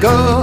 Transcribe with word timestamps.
go. 0.00 0.39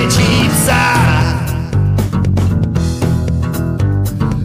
Zabraknie 0.00 0.08
ci 0.08 0.48
psa 0.48 0.84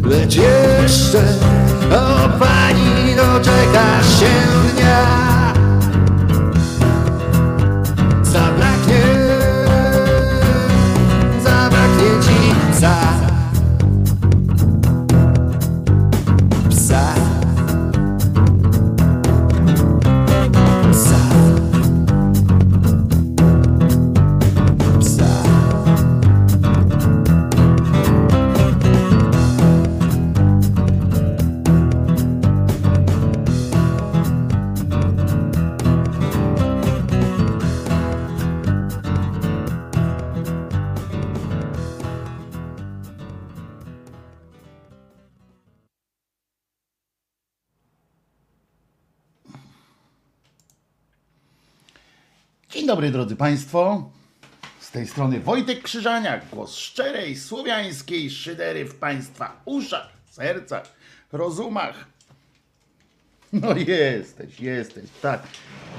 Lecz 0.04 0.36
jeszcze, 0.36 1.24
o 1.92 2.30
pani, 2.40 3.16
doczekasz 3.16 4.20
się 4.20 4.32
dnia. 4.74 5.06
Zabraknie, 8.24 9.04
zabraknie 11.44 12.10
ci 12.22 12.56
Psa 12.72 13.25
dobry 53.06 53.12
drodzy 53.12 53.36
Państwo. 53.36 54.10
Z 54.80 54.92
tej 54.92 55.08
strony 55.08 55.40
Wojtek 55.40 55.84
Krzyżaniak, 55.84 56.50
głos 56.50 56.76
szczerej, 56.76 57.38
słowiańskiej 57.38 58.32
szydery 58.32 58.86
w 58.86 58.96
Państwa 58.96 59.62
uszach, 59.66 60.10
sercach, 60.32 60.84
rozumach. 61.32 62.06
No 63.54 63.76
jesteś, 63.76 64.60
jesteś, 64.60 65.10
tak. 65.22 65.44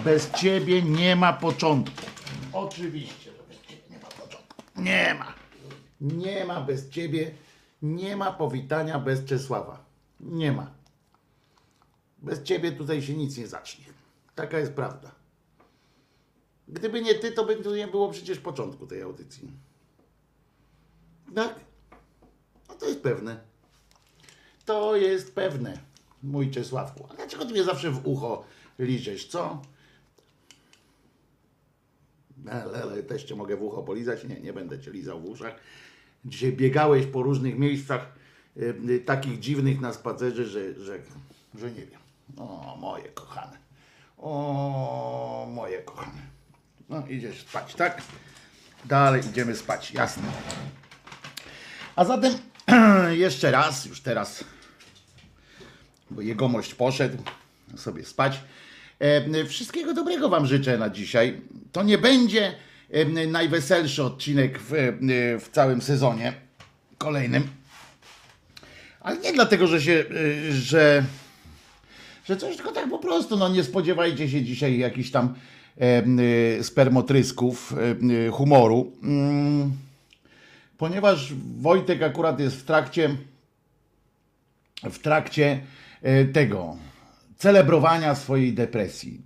Bez 0.04 0.30
Ciebie 0.30 0.82
nie 0.82 1.16
ma 1.16 1.32
początku. 1.32 2.06
Oczywiście, 2.52 3.30
że 3.30 3.42
bez 3.48 3.66
Ciebie 3.66 3.82
nie 3.90 3.98
ma 3.98 4.08
początku. 4.08 4.62
Nie 4.76 5.16
ma. 5.18 5.34
Nie 6.00 6.44
ma 6.44 6.60
bez 6.60 6.90
Ciebie, 6.90 7.30
nie 7.82 8.16
ma 8.16 8.32
powitania 8.32 8.98
bez 8.98 9.24
Czesława. 9.24 9.84
Nie 10.20 10.52
ma. 10.52 10.70
Bez 12.18 12.42
Ciebie 12.42 12.72
tutaj 12.72 13.02
się 13.02 13.14
nic 13.14 13.36
nie 13.36 13.46
zacznie. 13.46 13.84
Taka 14.34 14.58
jest 14.58 14.72
prawda. 14.72 15.15
Gdyby 16.68 17.02
nie 17.02 17.14
ty, 17.14 17.32
to 17.32 17.44
by 17.44 17.56
tu 17.56 17.74
nie 17.74 17.88
było 17.88 18.10
przecież 18.10 18.38
początku 18.38 18.86
tej 18.86 19.02
audycji. 19.02 19.50
Tak? 21.34 21.54
No 22.68 22.74
to 22.74 22.86
jest 22.86 23.00
pewne. 23.00 23.40
To 24.64 24.96
jest 24.96 25.34
pewne, 25.34 25.78
mój 26.22 26.50
Czesławku. 26.50 27.06
A 27.10 27.14
dlaczego 27.14 27.44
ty 27.44 27.52
mnie 27.52 27.64
zawsze 27.64 27.90
w 27.90 28.06
ucho 28.06 28.44
liżesz, 28.78 29.26
co? 29.26 29.62
Ale, 32.50 32.82
ale 32.82 33.02
też 33.02 33.24
cię 33.24 33.36
mogę 33.36 33.56
w 33.56 33.62
ucho 33.62 33.82
polizać? 33.82 34.24
Nie, 34.24 34.40
nie 34.40 34.52
będę 34.52 34.80
cię 34.80 34.90
lizał 34.90 35.20
w 35.20 35.24
uszach. 35.24 35.54
Dzisiaj 36.24 36.52
biegałeś 36.52 37.06
po 37.06 37.22
różnych 37.22 37.58
miejscach 37.58 38.12
y, 38.56 39.02
takich 39.06 39.38
dziwnych 39.38 39.80
na 39.80 39.92
spacerze, 39.92 40.44
że, 40.44 40.74
że, 40.74 40.98
że 41.54 41.70
nie 41.70 41.86
wiem. 41.86 42.00
O, 42.36 42.76
moje 42.80 43.08
kochane. 43.08 43.58
O, 44.18 45.48
moje 45.54 45.82
kochane. 45.82 46.35
No, 46.88 47.06
idziesz 47.08 47.40
spać, 47.40 47.74
tak? 47.74 48.02
Dalej 48.84 49.22
idziemy 49.30 49.56
spać, 49.56 49.92
jasne. 49.92 50.22
A 51.96 52.04
zatem 52.04 52.32
jeszcze 53.24 53.50
raz, 53.50 53.84
już 53.84 54.00
teraz, 54.00 54.44
bo 56.10 56.20
jegomość 56.20 56.74
poszedł 56.74 57.18
sobie 57.76 58.04
spać. 58.04 58.40
E, 58.98 59.44
wszystkiego 59.44 59.94
dobrego 59.94 60.28
Wam 60.28 60.46
życzę 60.46 60.78
na 60.78 60.90
dzisiaj. 60.90 61.40
To 61.72 61.82
nie 61.82 61.98
będzie 61.98 62.54
e, 62.90 63.26
najweselszy 63.26 64.04
odcinek 64.04 64.58
w, 64.58 64.74
e, 64.74 65.38
w 65.38 65.48
całym 65.52 65.82
sezonie 65.82 66.32
kolejnym. 66.98 67.48
Ale 69.00 69.18
nie 69.18 69.32
dlatego, 69.32 69.66
że 69.66 69.82
się, 69.82 70.04
że, 70.50 71.04
że 72.24 72.36
coś, 72.36 72.56
tylko 72.56 72.72
tak 72.72 72.90
po 72.90 72.98
prostu, 72.98 73.36
no 73.36 73.48
nie 73.48 73.64
spodziewajcie 73.64 74.28
się 74.28 74.42
dzisiaj 74.42 74.78
jakichś 74.78 75.10
tam 75.10 75.34
spermotrysków, 76.62 77.72
e, 77.72 78.26
e, 78.26 78.30
humoru. 78.30 78.92
Mm. 79.02 79.72
ponieważ 80.78 81.34
Wojtek 81.60 82.02
akurat 82.02 82.40
jest 82.40 82.56
w 82.56 82.64
trakcie 82.64 83.16
w 84.82 84.98
trakcie 84.98 85.60
e, 86.02 86.24
tego 86.24 86.76
celebrowania 87.36 88.14
swojej 88.14 88.52
depresji. 88.52 89.20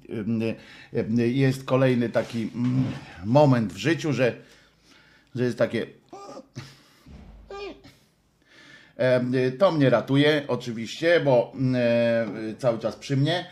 E, 0.92 1.26
Jest 1.26 1.64
kolejny 1.64 2.08
taki 2.08 2.50
mm, 2.54 2.84
moment 3.24 3.72
w 3.72 3.76
życiu, 3.76 4.12
że, 4.12 4.34
że 5.34 5.44
jest 5.44 5.58
takie. 5.58 5.86
To 9.58 9.72
mnie 9.72 9.90
ratuje, 9.90 10.44
oczywiście, 10.48 11.20
bo 11.20 11.52
mm, 11.54 11.74
e, 12.50 12.54
cały 12.58 12.78
czas 12.78 12.96
przy 12.96 13.16
mnie, 13.16 13.46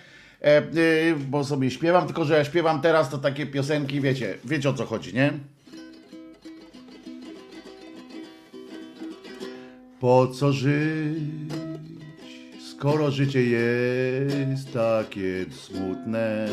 bo 1.29 1.45
sobie 1.45 1.71
śpiewam, 1.71 2.07
tylko 2.07 2.25
że 2.25 2.39
ja 2.39 2.45
śpiewam 2.45 2.81
teraz 2.81 3.11
to 3.11 3.19
takie 3.19 3.47
piosenki, 3.47 4.01
wiecie, 4.01 4.35
wiecie 4.45 4.71
o 4.71 4.75
co 4.75 4.87
chodzi, 4.87 5.15
nie? 5.15 5.33
Po 10.01 10.27
co 10.27 10.53
żyć, 10.53 11.19
skoro 12.71 13.11
życie 13.11 13.45
jest 13.45 14.73
takie 14.73 15.47
smutne? 15.51 16.47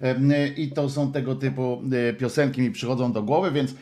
Em, 0.00 0.32
I 0.56 0.68
to 0.68 0.90
są 0.90 1.12
tego 1.12 1.34
typu 1.34 1.82
e, 1.92 2.12
piosenki 2.12 2.62
mi 2.62 2.70
przychodzą 2.70 3.12
do 3.12 3.22
głowy, 3.22 3.50
więc 3.50 3.74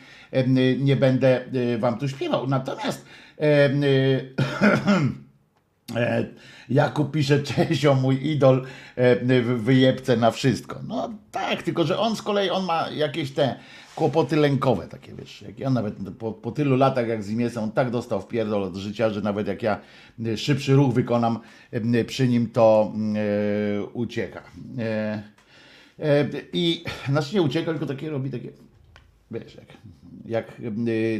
nie 0.79 0.95
będę 0.95 1.45
e, 1.45 1.77
wam 1.77 1.97
tu 1.97 2.07
śpiewał. 2.07 2.47
Natomiast 2.47 3.05
e, 3.41 3.69
Jakub 6.69 7.11
pisze, 7.11 7.43
Czesio, 7.47 7.95
mój 7.95 8.27
idol, 8.31 8.65
e, 8.95 9.41
wyjebce 9.41 10.17
na 10.17 10.31
wszystko. 10.31 10.79
No 10.87 11.09
tak, 11.31 11.63
tylko 11.63 11.83
że 11.83 11.99
on 11.99 12.15
z 12.15 12.21
kolei, 12.21 12.49
on 12.49 12.65
ma 12.65 12.89
jakieś 12.89 13.31
te 13.31 13.55
kłopoty 13.95 14.35
lękowe 14.35 14.87
takie, 14.87 15.13
wiesz. 15.15 15.41
Jak 15.41 15.59
ja 15.59 15.69
nawet 15.69 15.95
po, 16.19 16.31
po 16.31 16.51
tylu 16.51 16.75
latach, 16.75 17.07
jak 17.07 17.23
z 17.23 17.57
on 17.57 17.71
tak 17.71 17.89
dostał 17.89 18.21
w 18.21 18.27
pierdol 18.27 18.63
od 18.63 18.75
życia, 18.75 19.09
że 19.09 19.21
nawet 19.21 19.47
jak 19.47 19.63
ja 19.63 19.79
szybszy 20.35 20.73
ruch 20.73 20.93
wykonam 20.93 21.39
przy 22.07 22.27
nim, 22.27 22.49
to 22.49 22.93
e, 23.15 23.83
ucieka. 23.83 24.43
E, 24.79 25.23
e, 25.99 26.27
I, 26.53 26.83
znaczy 27.09 27.35
nie 27.35 27.41
ucieka, 27.41 27.71
tylko 27.71 27.85
takie 27.85 28.09
robi 28.09 28.29
takie, 28.29 28.49
wiesz, 29.31 29.55
jak, 29.55 29.67
jak 30.25 30.61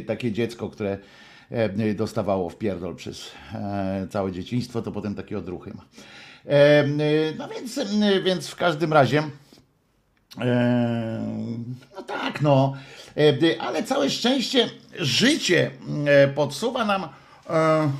takie 0.06 0.32
dziecko, 0.32 0.70
które 0.70 0.98
dostawało 1.94 2.50
w 2.50 2.58
pierdol 2.58 2.94
przez 2.94 3.30
e, 3.54 4.06
całe 4.10 4.32
dzieciństwo, 4.32 4.82
to 4.82 4.92
potem 4.92 5.14
takie 5.14 5.38
odruchy 5.38 5.74
ma. 5.74 5.84
E, 6.46 6.50
e, 6.50 6.86
No 7.38 7.48
więc, 7.48 7.78
e, 7.78 8.20
więc 8.22 8.48
w 8.48 8.56
każdym 8.56 8.92
razie, 8.92 9.22
e, 10.40 11.20
no 11.96 12.02
tak, 12.02 12.42
no, 12.42 12.74
E, 13.16 13.60
ale 13.60 13.82
całe 13.82 14.10
szczęście 14.10 14.70
życie 14.98 15.70
e, 16.06 16.28
podsuwa 16.28 16.84
nam 16.84 17.08
e, 17.50 17.90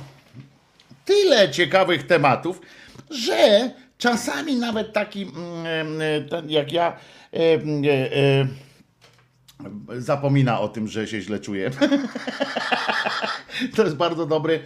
tyle 1.05 1.51
ciekawych 1.51 2.07
tematów, 2.07 2.61
że 3.09 3.71
czasami 3.97 4.55
nawet 4.55 4.93
taki 4.93 5.21
mm, 5.21 6.01
e, 6.01 6.41
jak 6.47 6.71
ja 6.71 6.97
e, 7.33 7.37
e, 7.37 7.59
e, 7.61 8.47
zapomina 9.97 10.59
o 10.59 10.67
tym, 10.67 10.87
że 10.87 11.07
się 11.07 11.21
źle 11.21 11.39
czuje. 11.39 11.71
To 13.75 13.83
jest 13.83 13.95
bardzo 13.95 14.25
dobry 14.25 14.59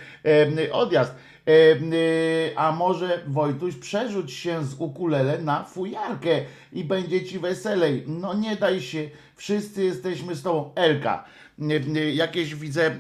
odjazd. 0.72 1.16
E, 1.50 2.56
a 2.56 2.72
może 2.72 3.24
Wojtuś 3.28 3.76
przerzuć 3.76 4.34
się 4.34 4.66
z 4.66 4.74
ukulele 4.74 5.38
na 5.42 5.64
fujarkę 5.64 6.42
i 6.74 6.84
będzie 6.84 7.26
ci 7.26 7.40
weselej. 7.40 8.04
No 8.08 8.34
nie 8.34 8.56
daj 8.56 8.82
się, 8.82 9.10
wszyscy 9.36 9.84
jesteśmy 9.84 10.36
z 10.36 10.44
tobą. 10.44 10.72
Elka, 10.76 11.26
e, 11.96 12.12
jakieś 12.12 12.56
widzę, 12.56 12.96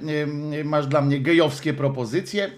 masz 0.63 0.88
dla 0.88 1.01
mnie 1.01 1.19
gejowskie 1.19 1.74
propozycje? 1.74 2.51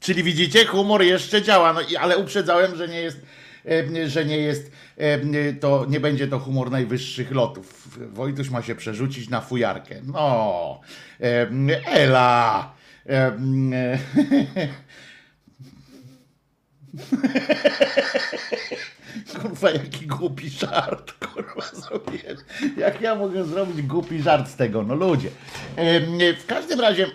Czyli 0.00 0.22
widzicie, 0.22 0.66
humor 0.66 1.02
jeszcze 1.02 1.42
działa, 1.42 1.72
no, 1.72 1.80
ale 2.00 2.18
uprzedzałem, 2.18 2.76
że 2.76 2.88
nie 2.88 3.00
jest, 3.00 3.20
że 4.06 4.24
nie 4.24 4.38
jest, 4.38 4.72
to 5.60 5.86
nie 5.88 6.00
będzie 6.00 6.28
to 6.28 6.38
humor 6.38 6.70
najwyższych 6.70 7.30
lotów. 7.30 7.98
Wojtuś 8.12 8.50
ma 8.50 8.62
się 8.62 8.74
przerzucić 8.74 9.28
na 9.28 9.40
fujarkę. 9.40 10.00
No, 10.04 10.80
Ela. 11.86 12.72
Kurwa, 19.40 19.70
jaki 19.70 20.06
głupi 20.06 20.50
żart, 20.50 21.12
kurwa, 21.26 21.62
zrobiłem. 21.72 22.36
Jak 22.76 23.00
ja 23.00 23.14
mogę 23.14 23.44
zrobić 23.44 23.82
głupi 23.82 24.22
żart 24.22 24.48
z 24.48 24.56
tego? 24.56 24.82
No 24.82 24.94
ludzie. 24.94 25.30
W 26.38 26.46
każdym 26.46 26.80
razie, 26.80 27.06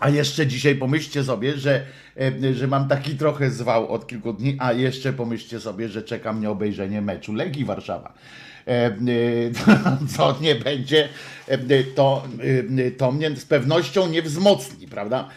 a 0.00 0.08
jeszcze 0.08 0.46
dzisiaj 0.46 0.74
pomyślcie 0.74 1.24
sobie, 1.24 1.56
że, 1.56 1.82
e, 2.20 2.54
że 2.54 2.66
mam 2.66 2.88
taki 2.88 3.16
trochę 3.16 3.50
zwał 3.50 3.88
od 3.88 4.06
kilku 4.06 4.32
dni, 4.32 4.56
a 4.58 4.72
jeszcze 4.72 5.12
pomyślcie 5.12 5.60
sobie, 5.60 5.88
że 5.88 6.02
czeka 6.02 6.32
mnie 6.32 6.50
obejrzenie 6.50 7.00
meczu 7.00 7.32
Legii 7.32 7.64
Warszawa. 7.64 8.12
E, 8.66 8.86
e, 8.86 8.92
Co 10.16 10.36
nie 10.40 10.54
będzie, 10.54 11.08
to, 11.94 12.24
to 12.98 13.12
mnie 13.12 13.36
z 13.36 13.44
pewnością 13.44 14.08
nie 14.08 14.22
wzmocni, 14.22 14.86
prawda? 14.86 15.28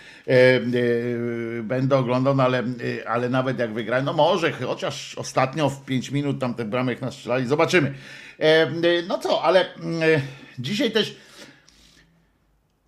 Będę 1.63 1.98
oglądał, 1.98 2.36
no 2.36 2.43
ale, 2.43 2.63
ale 3.08 3.29
nawet 3.29 3.60
jak 3.60 3.74
wygrają, 3.74 4.03
no 4.03 4.13
może, 4.13 4.51
chociaż 4.51 5.15
ostatnio 5.15 5.70
w 5.70 5.86
5 5.86 6.12
minut 6.12 6.39
tam 6.39 6.53
te 6.53 6.65
bramek 6.65 7.01
nas 7.01 7.13
strzelali, 7.13 7.48
zobaczymy. 7.48 7.93
No 9.08 9.17
co, 9.17 9.41
ale 9.43 9.65
dzisiaj 10.60 10.91
też 10.91 11.15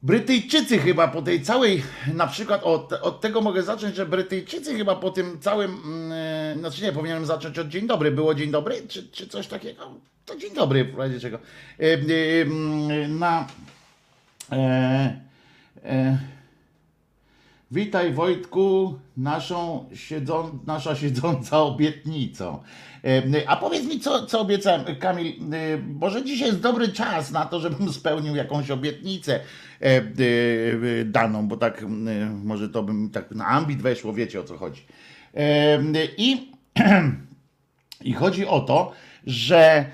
Brytyjczycy 0.06 0.78
chyba 0.80 1.08
po 1.08 1.22
tej 1.22 1.42
całej, 1.42 1.84
na 2.14 2.28
przykład 2.28 2.64
od, 2.64 2.94
od 2.94 3.22
tego 3.22 3.42
mogę 3.42 3.64
zacząć, 3.64 3.96
że 3.96 4.06
Brytyjczycy 4.06 4.78
chyba 4.78 4.96
po 4.96 5.12
tym 5.12 5.40
całym, 5.40 5.72
mm, 5.86 6.60
znaczy 6.60 6.84
nie, 6.84 6.92
powinienem 6.92 7.26
zacząć 7.26 7.60
od 7.60 7.68
dzień 7.68 7.88
dobry, 7.88 8.12
było 8.12 8.36
dzień 8.36 8.52
dobry, 8.52 8.88
czy, 8.88 9.08
czy 9.08 9.28
coś 9.28 9.48
takiego? 9.48 9.92
To 10.26 10.36
dzień 10.36 10.54
dobry, 10.54 10.86
w 10.86 10.98
razie 10.98 11.20
czego. 11.20 11.40
E, 11.80 11.94
mm, 12.42 13.20
na, 13.20 13.48
e, 14.52 15.20
e, 15.84 16.18
Witaj 17.76 18.14
Wojtku, 18.14 19.00
naszą 19.18 19.86
siedzą, 19.94 20.60
nasza 20.68 20.96
siedząca 20.96 21.60
obietnicą. 21.60 22.64
E, 23.04 23.50
A 23.50 23.58
powiedz 23.58 23.86
mi, 23.86 24.00
co, 24.00 24.26
co 24.26 24.40
obiecałem, 24.40 24.82
Kamil, 25.00 25.28
e, 25.28 25.78
może 25.78 26.24
dzisiaj 26.24 26.48
jest 26.48 26.60
dobry 26.60 26.90
czas 26.90 27.32
na 27.32 27.46
to, 27.46 27.60
żebym 27.60 27.94
spełnił 27.94 28.36
jakąś 28.36 28.72
obietnicę 28.72 29.40
e, 29.80 30.02
daną, 31.06 31.48
bo 31.48 31.58
tak 31.58 31.86
może 32.44 32.70
to 32.70 32.84
bym 32.84 33.10
tak 33.10 33.32
na 33.32 33.48
ambit 33.48 33.82
weszło, 33.82 34.14
wiecie 34.14 34.40
o 34.40 34.44
co 34.44 34.58
chodzi. 34.58 34.86
I 36.18 36.52
i 38.10 38.14
chodzi 38.14 38.46
o 38.46 38.60
to, 38.60 38.92
że 39.28 39.86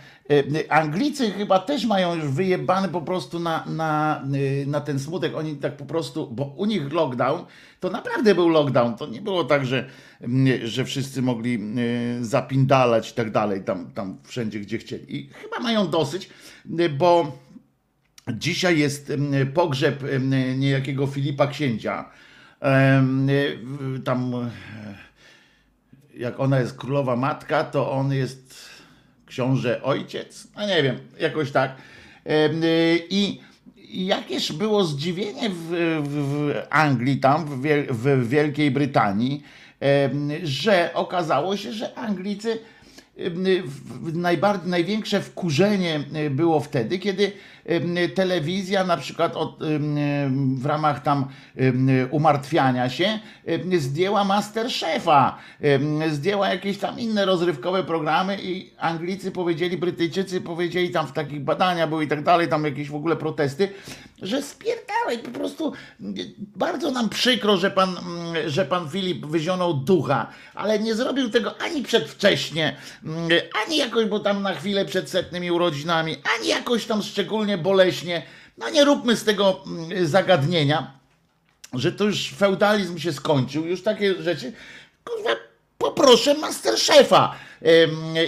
Anglicy 0.69 1.31
chyba 1.31 1.59
też 1.59 1.85
mają 1.85 2.15
już 2.15 2.25
wyjebane 2.25 2.89
po 2.89 3.01
prostu 3.01 3.39
na, 3.39 3.65
na, 3.65 4.21
e, 4.63 4.65
na 4.65 4.81
ten 4.81 4.99
smutek. 4.99 5.35
Oni 5.35 5.55
tak 5.55 5.77
po 5.77 5.85
prostu, 5.85 6.27
bo 6.31 6.43
u 6.43 6.65
nich 6.65 6.93
lockdown, 6.93 7.45
to 7.79 7.89
naprawdę 7.89 8.35
był 8.35 8.49
lockdown. 8.49 8.97
To 8.97 9.07
nie 9.07 9.21
było 9.21 9.43
tak, 9.43 9.65
że, 9.65 9.89
że 10.63 10.85
wszyscy 10.85 11.21
mogli 11.21 11.55
e, 11.55 12.23
zapindalać 12.23 13.11
i 13.11 13.13
tak 13.13 13.31
dalej, 13.31 13.63
tam, 13.63 13.91
tam 13.91 14.17
wszędzie, 14.23 14.59
gdzie 14.59 14.77
chcieli. 14.77 15.15
I 15.15 15.29
chyba 15.33 15.59
mają 15.59 15.89
dosyć, 15.89 16.29
e, 16.79 16.89
bo 16.89 17.37
dzisiaj 18.33 18.79
jest 18.79 19.11
pogrzeb 19.53 20.03
niejakiego 20.57 21.07
Filipa 21.07 21.47
Księcia. 21.47 22.09
E, 22.61 23.03
Tam 24.03 24.35
e, 24.35 24.51
jak 26.17 26.39
ona 26.39 26.59
jest 26.59 26.77
królowa 26.77 27.15
matka, 27.15 27.63
to 27.63 27.91
on 27.91 28.13
jest 28.13 28.70
książę 29.31 29.83
ojciec. 29.83 30.47
No 30.55 30.67
nie 30.67 30.83
wiem, 30.83 30.97
jakoś 31.19 31.51
tak. 31.51 31.75
Y, 32.27 33.07
I 33.09 33.39
jakież 33.93 34.53
było 34.53 34.83
zdziwienie 34.83 35.49
w, 35.49 35.69
w, 36.03 36.53
Anglii, 36.69 37.17
tam 37.17 37.45
w, 37.45 37.61
Wiel- 37.61 37.87
w 37.89 38.29
Wielkiej 38.29 38.71
Brytanii, 38.71 39.43
że 40.43 40.91
okazało 40.93 41.57
się, 41.57 41.73
że 41.73 41.93
Anglicy 41.97 42.59
najbardziej, 44.13 44.69
największe 44.69 45.21
wkurzenie 45.21 46.03
e, 46.13 46.29
było 46.29 46.59
wtedy, 46.59 46.99
kiedy 46.99 47.31
telewizja 48.15 48.83
na 48.83 48.97
przykład 48.97 49.35
od, 49.35 49.61
em, 49.61 50.55
w 50.55 50.65
ramach 50.65 51.03
tam 51.03 51.27
em, 51.57 51.89
umartwiania 52.11 52.89
się 52.89 53.19
zdjęła 53.77 54.23
Masterchefa, 54.23 55.37
zdjęła 56.11 56.49
jakieś 56.49 56.77
tam 56.77 56.99
inne 56.99 57.25
rozrywkowe 57.25 57.83
programy 57.83 58.37
i 58.41 58.71
Anglicy 58.77 59.31
powiedzieli, 59.31 59.77
Brytyjczycy 59.77 60.41
powiedzieli 60.41 60.89
tam 60.89 61.07
w 61.07 61.11
takich 61.11 61.43
badania 61.43 61.87
były 61.87 62.03
i 62.03 62.07
tak 62.07 62.23
dalej, 62.23 62.47
tam 62.47 62.65
jakieś 62.65 62.89
w 62.89 62.95
ogóle 62.95 63.15
protesty, 63.15 63.69
że 64.21 64.41
spierdalaj, 64.41 65.19
po 65.23 65.31
prostu 65.31 65.73
bardzo 66.55 66.91
nam 66.91 67.09
przykro, 67.09 67.57
że 67.57 67.71
pan, 67.71 67.89
mm, 67.89 68.49
że 68.49 68.65
pan 68.65 68.89
Filip 68.89 69.25
wyzionął 69.25 69.73
ducha, 69.73 70.27
ale 70.55 70.79
nie 70.79 70.95
zrobił 70.95 71.29
tego 71.29 71.61
ani 71.61 71.83
przedwcześnie, 71.83 72.75
mm, 73.05 73.29
ani 73.65 73.77
jakoś, 73.77 74.05
bo 74.05 74.19
tam 74.19 74.41
na 74.41 74.53
chwilę 74.53 74.85
przed 74.85 75.09
setnymi 75.09 75.51
urodzinami, 75.51 76.15
ani 76.37 76.47
jakoś 76.47 76.85
tam 76.85 77.03
szczególnie 77.03 77.50
boleśnie. 77.57 78.23
no 78.57 78.69
nie 78.69 78.85
róbmy 78.85 79.15
z 79.15 79.23
tego 79.23 79.63
mm, 79.67 80.07
zagadnienia, 80.07 80.91
że 81.73 81.91
to 81.91 82.03
już 82.03 82.29
feudalizm 82.31 82.97
się 82.97 83.13
skończył, 83.13 83.65
już 83.65 83.83
takie 83.83 84.23
rzeczy, 84.23 84.53
kurwa, 85.03 85.29
poproszę 85.77 86.33
Masterchefa. 86.33 87.35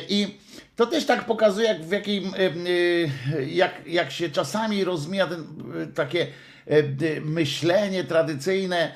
I 0.09 0.37
to 0.75 0.85
też 0.85 1.05
tak 1.05 1.25
pokazuje, 1.25 1.67
jak, 1.67 1.85
w 1.85 1.91
jakiej, 1.91 2.17
ym, 2.17 2.67
y, 2.67 3.09
jak, 3.47 3.87
jak 3.87 4.11
się 4.11 4.29
czasami 4.29 4.83
rozmija 4.83 5.27
ten, 5.27 5.41
y, 5.83 5.87
takie 5.87 6.27
y, 6.71 7.21
myślenie 7.25 8.03
tradycyjne, 8.03 8.91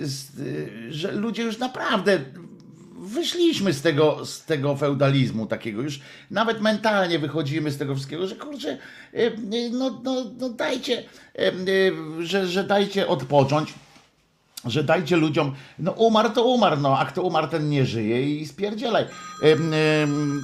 z- 0.00 0.38
y, 0.40 0.92
że 0.92 1.12
ludzie 1.12 1.42
już 1.42 1.58
naprawdę 1.58 2.18
wyszliśmy 3.02 3.72
z 3.72 3.82
tego, 3.82 4.26
z 4.26 4.44
tego 4.44 4.76
feudalizmu 4.76 5.46
takiego, 5.46 5.82
już 5.82 6.00
nawet 6.30 6.60
mentalnie 6.60 7.18
wychodzimy 7.18 7.70
z 7.70 7.78
tego 7.78 7.94
wszystkiego, 7.94 8.26
że 8.26 8.36
kurczę, 8.36 8.78
y, 9.14 9.32
no, 9.72 10.00
no, 10.04 10.24
no 10.38 10.48
dajcie, 10.48 10.98
y, 10.98 11.42
y, 11.68 12.26
że, 12.26 12.46
że 12.46 12.64
dajcie 12.64 13.08
odpocząć 13.08 13.74
że 14.64 14.84
dajcie 14.84 15.16
ludziom, 15.16 15.54
no 15.78 15.92
umarł 15.92 16.30
to 16.30 16.44
umarł, 16.44 16.80
no 16.80 16.98
a 16.98 17.04
kto 17.06 17.22
umarł 17.22 17.48
ten 17.48 17.68
nie 17.68 17.86
żyje 17.86 18.36
i 18.36 18.46
spierdzielaj. 18.46 19.06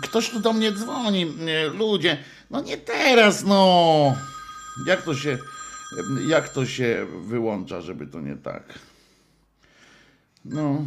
Ktoś 0.03 0.31
tu 0.31 0.41
do 0.41 0.53
mnie 0.53 0.73
dzwoni, 0.73 1.27
ludzie, 1.75 2.19
no 2.51 2.61
nie 2.61 2.77
teraz, 2.77 3.45
no. 3.45 4.17
Jak 4.87 5.03
to 5.03 5.15
się, 5.15 5.39
jak 6.29 6.49
to 6.49 6.67
się 6.67 7.07
wyłącza, 7.21 7.81
żeby 7.81 8.07
to 8.07 8.21
nie 8.21 8.37
tak? 8.37 8.63
No, 10.45 10.85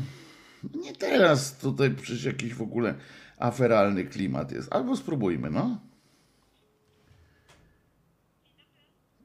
nie 0.63 0.95
teraz, 0.95 1.57
tutaj 1.57 1.91
przecież 1.91 2.23
jakiś 2.23 2.53
w 2.53 2.61
ogóle 2.61 2.95
aferalny 3.37 4.03
klimat 4.03 4.51
jest. 4.51 4.73
Albo 4.73 4.97
spróbujmy, 4.97 5.49
no. 5.49 5.79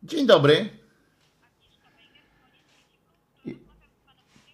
Dzień 0.03 0.27
dobry. 0.27 0.71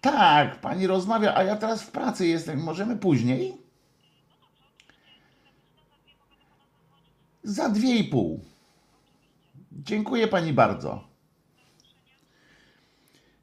Tak, 0.01 0.61
pani 0.61 0.87
rozmawia, 0.87 1.35
a 1.35 1.43
ja 1.43 1.55
teraz 1.55 1.83
w 1.83 1.91
pracy 1.91 2.27
jestem. 2.27 2.63
Możemy 2.63 2.97
później? 2.97 3.57
Za 7.43 7.69
dwie 7.69 7.95
i 7.95 8.03
pół. 8.03 8.45
Dziękuję 9.71 10.27
pani 10.27 10.53
bardzo. 10.53 11.07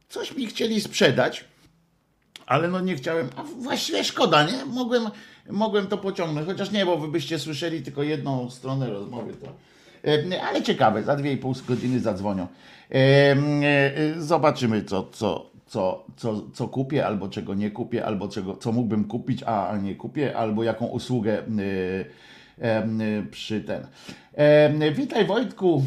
Coś 0.09 0.37
mi 0.37 0.47
chcieli 0.47 0.81
sprzedać, 0.81 1.45
ale 2.51 2.69
no 2.69 2.81
nie 2.81 2.95
chciałem. 2.95 3.29
A 3.37 3.43
właściwie 3.43 4.05
szkoda, 4.05 4.43
nie? 4.47 4.65
Mogłem, 4.65 5.03
mogłem 5.51 5.87
to 5.87 5.99
pociągnąć, 5.99 6.47
chociaż 6.47 6.71
nie, 6.71 6.87
bo 6.87 6.97
wy 6.97 7.09
byście 7.09 7.39
słyszeli 7.39 7.83
tylko 7.83 8.03
jedną 8.03 8.51
stronę 8.51 8.91
rozmowy. 8.91 9.33
To. 9.35 9.47
E, 10.35 10.43
Ale 10.43 10.63
ciekawe, 10.63 11.03
za 11.03 11.17
dwie 11.17 11.33
i 11.33 11.37
pół 11.37 11.55
godziny 11.69 12.01
zadzwonią. 12.01 12.47
E, 12.91 12.97
e, 12.97 14.21
Zobaczymy, 14.21 14.85
co, 14.85 15.09
co, 15.13 15.51
co, 15.67 16.05
co, 16.17 16.43
co 16.55 16.69
kupię, 16.69 17.07
albo 17.07 17.29
czego 17.29 17.55
nie 17.55 17.71
kupię, 17.71 18.07
albo 18.07 18.29
czego, 18.29 18.57
co 18.57 18.73
mógłbym 18.73 19.05
kupić, 19.05 19.43
a 19.43 19.77
nie 19.83 19.95
kupię, 19.95 20.37
albo 20.37 20.65
jaką 20.65 20.87
usługę 20.87 21.43
przy 23.31 23.61
ten. 23.61 23.87
Witaj 24.95 25.25
Wojtku, 25.27 25.85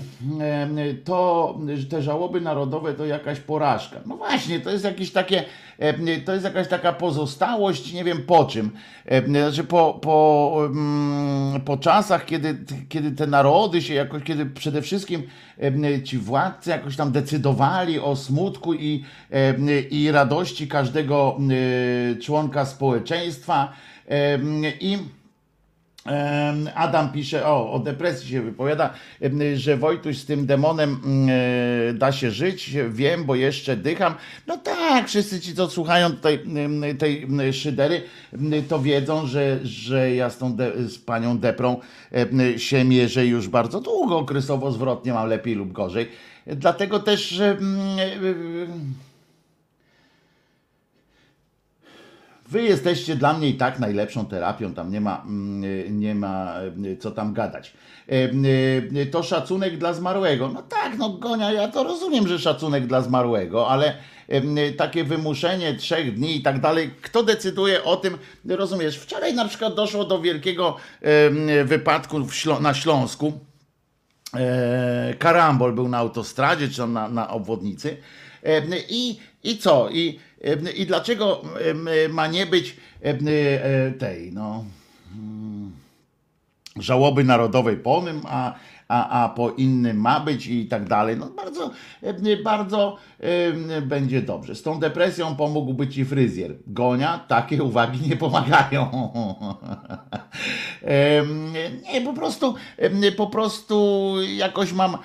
to 1.06 1.58
te 1.90 2.02
żałoby 2.02 2.42
narodowe 2.42 2.94
to 2.94 3.06
jakaś 3.06 3.40
porażka. 3.40 4.00
No 4.06 4.18
właśnie, 4.18 4.60
to 4.60 4.70
jest 4.70 4.84
jakieś 4.84 5.12
takie, 5.12 5.44
to 6.26 6.34
jest 6.34 6.46
jakaś 6.46 6.68
taka 6.68 6.94
pozostałość, 6.94 7.94
nie 7.94 8.04
wiem 8.04 8.22
po 8.22 8.46
czym. 8.46 8.72
Znaczy 9.28 9.64
po, 9.64 10.00
po, 10.02 10.60
mm, 10.66 11.62
po 11.62 11.78
czasach, 11.78 12.26
kiedy, 12.26 12.58
kiedy 12.90 13.12
te 13.12 13.28
narody 13.28 13.82
się 13.82 13.94
jakoś, 13.94 14.24
kiedy 14.24 14.46
przede 14.46 14.82
wszystkim 14.82 15.24
ci 16.04 16.18
władcy 16.18 16.70
jakoś 16.70 16.96
tam 16.96 17.12
decydowali 17.12 18.00
o 18.00 18.16
smutku 18.16 18.74
i, 18.74 19.04
i 19.92 20.12
radości 20.12 20.68
każdego 20.68 21.38
em, 21.40 21.50
członka 22.22 22.66
społeczeństwa 22.66 23.74
i 24.80 24.98
Adam 26.76 27.12
pisze, 27.12 27.48
o, 27.48 27.72
o 27.72 27.80
depresji 27.80 28.30
się 28.30 28.42
wypowiada, 28.42 28.94
że 29.56 29.78
Wojtuś 29.78 30.18
z 30.18 30.26
tym 30.26 30.46
demonem 30.46 31.02
mm, 31.06 31.30
e, 31.90 31.94
da 31.94 32.12
się 32.12 32.32
żyć, 32.32 32.76
wiem, 32.90 33.24
bo 33.26 33.36
jeszcze 33.36 33.78
dycham. 33.78 34.16
No 34.48 34.58
tak, 34.58 35.08
wszyscy 35.08 35.40
ci, 35.40 35.56
co 35.56 35.70
słuchają 35.70 36.16
tej 37.00 37.24
em, 37.24 37.54
szydery, 37.54 38.02
to 38.68 38.80
wiedzą, 38.80 39.28
że, 39.28 39.60
że 39.64 40.16
ja 40.16 40.30
z 40.30 40.38
tą 40.38 40.56
de, 40.56 40.90
z 40.90 40.98
panią 40.98 41.38
Deprą 41.38 41.80
się 42.58 42.84
mierzę 42.84 43.26
już 43.26 43.48
bardzo 43.48 43.82
długo, 43.82 44.18
okresowo 44.18 44.72
zwrotnie 44.72 45.14
mam 45.14 45.30
lepiej 45.30 45.56
lub 45.56 45.72
gorzej. 45.72 46.10
Dlatego 46.48 47.00
też 47.00 47.30
że, 47.30 47.52
mm, 47.52 48.00
e, 48.00 49.14
Wy 52.54 52.64
jesteście 52.64 53.16
dla 53.16 53.34
mnie 53.34 53.50
i 53.50 53.54
tak 53.54 53.80
najlepszą 53.80 54.26
terapią, 54.26 54.74
tam 54.74 54.92
nie 54.92 55.02
ma, 55.02 55.24
mm, 55.26 56.00
nie 56.00 56.16
ma 56.16 56.54
y, 56.86 56.98
co 56.98 57.12
tam 57.12 57.34
gadać. 57.34 57.74
E, 58.10 58.14
y, 59.02 59.06
To 59.12 59.24
szacunek 59.24 59.78
dla 59.78 59.94
zmarłego. 59.94 60.50
No 60.50 60.62
tak, 60.62 60.98
no 60.98 61.10
Gonia, 61.10 61.52
ja 61.52 61.68
to 61.68 61.84
rozumiem, 61.84 62.28
że 62.28 62.40
szacunek 62.40 62.88
dla 62.88 63.02
zmarłego, 63.02 63.70
ale 63.70 63.94
takie 64.78 65.04
wymuszenie 65.04 65.76
trzech 65.76 66.16
dni 66.16 66.36
i 66.36 66.42
tak 66.42 66.60
dalej, 66.60 66.92
kto 67.02 67.24
decyduje 67.24 67.84
o 67.84 67.96
tym, 67.96 68.18
rozumiesz? 68.46 68.98
Wczoraj 68.98 69.34
na 69.34 69.48
przykład 69.48 69.76
doszło 69.76 70.06
do 70.06 70.22
wielkiego 70.22 70.78
wypadku 71.66 72.18
na 72.62 72.74
Śląsku, 72.74 73.34
e, 74.34 75.14
karambol 75.20 75.74
był 75.74 75.90
na 75.90 75.98
autostradzie, 75.98 76.70
czy 76.70 76.88
na, 76.88 77.10
na 77.10 77.30
obwodnicy. 77.30 77.98
E, 78.44 78.62
I, 78.90 79.20
I 79.44 79.58
co? 79.58 79.90
I, 79.90 80.20
I 80.76 80.86
dlaczego 80.86 81.42
ma 82.10 82.28
nie 82.28 82.46
być 82.46 82.76
e, 83.02 83.92
tej, 83.92 84.32
no, 84.34 84.66
mm, 85.16 85.72
żałoby 86.76 87.24
narodowej 87.24 87.78
po 87.78 88.02
nim, 88.02 88.22
a, 88.26 88.56
a, 88.94 89.24
a 89.24 89.30
po 89.30 89.50
innym 89.50 89.98
ma 89.98 90.20
być 90.20 90.48
i 90.48 90.66
tak 90.66 90.88
dalej. 90.88 91.18
No 91.18 91.30
bardzo, 91.30 91.72
e, 92.02 92.38
bardzo 92.44 92.98
e, 93.20 93.82
będzie 93.82 94.22
dobrze. 94.22 94.56
Z 94.56 94.62
tą 94.64 94.80
depresją 94.80 95.36
pomógłby 95.36 95.88
ci 95.88 96.06
fryzjer. 96.06 96.56
Gonia, 96.68 97.20
takie 97.28 97.64
uwagi 97.64 98.10
nie 98.10 98.18
pomagają. 98.18 98.90
Nie, 101.94 102.02
po 102.02 102.14
prostu, 102.14 102.56
po 103.18 103.28
prostu 103.28 104.16
jakoś 104.36 104.74
mam 104.74 104.98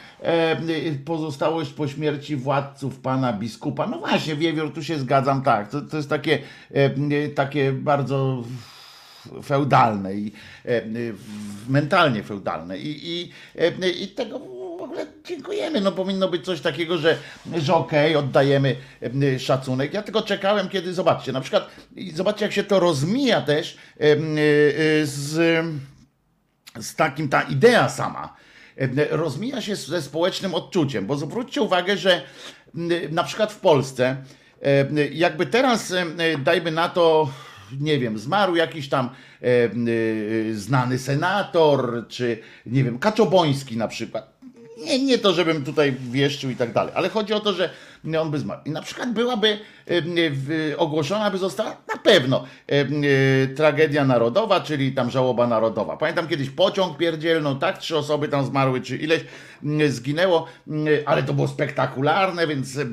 pozostałość 1.05 1.73
po 1.73 1.89
śmierci 1.89 2.37
władców 2.37 3.01
pana 3.01 3.33
biskupa. 3.33 3.87
No 3.87 3.99
właśnie, 3.99 4.37
wiewiór, 4.37 4.73
tu 4.73 4.83
się 4.83 4.99
zgadzam, 4.99 5.43
tak. 5.43 5.71
To, 5.71 5.81
to 5.81 5.97
jest 5.97 6.09
takie, 6.09 6.39
takie 7.35 7.73
bardzo 7.73 8.43
feudalne 9.43 10.15
i 10.15 10.33
e, 10.65 10.83
w- 11.13 11.69
mentalnie 11.69 12.23
feudalne 12.23 12.79
i, 12.79 13.21
i, 13.21 13.33
e, 13.83 13.91
i 13.91 14.09
tego 14.09 14.39
w 14.79 14.83
ogóle 14.83 15.07
dziękujemy. 15.25 15.81
No 15.81 15.93
powinno 15.93 16.29
być 16.29 16.45
coś 16.45 16.61
takiego, 16.61 16.99
że, 16.99 17.17
że 17.57 17.75
okej, 17.75 18.17
oddajemy 18.17 18.77
e, 19.35 19.39
szacunek. 19.39 19.95
Ja 19.95 20.03
tylko 20.03 20.23
czekałem, 20.23 20.69
kiedy 20.69 20.95
zobaczcie, 20.95 21.33
na 21.33 21.41
przykład 21.41 21.71
zobaczcie, 22.15 22.45
jak 22.45 22.53
się 22.55 22.65
to 22.65 22.81
rozmija 22.81 23.41
też 23.41 23.77
e, 24.01 24.03
e, 24.03 24.17
z, 25.07 25.67
z 26.81 26.95
takim 26.95 27.29
ta 27.29 27.43
idea 27.43 27.89
sama 27.89 28.37
e, 28.77 29.17
rozmija 29.17 29.61
się 29.63 29.77
ze 29.77 30.03
społecznym 30.03 30.55
odczuciem, 30.55 31.07
bo 31.07 31.17
zwróćcie 31.17 31.63
uwagę, 31.63 31.97
że 31.97 32.23
na 33.11 33.25
przykład 33.25 33.53
w 33.53 33.61
Polsce 33.61 34.17
e, 34.63 34.87
jakby 35.13 35.47
teraz 35.47 35.93
e, 35.93 36.07
dajmy 36.39 36.71
na 36.71 36.89
to 36.89 37.29
nie 37.81 37.99
wiem, 37.99 38.19
zmarł 38.19 38.57
jakiś 38.57 38.89
tam 38.89 39.11
e, 39.43 39.47
e, 39.47 39.71
znany 40.55 40.99
senator, 40.99 42.05
czy 42.09 42.39
nie 42.67 42.85
wiem, 42.85 42.99
Kaczoboński 42.99 43.77
na 43.77 43.89
przykład. 43.89 44.39
Nie, 44.85 45.05
nie 45.05 45.19
to, 45.19 45.33
żebym 45.33 45.65
tutaj 45.65 45.97
wieszczył 46.11 46.51
i 46.51 46.57
tak 46.57 46.73
dalej, 46.73 46.93
ale 46.97 47.09
chodzi 47.09 47.33
o 47.35 47.41
to, 47.41 47.53
że 47.53 47.71
on 48.21 48.31
by 48.31 48.39
zmarł. 48.39 48.61
I 48.65 48.71
na 48.71 48.83
przykład 48.83 49.13
byłaby 49.13 49.49
e, 49.49 50.03
w- 50.31 50.75
ogłoszona, 50.77 51.31
by 51.31 51.39
została 51.39 51.71
na 51.95 51.97
pewno 52.03 52.45
e, 52.69 52.73
e, 52.73 52.87
tragedia 53.49 54.05
narodowa, 54.05 54.61
czyli 54.61 54.93
tam 54.93 55.11
żałoba 55.11 55.47
narodowa. 55.47 55.97
Pamiętam 55.97 56.29
kiedyś 56.29 56.51
pociąg 56.51 56.97
pierdzielną, 56.97 57.59
tak, 57.59 57.79
trzy 57.79 57.97
osoby 57.97 58.29
tam 58.29 58.47
zmarły, 58.47 58.81
czy 58.81 58.97
ileś 58.97 59.25
zginęło, 59.89 60.47
ale 61.07 61.23
to 61.23 61.35
było 61.35 61.49
spektakularne, 61.49 62.47
więc, 62.47 62.77
e, 62.77 62.85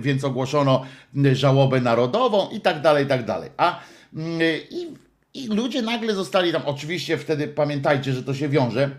więc 0.00 0.24
ogłoszono 0.24 0.84
żałobę 1.32 1.80
narodową 1.80 2.48
i 2.52 2.60
tak 2.60 2.80
dalej, 2.80 3.04
i 3.04 3.08
tak 3.08 3.24
dalej. 3.24 3.50
A 3.56 3.80
i, 4.70 4.94
i 5.34 5.48
ludzie 5.48 5.82
nagle 5.82 6.14
zostali 6.14 6.52
tam, 6.52 6.62
oczywiście 6.64 7.18
wtedy 7.18 7.48
pamiętajcie, 7.48 8.12
że 8.12 8.22
to 8.22 8.34
się 8.34 8.48
wiąże 8.48 8.90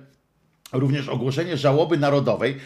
Również 0.74 1.10
ogłoszenie 1.10 1.58
żałoby 1.58 1.98
narodowej 1.98 2.58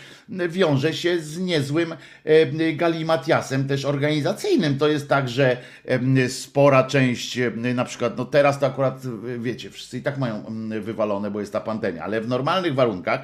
wiąże 0.50 0.94
się 0.94 1.20
z 1.20 1.39
niezłym 1.39 1.96
e, 2.24 2.74
galimatiasem 2.74 3.68
też 3.68 3.86
organizacyjnym. 3.86 4.77
To 4.77 4.88
jest 4.88 5.10
tak, 5.10 5.30
że 5.30 5.58
e, 5.86 6.30
spora 6.30 6.84
część, 6.84 7.38
e, 7.38 7.51
na 7.51 7.86
przykład, 7.86 8.18
no 8.18 8.25
teraz 8.25 8.60
to 8.60 8.66
akurat 8.66 9.01
wiecie, 9.39 9.70
wszyscy 9.70 9.98
i 9.98 10.01
tak 10.01 10.18
mają 10.18 10.48
mm, 10.48 10.82
wywalone, 10.82 11.32
bo 11.32 11.39
jest 11.39 11.54
ta 11.54 11.62
pandemia, 11.62 12.04
ale 12.04 12.22
w 12.22 12.27
normalnych 12.27 12.75
warunkach, 12.75 13.22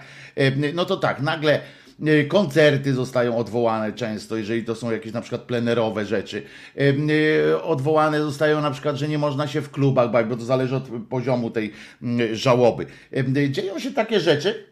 no 0.74 0.86
to 0.86 0.98
tak, 0.98 1.22
nagle 1.22 1.62
koncerty 2.27 2.93
zostają 2.93 3.38
odwołane 3.38 3.93
często, 3.93 4.38
jeżeli 4.38 4.63
to 4.63 4.75
są 4.75 4.91
jakieś 4.91 5.13
na 5.13 5.22
przykład 5.22 5.41
plenerowe 5.41 6.05
rzeczy. 6.05 6.43
E, 7.50 7.63
odwołane 7.63 8.22
zostają 8.22 8.62
na 8.62 8.72
przykład, 8.72 8.95
że 8.95 9.07
nie 9.07 9.17
można 9.17 9.48
się 9.48 9.62
w 9.62 9.72
klubach 9.72 10.12
bawić, 10.12 10.29
bo 10.29 10.38
to 10.38 10.45
zależy 10.45 10.75
od 10.75 10.83
poziomu 11.10 11.50
tej 11.50 11.74
żałoby. 12.33 12.86
Dzieją 13.50 13.79
się 13.79 13.91
takie 13.91 14.19
rzeczy, 14.19 14.65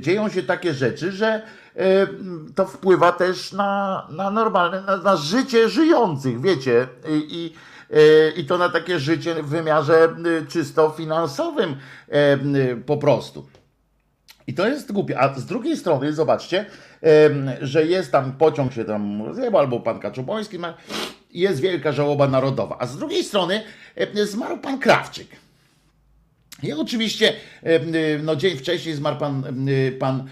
dzieją 0.00 0.28
się 0.28 0.42
takie 0.42 0.74
rzeczy, 0.74 1.12
że 1.12 1.42
to 2.54 2.66
wpływa 2.66 3.12
też 3.12 3.52
na, 3.52 4.06
na 4.10 4.30
normalne, 4.30 4.80
na, 4.80 4.96
na 4.96 5.16
życie 5.16 5.68
żyjących, 5.68 6.40
wiecie, 6.40 6.86
i, 7.08 7.52
i 8.36 8.44
to 8.44 8.58
na 8.58 8.68
takie 8.68 8.98
życie 8.98 9.42
w 9.42 9.48
wymiarze 9.48 10.16
czysto 10.48 10.90
finansowym 10.90 11.76
po 12.86 12.96
prostu. 12.96 13.48
I 14.50 14.54
to 14.54 14.68
jest 14.68 14.92
głupie. 14.92 15.18
A 15.18 15.34
z 15.38 15.46
drugiej 15.46 15.76
strony, 15.76 16.12
zobaczcie, 16.12 16.66
że 17.60 17.86
jest 17.86 18.12
tam 18.12 18.32
pociąg 18.32 18.72
się 18.72 18.84
tam 18.84 19.22
rozjebał, 19.22 19.60
albo 19.60 19.80
pan 19.80 20.00
Kaczuboński 20.00 20.58
ma, 20.58 20.74
jest 21.32 21.60
wielka 21.60 21.92
żałoba 21.92 22.28
narodowa. 22.28 22.76
A 22.78 22.86
z 22.86 22.96
drugiej 22.96 23.24
strony 23.24 23.62
zmarł 24.14 24.58
pan 24.58 24.78
Krawczyk. 24.78 25.28
I 26.62 26.72
oczywiście, 26.72 27.32
no 28.22 28.36
dzień 28.36 28.56
wcześniej 28.56 28.94
zmarł 28.94 29.16
pan, 29.16 29.44
pan 29.98 30.28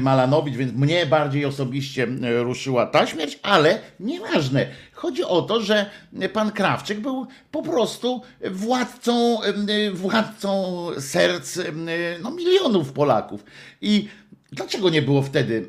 Malanowicz, 0.00 0.54
więc 0.54 0.72
mnie 0.72 1.06
bardziej 1.06 1.44
osobiście 1.44 2.06
ruszyła 2.42 2.86
ta 2.86 3.06
śmierć, 3.06 3.38
ale 3.42 3.78
nieważne. 4.00 4.66
Chodzi 4.92 5.24
o 5.24 5.42
to, 5.42 5.60
że 5.60 5.90
pan 6.32 6.50
Krawczyk 6.50 7.00
był 7.00 7.26
po 7.50 7.62
prostu 7.62 8.22
władcą, 8.50 9.38
władcą 9.92 10.86
serc 10.98 11.58
no, 12.22 12.30
milionów 12.30 12.92
Polaków. 12.92 13.44
I 13.80 14.08
Dlaczego 14.54 14.90
nie 14.90 15.02
było 15.02 15.22
wtedy 15.22 15.66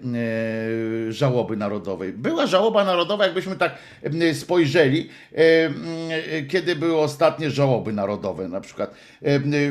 e, 1.10 1.12
żałoby 1.12 1.58
narodowej? 1.58 2.14
Była 2.14 2.48
żałoba 2.48 2.84
narodowa, 2.84 3.26
jakbyśmy 3.26 3.56
tak 3.56 3.76
e, 4.04 4.34
spojrzeli, 4.34 5.10
e, 5.34 6.44
kiedy 6.44 6.76
były 6.76 6.98
ostatnie 6.98 7.52
żałoby 7.52 7.94
narodowe. 7.94 8.48
Na 8.48 8.62
przykład 8.62 8.96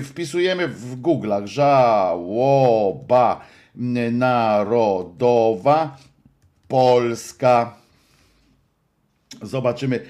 wpisujemy 0.05 0.68
w 0.68 1.00
Google'ach 1.03 1.46
żałoba 1.46 3.44
narodowa 4.12 5.98
Polska. 6.68 7.74
Zobaczymy. 9.42 10.00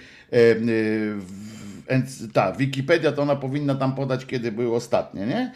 Ta 2.33 2.53
Wikipedia 2.53 3.13
to 3.13 3.23
ona 3.23 3.37
powinna 3.37 3.75
tam 3.75 3.95
podać, 3.95 4.27
kiedy 4.27 4.53
były 4.53 4.77
ostatnie, 4.77 5.27
nie? 5.27 5.53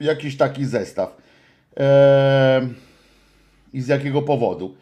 Jakiś 0.00 0.36
taki 0.36 0.64
zestaw. 0.64 1.23
I 3.72 3.80
z 3.82 3.88
jakiego 3.88 4.22
powodu? 4.22 4.76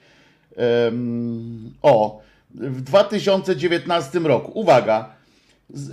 O, 1.83 2.22
w 2.55 2.81
2019 2.83 4.18
roku, 4.18 4.61
uwaga, 4.61 5.14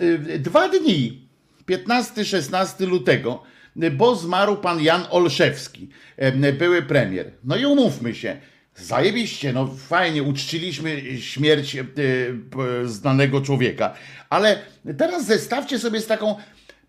y, 0.01 0.39
dwa 0.39 0.69
dni, 0.69 1.21
15-16 1.67 2.87
lutego, 2.87 3.43
bo 3.91 4.15
zmarł 4.15 4.55
pan 4.55 4.81
Jan 4.81 5.03
Olszewski, 5.09 5.89
były 6.57 6.81
premier. 6.81 7.31
No 7.43 7.57
i 7.57 7.65
umówmy 7.65 8.15
się, 8.15 8.37
zajebiście, 8.75 9.53
no 9.53 9.67
fajnie, 9.67 10.23
uczciliśmy 10.23 11.17
śmierć 11.21 11.75
e, 11.75 11.85
znanego 12.85 13.41
człowieka, 13.41 13.93
ale 14.29 14.59
teraz 14.97 15.25
zestawcie 15.25 15.79
sobie 15.79 16.01
z 16.01 16.07
taką 16.07 16.35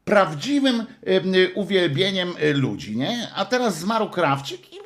prawdziwym 0.05 0.87
uwielbieniem 1.55 2.33
e, 2.39 2.53
ludzi, 2.53 2.97
nie? 2.97 3.29
A 3.35 3.45
teraz 3.45 3.79
zmarł 3.79 4.11
Krawczyk 4.11 4.73
i 4.73 4.77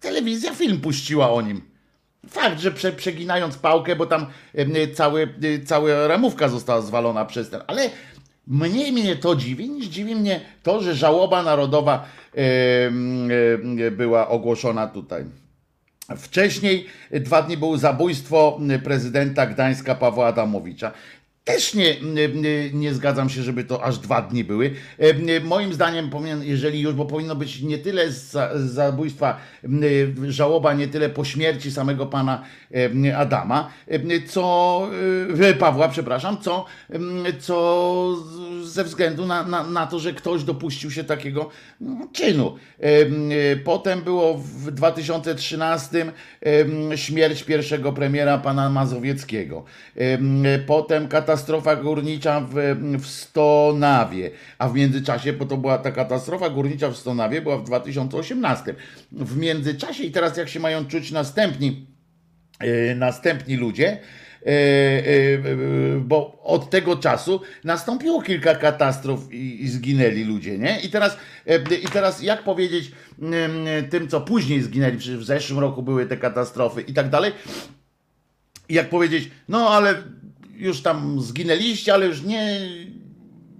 telewizja 0.00 0.54
film 0.54 0.80
puściła 0.80 1.32
o 1.32 1.40
nim. 1.42 1.62
Fakt, 2.28 2.60
że 2.60 2.72
prze, 2.72 2.92
przeginając 2.92 3.56
pałkę, 3.56 3.96
bo 3.96 4.06
tam 4.06 4.26
cały, 4.94 5.22
e, 5.22 5.64
cała 5.64 6.06
ramówka 6.06 6.48
została 6.48 6.80
zwalona 6.80 7.24
przez 7.24 7.50
ten, 7.50 7.60
ale 7.66 7.90
mniej 8.46 8.92
mnie 8.92 9.16
to 9.16 9.36
dziwi, 9.36 9.70
niż 9.70 9.86
dziwi 9.86 10.16
mnie 10.16 10.40
to, 10.62 10.82
że 10.82 10.94
żałoba 10.94 11.42
narodowa 11.42 12.06
była 13.90 14.28
ogłoszona 14.28 14.86
tutaj. 14.86 15.24
Wcześniej 16.16 16.86
dwa 17.10 17.42
dni 17.42 17.56
było 17.56 17.78
zabójstwo 17.78 18.58
prezydenta 18.84 19.46
Gdańska 19.46 19.94
Pawła 19.94 20.26
Adamowicza. 20.26 20.92
Też 21.44 21.74
nie, 21.74 21.96
nie, 22.72 22.94
zgadzam 22.94 23.30
się, 23.30 23.42
żeby 23.42 23.64
to 23.64 23.84
aż 23.84 23.98
dwa 23.98 24.22
dni 24.22 24.44
były. 24.44 24.74
E, 24.98 25.40
moim 25.40 25.74
zdaniem, 25.74 26.10
jeżeli 26.42 26.80
już, 26.80 26.94
bo 26.94 27.04
powinno 27.04 27.36
być 27.36 27.62
nie 27.62 27.78
tyle 27.78 28.12
za, 28.12 28.50
zabójstwa, 28.54 29.38
żałoba 30.28 30.72
nie 30.72 30.88
tyle 30.88 31.08
po 31.08 31.24
śmierci 31.24 31.72
samego 31.72 32.06
pana 32.06 32.44
Adama, 33.16 33.70
co 34.26 34.88
e, 35.40 35.54
Pawła, 35.54 35.88
przepraszam, 35.88 36.38
co, 36.40 36.64
co 37.40 38.16
ze 38.62 38.84
względu 38.84 39.26
na, 39.26 39.42
na, 39.42 39.64
na 39.64 39.86
to, 39.86 39.98
że 39.98 40.12
ktoś 40.12 40.44
dopuścił 40.44 40.90
się 40.90 41.04
takiego 41.04 41.50
no, 41.80 42.08
czynu. 42.12 42.56
Potem 43.64 44.02
było 44.02 44.38
w 44.38 44.70
2013 44.70 46.12
śmierć 46.96 47.42
pierwszego 47.42 47.92
premiera 47.92 48.38
pana 48.38 48.70
Mazowieckiego. 48.70 49.64
Potem 50.66 51.08
katastrofa 51.08 51.29
katastrofa 51.30 51.76
górnicza 51.76 52.40
w, 52.40 52.54
w 52.98 53.06
Stonawie, 53.06 54.30
a 54.58 54.68
w 54.68 54.74
międzyczasie, 54.74 55.32
bo 55.32 55.46
to 55.46 55.56
była 55.56 55.78
ta 55.78 55.92
katastrofa 55.92 56.50
górnicza 56.50 56.90
w 56.90 56.96
Stonawie, 56.96 57.42
była 57.42 57.58
w 57.58 57.64
2018. 57.64 58.74
W 59.12 59.36
międzyczasie 59.36 60.04
i 60.04 60.10
teraz 60.10 60.36
jak 60.36 60.48
się 60.48 60.60
mają 60.60 60.86
czuć 60.86 61.10
następni, 61.10 61.86
yy, 62.62 62.94
następni 62.94 63.56
ludzie, 63.56 63.88
e, 63.88 64.46
e, 64.46 64.50
bo 66.00 66.42
od 66.42 66.70
tego 66.70 66.96
czasu 66.96 67.40
nastąpiło 67.64 68.22
kilka 68.22 68.54
katastrof 68.54 69.32
i, 69.32 69.68
zginęli 69.68 70.24
ludzie, 70.24 70.58
nie? 70.58 70.80
I 70.80 70.88
teraz, 70.88 71.16
I 71.84 71.88
teraz 71.92 72.22
jak 72.22 72.44
powiedzieć 72.44 72.92
tym, 73.90 74.08
co 74.08 74.20
później 74.20 74.62
zginęli, 74.62 74.98
przecież 74.98 75.18
w 75.18 75.24
zeszłym 75.24 75.58
roku 75.58 75.82
były 75.82 76.06
te 76.06 76.16
katastrofy 76.16 76.82
i 76.82 76.92
tak 76.92 77.08
dalej, 77.08 77.32
jak 78.68 78.88
powiedzieć, 78.88 79.30
no 79.48 79.68
ale 79.68 79.94
już 80.60 80.80
tam 80.80 81.20
zginęliście, 81.20 81.94
ale 81.94 82.06
już 82.06 82.22
nie, 82.22 82.60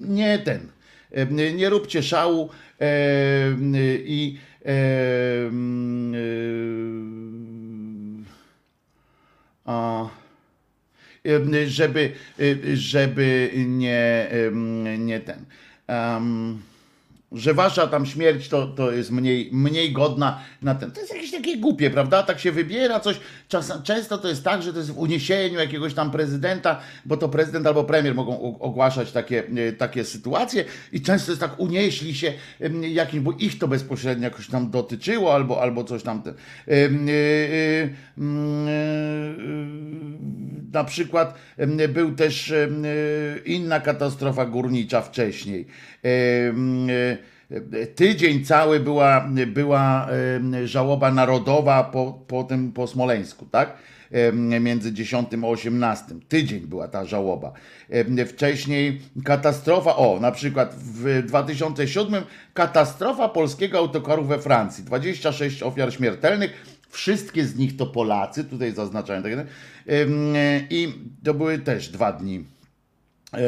nie 0.01 0.39
ten, 0.39 0.69
e, 1.11 1.53
nie 1.53 1.71
róbcie 1.71 2.03
szału 2.03 2.51
e, 2.81 2.87
i 4.05 4.39
e, 4.67 4.71
a, 9.65 10.09
żeby, 11.67 12.13
żeby 12.75 13.51
nie, 13.67 14.29
nie 14.99 15.21
ten. 15.21 15.45
Um, 15.89 16.63
że 17.33 17.55
wasza 17.55 17.87
tam 17.87 18.07
śmierć 18.07 18.49
to, 18.49 18.67
to 18.67 18.93
jest 18.93 19.11
mniej, 19.11 19.51
mniej 19.53 19.93
godna 19.93 20.41
na 20.63 20.75
ten. 20.75 20.91
To 20.91 21.01
jest 21.01 21.15
jakieś 21.15 21.31
takie 21.31 21.57
głupie, 21.57 21.91
prawda? 21.91 22.23
Tak 22.23 22.41
się 22.41 22.53
wybiera 22.53 23.01
coś. 23.01 23.21
Czas, 23.49 23.73
często 23.83 24.19
to 24.19 24.29
jest 24.29 24.45
tak, 24.45 24.63
że 24.63 24.73
to 24.73 24.79
jest 24.79 24.91
w 24.91 24.99
uniesieniu 24.99 25.59
jakiegoś 25.59 25.95
tam 25.95 26.11
prezydenta, 26.11 26.81
bo 27.05 27.17
to 27.17 27.29
prezydent 27.29 27.67
albo 27.67 27.85
premier 27.85 28.15
mogą 28.15 28.59
ogłaszać 28.59 29.13
takie, 29.13 29.43
e, 29.69 29.73
takie 29.73 30.05
sytuacje 30.05 30.65
i 30.93 31.01
często 31.01 31.33
jest 31.33 31.41
tak, 31.41 31.61
unieśli 31.61 32.15
się 32.15 32.33
jakimś, 32.83 33.23
bo 33.23 33.33
ich 33.33 33.59
to 33.59 33.69
bezpośrednio 33.69 34.25
jakoś 34.25 34.49
tam 34.49 34.71
dotyczyło 34.71 35.35
albo, 35.35 35.63
albo 35.63 35.85
coś 35.85 36.03
tam. 36.03 36.23
Ten. 36.23 36.35
E, 36.69 36.73
e, 36.73 37.89
na 40.73 40.85
przykład 40.85 41.35
był 41.89 42.15
też 42.15 42.53
inna 43.45 43.81
katastrofa 43.81 44.47
górnicza 44.47 45.03
wcześniej 45.03 45.67
tydzień 47.95 48.45
cały 48.45 48.81
była, 48.81 49.29
była 49.47 50.09
żałoba 50.65 51.11
narodowa 51.11 51.85
po, 51.85 52.21
po 52.27 52.45
tym, 52.45 52.73
po 52.73 52.87
Smoleńsku, 52.87 53.47
tak? 53.47 53.77
Między 54.61 54.93
10 54.93 55.29
a 55.43 55.47
18. 55.47 56.05
Tydzień 56.29 56.61
była 56.61 56.89
ta 56.89 57.05
żałoba. 57.05 57.53
Wcześniej 58.27 59.01
katastrofa, 59.25 59.97
o, 59.97 60.21
na 60.21 60.33
przykład 60.33 60.75
w 60.75 61.23
2007 61.27 62.23
katastrofa 62.55 63.29
polskiego 63.29 63.79
autokaru 63.79 64.25
we 64.25 64.39
Francji. 64.39 64.85
26 64.85 65.63
ofiar 65.63 65.93
śmiertelnych. 65.93 66.81
Wszystkie 66.91 67.45
z 67.45 67.57
nich 67.57 67.77
to 67.77 67.87
Polacy, 67.87 68.45
tutaj 68.45 68.73
zaznaczają. 68.73 69.23
Tak, 69.23 69.33
I 70.71 70.95
to 71.25 71.35
były 71.35 71.59
też 71.59 71.89
dwa 71.89 72.13
dni 72.13 72.45
e, 73.35 73.39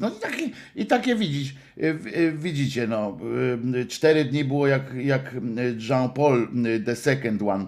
no 0.00 0.08
i 0.08 0.20
takie, 0.20 0.50
i 0.76 0.86
takie 0.86 1.16
widzisz, 1.16 1.54
widzicie, 2.34 2.86
no, 2.86 3.18
cztery 3.88 4.24
dni 4.24 4.44
było 4.44 4.66
jak, 4.66 4.94
jak 4.94 5.34
Jean-Paul 5.88 6.48
the 6.84 6.96
second 6.96 7.42
one 7.42 7.66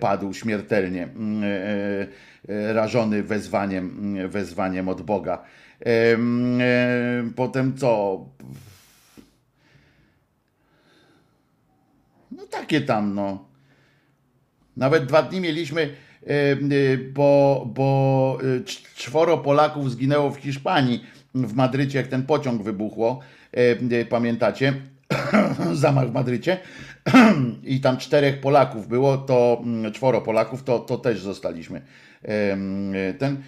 padł 0.00 0.32
śmiertelnie, 0.32 1.08
rażony 2.48 3.22
wezwaniem, 3.22 4.16
wezwaniem 4.28 4.88
od 4.88 5.02
Boga. 5.02 5.44
Potem 7.36 7.76
co? 7.76 8.24
No 12.30 12.46
takie 12.46 12.80
tam, 12.80 13.14
no. 13.14 13.46
Nawet 14.76 15.06
dwa 15.06 15.22
dni 15.22 15.40
mieliśmy, 15.40 15.82
e, 15.82 15.86
e, 15.86 15.92
bo, 17.12 17.64
bo 17.74 18.38
e, 18.40 18.60
cz- 18.60 18.94
czworo 18.96 19.38
Polaków 19.38 19.90
zginęło 19.90 20.30
w 20.30 20.36
Hiszpanii, 20.36 21.04
w 21.34 21.54
Madrycie, 21.54 21.98
jak 21.98 22.06
ten 22.06 22.22
pociąg 22.22 22.62
wybuchło. 22.62 23.20
E, 23.52 24.04
Pamiętacie? 24.04 24.74
Zamach 25.72 26.10
w 26.10 26.12
Madrycie. 26.12 26.58
I 27.64 27.80
tam 27.80 27.96
czterech 27.96 28.40
Polaków 28.40 28.88
było, 28.88 29.18
to 29.18 29.62
mm, 29.62 29.92
czworo 29.92 30.20
Polaków, 30.20 30.62
to, 30.62 30.78
to 30.78 30.98
też 30.98 31.20
zostaliśmy. 31.20 31.80
Ten 33.18 33.42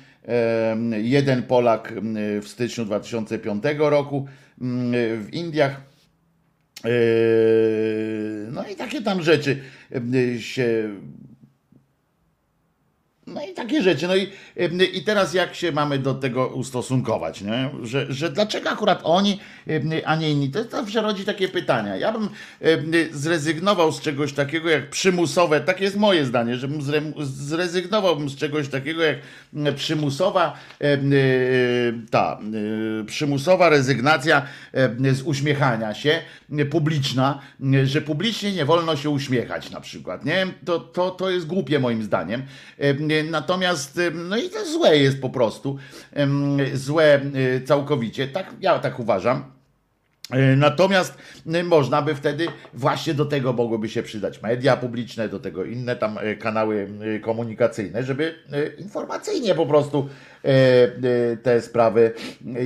jeden 1.03 1.43
Polak 1.43 1.93
em, 1.93 2.17
w 2.43 2.49
styczniu 2.49 2.85
2005 2.85 3.65
roku 3.79 4.27
em, 4.61 4.93
w 5.25 5.29
Indiach. 5.33 5.81
No 8.53 8.65
i 8.73 8.77
takie 8.77 9.03
tam 9.03 9.23
rzeczy 9.23 9.61
się 10.39 10.91
no 13.35 13.47
i 13.47 13.55
takie 13.55 13.83
rzeczy. 13.83 14.09
No 14.09 14.17
i, 14.17 14.29
em, 14.57 14.79
i 14.93 15.03
teraz 15.03 15.35
jak 15.35 15.55
się 15.55 15.73
mamy 15.73 15.99
do 15.99 16.15
tego 16.15 16.47
ustosunkować, 16.47 17.43
nie? 17.43 17.71
Że, 17.83 18.07
że 18.13 18.31
dlaczego 18.31 18.71
akurat 18.71 19.01
oni, 19.05 19.41
em, 19.67 19.91
a 20.05 20.17
nie 20.17 20.31
inni? 20.31 20.51
To 20.51 20.65
zawsze 20.65 21.03
rodzi 21.03 21.25
takie 21.25 21.49
pytania. 21.49 21.97
Ja 21.97 22.13
bym 22.13 22.29
em, 22.61 22.93
zrezygnował 23.13 23.93
z 23.93 24.01
czegoś 24.01 24.33
takiego 24.33 24.69
jak 24.69 24.91
przymusowe, 24.91 25.61
takie 25.61 25.85
jest 25.85 25.97
moje 25.97 26.25
zdanie, 26.25 26.57
zre- 26.57 27.13
zrezygnowałbym 27.25 28.29
z 28.29 28.37
czegoś 28.37 28.69
takiego 28.69 29.03
jak 29.03 29.19
przymusowa 29.77 30.59
y, 30.83 31.95
ta 32.11 32.39
y, 33.01 33.05
przymusowa 33.05 33.69
rezygnacja 33.69 34.43
z 35.13 35.23
uśmiechania 35.23 35.95
się 35.95 36.21
y, 36.61 36.67
publiczna, 36.67 37.41
y, 37.75 37.87
że 37.87 38.01
publicznie 38.03 38.53
nie 38.53 38.65
wolno 38.65 38.97
się 38.97 39.11
uśmiechać 39.11 39.71
na 39.71 39.81
przykład, 39.81 40.25
nie? 40.25 40.47
To, 40.65 40.81
to, 40.81 41.11
to 41.11 41.31
jest 41.31 41.47
głupie 41.47 41.79
moim 41.79 42.03
zdaniem. 42.03 42.43
Natomiast, 43.25 44.01
no 44.15 44.37
i 44.37 44.51
to 44.51 44.67
złe 44.67 44.99
jest 44.99 45.21
po 45.21 45.31
prostu. 45.31 45.79
Złe 46.75 47.21
y, 47.57 47.63
całkowicie. 47.67 48.29
Tak, 48.29 48.55
ja 48.61 48.79
tak 48.79 49.01
uważam. 49.01 49.59
E, 50.31 50.57
Natomiast 50.57 51.15
można 51.65 52.03
by 52.03 52.15
wtedy 52.15 52.47
właśnie 52.75 53.15
do 53.15 53.25
tego 53.25 53.53
mogłyby 53.53 53.89
się 53.89 54.03
przydać 54.03 54.43
media 54.43 54.77
publiczne, 54.77 55.29
do 55.29 55.41
tego 55.41 55.65
inne 55.65 55.97
tam 55.97 56.19
e, 56.19 56.35
kanały 56.37 56.89
komunikacyjne, 57.23 58.03
żeby 58.03 58.35
informacyjnie 58.79 59.55
po 59.55 59.67
prostu 59.67 60.09
e, 60.45 60.49
e, 60.53 61.37
te 61.37 61.61
sprawy 61.63 62.13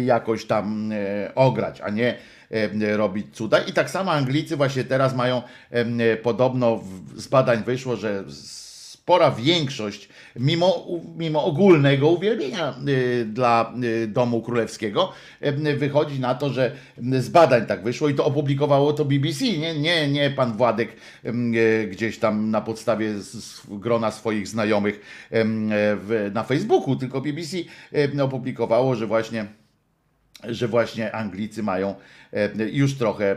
jakoś 0.04 0.44
tam 0.44 0.92
e, 0.92 1.34
ograć, 1.34 1.80
a 1.80 1.90
nie 1.90 2.18
e, 2.50 2.96
robić 2.96 3.26
cuda. 3.36 3.58
I 3.58 3.72
tak 3.72 3.90
samo 3.90 4.12
Anglicy 4.12 4.56
właśnie 4.56 4.84
teraz 4.84 5.14
mają 5.16 5.42
e, 5.70 6.16
podobno 6.16 6.80
z 7.16 7.28
badań 7.28 7.64
wyszło, 7.64 7.96
że 7.96 8.24
spora 9.02 9.30
większość, 9.30 10.08
mimo, 10.36 10.86
mimo 11.16 11.44
ogólnego 11.44 12.08
uwielbienia 12.08 12.74
y, 12.88 13.24
dla 13.24 13.74
y, 13.84 14.06
domu 14.06 14.42
królewskiego, 14.42 15.12
y, 15.42 15.76
wychodzi 15.76 16.20
na 16.20 16.34
to, 16.34 16.50
że 16.50 16.72
z 16.98 17.28
badań 17.28 17.66
tak 17.66 17.84
wyszło 17.84 18.08
i 18.08 18.14
to 18.14 18.24
opublikowało 18.24 18.92
to 18.92 19.04
BBC, 19.04 19.44
nie, 19.44 19.74
nie, 19.74 20.08
nie 20.08 20.30
pan 20.30 20.56
Władek 20.56 20.96
gdzieś 21.90 22.18
tam 22.18 22.50
na 22.50 22.60
podstawie 22.60 23.14
grona 23.68 24.10
swoich 24.10 24.48
znajomych 24.48 25.00
na 26.32 26.44
Facebooku, 26.44 26.96
tylko 26.96 27.20
BBC 27.20 27.56
opublikowało, 28.22 28.94
że 28.94 29.06
właśnie 29.06 29.46
że 30.48 30.68
właśnie 30.68 31.12
Anglicy 31.12 31.62
mają 31.62 31.94
już 32.72 32.94
trochę 32.94 33.36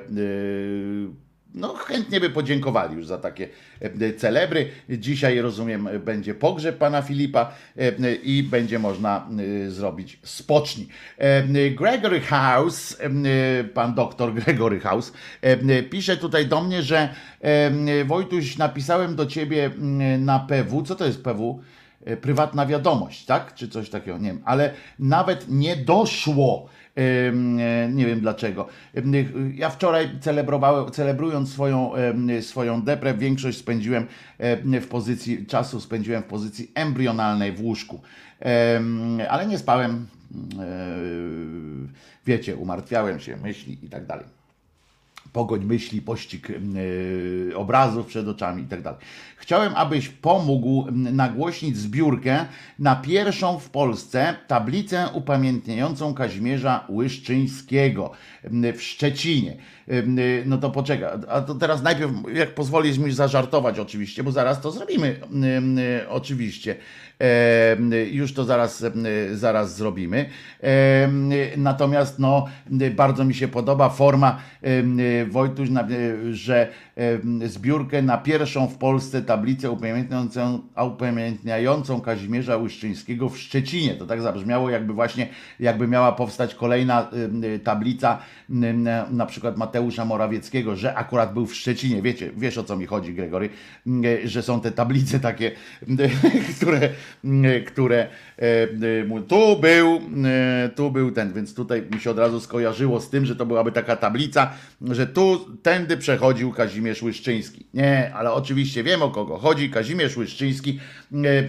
no 1.55 1.73
chętnie 1.73 2.19
by 2.19 2.29
podziękowali 2.29 2.95
już 2.95 3.07
za 3.07 3.17
takie 3.17 3.47
e, 3.81 4.13
celebry. 4.13 4.69
Dzisiaj 4.89 5.39
rozumiem 5.39 5.89
będzie 6.05 6.33
pogrzeb 6.33 6.77
pana 6.77 7.01
Filipa 7.01 7.51
e, 7.77 8.15
i 8.15 8.43
będzie 8.43 8.79
można 8.79 9.29
e, 9.65 9.69
zrobić 9.69 10.19
spocznij. 10.23 10.87
E, 11.17 11.43
Gregory 11.71 12.21
House, 12.21 12.97
e, 12.99 13.63
pan 13.63 13.95
doktor 13.95 14.33
Gregory 14.33 14.79
House 14.79 15.13
e, 15.41 15.83
pisze 15.83 16.17
tutaj 16.17 16.47
do 16.47 16.61
mnie, 16.61 16.81
że 16.83 17.09
e, 17.41 18.05
Wojtuś 18.05 18.57
napisałem 18.57 19.15
do 19.15 19.25
ciebie 19.25 19.65
mm, 19.65 20.25
na 20.25 20.39
PW, 20.39 20.83
co 20.83 20.95
to 20.95 21.05
jest 21.05 21.23
PW? 21.23 21.59
E, 22.05 22.17
prywatna 22.17 22.65
wiadomość, 22.65 23.25
tak? 23.25 23.53
Czy 23.53 23.67
coś 23.69 23.89
takiego, 23.89 24.17
nie 24.17 24.27
wiem, 24.27 24.41
ale 24.45 24.73
nawet 24.99 25.45
nie 25.49 25.75
doszło. 25.75 26.69
E, 26.97 27.31
Nie 27.89 28.05
wiem 28.05 28.19
dlaczego. 28.19 28.67
Em, 28.93 29.13
Ja 29.55 29.69
wczoraj 29.69 30.09
celebrowałem, 30.21 30.91
celebrując 30.91 31.51
swoją, 31.53 31.95
em, 31.95 32.41
swoją 32.41 32.81
deprę, 32.81 33.13
większość 33.13 33.57
spędziłem 33.57 34.05
em, 34.37 34.81
w 34.81 34.87
pozycji, 34.87 35.45
czasu 35.45 35.81
spędziłem 35.81 36.23
w 36.23 36.25
pozycji 36.25 36.71
embrionalnej 36.75 37.51
w 37.51 37.61
łóżku. 37.61 38.01
Ale 39.29 39.45
nie 39.47 39.57
spałem, 39.57 40.07
e, 40.59 40.87
wiecie, 42.25 42.55
umartwiałem 42.55 43.19
się, 43.19 43.37
myśli 43.37 43.77
i 43.85 43.89
tak 43.89 44.05
dalej 44.05 44.34
pogoń 45.35 45.65
myśli, 45.65 46.01
pościg 46.01 46.49
yy, 46.49 47.51
obrazów 47.55 48.05
przed 48.05 48.27
oczami 48.27 48.63
i 48.63 48.65
tak. 48.65 48.97
Chciałem, 49.37 49.73
abyś 49.75 50.09
pomógł 50.09 50.87
mm, 50.87 51.15
nagłośnić 51.15 51.77
zbiórkę 51.77 52.45
na 52.79 52.95
pierwszą 52.95 53.59
w 53.59 53.69
Polsce 53.69 54.35
tablicę 54.47 55.09
upamiętniającą 55.13 56.13
Kazimierza 56.13 56.87
Łyszczyńskiego 56.89 58.11
mm, 58.43 58.73
w 58.73 58.81
Szczecinie. 58.81 59.57
Y, 59.89 60.43
No 60.45 60.57
to 60.57 60.69
poczekaj, 60.69 61.09
a 61.29 61.41
to 61.41 61.55
teraz 61.55 61.83
najpierw, 61.83 62.11
jak 62.33 62.55
pozwolisz 62.55 62.97
mi 62.97 63.11
zażartować 63.11 63.79
oczywiście, 63.79 64.23
bo 64.23 64.31
zaraz 64.31 64.61
to 64.61 64.71
zrobimy, 64.71 65.19
y, 66.03 66.09
oczywiście. 66.09 66.75
Już 68.11 68.33
to 68.33 68.43
zaraz, 68.43 68.85
zaraz 69.33 69.75
zrobimy. 69.75 70.29
Natomiast 71.57 72.19
no, 72.19 72.45
bardzo 72.95 73.25
mi 73.25 73.33
się 73.33 73.47
podoba 73.47 73.89
forma 73.89 74.39
Wojtuś, 75.27 75.69
że 76.31 76.67
zbiórkę 77.45 78.01
na 78.01 78.17
pierwszą 78.17 78.67
w 78.67 78.77
Polsce 78.77 79.21
tablicę 79.21 79.71
upamiętniającą, 79.71 80.59
upamiętniającą 80.87 82.01
Kazimierza 82.01 82.57
Łyszczyńskiego 82.57 83.29
w 83.29 83.37
Szczecinie. 83.37 83.95
To 83.95 84.05
tak 84.05 84.21
zabrzmiało, 84.21 84.69
jakby 84.69 84.93
właśnie 84.93 85.27
jakby 85.59 85.87
miała 85.87 86.11
powstać 86.11 86.55
kolejna 86.55 87.09
em, 87.11 87.41
tablica 87.63 88.19
em, 88.49 88.83
na- 89.11 89.25
przykład 89.25 89.57
Mateusza 89.57 90.05
Morawieckiego, 90.05 90.75
że 90.75 90.95
akurat 90.95 91.33
był 91.33 91.45
w 91.45 91.55
Szczecinie. 91.55 92.01
Wiecie, 92.01 92.31
wiesz 92.37 92.57
o 92.57 92.63
co 92.63 92.77
mi 92.77 92.85
chodzi, 92.85 93.13
Gregory, 93.13 93.49
że 94.23 94.43
są 94.43 94.61
te 94.61 94.71
tablice 94.71 95.19
takie, 95.19 95.51
które, 96.57 96.89
które 97.65 98.07
tu 99.27 99.59
był, 99.59 100.01
tu 100.75 100.91
był 100.91 101.11
ten, 101.11 101.33
więc 101.33 101.53
tutaj 101.53 101.83
mi 101.91 101.99
się 101.99 102.11
od 102.11 102.19
razu 102.19 102.39
skojarzyło 102.39 102.99
z 102.99 103.09
tym, 103.09 103.25
że 103.25 103.35
to 103.35 103.45
byłaby 103.45 103.71
taka 103.71 103.95
tablica, 103.95 104.51
że 104.81 105.07
tu 105.07 105.39
tędy 105.63 105.97
przechodził 105.97 106.51
Kazimierz 106.51 106.84
Łyszczyński. 107.01 107.65
Nie, 107.73 108.11
ale 108.15 108.31
oczywiście 108.31 108.83
wiem 108.83 109.01
o 109.01 109.09
kogo 109.09 109.37
chodzi. 109.37 109.69
Kazimierz 109.69 110.17
Łyszczyński. 110.17 110.79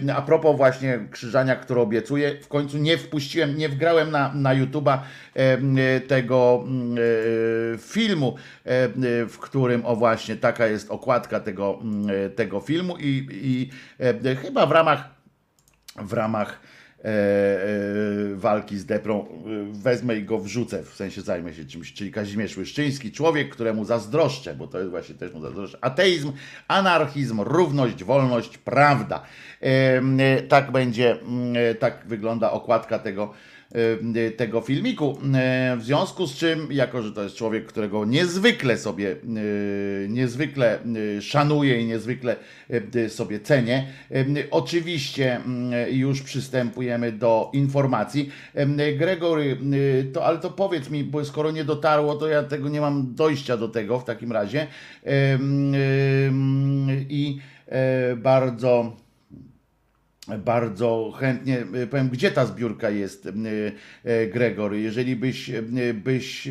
E, 0.07 0.15
A 0.15 0.21
propos 0.21 0.57
właśnie 0.57 0.99
krzyżania, 1.11 1.55
które 1.55 1.81
obiecuję, 1.81 2.37
w 2.41 2.47
końcu 2.47 2.77
nie 2.77 2.97
wpuściłem, 2.97 3.57
nie 3.57 3.69
wgrałem 3.69 4.11
na, 4.11 4.33
na 4.33 4.55
YouTube'a 4.55 4.97
e, 5.35 5.57
e, 5.95 5.99
tego 6.01 6.63
filmu, 7.79 8.35
w 9.29 9.37
którym 9.39 9.85
o 9.85 9.95
właśnie 9.95 10.35
taka 10.35 10.67
jest 10.67 10.91
okładka 10.91 11.39
tego, 11.39 11.79
tego 12.35 12.59
filmu 12.59 12.97
i, 12.97 13.27
i 13.31 13.69
chyba 14.35 14.65
w 14.65 14.71
ramach 14.71 15.17
w 15.95 16.13
ramach 16.13 16.59
walki 18.37 18.77
z 18.77 18.85
deprą 18.85 19.25
e, 19.25 19.25
wezmę 19.71 20.15
i 20.15 20.23
go 20.23 20.39
wrzucę, 20.39 20.83
w 20.83 20.93
sensie 20.93 21.21
zajmę 21.21 21.53
się 21.53 21.65
czymś, 21.65 21.93
czyli 21.93 22.11
Kazimierz 22.11 22.57
Łyszczyński, 22.57 23.11
człowiek, 23.11 23.49
któremu 23.49 23.85
zazdroszczę, 23.85 24.55
bo 24.55 24.67
to 24.67 24.79
jest 24.79 24.91
właśnie 24.91 25.15
też 25.15 25.33
mu 25.33 25.41
zazdroszczę. 25.41 25.77
Ateizm, 25.81 26.31
anarchizm, 26.67 27.41
równość, 27.41 28.03
wolność, 28.03 28.57
prawda. 28.57 29.21
E, 29.61 29.65
e, 30.19 30.41
tak 30.41 30.71
będzie, 30.71 31.17
e, 31.55 31.75
tak 31.75 32.03
wygląda 32.07 32.51
okładka 32.51 32.99
tego 32.99 33.23
e, 33.23 33.56
tego 34.37 34.61
filmiku. 34.61 35.17
E, 35.35 35.77
W 35.79 35.83
związku 35.83 36.27
z 36.27 36.35
czym, 36.35 36.67
jako 36.71 37.01
że 37.01 37.11
to 37.11 37.23
jest 37.23 37.35
człowiek, 37.35 37.65
którego 37.65 38.05
niezwykle 38.05 38.77
sobie, 38.77 39.15
niezwykle 40.09 40.79
szanuję 41.21 41.81
i 41.81 41.85
niezwykle 41.85 42.35
sobie 43.07 43.39
cenię, 43.39 43.87
oczywiście 44.51 45.41
już 45.91 46.21
przystępujemy 46.21 47.11
do 47.11 47.49
informacji. 47.53 48.31
Gregory, 48.97 49.57
to, 50.13 50.25
ale 50.25 50.37
to 50.37 50.49
powiedz 50.49 50.89
mi, 50.89 51.03
bo 51.03 51.25
skoro 51.25 51.51
nie 51.51 51.63
dotarło, 51.63 52.15
to 52.15 52.27
ja 52.27 52.43
tego 52.43 52.69
nie 52.69 52.81
mam 52.81 53.15
dojścia 53.15 53.57
do 53.57 53.67
tego 53.67 53.99
w 53.99 54.03
takim 54.05 54.31
razie. 54.31 54.67
I 57.09 57.39
bardzo 58.17 58.97
bardzo 60.37 61.13
chętnie 61.19 61.65
y, 61.83 61.87
powiem, 61.87 62.09
gdzie 62.09 62.31
ta 62.31 62.45
zbiórka 62.45 62.89
jest, 62.89 63.25
y, 63.25 63.31
y, 64.05 64.27
Gregory. 64.27 64.81
Jeżeli 64.81 65.15
byś, 65.15 65.51
byś, 65.93 66.47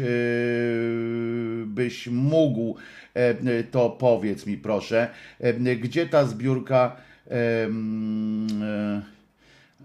byś 1.66 2.06
mógł, 2.06 2.76
e, 3.14 3.64
to 3.64 3.90
powiedz 3.90 4.46
mi 4.46 4.56
proszę, 4.56 5.08
e, 5.40 5.52
gdzie 5.76 6.06
ta 6.06 6.24
zbiórka 6.26 6.96
e, 7.30 7.32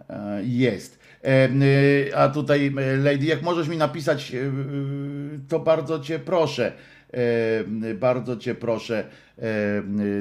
e, 0.09 0.43
jest. 0.43 0.99
E, 1.23 1.49
A 2.15 2.29
tutaj, 2.29 2.73
e, 2.77 2.97
Lady, 2.97 3.25
jak 3.25 3.41
możesz 3.41 3.67
mi 3.67 3.77
napisać, 3.77 4.35
e, 4.35 4.37
to 5.49 5.59
bardzo 5.59 5.99
cię 5.99 6.19
proszę. 6.19 6.71
e, 7.13 7.93
Bardzo 7.93 8.37
cię 8.37 8.55
proszę, 8.55 8.99
e, 8.99 9.30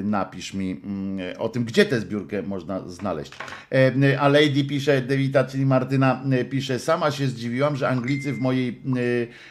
napisz 0.03 0.53
mi 0.53 0.81
mm, 0.83 1.19
o 1.37 1.49
tym, 1.49 1.63
gdzie 1.63 1.85
tę 1.85 1.99
zbiórkę 1.99 2.41
można 2.41 2.89
znaleźć. 2.89 3.31
E, 3.71 4.19
A 4.19 4.27
Lady 4.27 4.63
pisze, 4.63 5.01
Devita, 5.01 5.43
czyli 5.43 5.65
Martyna 5.65 6.23
y, 6.41 6.45
pisze, 6.45 6.79
sama 6.79 7.11
się 7.11 7.27
zdziwiłam, 7.27 7.75
że 7.75 7.89
Anglicy 7.89 8.33
w 8.33 8.39
mojej, 8.39 8.81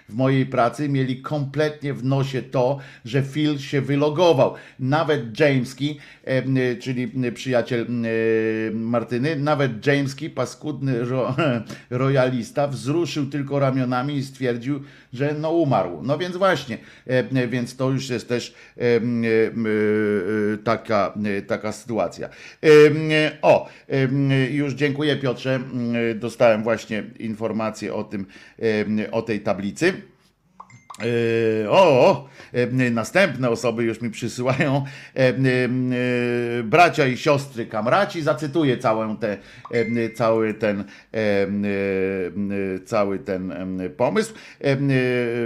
w 0.09 0.15
mojej 0.15 0.47
pracy 0.47 0.89
mieli 0.89 1.23
kompletnie 1.23 1.95
w 1.95 2.05
nosie 2.05 2.43
to, 2.43 2.79
że 3.05 3.23
Phil 3.23 3.59
się 3.59 3.81
wylogował. 3.81 4.55
Nawet 4.79 5.41
Jameski, 5.41 5.99
e, 6.25 6.77
czyli 6.77 7.33
przyjaciel 7.35 7.87
Martyny, 8.75 9.37
nawet 9.37 9.87
Jameski, 9.87 10.31
paskudny 10.31 11.05
ro, 11.05 11.37
royalista, 11.91 12.67
wzruszył 12.67 13.27
tylko 13.27 13.59
ramionami 13.59 14.17
i 14.17 14.23
stwierdził, 14.25 14.81
że 15.13 15.35
no 15.41 15.51
umarł. 15.51 16.01
No 16.03 16.19
więc 16.19 16.37
właśnie, 16.37 16.79
e, 17.07 17.19
e, 17.19 17.49
więc 17.49 17.77
to 17.77 17.91
już 17.91 18.09
jest 18.09 18.29
też 18.29 18.55
e, 18.77 18.83
e, 18.83 18.87
e, 18.87 19.01
taka, 20.65 21.15
e, 21.25 21.43
taka 21.43 21.73
sytuacja. 21.73 22.29
E, 22.29 22.69
m, 22.87 23.11
O, 23.43 23.69
e, 23.89 23.93
m, 23.93 24.31
już 24.51 24.75
dziękuję 24.75 25.17
Piotrze, 25.17 25.61
dostałem 26.15 26.63
właśnie 26.63 27.05
informację 27.19 27.95
o 27.95 28.05
tym, 28.05 28.27
e, 29.03 29.11
o 29.11 29.23
tej 29.23 29.41
tablicy. 29.41 29.93
E, 31.01 31.71
O, 31.71 32.29
e, 32.53 32.91
następne 32.91 33.51
osoby 33.51 33.85
już 33.85 34.01
mi 34.01 34.11
przysyłają. 34.11 34.85
E, 35.15 35.33
Bracia 36.63 37.07
i 37.07 37.17
siostry 37.17 37.67
kamraci, 37.67 38.23
zacytuję 38.23 38.79
całą 38.79 39.17
te, 39.17 39.37
cały 40.15 40.55
ten, 40.55 40.85
cały 42.85 43.19
ten 43.19 43.53
pomysł. 43.97 44.35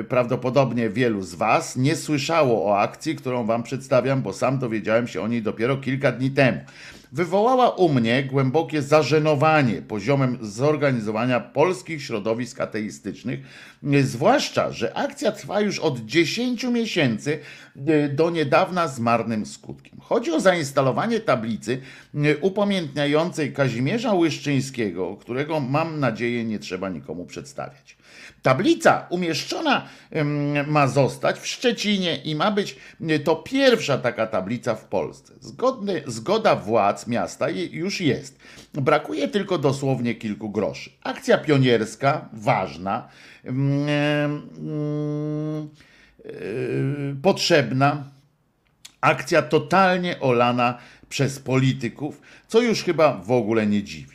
Prawdopodobnie 0.08 0.90
wielu 0.90 1.22
z 1.22 1.34
Was 1.34 1.76
nie 1.76 1.96
słyszało 1.96 2.66
o 2.70 2.78
akcji, 2.78 3.16
którą 3.16 3.46
Wam 3.46 3.62
przedstawiam, 3.62 4.22
bo 4.22 4.32
sam 4.32 4.58
dowiedziałem 4.58 5.08
się 5.08 5.22
o 5.22 5.28
niej 5.28 5.42
dopiero 5.42 5.76
kilka 5.76 6.12
dni 6.12 6.30
temu 6.30 6.58
wywołała 7.14 7.70
u 7.70 7.88
mnie 7.88 8.22
głębokie 8.22 8.82
zażenowanie 8.82 9.82
poziomem 9.82 10.38
zorganizowania 10.40 11.40
polskich 11.40 12.02
środowisk 12.02 12.60
ateistycznych, 12.60 13.40
zwłaszcza, 14.02 14.72
że 14.72 14.96
akcja 14.96 15.32
trwa 15.32 15.60
już 15.60 15.78
od 15.78 16.00
10 16.00 16.64
miesięcy 16.64 17.38
e, 17.86 18.08
do 18.08 18.30
niedawna 18.30 18.88
z 18.88 19.00
marnym 19.00 19.46
skutkiem. 19.46 20.00
Chodzi 20.00 20.32
o 20.32 20.40
zainstalowanie 20.40 21.20
tablicy 21.20 21.80
e, 22.14 22.36
upamiętniającej 22.36 23.52
Kazimierza 23.52 24.14
Łyszczyńskiego, 24.14 25.16
którego 25.16 25.60
mam 25.60 26.00
nadzieję 26.00 26.44
nie 26.44 26.58
trzeba 26.58 26.88
nikomu 26.88 27.26
przedstawiać. 27.26 27.96
Tablica 28.44 29.06
umieszczona 29.10 29.88
ma 30.66 30.88
zostać 30.88 31.38
w 31.38 31.46
Szczecinie 31.46 32.16
i 32.16 32.34
ma 32.34 32.50
być 32.50 32.76
e, 33.00 33.18
to 33.18 33.36
pierwsza 33.36 33.98
taka 33.98 34.26
tablica 34.26 34.74
w 34.74 34.84
Polsce. 34.84 35.32
Zgodny, 35.40 36.02
zgoda 36.06 36.56
władz 36.56 37.06
miasta 37.06 37.50
już 37.70 38.00
jest. 38.00 38.38
Brakuje 38.74 39.28
tylko 39.28 39.58
dosłownie 39.58 40.14
kilku 40.14 40.50
groszy. 40.50 40.90
Akcja 41.02 41.38
pionierska, 41.38 42.28
ważna, 42.32 43.08
e, 43.46 43.50
potrzebna, 47.22 48.04
akcja 49.00 49.42
totalnie 49.42 50.20
olana 50.20 50.78
przez 51.08 51.38
polityków, 51.38 52.20
co 52.48 52.60
już 52.60 52.82
chyba 52.82 53.12
w 53.12 53.30
ogóle 53.30 53.66
nie 53.66 53.82
dziwi. 53.82 54.13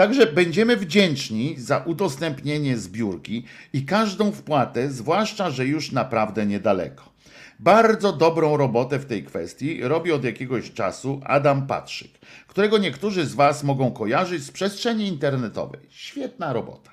Także 0.00 0.26
będziemy 0.26 0.76
wdzięczni 0.76 1.54
za 1.58 1.78
udostępnienie 1.78 2.78
zbiórki 2.78 3.44
i 3.72 3.84
każdą 3.84 4.32
wpłatę, 4.32 4.90
zwłaszcza, 4.90 5.50
że 5.50 5.66
już 5.66 5.92
naprawdę 5.92 6.46
niedaleko. 6.46 7.12
Bardzo 7.58 8.12
dobrą 8.12 8.56
robotę 8.56 8.98
w 8.98 9.06
tej 9.06 9.24
kwestii 9.24 9.80
robi 9.82 10.12
od 10.12 10.24
jakiegoś 10.24 10.72
czasu 10.72 11.20
Adam 11.24 11.66
Patrzyk, 11.66 12.10
którego 12.46 12.78
niektórzy 12.78 13.26
z 13.26 13.34
Was 13.34 13.64
mogą 13.64 13.92
kojarzyć 13.92 14.42
z 14.44 14.50
przestrzeni 14.50 15.06
internetowej. 15.08 15.80
Świetna 15.90 16.52
robota. 16.52 16.90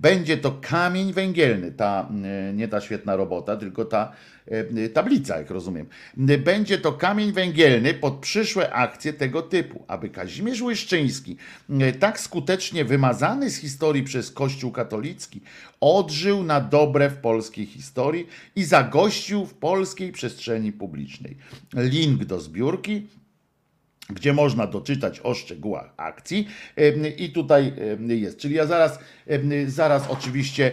Będzie 0.00 0.36
to 0.36 0.58
kamień 0.60 1.12
węgielny, 1.12 1.72
ta, 1.72 2.08
e, 2.24 2.52
nie 2.54 2.68
ta 2.68 2.80
świetna 2.80 3.16
robota, 3.16 3.56
tylko 3.56 3.84
ta 3.84 4.12
e, 4.46 4.88
tablica, 4.88 5.38
jak 5.38 5.50
rozumiem. 5.50 5.86
Będzie 6.16 6.78
to 6.78 6.92
kamień 6.92 7.32
węgielny 7.32 7.94
pod 7.94 8.14
przyszłe 8.14 8.72
akcje 8.72 9.12
tego 9.12 9.42
typu, 9.42 9.84
aby 9.88 10.08
Kazimierz 10.08 10.62
Łyszczyński, 10.62 11.36
tak 12.00 12.20
skutecznie 12.20 12.84
wymazany 12.84 13.50
z 13.50 13.56
historii 13.56 14.02
przez 14.02 14.30
Kościół 14.30 14.72
katolicki, 14.72 15.40
odżył 15.80 16.42
na 16.42 16.60
dobre 16.60 17.10
w 17.10 17.16
polskiej 17.16 17.66
historii 17.66 18.26
i 18.56 18.64
zagościł 18.64 19.46
w 19.46 19.54
polskiej 19.54 20.12
przestrzeni 20.12 20.72
publicznej. 20.72 21.36
Link 21.74 22.24
do 22.24 22.40
zbiórki 22.40 23.06
gdzie 24.12 24.32
można 24.32 24.66
doczytać 24.66 25.20
o 25.20 25.34
szczegółach 25.34 25.92
akcji. 25.96 26.48
I 27.18 27.30
tutaj 27.30 27.72
jest. 28.08 28.38
Czyli 28.38 28.54
ja 28.54 28.66
zaraz, 28.66 28.98
zaraz 29.66 30.08
oczywiście 30.08 30.72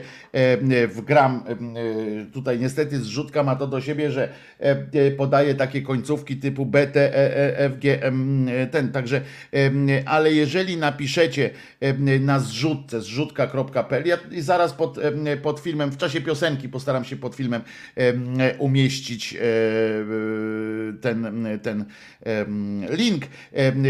wgram, 0.87 1.43
e, 1.47 2.25
tutaj 2.25 2.59
niestety 2.59 2.99
zrzutka 2.99 3.43
ma 3.43 3.55
to 3.55 3.67
do 3.67 3.81
siebie, 3.81 4.11
że 4.11 4.29
e, 4.59 5.11
podaje 5.11 5.55
takie 5.55 5.81
końcówki 5.81 6.37
typu 6.37 6.65
B, 6.65 6.87
T, 6.87 7.15
E, 7.15 8.67
ten, 8.71 8.91
także, 8.91 9.21
ale 10.05 10.33
jeżeli 10.33 10.77
napiszecie 10.77 11.49
na 12.19 12.39
zrzutce, 12.39 13.01
zrzutka.pl, 13.01 14.05
ja 14.05 14.17
zaraz 14.39 14.73
pod, 14.73 14.99
pod 15.41 15.59
filmem, 15.59 15.91
w 15.91 15.97
czasie 15.97 16.21
piosenki 16.21 16.69
postaram 16.69 17.05
się 17.05 17.15
pod 17.15 17.35
filmem 17.35 17.61
em, 17.95 18.37
umieścić 18.59 19.37
ten, 21.01 21.47
ten 21.61 21.85
em, 22.23 22.85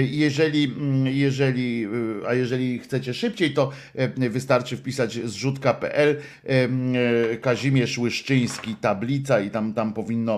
Jeżeli, 0.10 0.64
mm, 0.64 1.08
jeżeli, 1.08 1.86
y, 2.24 2.28
a 2.28 2.34
jeżeli 2.34 2.80
chcecie 2.80 3.14
szybciej, 3.14 3.54
to 3.54 3.72
wystarczy 4.18 4.78
wpisać 4.78 5.20
zrzutka.pl 5.24 6.18
e, 6.46 7.38
Kazimierz 7.38 7.98
Łyszczyński, 7.98 8.76
tablica 8.76 9.42
i 9.42 9.50
tam, 9.50 9.74
tam 9.74 9.94
powinno 9.94 10.36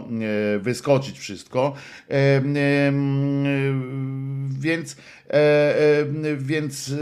e, 0.56 0.60
wyskoczyć 0.60 1.20
wszystko. 1.20 1.74
Więc, 4.50 4.98
e, 5.30 6.06
więc, 6.38 6.90
e, 6.90 6.94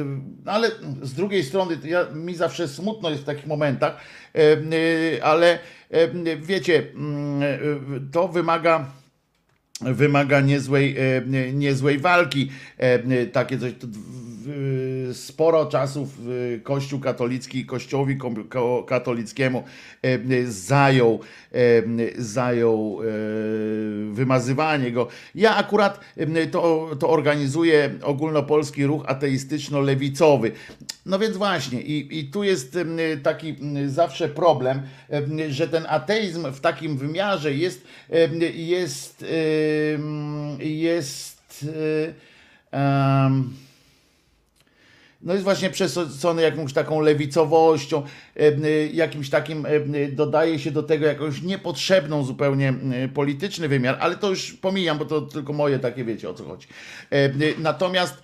ale 0.45 0.71
z 1.01 1.13
drugiej 1.13 1.43
strony 1.43 1.77
ja, 1.83 2.05
mi 2.13 2.35
zawsze 2.35 2.67
smutno 2.67 3.09
jest 3.09 3.21
w 3.21 3.25
takich 3.25 3.47
momentach, 3.47 3.97
ale 5.23 5.59
wiecie, 6.41 6.83
mm, 6.95 7.41
to 8.11 8.27
wymaga 8.27 8.91
wymaga 9.81 10.41
niezłej, 10.41 10.95
e, 10.97 11.21
nie- 11.27 11.53
niezłej 11.53 11.99
walki. 11.99 12.49
E, 12.77 13.25
Takie 13.25 13.59
coś. 13.59 13.71
Sporo 15.13 15.65
czasów 15.65 16.09
e, 16.55 16.59
Kościół 16.59 16.99
katolicki, 16.99 17.65
Kościołowi 17.65 18.17
katolickiemu 18.87 19.63
e, 20.01 20.45
zajął, 20.47 21.19
e, 21.53 21.57
zajął 22.17 22.99
e, 23.01 23.05
wymazywanie 24.13 24.91
go. 24.91 25.07
Ja 25.35 25.55
akurat 25.55 25.99
to, 26.51 26.89
to 26.99 27.09
organizuję 27.09 27.93
ogólnopolski 28.01 28.85
ruch 28.85 29.05
ateistyczno-lewicowy. 29.05 30.51
No 31.05 31.19
więc 31.19 31.37
właśnie, 31.37 31.81
i, 31.81 32.19
i 32.19 32.23
tu 32.31 32.43
jest 32.43 32.77
taki 33.23 33.55
zawsze 33.87 34.29
problem, 34.29 34.81
em, 35.09 35.37
że 35.49 35.67
ten 35.67 35.85
ateizm 35.89 36.51
w 36.51 36.59
takim 36.59 36.97
wymiarze 36.97 37.53
jest, 37.53 37.87
jest, 38.55 39.25
jest, 40.59 41.65
e, 42.71 42.75
em, 42.77 43.53
no 45.25 45.33
jest 45.33 45.43
właśnie 45.43 45.69
przesycony 45.69 46.41
jakąś 46.41 46.73
taką 46.73 46.99
lewicowością, 46.99 48.03
em, 48.35 48.61
jakimś 48.93 49.29
takim, 49.29 49.65
em, 49.65 49.93
dodaje 50.11 50.59
się 50.59 50.71
do 50.71 50.83
tego 50.83 51.05
jakąś 51.05 51.41
niepotrzebną 51.41 52.23
zupełnie 52.23 52.73
polityczny 53.13 53.67
wymiar, 53.67 53.97
ale 53.99 54.15
to 54.15 54.29
już 54.29 54.53
pomijam, 54.53 54.97
bo 54.97 55.05
to 55.05 55.21
tylko 55.21 55.53
moje 55.53 55.79
takie, 55.79 56.03
wiecie 56.03 56.29
o 56.29 56.33
co 56.33 56.43
chodzi. 56.43 56.67
Natomiast, 57.57 58.21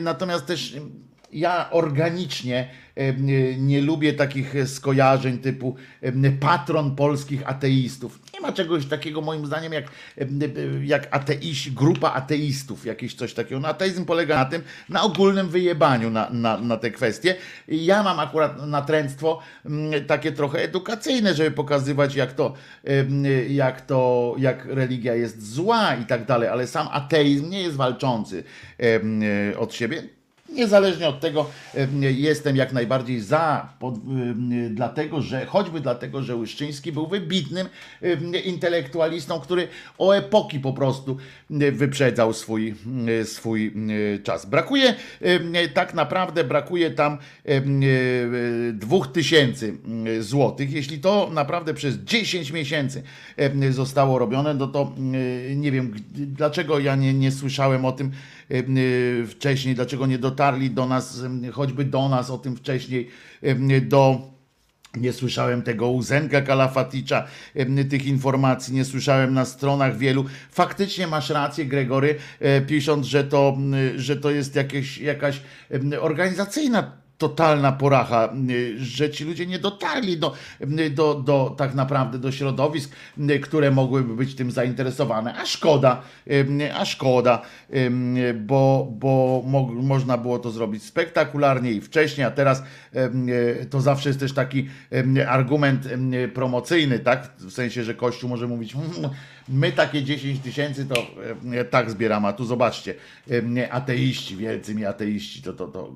natomiast 0.00 0.46
też 0.46 0.76
ja 1.32 1.70
organicznie 1.70 2.68
em, 2.96 3.26
nie 3.66 3.82
lubię 3.82 4.12
takich 4.12 4.54
skojarzeń 4.66 5.38
typu 5.38 5.76
patron 6.40 6.96
polskich 6.96 7.48
ateistów. 7.48 8.20
Nie 8.34 8.40
ma 8.40 8.52
czegoś 8.52 8.86
takiego 8.86 9.20
moim 9.20 9.46
zdaniem 9.46 9.72
jak, 9.72 9.84
jak 10.84 11.08
grupa 11.74 12.12
ateistów, 12.12 12.86
jakieś 12.86 13.14
coś 13.14 13.34
takiego. 13.34 13.60
No, 13.60 13.68
ateizm 13.68 14.04
polega 14.04 14.36
na 14.36 14.44
tym, 14.44 14.62
na 14.88 15.02
ogólnym 15.02 15.48
wyjebaniu 15.48 16.10
na, 16.10 16.30
na, 16.30 16.58
na 16.58 16.76
te 16.76 16.90
kwestie. 16.90 17.34
Ja 17.68 18.02
mam 18.02 18.20
akurat 18.20 18.66
natręctwo 18.66 19.40
takie 20.06 20.32
trochę 20.32 20.62
edukacyjne, 20.62 21.34
żeby 21.34 21.50
pokazywać 21.50 22.14
jak 22.14 22.32
to, 22.32 22.54
jak 23.48 23.80
to, 23.80 24.34
jak 24.38 24.64
religia 24.64 25.14
jest 25.14 25.52
zła 25.52 25.94
i 25.94 26.06
tak 26.06 26.24
dalej, 26.24 26.48
ale 26.48 26.66
sam 26.66 26.88
ateizm 26.90 27.50
nie 27.50 27.62
jest 27.62 27.76
walczący 27.76 28.44
od 29.58 29.74
siebie 29.74 30.19
Niezależnie 30.52 31.08
od 31.08 31.20
tego 31.20 31.50
jestem 32.00 32.56
jak 32.56 32.72
najbardziej 32.72 33.20
za, 33.20 33.68
pod, 33.78 33.94
dlatego 34.70 35.22
że, 35.22 35.46
choćby 35.46 35.80
dlatego, 35.80 36.22
że 36.22 36.36
Łyszczyński 36.36 36.92
był 36.92 37.06
wybitnym 37.06 37.68
intelektualistą, 38.44 39.40
który 39.40 39.68
o 39.98 40.12
epoki 40.12 40.60
po 40.60 40.72
prostu 40.72 41.16
wyprzedzał 41.72 42.32
swój, 42.32 42.74
swój 43.24 43.74
czas. 44.22 44.46
Brakuje, 44.46 44.94
tak 45.74 45.94
naprawdę 45.94 46.44
brakuje 46.44 46.90
tam 46.90 47.18
dwóch 48.72 49.08
tysięcy 49.08 49.74
złotych. 50.20 50.72
Jeśli 50.72 50.98
to 50.98 51.30
naprawdę 51.32 51.74
przez 51.74 51.96
10 51.96 52.50
miesięcy 52.50 53.02
zostało 53.70 54.18
robione, 54.18 54.54
no 54.54 54.66
to 54.66 54.92
nie 55.56 55.72
wiem, 55.72 55.94
dlaczego 56.10 56.78
ja 56.78 56.96
nie, 56.96 57.14
nie 57.14 57.32
słyszałem 57.32 57.84
o 57.84 57.92
tym 57.92 58.10
wcześniej, 59.28 59.74
dlaczego 59.74 60.06
nie 60.06 60.18
dotarli 60.18 60.70
do 60.70 60.86
nas, 60.86 61.22
choćby 61.52 61.84
do 61.84 62.08
nas 62.08 62.30
o 62.30 62.38
tym 62.38 62.56
wcześniej, 62.56 63.08
do 63.82 64.30
nie 64.96 65.12
słyszałem 65.12 65.62
tego 65.62 65.88
u 65.90 66.02
Zenka 66.02 66.42
Kalafaticza, 66.42 67.26
tych 67.90 68.06
informacji, 68.06 68.74
nie 68.74 68.84
słyszałem 68.84 69.34
na 69.34 69.44
stronach 69.44 69.98
wielu. 69.98 70.24
Faktycznie 70.50 71.06
masz 71.06 71.30
rację, 71.30 71.66
Gregory, 71.66 72.16
pisząc, 72.66 73.06
że 73.06 73.24
to, 73.24 73.58
że 73.96 74.16
to 74.16 74.30
jest 74.30 74.54
jakieś, 74.54 74.98
jakaś 74.98 75.42
organizacyjna 76.00 76.99
totalna 77.20 77.72
poracha, 77.72 78.32
że 78.76 79.10
ci 79.10 79.24
ludzie 79.24 79.46
nie 79.46 79.58
dotarli 79.58 80.18
do, 80.18 80.34
do, 80.90 81.14
do 81.14 81.54
tak 81.58 81.74
naprawdę 81.74 82.18
do 82.18 82.32
środowisk, 82.32 82.90
które 83.42 83.70
mogłyby 83.70 84.14
być 84.16 84.34
tym 84.34 84.50
zainteresowane. 84.50 85.34
A 85.34 85.46
szkoda, 85.46 86.02
a 86.74 86.84
szkoda, 86.84 87.42
bo, 88.34 88.88
bo 88.98 89.42
mo, 89.46 89.62
można 89.62 90.18
było 90.18 90.38
to 90.38 90.50
zrobić 90.50 90.82
spektakularnie 90.82 91.72
i 91.72 91.80
wcześniej, 91.80 92.26
a 92.26 92.30
teraz 92.30 92.62
to 93.70 93.80
zawsze 93.80 94.08
jest 94.08 94.20
też 94.20 94.32
taki 94.32 94.68
argument 95.28 95.88
promocyjny, 96.34 96.98
tak? 96.98 97.30
W 97.38 97.52
sensie, 97.52 97.84
że 97.84 97.94
Kościół 97.94 98.30
może 98.30 98.46
mówić, 98.46 98.72
hmm, 98.72 99.10
My 99.48 99.72
takie 99.72 100.02
10 100.02 100.40
tysięcy 100.40 100.86
to 100.86 101.06
tak 101.70 101.90
zbieramy, 101.90 102.28
a 102.28 102.32
tu 102.32 102.44
zobaczcie, 102.44 102.94
ateiści, 103.70 104.36
wielcy 104.36 104.74
mi 104.74 104.84
ateiści, 104.84 105.42
to, 105.42 105.52
to, 105.52 105.68
to 105.68 105.92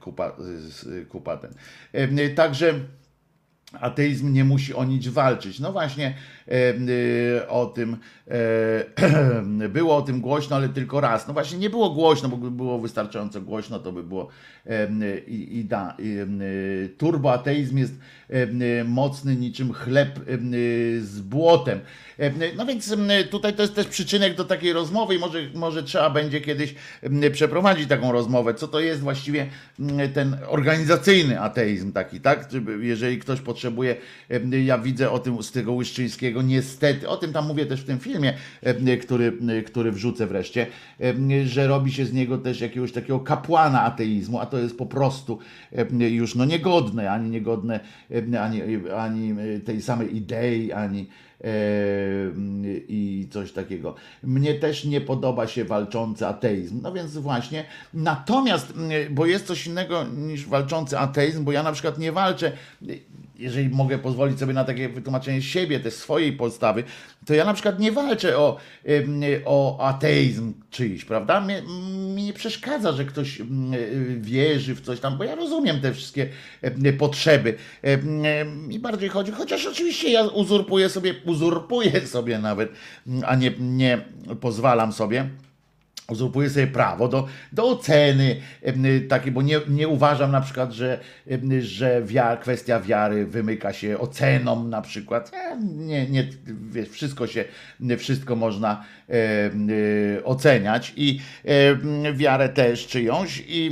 kupa, 0.00 0.32
kupa 1.08 1.36
ten. 1.36 1.54
Także 2.34 2.74
ateizm 3.80 4.32
nie 4.32 4.44
musi 4.44 4.74
o 4.74 4.84
nic 4.84 5.08
walczyć. 5.08 5.60
No 5.60 5.72
właśnie 5.72 6.14
o 7.48 7.66
tym 7.66 7.96
było 9.68 9.96
o 9.96 10.02
tym 10.02 10.20
głośno, 10.20 10.56
ale 10.56 10.68
tylko 10.68 11.00
raz. 11.00 11.28
No 11.28 11.34
właśnie 11.34 11.58
nie 11.58 11.70
było 11.70 11.90
głośno, 11.90 12.28
bo 12.28 12.36
gdyby 12.36 12.56
było 12.56 12.78
wystarczająco 12.78 13.40
głośno, 13.40 13.78
to 13.78 13.92
by 13.92 14.02
było 14.02 14.28
i, 15.28 15.58
i 15.58 15.64
da. 15.64 15.96
Turboateizm 16.98 17.78
jest 17.78 17.94
mocny 18.84 19.36
niczym 19.36 19.72
chleb 19.72 20.20
z 21.00 21.20
błotem. 21.20 21.80
No 22.56 22.66
więc 22.66 22.96
tutaj 23.30 23.54
to 23.54 23.62
jest 23.62 23.74
też 23.74 23.86
przyczynek 23.86 24.34
do 24.36 24.44
takiej 24.44 24.72
rozmowy 24.72 25.14
i 25.14 25.18
może, 25.18 25.38
może 25.54 25.82
trzeba 25.82 26.10
będzie 26.10 26.40
kiedyś 26.40 26.74
przeprowadzić 27.32 27.88
taką 27.88 28.12
rozmowę, 28.12 28.54
co 28.54 28.68
to 28.68 28.80
jest 28.80 29.00
właściwie 29.00 29.46
ten 30.14 30.36
organizacyjny 30.46 31.40
ateizm 31.40 31.92
taki, 31.92 32.20
tak? 32.20 32.48
Jeżeli 32.80 33.18
ktoś 33.18 33.40
potrzebuje, 33.40 33.96
ja 34.64 34.78
widzę 34.78 35.10
o 35.10 35.18
tym 35.18 35.42
z 35.42 35.52
tego 35.52 35.72
Łyszczyńskiego, 35.72 36.42
niestety, 36.42 37.08
o 37.08 37.16
tym 37.16 37.32
tam 37.32 37.46
mówię 37.46 37.66
też 37.66 37.80
w 37.80 37.84
tym 37.84 37.98
filmie, 37.98 38.34
który, 39.02 39.32
który 39.66 39.92
wrzucę 39.92 40.26
wreszcie, 40.26 40.66
że 41.44 41.66
robi 41.66 41.92
się 41.92 42.06
z 42.06 42.12
niego 42.12 42.38
też 42.38 42.60
jakiegoś 42.60 42.92
takiego 42.92 43.20
kapłana 43.20 43.82
ateizmu, 43.82 44.40
a 44.40 44.46
to 44.46 44.58
jest 44.60 44.78
po 44.78 44.86
prostu 44.86 45.38
już 45.98 46.34
no 46.34 46.44
niegodne, 46.44 47.10
ani 47.10 47.30
niegodne, 47.30 47.80
ani, 48.40 48.62
ani 48.96 49.34
tej 49.64 49.82
samej 49.82 50.16
idei, 50.16 50.72
ani 50.72 51.06
i 52.88 53.28
coś 53.30 53.52
takiego. 53.52 53.94
Mnie 54.22 54.54
też 54.54 54.84
nie 54.84 55.00
podoba 55.00 55.46
się 55.46 55.64
walczący 55.64 56.26
ateizm. 56.26 56.80
No 56.82 56.92
więc 56.92 57.18
właśnie, 57.18 57.64
natomiast, 57.94 58.74
bo 59.10 59.26
jest 59.26 59.46
coś 59.46 59.66
innego 59.66 60.04
niż 60.04 60.46
walczący 60.46 60.98
ateizm, 60.98 61.44
bo 61.44 61.52
ja 61.52 61.62
na 61.62 61.72
przykład 61.72 61.98
nie 61.98 62.12
walczę, 62.12 62.52
jeżeli 63.40 63.68
mogę 63.68 63.98
pozwolić 63.98 64.38
sobie 64.38 64.52
na 64.52 64.64
takie 64.64 64.88
wytłumaczenie 64.88 65.42
siebie, 65.42 65.80
też 65.80 65.94
swojej 65.94 66.32
postawy, 66.32 66.84
to 67.26 67.34
ja 67.34 67.44
na 67.44 67.54
przykład 67.54 67.80
nie 67.80 67.92
walczę 67.92 68.38
o, 68.38 68.56
o 69.44 69.86
ateizm 69.86 70.52
czyjś, 70.70 71.04
prawda? 71.04 71.40
Mi, 71.40 71.54
mi 72.14 72.24
nie 72.24 72.32
przeszkadza, 72.32 72.92
że 72.92 73.04
ktoś 73.04 73.42
wierzy 74.20 74.74
w 74.74 74.80
coś 74.80 75.00
tam, 75.00 75.18
bo 75.18 75.24
ja 75.24 75.34
rozumiem 75.34 75.80
te 75.80 75.94
wszystkie 75.94 76.28
potrzeby. 76.98 77.54
Mi 78.68 78.78
bardziej 78.78 79.08
chodzi, 79.08 79.32
chociaż 79.32 79.66
oczywiście 79.66 80.10
ja 80.10 80.22
uzurpuję 80.22 80.88
sobie, 80.88 81.14
uzurpuję 81.24 82.06
sobie 82.06 82.38
nawet, 82.38 82.72
a 83.26 83.36
nie, 83.36 83.52
nie 83.60 84.04
pozwalam 84.40 84.92
sobie 84.92 85.30
uzurpuje 86.10 86.50
sobie 86.50 86.66
prawo 86.66 87.08
do, 87.08 87.26
do 87.52 87.68
oceny 87.68 88.36
takiej, 89.08 89.32
bo 89.32 89.42
nie, 89.42 89.60
nie 89.68 89.88
uważam 89.88 90.30
na 90.30 90.40
przykład, 90.40 90.72
że, 90.72 91.00
że 91.60 92.02
wiar, 92.02 92.40
kwestia 92.40 92.80
wiary 92.80 93.26
wymyka 93.26 93.72
się 93.72 93.98
ocenom 93.98 94.70
na 94.70 94.82
przykład. 94.82 95.32
Nie, 95.60 96.06
nie, 96.06 96.28
wiesz, 96.70 96.88
wszystko 96.88 97.26
się, 97.26 97.44
wszystko 97.98 98.36
można 98.36 98.84
e, 99.08 100.24
oceniać 100.24 100.92
i 100.96 101.20
e, 101.44 102.12
wiarę 102.12 102.48
też 102.48 102.86
czyjąś 102.86 103.44
i, 103.48 103.70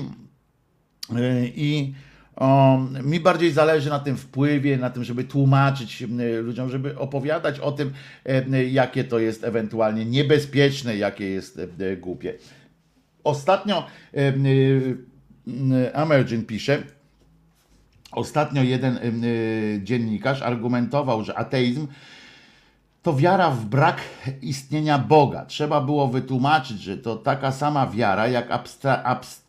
e, 1.16 1.46
i 1.46 1.94
o, 2.38 2.78
mi 3.02 3.20
bardziej 3.20 3.52
zależy 3.52 3.90
na 3.90 3.98
tym 3.98 4.16
wpływie, 4.16 4.76
na 4.76 4.90
tym, 4.90 5.04
żeby 5.04 5.24
tłumaczyć 5.24 6.04
ludziom, 6.42 6.70
żeby 6.70 6.98
opowiadać 6.98 7.60
o 7.60 7.72
tym, 7.72 7.92
jakie 8.70 9.04
to 9.04 9.18
jest 9.18 9.44
ewentualnie 9.44 10.04
niebezpieczne, 10.04 10.96
jakie 10.96 11.30
jest 11.30 11.60
głupie. 12.00 12.34
Ostatnio 13.24 13.86
Emerging 15.92 16.46
pisze, 16.46 16.82
ostatnio 18.12 18.62
jeden 18.62 18.98
dziennikarz 19.84 20.42
argumentował, 20.42 21.24
że 21.24 21.38
ateizm 21.38 21.86
to 23.02 23.16
wiara 23.16 23.50
w 23.50 23.64
brak 23.64 24.00
istnienia 24.42 24.98
Boga. 24.98 25.44
Trzeba 25.44 25.80
było 25.80 26.08
wytłumaczyć, 26.08 26.80
że 26.80 26.96
to 26.98 27.16
taka 27.16 27.52
sama 27.52 27.86
wiara 27.86 28.28
jak 28.28 28.50
abstra- 28.50 29.02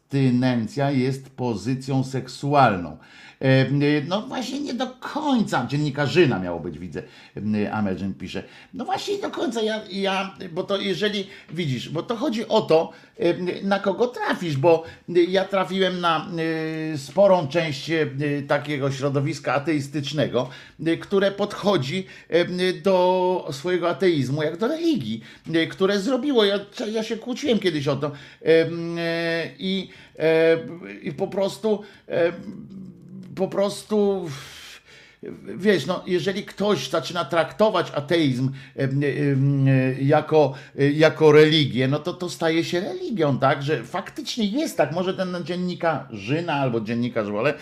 abstynencja 0.09 0.91
jest 0.91 1.29
pozycją 1.29 2.03
seksualną. 2.03 2.97
E, 3.41 3.65
no 4.07 4.21
właśnie 4.21 4.59
nie 4.59 4.73
do 4.73 4.87
końca, 4.87 5.67
dziennikarzyna 5.67 6.39
miało 6.39 6.59
być, 6.59 6.79
widzę, 6.79 7.03
Amergin 7.71 8.13
pisze. 8.13 8.43
No 8.73 8.85
właśnie 8.85 9.15
nie 9.15 9.21
do 9.21 9.29
końca, 9.31 9.61
ja, 9.61 9.81
ja, 9.91 10.35
bo 10.51 10.63
to 10.63 10.77
jeżeli, 10.77 11.27
widzisz, 11.53 11.89
bo 11.89 12.03
to 12.03 12.15
chodzi 12.15 12.47
o 12.47 12.61
to, 12.61 12.91
na 13.63 13.79
kogo 13.79 14.07
trafisz, 14.07 14.57
bo 14.57 14.83
ja 15.09 15.45
trafiłem 15.45 15.99
na 15.99 16.27
e, 16.93 16.97
sporą 16.97 17.47
część 17.47 17.89
e, 17.91 18.07
takiego 18.47 18.91
środowiska 18.91 19.53
ateistycznego, 19.53 20.49
które 21.01 21.31
podchodzi 21.31 22.05
do 22.83 23.47
swojego 23.51 23.89
ateizmu 23.89 24.43
jak 24.43 24.57
do 24.57 24.67
religii, 24.67 25.23
które 25.69 25.99
zrobiło, 25.99 26.45
ja, 26.45 26.59
ja 26.91 27.03
się 27.03 27.17
kłóciłem 27.17 27.59
kiedyś 27.59 27.87
o 27.87 27.95
to 27.95 28.11
i, 29.59 29.89
i 31.03 31.11
po 31.11 31.27
prostu 31.27 31.83
po 33.39 33.47
prostu 33.47 34.29
wiesz, 35.57 35.85
no, 35.85 36.03
jeżeli 36.07 36.43
ktoś 36.45 36.89
zaczyna 36.89 37.25
traktować 37.25 37.91
ateizm 37.95 38.51
jako, 40.01 40.53
jako 40.93 41.31
religię, 41.31 41.87
no 41.87 41.99
to 41.99 42.13
to 42.13 42.29
staje 42.29 42.63
się 42.63 42.79
religią, 42.79 43.39
tak? 43.39 43.63
Że 43.63 43.83
faktycznie 43.83 44.45
jest 44.45 44.77
tak. 44.77 44.91
Może 44.91 45.13
ten 45.13 45.37
dziennikarzyna 45.43 46.53
albo 46.53 46.81
dziennikarz, 46.81 47.27
ale 47.39 47.53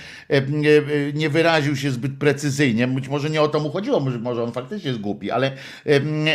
nie 1.14 1.30
wyraził 1.30 1.76
się 1.76 1.92
zbyt 1.92 2.12
precyzyjnie. 2.20 2.88
Być 2.88 3.08
może 3.08 3.30
nie 3.30 3.42
o 3.42 3.48
to 3.48 3.60
mu 3.60 3.70
chodziło, 3.70 4.00
może, 4.00 4.44
on 4.44 4.52
faktycznie 4.52 4.90
jest 4.90 5.02
głupi, 5.02 5.32
ale, 5.32 5.52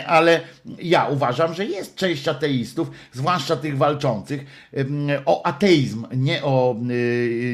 ale 0.07 0.41
ja 0.79 1.07
uważam, 1.07 1.55
że 1.55 1.64
jest 1.64 1.95
część 1.95 2.29
ateistów, 2.29 2.91
zwłaszcza 3.12 3.57
tych 3.57 3.77
walczących, 3.77 4.45
o 5.27 5.47
ateizm, 5.47 6.07
nie 6.16 6.45
o, 6.45 6.77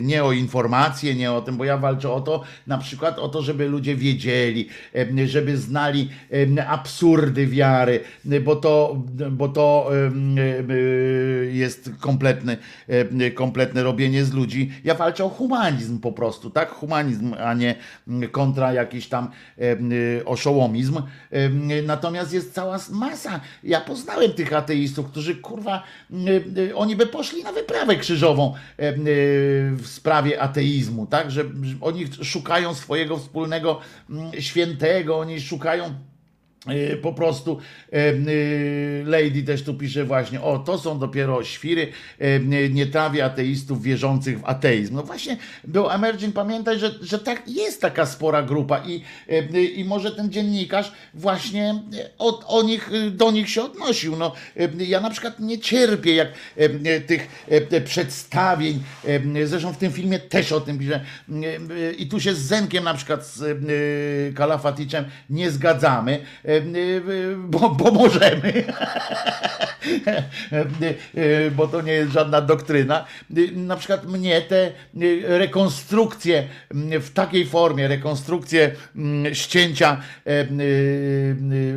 nie 0.03 0.25
o 0.25 0.33
informacje, 0.33 1.15
nie 1.15 1.33
o 1.33 1.41
tym, 1.41 1.57
bo 1.57 1.65
ja 1.65 1.77
walczę 1.77 2.13
o 2.13 2.21
to, 2.21 2.43
na 2.67 2.79
przykład 2.79 3.19
o 3.19 3.29
to, 3.29 3.43
żeby 3.43 3.58
żeby 3.59 3.71
ludzie 3.71 3.97
wiedzieli, 3.97 4.69
żeby 5.27 5.57
znali 5.57 6.09
absurdy 6.67 7.47
wiary, 7.47 8.01
bo 8.45 8.57
to, 8.57 9.03
bo 9.31 9.49
to 9.49 9.91
jest 11.51 11.91
kompletne, 12.01 12.57
kompletne 13.35 13.83
robienie 13.83 14.25
z 14.25 14.33
ludzi. 14.33 14.73
Ja 14.85 14.95
walczę 14.95 15.25
o 15.25 15.29
humanizm 15.29 16.01
po 16.01 16.13
prostu, 16.13 16.51
tak? 16.51 16.71
Humanizm, 16.71 17.35
a 17.45 17.55
nie 17.55 17.75
mm, 18.09 18.31
kontra 18.31 18.73
jakiś 18.73 19.09
tam 19.09 19.31
oszołomizm. 20.25 21.03
Natomiast 21.87 22.33
jest 22.33 22.55
cała 22.55 22.79
masa. 22.91 23.41
Ja 23.65 23.81
poznałem 23.81 24.33
tych 24.33 24.53
ateistów, 24.53 25.07
którzy 25.07 25.35
kurwa, 25.37 25.83
oni 26.75 26.97
by 26.97 27.07
poszli 27.07 27.43
na 27.43 27.53
wyprawę 27.53 27.97
krzyżową 27.97 28.55
em, 28.77 28.95
w 29.77 29.87
sprawie 29.87 30.43
ateizmu, 30.43 31.07
tak? 31.07 31.31
Że 31.31 31.45
oni 31.81 32.05
szukają 32.23 32.75
swojego 32.75 33.17
wspólnego 33.17 33.48
mm, 34.11 34.41
świętego, 34.41 35.19
oni 35.19 35.41
szukają 35.41 35.95
po 37.03 37.13
prostu 37.13 37.59
e, 37.93 37.97
e, 37.97 38.15
Lady 39.05 39.43
też 39.43 39.63
tu 39.63 39.75
pisze 39.75 40.05
właśnie, 40.05 40.41
o 40.41 40.59
to 40.59 40.79
są 40.79 40.99
dopiero 40.99 41.45
świry, 41.45 41.93
e, 42.19 42.69
nie 42.71 42.87
trawię 42.87 43.25
ateistów 43.25 43.83
wierzących 43.83 44.41
w 44.41 44.45
ateizm. 44.45 44.95
No 44.95 45.03
właśnie, 45.03 45.37
był 45.65 45.91
Emerging, 45.91 46.35
pamiętaj, 46.35 46.79
że, 46.79 46.91
że 47.01 47.19
tak 47.19 47.49
jest 47.49 47.81
taka 47.81 48.07
spora 48.07 48.43
grupa 48.43 48.79
i, 48.87 49.03
e, 49.29 49.63
i 49.63 49.85
może 49.85 50.13
ten 50.13 50.31
dziennikarz 50.31 50.93
właśnie 51.15 51.83
od, 52.19 52.45
o 52.47 52.63
nich, 52.63 52.91
do 53.11 53.31
nich 53.31 53.51
się 53.51 53.63
odnosił. 53.63 54.17
No, 54.17 54.33
e, 54.57 54.85
ja 54.85 55.01
na 55.01 55.11
przykład 55.11 55.41
nie 55.41 55.59
cierpię 55.59 56.15
jak 56.15 56.29
e, 56.57 57.01
tych 57.01 57.45
e, 57.49 57.81
przedstawień, 57.81 58.83
e, 59.35 59.47
zresztą 59.47 59.73
w 59.73 59.79
tym 59.79 59.93
filmie 59.93 60.19
też 60.19 60.53
o 60.53 60.61
tym 60.61 60.79
pisze 60.79 60.95
e, 60.95 61.35
e, 61.89 61.93
i 61.93 62.07
tu 62.07 62.21
się 62.21 62.35
z 62.35 62.39
Zenkiem 62.39 62.85
na 62.85 62.95
przykład 62.95 63.27
z 63.27 63.43
e, 63.43 64.33
Kalafaticzem 64.33 65.05
nie 65.31 65.51
zgadzamy, 65.51 66.21
e, 66.45 66.58
bo, 67.37 67.71
bo 67.71 67.91
możemy, 67.91 68.65
bo 71.57 71.69
to 71.69 71.83
nie 71.83 71.93
jest 71.93 72.13
żadna 72.13 72.41
doktryna. 72.41 73.05
Na 73.53 73.77
przykład 73.77 74.07
mnie 74.07 74.43
te 74.43 74.73
rekonstrukcje 75.23 76.49
w 77.01 77.11
takiej 77.11 77.47
formie, 77.47 77.89
rekonstrukcje 77.89 78.71
ścięcia 79.33 80.01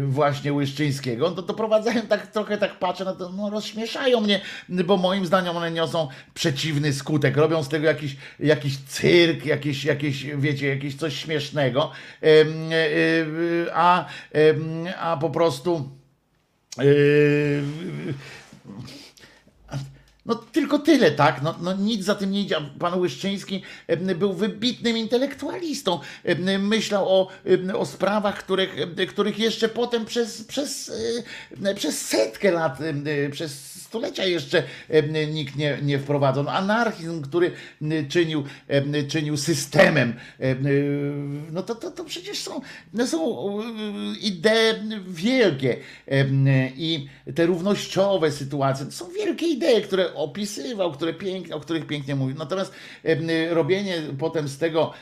właśnie 0.03 0.53
Łyszczyńskiego, 0.53 1.31
to 1.31 1.41
doprowadzają 1.41 2.01
tak 2.01 2.27
trochę 2.27 2.57
tak 2.57 2.79
patrzę 2.79 3.05
na 3.05 3.13
to, 3.13 3.29
no 3.29 3.49
rozśmieszają 3.49 4.21
mnie, 4.21 4.41
bo 4.69 4.97
moim 4.97 5.25
zdaniem 5.25 5.57
one 5.57 5.71
niosą 5.71 6.07
przeciwny 6.33 6.93
skutek, 6.93 7.37
robią 7.37 7.63
z 7.63 7.69
tego 7.69 7.87
jakiś, 7.87 8.15
jakiś 8.39 8.77
cyrk, 8.77 9.45
jakieś, 9.45 9.83
jakieś, 9.83 10.25
wiecie, 10.25 10.67
jakieś 10.67 10.95
coś 10.95 11.15
śmiesznego, 11.15 11.91
a, 13.73 14.05
a 14.99 15.17
po 15.17 15.29
prostu 15.29 15.89
yy, 16.77 17.63
no 20.25 20.35
tylko 20.35 20.79
tyle, 20.79 21.11
tak? 21.11 21.41
No, 21.41 21.55
no 21.61 21.73
nic 21.73 22.05
za 22.05 22.15
tym 22.15 22.31
nie 22.31 22.41
idzie. 22.41 22.55
Pan 22.79 22.99
Łyszczyński 22.99 23.63
był 24.15 24.33
wybitnym 24.33 24.97
intelektualistą. 24.97 25.99
Myślał 26.59 27.09
o, 27.09 27.27
o 27.77 27.85
sprawach, 27.85 28.37
których, 28.37 28.75
których 29.09 29.39
jeszcze 29.39 29.69
potem 29.69 30.05
przez, 30.05 30.43
przez, 30.43 30.91
przez 31.75 32.01
setkę 32.01 32.51
lat, 32.51 32.79
przez 33.31 33.70
stulecia 33.91 34.25
jeszcze 34.25 34.63
nikt 35.31 35.55
nie, 35.55 35.77
nie 35.83 35.99
wprowadzono. 35.99 36.51
Anarchizm, 36.51 37.21
który 37.21 37.51
czynił, 38.09 38.43
czynił 39.07 39.37
systemem. 39.37 40.13
em, 40.39 40.67
y, 40.67 41.51
No 41.51 41.63
to, 41.63 41.75
to, 41.75 41.91
to 41.91 42.03
przecież 42.03 42.37
są, 42.39 42.61
no 42.93 43.07
są 43.07 43.59
y, 43.59 44.19
idee 44.19 44.99
wielkie 45.07 45.77
i 46.77 47.07
te 47.35 47.45
równościowe 47.45 48.31
sytuacje, 48.31 48.85
to 48.85 48.91
są 48.91 49.09
wielkie 49.09 49.45
idee, 49.45 49.81
które 49.81 50.13
opisywał, 50.13 50.91
które 50.91 51.13
pięknie, 51.13 51.55
o 51.55 51.59
których 51.59 51.87
pięknie 51.87 52.15
mówił. 52.15 52.37
Natomiast 52.37 52.73
robienie 53.49 53.95
potem 54.19 54.47
z 54.47 54.57
tego, 54.57 54.93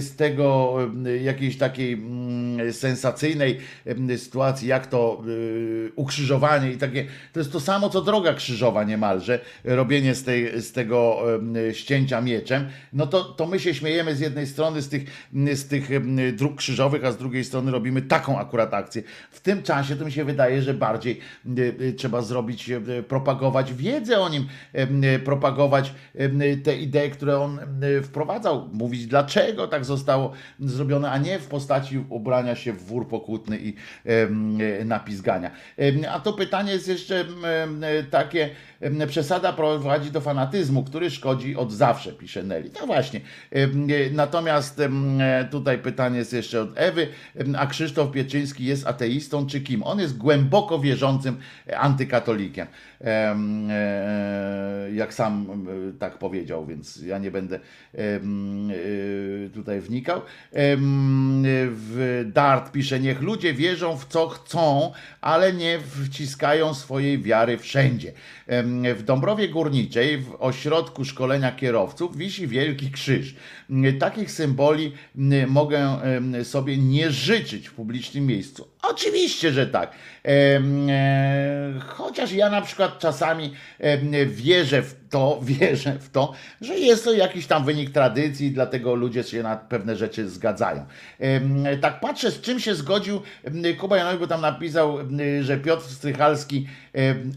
z 0.00 0.16
tego 0.16 0.76
jakiejś 1.22 1.58
takiej 1.58 2.02
sensacyjnej 2.72 3.58
sytuacji, 4.16 4.68
jak 4.68 4.86
to 4.86 5.22
y, 5.28 5.92
ukrzyżowanie 5.96 6.72
i 6.72 6.76
takie, 6.76 7.06
to 7.32 7.40
jest 7.40 7.52
to 7.52 7.60
samo 7.60 7.90
co 7.90 8.02
droga 8.02 8.25
krzyżowa 8.34 8.84
niemalże, 8.84 9.40
robienie 9.64 10.14
z, 10.14 10.24
tej, 10.24 10.62
z 10.62 10.72
tego 10.72 11.22
ścięcia 11.72 12.20
mieczem, 12.20 12.68
no 12.92 13.06
to, 13.06 13.24
to 13.24 13.46
my 13.46 13.60
się 13.60 13.74
śmiejemy 13.74 14.14
z 14.14 14.20
jednej 14.20 14.46
strony 14.46 14.82
z 14.82 14.88
tych, 14.88 15.02
z 15.52 15.68
tych 15.68 15.88
dróg 16.36 16.56
krzyżowych, 16.56 17.04
a 17.04 17.12
z 17.12 17.16
drugiej 17.16 17.44
strony 17.44 17.70
robimy 17.70 18.02
taką 18.02 18.38
akurat 18.38 18.74
akcję. 18.74 19.02
W 19.30 19.40
tym 19.40 19.62
czasie 19.62 19.96
to 19.96 20.04
mi 20.04 20.12
się 20.12 20.24
wydaje, 20.24 20.62
że 20.62 20.74
bardziej 20.74 21.20
y, 21.58 21.74
y, 21.80 21.92
trzeba 21.92 22.22
zrobić, 22.22 22.70
y, 22.70 23.02
propagować 23.08 23.74
wiedzę 23.74 24.20
o 24.20 24.28
nim, 24.28 24.48
propagować 25.24 25.94
te 26.64 26.76
idee, 26.76 27.10
które 27.10 27.38
on 27.38 27.60
wprowadzał, 28.02 28.68
mówić 28.72 29.06
dlaczego 29.06 29.68
tak 29.68 29.84
zostało 29.84 30.32
zrobione, 30.60 31.10
a 31.10 31.18
nie 31.18 31.38
w 31.38 31.46
postaci 31.46 32.04
ubrania 32.08 32.56
się 32.56 32.72
w 32.72 32.84
wór 32.84 33.08
pokutny 33.08 33.58
i 33.58 33.74
napizgania. 34.84 35.50
A 36.10 36.20
to 36.20 36.32
pytanie 36.32 36.72
jest 36.72 36.88
jeszcze 36.88 37.20
y, 37.20 38.04
takie, 38.16 38.42
em, 38.44 38.75
przesada 39.08 39.52
prowadzi 39.52 40.10
do 40.10 40.20
fanatyzmu, 40.20 40.84
który 40.84 41.10
szkodzi 41.10 41.56
od 41.56 41.72
zawsze, 41.72 42.12
pisze 42.12 42.42
Nelly. 42.42 42.70
No 42.80 42.86
właśnie. 42.86 43.20
Y, 43.56 44.10
Natomiast 44.12 44.80
e, 44.80 44.90
tutaj 45.50 45.78
pytanie 45.78 46.18
jest 46.18 46.32
jeszcze 46.32 46.60
od 46.60 46.70
Ewy, 46.74 47.08
a 47.58 47.66
Krzysztof 47.66 48.12
Pieczyński 48.12 48.64
jest 48.64 48.86
ateistą 48.86 49.46
czy 49.46 49.60
kim? 49.60 49.82
On 49.82 50.00
jest 50.00 50.16
głęboko 50.16 50.78
wierzącym 50.78 51.36
e, 51.68 51.78
antykatolikiem. 51.78 52.66
Em, 53.00 53.68
e, 53.70 54.90
Jak 54.94 55.14
sam 55.14 55.46
e, 55.88 55.98
tak 55.98 56.18
powiedział, 56.18 56.66
więc 56.66 56.96
ja 56.96 57.18
nie 57.18 57.30
będę 57.30 57.60
e, 57.94 58.00
tutaj 59.54 59.80
wnikał. 59.80 60.22
W 61.72 62.24
Dart 62.32 62.72
pisze, 62.72 63.00
niech 63.00 63.22
ludzie 63.22 63.54
wierzą 63.54 63.96
w 63.96 64.06
co 64.06 64.28
chcą, 64.28 64.92
ale 65.20 65.52
nie 65.52 65.78
wciskają 65.80 66.74
swojej 66.74 67.22
wiary 67.22 67.58
wszędzie. 67.58 68.12
W 68.96 69.02
Dąbrowie 69.02 69.48
Górniczej, 69.48 70.18
w 70.18 70.34
ośrodku 70.38 71.04
szkolenia 71.04 71.52
kierowców, 71.52 72.16
wisi 72.16 72.46
wielki 72.46 72.90
krzyż. 72.90 73.34
Takich 73.98 74.30
symboli 74.30 74.92
mogę 75.46 75.98
sobie 76.42 76.76
nie 76.76 77.10
życzyć 77.10 77.68
w 77.68 77.72
publicznym 77.72 78.26
miejscu. 78.26 78.68
Oczywiście, 78.82 79.52
że 79.52 79.66
tak. 79.66 79.92
E, 80.26 80.60
Chociaż 81.86 82.32
ja 82.32 82.50
na 82.50 82.62
przykład 82.62 82.98
czasami 82.98 83.54
wierzę 84.26 84.82
w 84.82 85.08
to, 85.10 85.40
wierzę 85.42 85.98
w 85.98 86.10
to, 86.10 86.32
że 86.60 86.78
jest 86.78 87.04
to 87.04 87.12
jakiś 87.12 87.46
tam 87.46 87.64
wynik 87.64 87.90
tradycji, 87.90 88.50
dlatego 88.50 88.94
ludzie 88.94 89.22
się 89.22 89.42
na 89.42 89.56
pewne 89.56 89.96
rzeczy 89.96 90.28
zgadzają. 90.28 90.84
Tak 91.80 92.00
patrzę, 92.00 92.30
z 92.30 92.40
czym 92.40 92.60
się 92.60 92.74
zgodził 92.74 93.20
Kuba 93.78 93.96
Janowicz, 93.96 94.20
bo 94.20 94.26
tam 94.26 94.40
napisał, 94.40 94.98
że 95.40 95.58
Piotr 95.58 95.84
Strychalski 95.84 96.66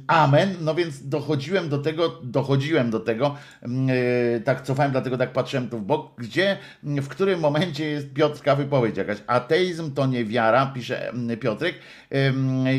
amen, 0.07 0.55
no 0.61 0.75
więc 0.75 1.07
dochodziłem 1.07 1.69
do 1.69 1.77
tego, 1.77 2.19
dochodziłem 2.23 2.91
do 2.91 2.99
tego, 2.99 3.35
e, 3.63 4.39
tak 4.39 4.61
cofałem, 4.61 4.91
dlatego 4.91 5.17
tak 5.17 5.33
patrzyłem 5.33 5.69
tu 5.69 5.77
w 5.77 5.83
bok, 5.83 6.11
gdzie, 6.17 6.57
w 6.83 7.07
którym 7.07 7.39
momencie 7.39 7.85
jest 7.85 8.13
Piotrka 8.13 8.55
wypowiedź 8.55 8.97
jakaś. 8.97 9.17
Ateizm 9.27 9.93
to 9.93 10.07
nie 10.07 10.25
wiara, 10.25 10.65
pisze 10.65 11.11
Piotrek. 11.39 11.75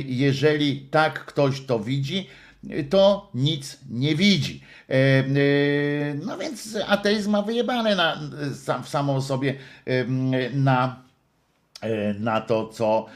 Jeżeli 0.06 0.80
tak 0.80 1.24
ktoś 1.24 1.60
to 1.60 1.80
widzi, 1.80 2.26
to 2.90 3.30
nic 3.34 3.78
nie 3.90 4.16
widzi. 4.16 4.60
E, 4.88 4.94
e, 4.94 5.24
No 6.14 6.38
więc 6.38 6.78
ateizm 6.86 7.30
ma 7.30 7.42
wyjebane 7.42 7.96
na, 7.96 8.20
w 8.82 8.88
samą 8.88 9.22
sobie 9.22 9.54
na, 10.54 11.02
e, 11.80 12.14
na 12.14 12.40
to, 12.40 12.68
co, 12.68 13.06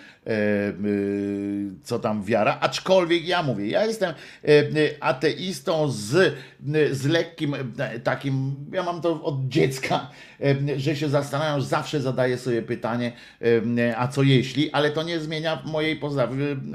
co 1.84 1.98
tam 1.98 2.24
wiara. 2.24 2.58
Aczkolwiek 2.60 3.28
ja 3.28 3.42
mówię, 3.42 3.66
ja 3.66 3.86
jestem 3.86 4.14
e, 4.44 4.64
ateistą 5.00 5.90
z, 5.90 6.34
z 6.92 7.06
lekkim 7.06 7.54
e, 7.54 8.00
takim, 8.00 8.54
ja 8.72 8.82
mam 8.82 9.00
to 9.00 9.22
od 9.22 9.48
dziecka, 9.48 10.10
e, 10.40 10.78
że 10.80 10.96
się 10.96 11.08
zastanawiam, 11.08 11.62
zawsze 11.62 12.00
zadaję 12.00 12.38
sobie 12.38 12.62
pytanie, 12.62 13.12
e, 13.78 13.98
a 13.98 14.08
co 14.08 14.22
jeśli, 14.22 14.72
ale 14.72 14.90
to 14.90 15.02
nie 15.02 15.20
zmienia 15.20 15.62
mojej 15.64 16.00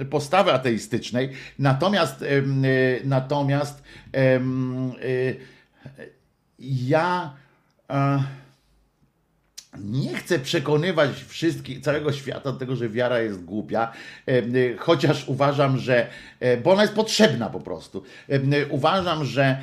postawy, 0.10 0.54
ateistycznej. 0.54 1.30
Natomiast, 1.60 2.22
e, 2.22 2.28
natomiast 3.04 3.84
e, 4.14 4.40
ja. 6.60 7.34
e, 7.90 8.24
nie 9.78 10.16
chcę 10.16 10.40
przekonywać 10.40 11.10
wszystkich, 11.28 11.82
całego 11.82 12.14
świata 12.14 12.52
do 12.52 12.60
tego, 12.60 12.76
że 12.76 12.90
wiara 12.90 13.20
jest 13.20 13.44
głupia, 13.44 13.92
y, 14.30 14.76
chociaż 14.80 15.28
uważam, 15.28 15.78
że, 15.78 16.08
e, 16.40 16.58
bo 16.58 16.72
ona 16.72 16.82
jest 16.82 16.94
potrzebna 16.94 17.50
po 17.50 17.60
prostu. 17.60 18.04
Y, 18.30 18.68
Uważam, 18.70 19.26
że 19.26 19.58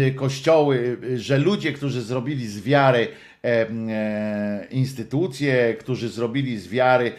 y, 0.00 0.14
kościoły, 0.14 0.98
że 1.16 1.38
ludzie, 1.38 1.72
którzy 1.72 2.02
zrobili 2.02 2.48
z 2.48 2.60
wiary 2.60 3.08
instytucje, 4.70 5.74
którzy 5.74 6.08
zrobili 6.08 6.58
z 6.58 6.68
wiary 6.68 7.12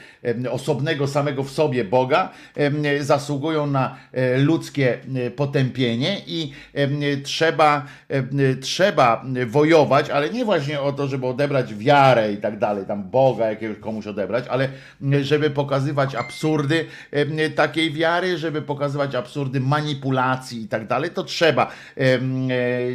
e, 0.45 0.51
osobnego 0.51 1.07
samego 1.07 1.43
w 1.43 1.51
sobie 1.51 1.83
Boga, 1.83 2.29
e, 2.55 3.03
zasługują 3.03 3.67
na 3.67 3.97
e, 4.11 4.37
ludzkie 4.37 4.97
e, 5.15 5.31
potępienie 5.31 6.21
i 6.27 6.51
e, 6.73 7.17
trzeba, 7.17 7.85
e, 8.09 8.55
trzeba 8.55 9.25
wojować, 9.47 10.09
ale 10.09 10.29
nie 10.29 10.45
właśnie 10.45 10.81
o 10.81 10.91
to, 10.91 11.07
żeby 11.07 11.27
odebrać 11.27 11.75
wiarę 11.75 12.33
i 12.33 12.37
tak 12.37 12.59
dalej, 12.59 12.85
tam 12.85 13.03
Boga 13.03 13.49
jakiegoś 13.49 13.77
komuś 13.77 14.07
odebrać, 14.07 14.45
ale 14.47 14.69
e, 15.13 15.23
żeby 15.23 15.49
pokazywać 15.49 16.15
absurdy 16.15 16.85
e, 17.11 17.49
takiej 17.49 17.91
wiary, 17.91 18.37
żeby 18.37 18.61
pokazywać 18.61 19.15
absurdy 19.15 19.59
manipulacji 19.59 20.63
i 20.63 20.67
tak 20.67 20.87
dalej, 20.87 21.09
to 21.09 21.23
trzeba. 21.23 21.71
E, 21.97 22.01
e, 22.01 22.19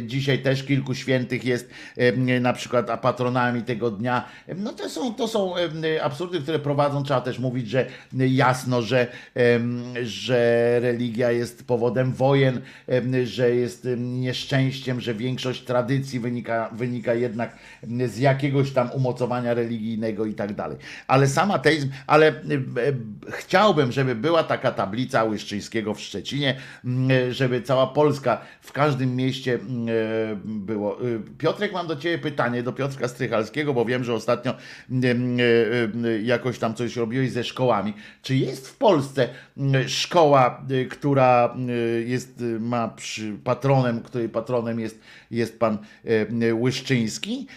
Dzisiaj 0.03 0.39
też 0.39 0.63
kilku 0.63 0.95
świętych 0.95 1.45
jest 1.45 1.69
e, 1.97 2.39
na 2.39 2.53
przykład 2.53 2.89
a 2.89 2.97
patronami 3.17 3.63
tego 3.63 3.91
dnia. 3.91 4.25
No 4.55 4.73
to 4.73 4.89
są, 4.89 5.13
to 5.13 5.27
są 5.27 5.53
absurdy, 6.01 6.41
które 6.41 6.59
prowadzą, 6.59 7.03
trzeba 7.03 7.21
też 7.21 7.39
mówić, 7.39 7.69
że 7.69 7.87
jasno, 8.13 8.81
że, 8.81 9.07
że 10.03 10.79
religia 10.81 11.31
jest 11.31 11.67
powodem 11.67 12.13
wojen, 12.13 12.61
że 13.23 13.55
jest 13.55 13.85
em, 13.85 14.21
nieszczęściem, 14.21 15.01
że 15.01 15.13
większość 15.13 15.61
tradycji 15.61 16.19
wynika, 16.19 16.69
wynika 16.73 17.13
jednak 17.13 17.57
z 18.07 18.17
jakiegoś 18.17 18.71
tam 18.71 18.91
umocowania 18.91 19.53
religijnego 19.53 20.25
i 20.25 20.33
tak 20.33 20.53
dalej. 20.53 20.77
Ale 21.07 21.27
sam 21.27 21.51
ateizm, 21.51 21.89
ale 22.07 22.33
chciałbym, 23.29 23.91
żeby 23.91 24.15
była 24.15 24.43
taka 24.43 24.71
tablica 24.71 25.23
Łyszczyńskiego 25.23 25.93
w 25.93 26.01
Szczecinie, 26.01 26.55
żeby 27.29 27.61
cała 27.61 27.87
Polska 27.87 28.41
w 28.61 28.71
każdym 28.71 29.15
mieście 29.15 29.55
e, 29.55 29.59
było. 30.45 31.01
E, 31.01 31.03
Piotrek, 31.37 31.73
mam 31.73 31.87
do 31.87 31.95
Ciebie 31.95 32.17
pytanie, 32.17 32.63
do 32.63 32.73
Piotrka 32.73 33.06
Strychalskiego, 33.07 33.73
bo 33.73 33.85
wiem, 33.85 34.03
że 34.03 34.13
ostatnio 34.13 34.53
m, 34.91 35.37
e, 35.39 36.09
e, 36.09 36.21
jakoś 36.21 36.59
tam 36.59 36.73
coś 36.73 36.95
robiłeś 36.95 37.31
ze 37.31 37.43
szkołami. 37.43 37.93
Czy 38.21 38.35
jest 38.35 38.67
w 38.67 38.77
Polsce 38.77 39.29
szkoła, 39.87 40.63
e, 40.69 40.85
która 40.85 41.55
e, 41.69 41.71
jest, 42.01 42.41
e, 42.41 42.59
ma 42.59 42.87
przy 42.87 43.33
patronem, 43.43 44.01
której 44.01 44.29
patronem 44.29 44.79
jest, 44.79 44.99
jest 45.31 45.59
pan 45.59 45.77
Łyszczyński, 46.61 47.47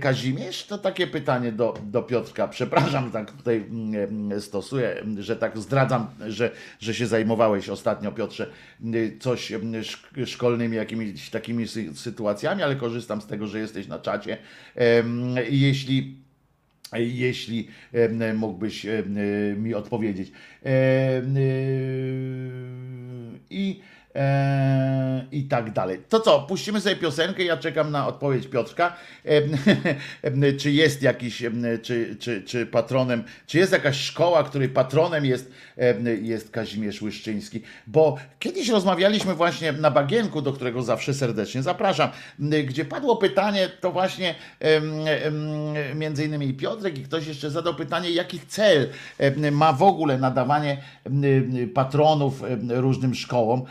Kazimierz? 0.00 0.66
To 0.66 0.78
takie 0.78 1.06
pytanie 1.06 1.52
do, 1.52 1.74
do 1.82 2.02
Piotrka. 2.02 2.48
Przepraszam, 2.48 3.10
tak 3.10 3.30
tutaj 3.30 3.56
mm, 3.56 4.40
stosuję, 4.40 5.04
że 5.18 5.36
tak 5.36 5.58
zdradzam, 5.58 6.06
że, 6.26 6.50
że 6.80 6.94
się 6.94 7.06
zajmowałeś 7.06 7.68
ostatnio, 7.68 8.12
Piotrze, 8.12 8.50
y, 8.94 9.16
coś 9.20 9.52
mm, 9.52 9.82
szk- 9.82 10.26
szkolnymi 10.26 10.76
jakimiś 10.76 11.30
takimi 11.30 11.64
sy- 11.64 11.94
sytuacjami, 11.94 12.62
ale 12.62 12.76
korzystam 12.76 13.20
z 13.20 13.26
tego, 13.26 13.46
że 13.46 13.58
jesteś 13.58 13.86
na 13.86 13.98
czacie. 13.98 14.38
Jeśli 15.50 16.24
jeśli 16.98 17.68
mógłbyś 18.34 18.86
y, 18.86 19.04
mi 19.58 19.74
odpowiedzieć. 19.74 20.28
Y, 20.28 20.70
I, 23.50 23.80
e, 24.14 25.24
I 25.32 25.44
tak 25.44 25.72
dalej. 25.72 26.00
To 26.08 26.20
co, 26.20 26.40
puścimy 26.40 26.80
sobie 26.80 26.96
piosenkę, 26.96 27.44
ja 27.44 27.56
czekam 27.56 27.90
na 27.90 28.06
odpowiedź 28.06 28.46
Piotrka. 28.46 28.96
Em, 29.24 29.44
Czy 30.60 30.70
jest 30.70 31.02
jakiś, 31.02 31.42
czy, 31.82 32.16
czy, 32.16 32.42
czy 32.42 32.66
patronem, 32.66 33.24
czy 33.46 33.58
jest 33.58 33.72
jakaś 33.72 34.00
szkoła, 34.00 34.44
której 34.44 34.68
patronem 34.68 35.24
jest, 35.24 35.52
jest 36.22 36.50
Kazimierz 36.50 37.02
Łyszczyński? 37.02 37.62
Bo 37.86 38.16
kiedyś 38.38 38.68
rozmawialiśmy 38.68 39.34
właśnie 39.34 39.72
na 39.72 39.90
Bagienku, 39.90 40.42
do 40.42 40.52
którego 40.52 40.82
zawsze 40.82 41.14
serdecznie 41.14 41.62
zapraszam, 41.62 42.10
gdzie 42.64 42.84
padło 42.84 43.16
pytanie, 43.16 43.68
to 43.80 43.92
właśnie 43.92 44.34
między 45.94 46.24
innymi 46.24 46.54
Piotrek 46.54 46.98
i 46.98 47.02
ktoś 47.02 47.26
jeszcze 47.26 47.50
zadał 47.50 47.74
pytanie, 47.74 48.10
jaki 48.10 48.40
cel 48.40 48.88
ma 49.52 49.72
w 49.72 49.82
ogóle 49.82 50.18
nadawanie 50.18 50.82
patronów 51.74 52.42
różnym 52.68 53.14
szkołom. 53.14 53.62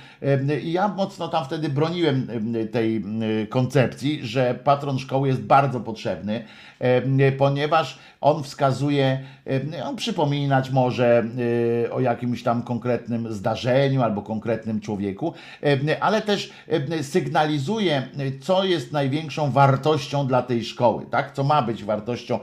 I 0.63 0.71
ja 0.71 0.87
mocno 0.87 1.27
tam 1.27 1.45
wtedy 1.45 1.69
broniłem 1.69 2.27
em, 2.29 2.67
tej 2.67 3.03
koncepcji, 3.49 4.19
że 4.27 4.59
patron 4.63 4.99
szkoły 4.99 5.27
jest 5.27 5.41
bardzo 5.41 5.79
potrzebny, 5.79 6.43
ponieważ 7.37 7.99
on 8.21 8.43
wskazuje, 8.43 9.19
on 9.83 9.95
przypominać 9.95 10.69
może 10.69 11.23
e, 11.85 11.91
o 11.91 11.99
jakimś 11.99 12.43
tam 12.43 12.63
konkretnym 12.63 13.33
zdarzeniu 13.33 14.01
albo 14.01 14.21
konkretnym 14.21 14.79
człowieku, 14.79 15.33
ale 15.99 16.21
też 16.21 16.51
sygnalizuje, 17.01 18.07
co 18.41 18.63
jest 18.63 18.91
największą 18.91 19.51
wartością 19.51 20.27
dla 20.27 20.41
tej 20.41 20.63
szkoły, 20.63 21.05
tak? 21.11 21.33
Co 21.33 21.43
ma 21.43 21.61
być 21.61 21.83
wartością 21.83 22.39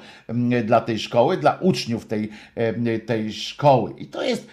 dla 0.64 0.80
tej 0.80 0.98
szkoły, 0.98 1.36
dla 1.36 1.58
uczniów 1.60 2.06
tej, 2.06 2.30
tej 3.06 3.32
szkoły. 3.32 3.92
I 3.98 4.06
to 4.06 4.22
jest, 4.22 4.48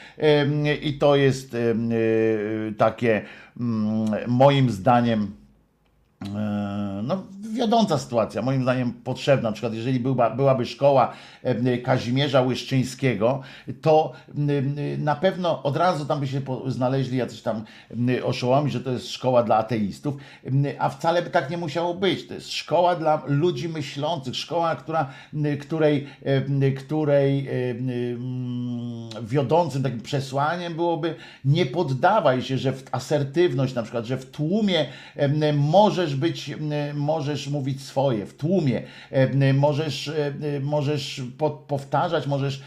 i 0.82 0.94
to 0.94 1.16
jest 1.16 1.54
e, 1.54 1.58
takie 2.78 3.22
moim 4.28 4.70
zdaniem 4.70 5.34
e, 6.22 7.02
no, 7.04 7.28
wiodąca 7.54 7.98
sytuacja, 7.98 8.42
moim 8.42 8.64
zdaniem 8.64 8.94
potrzebna. 8.94 9.50
Na 9.50 9.54
przykład, 9.54 9.74
jeżeli 9.74 10.00
była, 10.00 10.30
byłaby 10.30 10.66
szkoła 10.66 11.14
Kazimierza 11.84 12.42
Łyszczyńskiego, 12.42 13.42
to 13.82 14.12
na 14.98 15.16
pewno 15.16 15.64
od 15.64 15.78
razu 15.78 16.06
tam 16.06 16.20
by 16.20 16.28
się 16.28 16.42
znaleźli 16.68 17.18
jacyś 17.18 17.42
tam 17.42 17.64
oszołomi, 18.24 18.72
że 18.72 18.80
to 18.80 18.92
jest 18.92 19.12
szkoła 19.12 19.44
dla 19.44 19.56
ateistów, 19.56 20.16
a 20.80 20.90
wcale 20.90 21.22
by 21.22 21.30
tak 21.30 21.50
nie 21.50 21.58
musiało 21.58 21.94
być. 21.94 22.28
To 22.28 22.34
jest 22.34 22.52
szkoła 22.52 22.96
dla 22.96 23.22
ludzi 23.28 23.70
myślących, 23.70 24.36
szkoła, 24.36 24.76
która, 24.76 25.10
której, 25.60 26.08
której 26.78 27.50
wiodącym 29.22 29.84
takim 29.84 30.02
przesłaniem 30.02 30.76
byłoby 30.76 31.16
nie 31.46 31.66
poddawaj 31.66 32.42
się, 32.42 32.58
że 32.58 32.72
w 32.72 32.84
asertywność 32.92 33.74
na 33.74 33.84
przykład, 33.84 34.06
że 34.06 34.18
w 34.18 34.32
tłumie 34.32 34.86
możesz 35.54 36.16
być, 36.16 36.50
em, 36.50 36.98
możesz 37.38 37.48
mówić 37.54 37.82
swoje, 37.84 38.26
w 38.26 38.34
tłumie 38.34 38.82
możesz, 39.54 40.12
możesz 40.62 41.22
po- 41.38 41.50
powtarzać, 41.52 42.28
możesz 42.28 42.62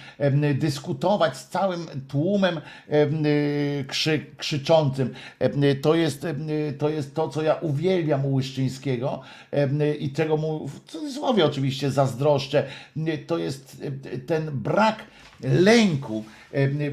dyskutować 0.55 1.37
z 1.37 1.49
całym 1.49 1.87
tłumem 2.09 2.61
em, 2.89 3.25
krzy, 3.89 4.27
krzyczącym. 4.37 5.15
Em, 5.39 5.53
To 5.83 5.95
jest, 5.95 6.25
em, 6.25 6.47
to 6.79 6.89
jest 6.89 7.15
to, 7.15 7.29
co 7.29 7.43
ja 7.43 7.55
uwielbiam 7.55 8.27
u 8.27 8.35
Łyszczyńskiego 8.35 9.21
i 9.99 10.13
czego 10.13 10.37
mu 10.37 10.69
w 10.69 10.81
cudzysłowie 10.85 11.45
oczywiście 11.47 11.91
zazdroszczę. 11.91 12.65
To 13.27 13.39
jest 13.39 13.83
ten 14.27 14.51
brak 14.53 14.97
lęku 15.43 16.25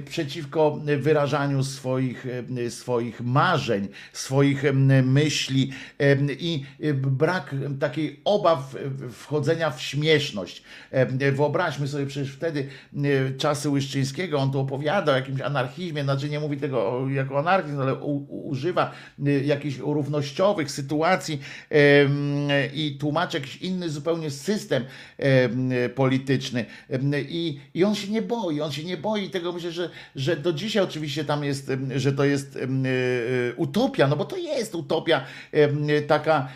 przeciwko 0.06 0.80
wyrażaniu 0.98 1.64
swoich, 1.64 2.26
swoich 2.70 3.22
marzeń, 3.22 3.88
swoich 4.14 4.64
myśli 5.04 5.72
i 6.40 6.64
em, 6.82 7.02
brak 7.02 7.56
takiej 7.80 8.22
obaw 8.26 8.76
wchodzenia 9.12 9.72
w 9.72 9.82
śmieszność. 9.82 10.64
Wyobraźmy 11.34 11.88
sobie 11.88 12.06
przecież 12.06 12.32
wtedy 12.32 12.68
em, 12.94 13.04
czasy 13.38 13.70
Łyszczyńskiego, 13.70 14.40
on 14.40 14.52
tu 14.52 14.60
opowiada 14.60 15.12
o 15.12 15.16
jakimś 15.16 15.42
anarchizmie, 15.42 16.04
znaczy 16.04 16.30
nie 16.30 16.40
mówi 16.40 16.58
tego 16.58 17.10
jako 17.10 17.40
anarchizm, 17.40 17.82
ale 17.82 17.96
u, 17.96 18.48
używa 18.50 18.92
em, 19.20 19.26
jakichś 19.46 19.78
równościowych 19.78 20.72
sytuacji 20.72 21.40
i 22.74 22.98
tłumaczy 23.00 23.38
jakiś 23.38 23.58
inny 23.58 23.90
zupełnie 23.90 24.32
system 24.32 24.86
em, 25.18 25.70
polityczny 25.96 26.66
i, 27.30 27.60
i 27.74 27.84
on 27.84 27.96
się 27.96 28.12
nie 28.12 28.22
boi, 28.22 28.62
on 28.62 28.72
się 28.72 28.84
nie 28.84 28.98
boi 28.98 29.30
tego, 29.30 29.47
myślę, 29.54 29.72
że, 29.72 29.90
że 30.16 30.36
do 30.36 30.54
dzisiaj 30.54 30.84
oczywiście 30.84 31.26
tam 31.26 31.44
jest, 31.44 31.72
że 31.96 32.14
to 32.14 32.26
jest 32.26 32.56
e, 32.56 32.60
e, 32.64 32.68
utopia, 33.56 34.08
no 34.08 34.16
bo 34.16 34.26
to 34.26 34.38
jest 34.38 34.76
utopia 34.76 35.26
taka 36.08 36.48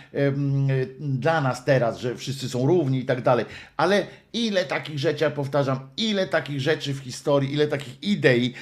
dla 1.00 1.42
nas 1.42 1.66
teraz, 1.66 2.00
że 2.00 2.16
wszyscy 2.16 2.50
są 2.50 2.68
równi 2.68 3.00
i 3.00 3.06
tak 3.06 3.22
dalej, 3.22 3.46
ale 3.78 4.08
ile 4.34 4.66
takich 4.66 5.00
rzeczy, 5.00 5.24
ja 5.24 5.32
powtarzam, 5.32 5.80
ile 5.98 6.28
takich 6.28 6.62
rzeczy 6.62 6.94
w 6.94 7.00
historii, 7.00 7.54
ile 7.54 7.68
takich 7.68 8.04
idei, 8.04 8.54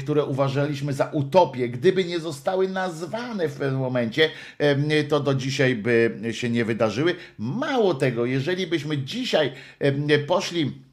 które 0.00 0.24
uważaliśmy 0.24 0.92
za 0.92 1.10
utopię, 1.12 1.68
gdyby 1.68 2.04
nie 2.04 2.20
zostały 2.20 2.68
nazwane 2.68 3.48
w 3.48 3.54
pewnym 3.54 3.80
momencie, 3.80 4.30
to 5.08 5.20
do 5.20 5.34
dzisiaj 5.34 5.74
by 5.74 6.20
się 6.32 6.50
nie 6.50 6.64
wydarzyły. 6.64 7.14
Mało 7.38 7.94
tego, 7.94 8.26
jeżeli 8.26 8.66
byśmy 8.66 8.98
dzisiaj 8.98 9.52
poszli 10.26 10.84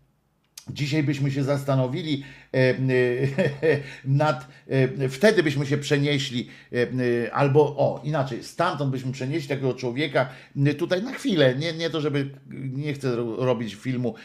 Dzisiaj 0.70 1.04
byśmy 1.04 1.32
się 1.32 1.44
zastanowili, 1.44 2.24
nad, 4.06 4.47
wtedy 5.10 5.43
byśmy 5.43 5.66
się 5.66 5.78
przenieśli, 5.78 6.49
albo 7.32 7.62
o, 7.62 8.02
inaczej, 8.04 8.43
stamtąd 8.43 8.91
byśmy 8.91 9.12
przenieśli 9.12 9.49
takiego 9.49 9.74
człowieka 9.74 10.30
tutaj 10.78 11.04
na 11.04 11.14
chwilę. 11.14 11.56
Nie, 11.56 11.74
nie 11.74 11.89
to, 11.89 12.02
żeby 12.02 12.30
nie 12.74 12.93
chcę 12.93 13.16
robić 13.38 13.76
filmu 13.76 14.16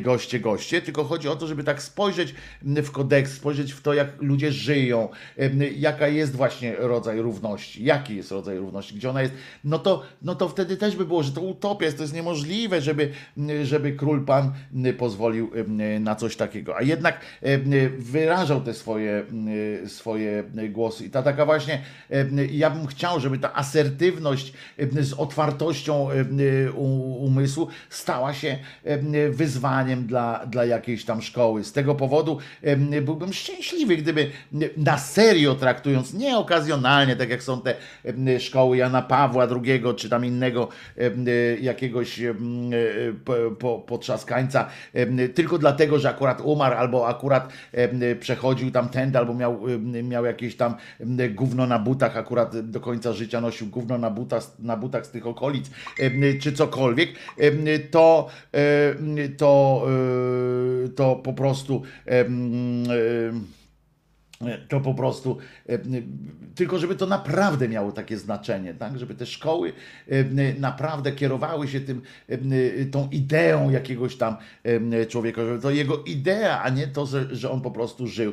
goście, 0.00 0.40
goście, 0.40 0.82
tylko 0.82 1.04
chodzi 1.04 1.28
o 1.28 1.36
to, 1.36 1.46
żeby 1.46 1.64
tak 1.64 1.82
spojrzeć 1.82 2.34
w 2.62 2.90
kodeks, 2.90 3.32
spojrzeć 3.32 3.72
w 3.72 3.82
to, 3.82 3.94
jak 3.94 4.22
ludzie 4.22 4.52
żyją, 4.52 5.08
jaka 5.76 6.08
jest 6.08 6.36
właśnie 6.36 6.76
rodzaj 6.76 7.20
równości, 7.20 7.84
jaki 7.84 8.16
jest 8.16 8.30
rodzaj 8.30 8.58
równości, 8.58 8.94
gdzie 8.94 9.10
ona 9.10 9.22
jest, 9.22 9.34
no 9.64 9.78
to, 9.78 10.02
no 10.22 10.34
to 10.34 10.48
wtedy 10.48 10.76
też 10.76 10.96
by 10.96 11.06
było, 11.06 11.22
że 11.22 11.32
to 11.32 11.40
utopia 11.40 11.84
jest, 11.86 11.96
to 11.96 12.04
jest 12.04 12.14
niemożliwe, 12.14 12.80
żeby, 12.80 13.12
żeby 13.62 13.92
król 13.92 14.24
pan 14.24 14.52
pozwolił 14.98 15.50
na 16.00 16.14
coś 16.14 16.36
takiego. 16.36 16.76
A 16.76 16.82
jednak 16.82 17.20
wyrażał 17.98 18.60
te 18.60 18.74
swoje, 18.74 19.24
swoje 19.86 20.44
głosy. 20.68 21.04
I 21.04 21.10
ta 21.10 21.22
taka 21.22 21.46
właśnie, 21.46 21.82
ja 22.50 22.70
bym 22.70 22.86
chciał, 22.86 23.20
żeby 23.20 23.38
ta 23.38 23.54
asertywność 23.54 24.52
z 25.00 25.12
otwartością 25.12 26.08
umysłu 27.18 27.68
stała 27.90 28.34
się 28.34 28.58
wyzwaniem 29.30 30.06
dla, 30.06 30.46
dla 30.46 30.64
jakiejś 30.64 31.04
tam 31.04 31.22
szkoły. 31.22 31.64
Z 31.64 31.72
tego 31.72 31.94
powodu 31.94 32.38
byłbym 33.02 33.32
szczęśliwy, 33.32 33.96
gdyby 33.96 34.30
na 34.76 34.98
serio 34.98 35.54
traktując, 35.54 36.14
nie 36.14 36.38
okazjonalnie, 36.38 37.16
tak 37.16 37.30
jak 37.30 37.42
są 37.42 37.60
te 37.60 37.74
szkoły 38.40 38.76
Jana 38.76 39.02
Pawła 39.02 39.46
II, 39.50 39.82
czy 39.96 40.08
tam 40.08 40.24
innego 40.24 40.68
jakiegoś 41.60 42.20
potrzaskańca, 43.86 44.68
tylko 45.34 45.58
dlatego, 45.58 45.98
że 45.98 46.08
akurat 46.08 46.40
umarł, 46.40 46.76
albo 46.76 47.08
akurat 47.08 47.52
przechodził 48.20 48.70
tamtędy, 48.70 49.18
albo 49.18 49.34
miał, 49.34 49.60
miał 50.02 50.24
jakieś 50.24 50.56
tam 50.56 50.74
gówno 51.30 51.66
na 51.66 51.78
butach, 51.78 52.16
akurat 52.16 52.70
do 52.70 52.80
końca 52.80 53.12
życia 53.12 53.40
nosił 53.40 53.66
gówno 53.66 53.98
na 53.98 54.10
butach, 54.10 54.42
na 54.58 54.76
butach 54.76 55.06
z 55.06 55.10
tych 55.10 55.26
okolic, 55.26 55.70
czy 56.40 56.52
cokolwiek, 56.52 57.10
to, 57.90 58.28
to, 59.36 59.86
to 60.96 61.16
po 61.16 61.32
prostu 61.32 61.82
to 64.68 64.80
po 64.80 64.94
prostu, 64.94 65.38
tylko 66.54 66.78
żeby 66.78 66.94
to 66.94 67.06
naprawdę 67.06 67.68
miało 67.68 67.92
takie 67.92 68.18
znaczenie, 68.18 68.74
tak? 68.74 68.98
żeby 68.98 69.14
te 69.14 69.26
szkoły 69.26 69.72
naprawdę 70.58 71.12
kierowały 71.12 71.68
się 71.68 71.80
tym, 71.80 72.02
tą 72.90 73.08
ideą 73.10 73.70
jakiegoś 73.70 74.16
tam 74.16 74.36
człowieka, 75.08 75.44
żeby 75.44 75.62
to 75.62 75.70
jego 75.70 76.04
idea, 76.04 76.62
a 76.62 76.68
nie 76.68 76.86
to, 76.86 77.06
że, 77.06 77.36
że 77.36 77.50
on 77.50 77.60
po 77.60 77.70
prostu 77.70 78.06
żył, 78.06 78.32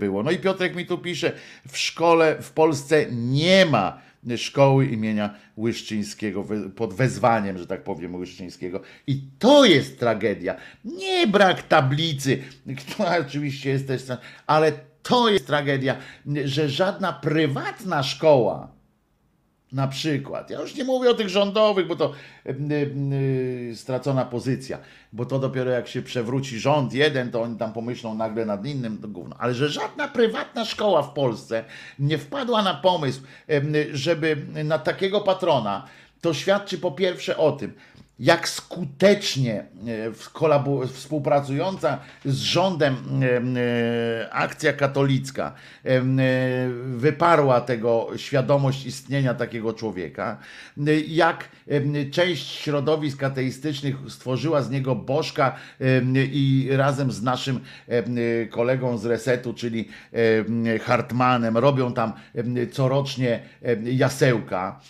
było. 0.00 0.22
No 0.22 0.30
i 0.30 0.38
Piotrek 0.38 0.76
mi 0.76 0.86
tu 0.86 0.98
pisze, 0.98 1.32
w 1.68 1.78
szkole 1.78 2.36
w 2.42 2.52
Polsce 2.52 3.06
nie 3.10 3.66
ma 3.66 4.06
szkoły 4.36 4.86
imienia 4.86 5.34
Łyszczyńskiego 5.58 6.46
pod 6.76 6.94
wezwaniem, 6.94 7.58
że 7.58 7.66
tak 7.66 7.84
powiem, 7.84 8.14
Łyszczyńskiego. 8.14 8.80
I 9.06 9.22
to 9.38 9.64
jest 9.64 9.98
tragedia. 9.98 10.56
Nie 10.84 11.26
brak 11.26 11.62
tablicy, 11.62 12.38
która 12.78 13.18
oczywiście 13.18 13.70
jest 13.70 13.86
też, 13.86 14.02
ale 14.46 14.72
to 15.08 15.28
jest 15.28 15.46
tragedia, 15.46 15.96
że 16.44 16.68
żadna 16.68 17.12
prywatna 17.12 18.02
szkoła, 18.02 18.76
na 19.72 19.88
przykład, 19.88 20.50
ja 20.50 20.60
już 20.60 20.74
nie 20.74 20.84
mówię 20.84 21.10
o 21.10 21.14
tych 21.14 21.28
rządowych, 21.28 21.86
bo 21.86 21.96
to 21.96 22.12
yy, 22.44 23.76
stracona 23.76 24.24
pozycja, 24.24 24.78
bo 25.12 25.26
to 25.26 25.38
dopiero 25.38 25.70
jak 25.70 25.88
się 25.88 26.02
przewróci 26.02 26.58
rząd 26.58 26.92
jeden, 26.92 27.30
to 27.30 27.42
oni 27.42 27.56
tam 27.56 27.72
pomyślą 27.72 28.14
nagle 28.14 28.46
nad 28.46 28.66
innym, 28.66 28.98
to 28.98 29.08
gówno. 29.08 29.36
Ale 29.38 29.54
że 29.54 29.68
żadna 29.68 30.08
prywatna 30.08 30.64
szkoła 30.64 31.02
w 31.02 31.12
Polsce 31.12 31.64
nie 31.98 32.18
wpadła 32.18 32.62
na 32.62 32.74
pomysł, 32.74 33.20
yy, 33.48 33.88
żeby 33.92 34.36
na 34.64 34.78
takiego 34.78 35.20
patrona, 35.20 35.86
to 36.20 36.34
świadczy 36.34 36.78
po 36.78 36.92
pierwsze 36.92 37.36
o 37.36 37.52
tym, 37.52 37.72
jak 38.18 38.48
skutecznie 38.48 39.64
e, 39.86 40.86
współpracująca 40.86 41.98
z 42.24 42.38
rządem 42.38 42.94
e, 42.94 43.26
e, 43.26 44.32
akcja 44.32 44.72
katolicka 44.72 45.52
wyparła 46.84 47.60
tego 47.60 48.08
świadomość 48.16 48.86
istnienia 48.86 49.34
takiego 49.34 49.72
człowieka, 49.72 50.38
jak 51.08 51.48
część 52.10 52.50
środowisk 52.50 53.22
ateistycznych 53.22 53.96
stworzyła 54.08 54.62
z 54.62 54.70
niego 54.70 54.94
bożka 54.94 55.56
i 56.14 56.68
razem 56.70 57.12
z 57.12 57.22
naszym 57.22 57.60
kolegą 58.50 58.98
z 58.98 59.04
Resetu, 59.06 59.54
czyli 59.54 59.88
Hartmanem, 60.82 61.56
robią 61.56 61.92
tam 61.92 62.12
corocznie 62.72 63.40
jasełka, 63.84 64.80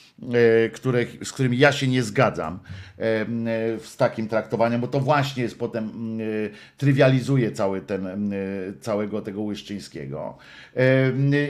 z 1.22 1.32
którymi 1.32 1.58
ja 1.58 1.72
się 1.72 1.88
nie 1.88 2.02
zgadzam 2.02 2.58
z 3.84 3.96
takim 3.96 4.28
traktowaniem, 4.28 4.80
bo 4.80 4.88
to 4.88 5.00
właśnie 5.00 5.42
jest 5.42 5.58
potem 5.58 6.18
trywializuje 6.76 7.52
cały 7.52 7.80
ten, 7.80 8.32
całego 8.80 9.22
tego 9.22 9.42
Łyszczyńskiego. 9.42 10.38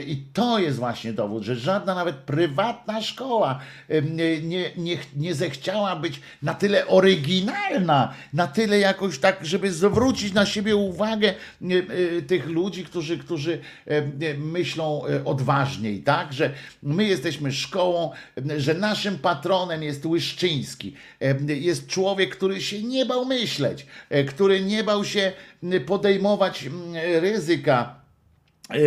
I 0.07 0.23
to 0.33 0.59
jest 0.59 0.77
właśnie 0.77 1.13
dowód, 1.13 1.43
że 1.43 1.55
żadna 1.55 1.95
nawet 1.95 2.15
prywatna 2.15 3.01
szkoła 3.01 3.59
nie, 4.11 4.41
nie, 4.75 4.97
nie 5.15 5.35
zechciała 5.35 5.95
być 5.95 6.21
na 6.41 6.53
tyle 6.53 6.87
oryginalna, 6.87 8.13
na 8.33 8.47
tyle 8.47 8.79
jakoś 8.79 9.19
tak, 9.19 9.45
żeby 9.45 9.71
zwrócić 9.71 10.33
na 10.33 10.45
siebie 10.45 10.75
uwagę 10.75 11.33
tych 12.27 12.47
ludzi, 12.47 12.83
którzy, 12.83 13.17
którzy 13.17 13.59
myślą 14.37 15.01
odważniej, 15.25 15.99
tak? 15.99 16.33
Że 16.33 16.53
my 16.83 17.03
jesteśmy 17.03 17.51
szkołą, 17.51 18.11
że 18.57 18.73
naszym 18.73 19.17
patronem 19.17 19.83
jest 19.83 20.05
Łyszczyński. 20.05 20.93
Jest 21.57 21.87
człowiek, 21.87 22.35
który 22.35 22.61
się 22.61 22.83
nie 22.83 23.05
bał 23.05 23.25
myśleć, 23.25 23.85
który 24.27 24.61
nie 24.61 24.83
bał 24.83 25.05
się 25.05 25.31
podejmować 25.85 26.69
ryzyka 27.21 28.07
E, 28.69 28.79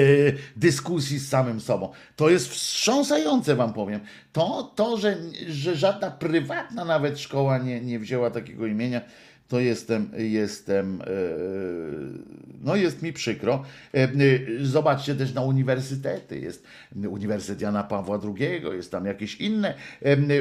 dyskusji 0.56 1.18
z 1.18 1.28
samym 1.28 1.60
sobą. 1.60 1.92
To 2.16 2.30
jest 2.30 2.48
wstrząsające, 2.48 3.56
wam 3.56 3.72
powiem. 3.72 4.00
To, 4.32 4.72
to 4.76 4.96
że, 4.96 5.16
że 5.48 5.76
żadna 5.76 6.10
prywatna 6.10 6.84
nawet 6.84 7.18
szkoła 7.18 7.58
nie, 7.58 7.80
nie 7.80 7.98
wzięła 7.98 8.30
takiego 8.30 8.66
imienia, 8.66 9.00
to 9.50 9.60
jestem, 9.60 10.10
jestem, 10.16 11.02
e, 11.02 11.06
no 12.60 12.76
jest 12.76 13.02
mi 13.02 13.12
przykro. 13.12 13.64
E, 13.94 14.08
zobaczcie 14.62 15.14
też 15.14 15.34
na 15.34 15.40
uniwersytety. 15.40 16.38
Jest 16.38 16.64
Uniwersytet 16.96 17.60
Jana 17.60 17.82
Pawła 17.82 18.20
II, 18.24 18.62
jest 18.72 18.90
tam 18.90 19.06
jakieś 19.06 19.36
inne 19.36 19.74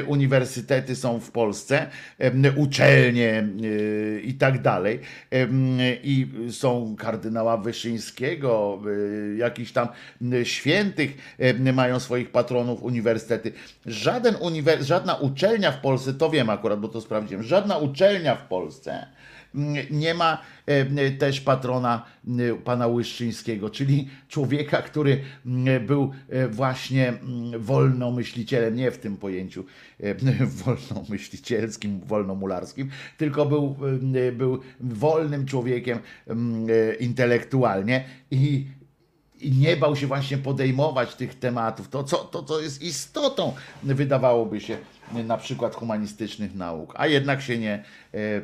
uniwersytety 0.06 0.96
są 0.96 1.20
w 1.20 1.30
Polsce, 1.30 1.86
uczelnie 2.56 3.38
e, 3.38 4.20
i 4.20 4.34
tak 4.34 4.62
dalej. 4.62 5.00
I 6.02 6.26
są 6.50 6.96
kardynała 6.98 7.56
Wyszyńskiego, 7.56 8.82
jakichś 9.36 9.72
tam 9.72 9.88
świętych 10.42 11.36
mają 11.72 12.00
swoich 12.00 12.30
patronów 12.30 12.82
uniwersytety. 12.82 13.52
Żaden 13.86 14.36
uniwer 14.40 14.82
żadna 14.82 15.14
uczelnia 15.14 15.72
w 15.72 15.80
Polsce, 15.80 16.14
to 16.14 16.30
wiem 16.30 16.50
akurat, 16.50 16.80
bo 16.80 16.88
to 16.88 17.00
sprawdziłem, 17.00 17.42
żadna 17.42 17.78
uczelnia 17.78 18.34
w 18.34 18.48
Polsce 18.48 18.99
nie 19.90 20.14
ma 20.14 20.38
e, 20.66 21.10
też 21.10 21.40
patrona 21.40 22.06
e, 22.28 22.54
pana 22.54 22.86
Łyszczyńskiego, 22.86 23.70
czyli 23.70 24.08
człowieka, 24.28 24.82
który 24.82 25.20
był 25.86 26.12
e, 26.28 26.48
właśnie 26.48 27.12
wolnomyślicielem, 27.58 28.76
nie 28.76 28.90
w 28.90 28.98
tym 28.98 29.16
pojęciu 29.16 29.64
wolnomyślicielskim, 30.64 32.00
wolnomularskim, 32.00 32.90
tylko 33.18 33.46
był, 33.46 33.76
był 34.32 34.60
wolnym 34.80 35.46
człowiekiem 35.46 35.98
intelektualnie 37.00 38.04
i 38.30 38.66
i 39.40 39.52
nie 39.52 39.76
bał 39.76 39.96
się 39.96 40.06
właśnie 40.06 40.38
podejmować 40.38 41.14
tych 41.14 41.38
tematów. 41.38 41.88
To, 41.88 42.04
co, 42.04 42.16
to, 42.16 42.42
co 42.42 42.60
jest 42.60 42.82
istotą, 42.82 43.52
wydawałoby 43.82 44.60
się, 44.60 44.78
na 45.12 45.36
przykład 45.36 45.74
humanistycznych 45.74 46.54
nauk, 46.54 46.94
a 46.96 47.06
jednak 47.06 47.42
się 47.42 47.58
nie, 47.58 47.84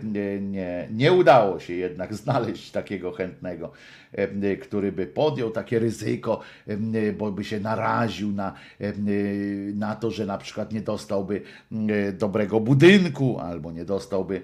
nie, 0.02 0.40
nie, 0.40 0.88
nie 0.92 1.12
udało 1.12 1.60
się 1.60 1.72
jednak 1.72 2.14
znaleźć 2.14 2.70
takiego 2.70 3.12
chętnego, 3.12 3.72
który 4.62 4.92
by 4.92 5.06
podjął 5.06 5.50
takie 5.50 5.78
ryzyko, 5.78 6.40
bo 7.18 7.32
by 7.32 7.44
się 7.44 7.60
naraził 7.60 8.32
na, 8.32 8.54
na 9.74 9.96
to, 9.96 10.10
że 10.10 10.26
na 10.26 10.38
przykład 10.38 10.72
nie 10.72 10.80
dostałby 10.80 11.42
dobrego 12.12 12.60
budynku 12.60 13.38
albo 13.38 13.72
nie 13.72 13.84
dostałby 13.84 14.42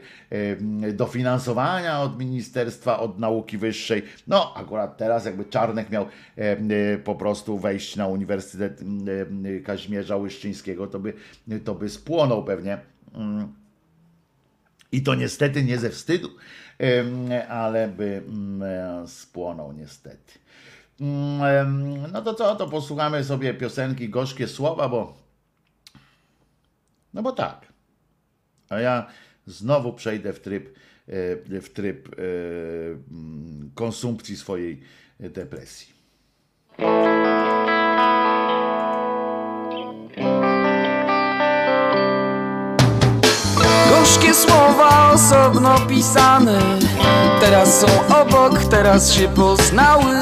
dofinansowania 0.92 2.00
od 2.00 2.18
Ministerstwa, 2.18 2.98
od 2.98 3.18
Nauki 3.18 3.58
Wyższej. 3.58 4.02
No, 4.26 4.54
akurat 4.56 4.96
teraz 4.96 5.24
jakby 5.24 5.44
Czarnek 5.44 5.90
miał 5.90 6.06
po 7.04 7.14
prostu 7.14 7.58
wejść 7.58 7.96
na 7.96 8.06
Uniwersytet 8.06 8.80
Kazimierza 9.64 10.16
Łyszczyńskiego, 10.16 10.86
to 10.86 10.98
by, 10.98 11.12
to 11.64 11.74
by 11.74 11.88
spłonął 11.88 12.44
pewnie. 12.44 12.78
I 14.92 15.02
to 15.02 15.14
niestety 15.14 15.64
nie 15.64 15.78
ze 15.78 15.90
wstydu, 15.90 16.28
ale 17.48 17.88
by 17.88 18.22
mm, 18.28 18.62
e, 18.62 19.08
spłonął 19.08 19.72
niestety. 19.72 20.32
Mm, 21.00 22.12
No 22.12 22.22
to 22.22 22.34
co, 22.34 22.56
to 22.56 22.68
posłuchamy 22.68 23.24
sobie 23.24 23.54
piosenki 23.54 24.08
Gorzkie 24.08 24.48
Słowa, 24.48 24.88
bo 24.88 25.14
no 27.14 27.22
bo 27.22 27.32
tak. 27.32 27.72
A 28.68 28.80
ja 28.80 29.06
znowu 29.46 29.92
przejdę 29.92 30.32
w 30.32 30.40
tryb, 30.40 30.68
e, 31.08 31.60
w 31.60 31.68
tryb 31.72 32.08
e, 32.08 32.12
mm, 33.10 33.70
konsumpcji 33.74 34.36
swojej 34.36 34.82
depresji. 35.20 35.92
Gorzkie 43.90 44.34
słowa 44.34 44.71
osobno 45.22 45.74
pisane. 45.88 46.58
Teraz 47.40 47.80
są 47.80 47.86
obok, 48.20 48.64
teraz 48.64 49.12
się 49.12 49.28
poznały. 49.28 50.20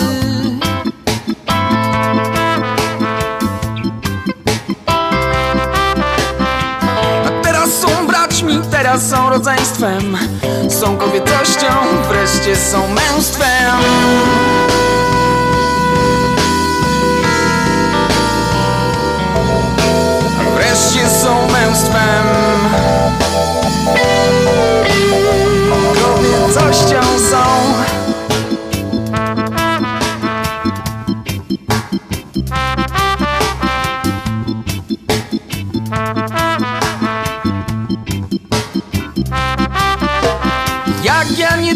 Teraz 7.43 7.71
są 7.71 8.07
braćmi, 8.07 8.61
teraz 8.71 9.09
są 9.11 9.31
rodzeństwem. 9.31 10.19
Są 10.69 10.97
kobietością, 10.97 11.67
wreszcie 12.09 12.57
są 12.57 12.89
męstwem. 12.89 13.77
Wreszcie 20.57 21.09
są 21.09 21.49
męstwem 21.53 22.51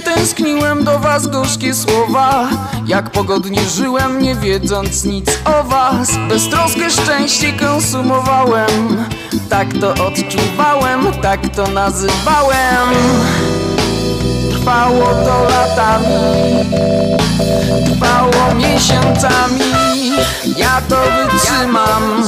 tęskniłem 0.05 0.85
do 0.85 0.99
was 0.99 1.27
gorzkie 1.27 1.75
słowa. 1.75 2.49
Jak 2.87 3.11
pogodnie 3.11 3.61
żyłem 3.61 4.23
nie 4.23 4.35
wiedząc 4.35 5.05
nic 5.05 5.39
o 5.45 5.65
was. 5.65 6.09
Beztroskę 6.29 6.91
szczęście 6.91 7.53
konsumowałem. 7.53 9.07
Tak 9.51 9.69
to 9.81 9.91
odczuwałem, 10.07 11.07
tak 11.23 11.49
to 11.49 11.67
nazywałem. 11.67 12.89
Trwało 14.51 15.07
to 15.07 15.49
latami 15.51 16.07
Trwało 17.87 18.55
miesiącami. 18.55 19.73
Ja 20.57 20.83
to 20.89 20.97
wytrzymam 20.97 22.25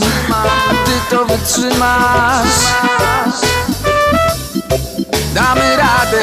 ty 0.87 1.17
to 1.17 1.25
wytrzymasz. 1.25 2.75
Damy 5.35 5.77
radę 5.77 6.23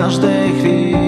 każdej 0.00 0.52
chwili 0.58 0.99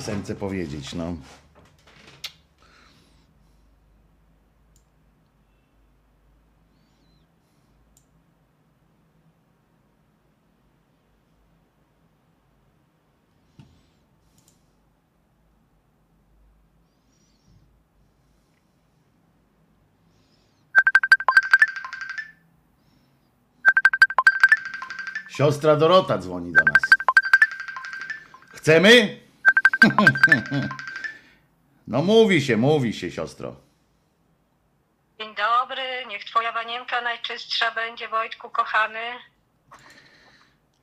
piosence 0.00 0.34
powiedzieć? 0.34 0.94
No. 0.94 1.16
Siostra 25.28 25.76
Dorota 25.76 26.18
dzwoni 26.18 26.52
do 26.52 26.64
nas. 26.64 26.82
Chcemy? 28.54 29.19
No 31.86 32.02
mówi 32.02 32.42
się, 32.42 32.56
mówi 32.56 32.92
się, 32.92 33.10
siostro. 33.10 33.56
Dzień 35.20 35.34
dobry, 35.34 36.06
niech 36.08 36.24
twoja 36.24 36.52
wanienka 36.52 37.00
najczystsza 37.00 37.70
będzie, 37.70 38.08
Wojtku 38.08 38.50
kochany. 38.50 39.00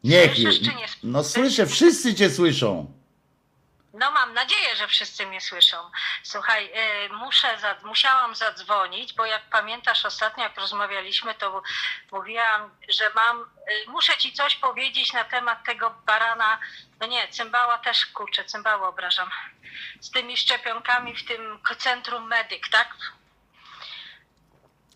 Niech. 0.04 0.36
Słyszysz, 0.36 0.60
czy 0.60 0.76
nie 0.76 0.86
No 1.04 1.24
słyszę, 1.24 1.68
wszyscy 1.68 2.16
cię 2.16 2.30
słyszą. 2.30 2.98
No 3.94 4.12
mam 4.12 4.34
nadzieję, 4.34 4.76
że 4.76 4.88
wszyscy 4.88 5.26
mnie 5.26 5.42
słyszą. 5.42 5.78
Słuchaj, 6.24 6.66
y, 6.66 7.10
muszę, 7.14 7.48
za, 7.62 7.76
musiałam 7.88 8.36
zadzwonić, 8.36 9.14
bo 9.14 9.26
jak 9.26 9.50
pamiętasz 9.50 10.06
ostatnio, 10.06 10.44
jak 10.44 10.58
rozmawialiśmy, 10.58 11.34
to 11.36 11.62
mówiłam, 12.12 12.70
że 12.90 13.04
mam, 13.16 13.42
y, 13.42 13.90
muszę 13.92 14.18
ci 14.18 14.34
coś 14.34 14.56
powiedzieć 14.56 15.14
na 15.14 15.24
temat 15.24 15.66
tego 15.66 15.96
barana, 16.06 16.60
no 17.00 17.08
nie, 17.08 17.28
cymbała 17.28 17.78
też, 17.78 18.06
kurczę, 18.06 18.46
cymbałę 18.46 18.88
obrażam, 18.88 19.30
z 20.02 20.12
tymi 20.12 20.38
szczepionkami 20.38 21.16
w 21.16 21.26
tym 21.26 21.60
centrum 21.78 22.28
medyk, 22.28 22.70
tak? 22.72 22.88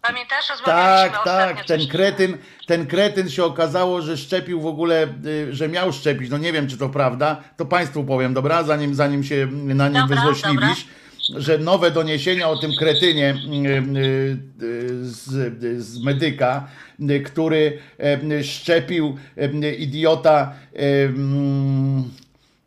Pamiętasz, 0.01 0.49
rozmawialiśmy 0.49 1.17
Tak, 1.17 1.23
tak, 1.23 1.65
ten 1.65 1.87
kretyn, 1.87 2.37
ten 2.67 2.87
kretyn 2.87 3.29
się 3.29 3.43
okazało, 3.43 4.01
że 4.01 4.17
szczepił 4.17 4.61
w 4.61 4.65
ogóle, 4.65 5.07
y, 5.25 5.55
że 5.55 5.69
miał 5.69 5.93
szczepić. 5.93 6.29
No 6.29 6.37
nie 6.37 6.53
wiem, 6.53 6.67
czy 6.67 6.77
to 6.77 6.89
prawda. 6.89 7.43
To 7.57 7.65
Państwu 7.65 8.03
powiem, 8.03 8.33
dobra? 8.33 8.63
Zanim, 8.63 8.95
zanim 8.95 9.23
się 9.23 9.47
na 9.51 9.89
nim 9.89 10.01
Dobra, 10.01 10.15
wyzłośliwisz, 10.15 10.85
że 11.37 11.57
nowe 11.57 11.91
doniesienia 11.91 12.49
o 12.49 12.57
tym 12.57 12.71
kretynie 12.79 13.29
y, 13.29 15.05
z, 15.05 15.83
z 15.83 16.03
medyka, 16.03 16.67
który 17.25 17.79
y, 18.31 18.43
szczepił 18.43 19.17
y, 19.63 19.75
idiota. 19.75 20.53
mm, 20.75 22.03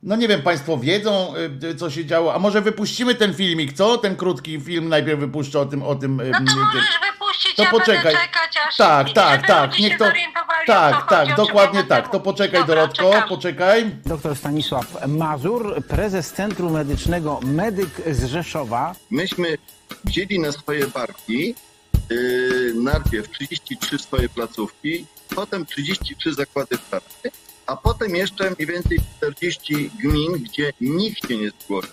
No 0.06 0.16
nie 0.16 0.28
wiem, 0.28 0.42
Państwo 0.42 0.78
wiedzą, 0.78 1.34
co 1.76 1.90
się 1.90 2.04
działo. 2.06 2.34
A 2.34 2.38
może 2.38 2.60
wypuścimy 2.60 3.14
ten 3.14 3.34
filmik, 3.34 3.72
co? 3.72 3.98
Ten 3.98 4.16
krótki 4.16 4.60
film 4.60 4.88
najpierw 4.88 5.20
wypuszczę 5.20 5.60
o 5.60 5.66
tym. 5.66 5.82
O 5.82 5.94
tym 5.94 6.16
No 6.16 6.38
to 6.38 6.38
tym- 6.54 6.60
możesz 6.60 6.98
wypuścić, 7.12 7.54
to 7.56 7.62
ja 7.62 7.70
poczekaj. 7.70 8.04
będę 8.04 8.18
czekać 8.18 8.56
aż... 8.68 8.76
Tak, 8.76 9.12
tak, 9.12 9.46
tak. 9.46 9.78
Niech 9.78 9.92
się 9.92 9.98
to. 9.98 10.04
Tak, 10.66 11.08
tak, 11.08 11.36
dokładnie 11.36 11.84
tak. 11.84 12.10
To 12.10 12.20
poczekaj. 12.20 12.60
Dobra, 12.60 12.74
Dorotko, 12.74 13.10
czekam. 13.12 13.28
poczekaj. 13.28 13.90
Dr 14.06 14.36
Stanisław 14.36 15.06
Mazur, 15.08 15.82
prezes 15.88 16.32
Centrum 16.32 16.72
Medycznego 16.72 17.40
Medyk 17.42 17.90
z 18.10 18.24
Rzeszowa. 18.24 18.94
myśmy 19.10 19.56
wzięli 20.04 20.38
na 20.38 20.52
swoje 20.52 20.86
barki 20.86 21.54
najpierw 22.74 23.30
33 23.30 23.98
swoje 23.98 24.28
placówki, 24.28 25.06
potem 25.34 25.66
33 25.66 26.34
zakłady 26.34 26.78
pracy, 26.90 27.30
a 27.66 27.76
potem 27.76 28.16
jeszcze 28.16 28.50
mniej 28.50 28.66
więcej 28.66 28.98
40 29.16 29.90
gmin, 30.02 30.32
gdzie 30.32 30.72
nikt 30.80 31.28
się 31.28 31.36
nie 31.36 31.50
zgłosił. 31.50 31.92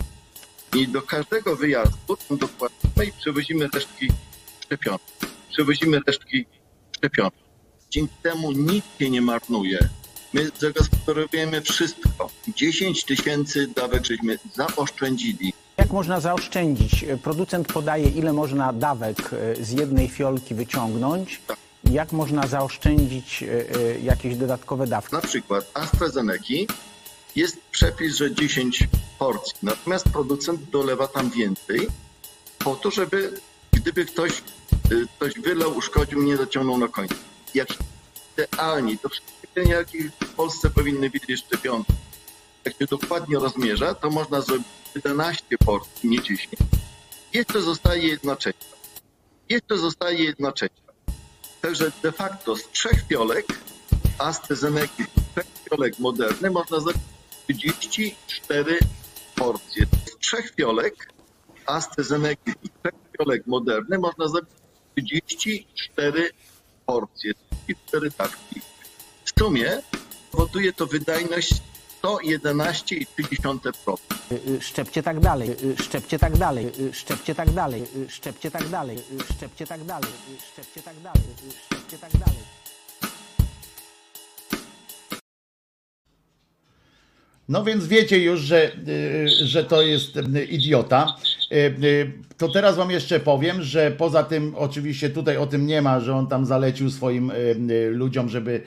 I 0.75 0.87
do 0.87 1.01
każdego 1.01 1.55
wyjazdu 1.55 2.17
tam 2.29 2.37
dokładamy 2.37 3.05
i 3.07 3.11
przewozimy 3.11 3.67
resztki 3.73 4.07
szczepionek. 4.65 5.01
Przewozimy 5.49 5.99
resztki 6.07 6.45
szczepionek. 6.97 7.33
Dzięki 7.89 8.15
temu 8.23 8.51
nikt 8.51 8.99
się 8.99 9.09
nie 9.09 9.21
marnuje. 9.21 9.89
My 10.33 10.51
zagospodarowujemy 10.59 11.61
wszystko. 11.61 12.29
10 12.55 13.05
tysięcy 13.05 13.67
dawek 13.75 14.05
żeśmy 14.05 14.39
zaoszczędzili. 14.53 15.53
Jak 15.81 15.91
można 15.91 16.19
zaoszczędzić? 16.19 17.05
Producent 17.23 17.73
podaje, 17.73 18.09
ile 18.09 18.33
można 18.33 18.73
dawek 18.73 19.17
e, 19.33 19.65
z 19.65 19.71
jednej 19.71 20.07
fiolki 20.07 20.55
wyciągnąć. 20.55 21.41
Jak 21.91 22.11
można 22.11 22.47
zaoszczędzić 22.47 23.43
e, 23.43 23.47
e, 23.47 23.99
jakieś 23.99 24.35
dodatkowe 24.35 24.87
dawki? 24.87 25.15
Na 25.15 25.21
przykład 25.21 25.71
AstraZeneca 25.73 26.43
jest 27.35 27.57
przepis, 27.71 28.15
że 28.15 28.35
10 28.35 28.87
porcji, 29.19 29.53
natomiast 29.63 30.09
producent 30.09 30.69
dolewa 30.69 31.07
tam 31.07 31.29
więcej 31.29 31.87
po 32.59 32.75
to, 32.75 32.91
żeby 32.91 33.39
gdyby 33.71 34.05
ktoś, 34.05 34.43
ktoś 35.17 35.33
wylał, 35.33 35.77
uszkodził, 35.77 36.23
nie 36.23 36.37
dociągnął 36.37 36.77
na 36.77 36.87
końcu. 36.87 37.15
Jak 37.53 37.67
idealnie, 38.37 38.97
to 38.97 39.09
wszystkie 39.09 39.71
jakie 39.71 40.09
w 40.23 40.29
Polsce 40.35 40.69
powinny 40.69 41.09
być 41.09 41.23
szczepionki. 41.39 41.93
Jak 42.65 42.77
się 42.77 42.85
dokładnie 42.85 43.39
rozmierza, 43.39 43.95
to 43.95 44.09
można 44.09 44.41
zrobić 44.41 44.67
11 44.95 45.57
porcji, 45.65 46.09
nie 46.09 46.21
10. 46.21 46.49
Jeszcze 47.33 47.61
zostaje 47.61 48.07
jedna 48.07 48.35
trzecia. 48.35 48.65
Jeszcze 49.49 49.77
zostaje 49.77 50.23
jedna 50.23 50.51
trzecia. 50.51 50.81
Także 51.61 51.91
de 52.03 52.11
facto 52.11 52.55
z 52.55 52.71
trzech 52.71 53.07
fiolek 53.07 53.45
AstraZeneca, 54.17 55.03
z 55.03 55.31
trzech 55.31 55.45
fiolek 55.69 55.99
Moderny 55.99 56.51
można 56.51 56.79
zrobić 56.79 57.01
34 57.47 58.79
porcje. 59.35 59.85
Z 60.05 60.17
trzech 60.17 60.53
fiolek 60.55 61.13
AstraZeneca, 61.65 62.51
z 62.51 62.81
trzech 62.81 62.95
fiolek 63.17 63.47
Moderny 63.47 63.99
można 63.99 64.27
zrobić 64.27 64.51
34 64.95 66.29
porcje, 66.85 67.33
34 67.33 68.11
dawki. 68.17 68.61
W 69.25 69.39
sumie 69.39 69.81
powoduje 70.31 70.73
to 70.73 70.85
wydajność 70.87 71.53
111,3%. 72.03 73.97
Y, 74.31 74.35
y, 74.49 74.61
Szczepcie 74.61 75.03
tak 75.03 75.19
dalej, 75.19 75.49
y, 75.49 75.83
szczepcie 75.83 76.19
tak 76.19 76.37
dalej, 76.37 76.71
szczepcie 76.93 77.35
tak 77.35 77.49
dalej, 77.49 77.83
szczepcie 78.09 78.51
tak 78.51 78.69
dalej, 78.69 78.97
szczepcie 79.35 79.65
tak 79.67 79.83
dalej, 79.83 80.11
szczepcie 80.53 80.81
tak 80.81 80.99
dalej, 81.01 81.23
szczepcie 81.65 81.97
tak 81.97 82.11
dalej. 82.11 82.41
No 87.49 87.63
więc 87.63 87.87
wiecie 87.87 88.19
już, 88.19 88.39
że, 88.39 88.71
że 89.43 89.63
to 89.63 89.81
jest 89.81 90.11
idiota. 90.49 91.15
Y, 91.51 91.85
y, 91.85 92.11
To 92.37 92.47
teraz 92.49 92.75
wam 92.75 92.91
jeszcze 92.91 93.19
powiem, 93.19 93.63
że 93.63 93.91
poza 93.91 94.23
tym 94.23 94.53
oczywiście 94.55 95.09
tutaj 95.09 95.37
o 95.37 95.47
tym 95.47 95.67
nie 95.67 95.81
ma, 95.81 95.99
że 95.99 96.15
on 96.15 96.27
tam 96.27 96.45
zalecił 96.45 96.89
swoim 96.89 97.31
y, 97.31 97.89
ludziom, 97.91 98.29
żeby 98.29 98.61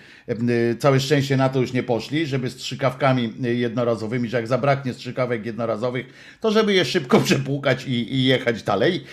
całe 0.78 1.01
szczęście 1.01 1.37
na 1.37 1.49
to 1.49 1.61
już 1.61 1.72
nie 1.72 1.82
poszli, 1.82 2.26
żeby 2.26 2.51
strzykawkami 2.51 3.32
jednorazowymi, 3.41 4.28
że 4.28 4.37
jak 4.37 4.47
zabraknie 4.47 4.95
strzykawek 4.95 5.47
jednorazowych, 5.47 6.37
to 6.41 6.51
żeby 6.51 6.72
je 6.72 6.85
szybko 6.85 7.20
przepłukać 7.26 7.85
i, 7.87 8.14
i 8.14 8.24
jechać 8.24 8.62
dalej, 8.62 9.05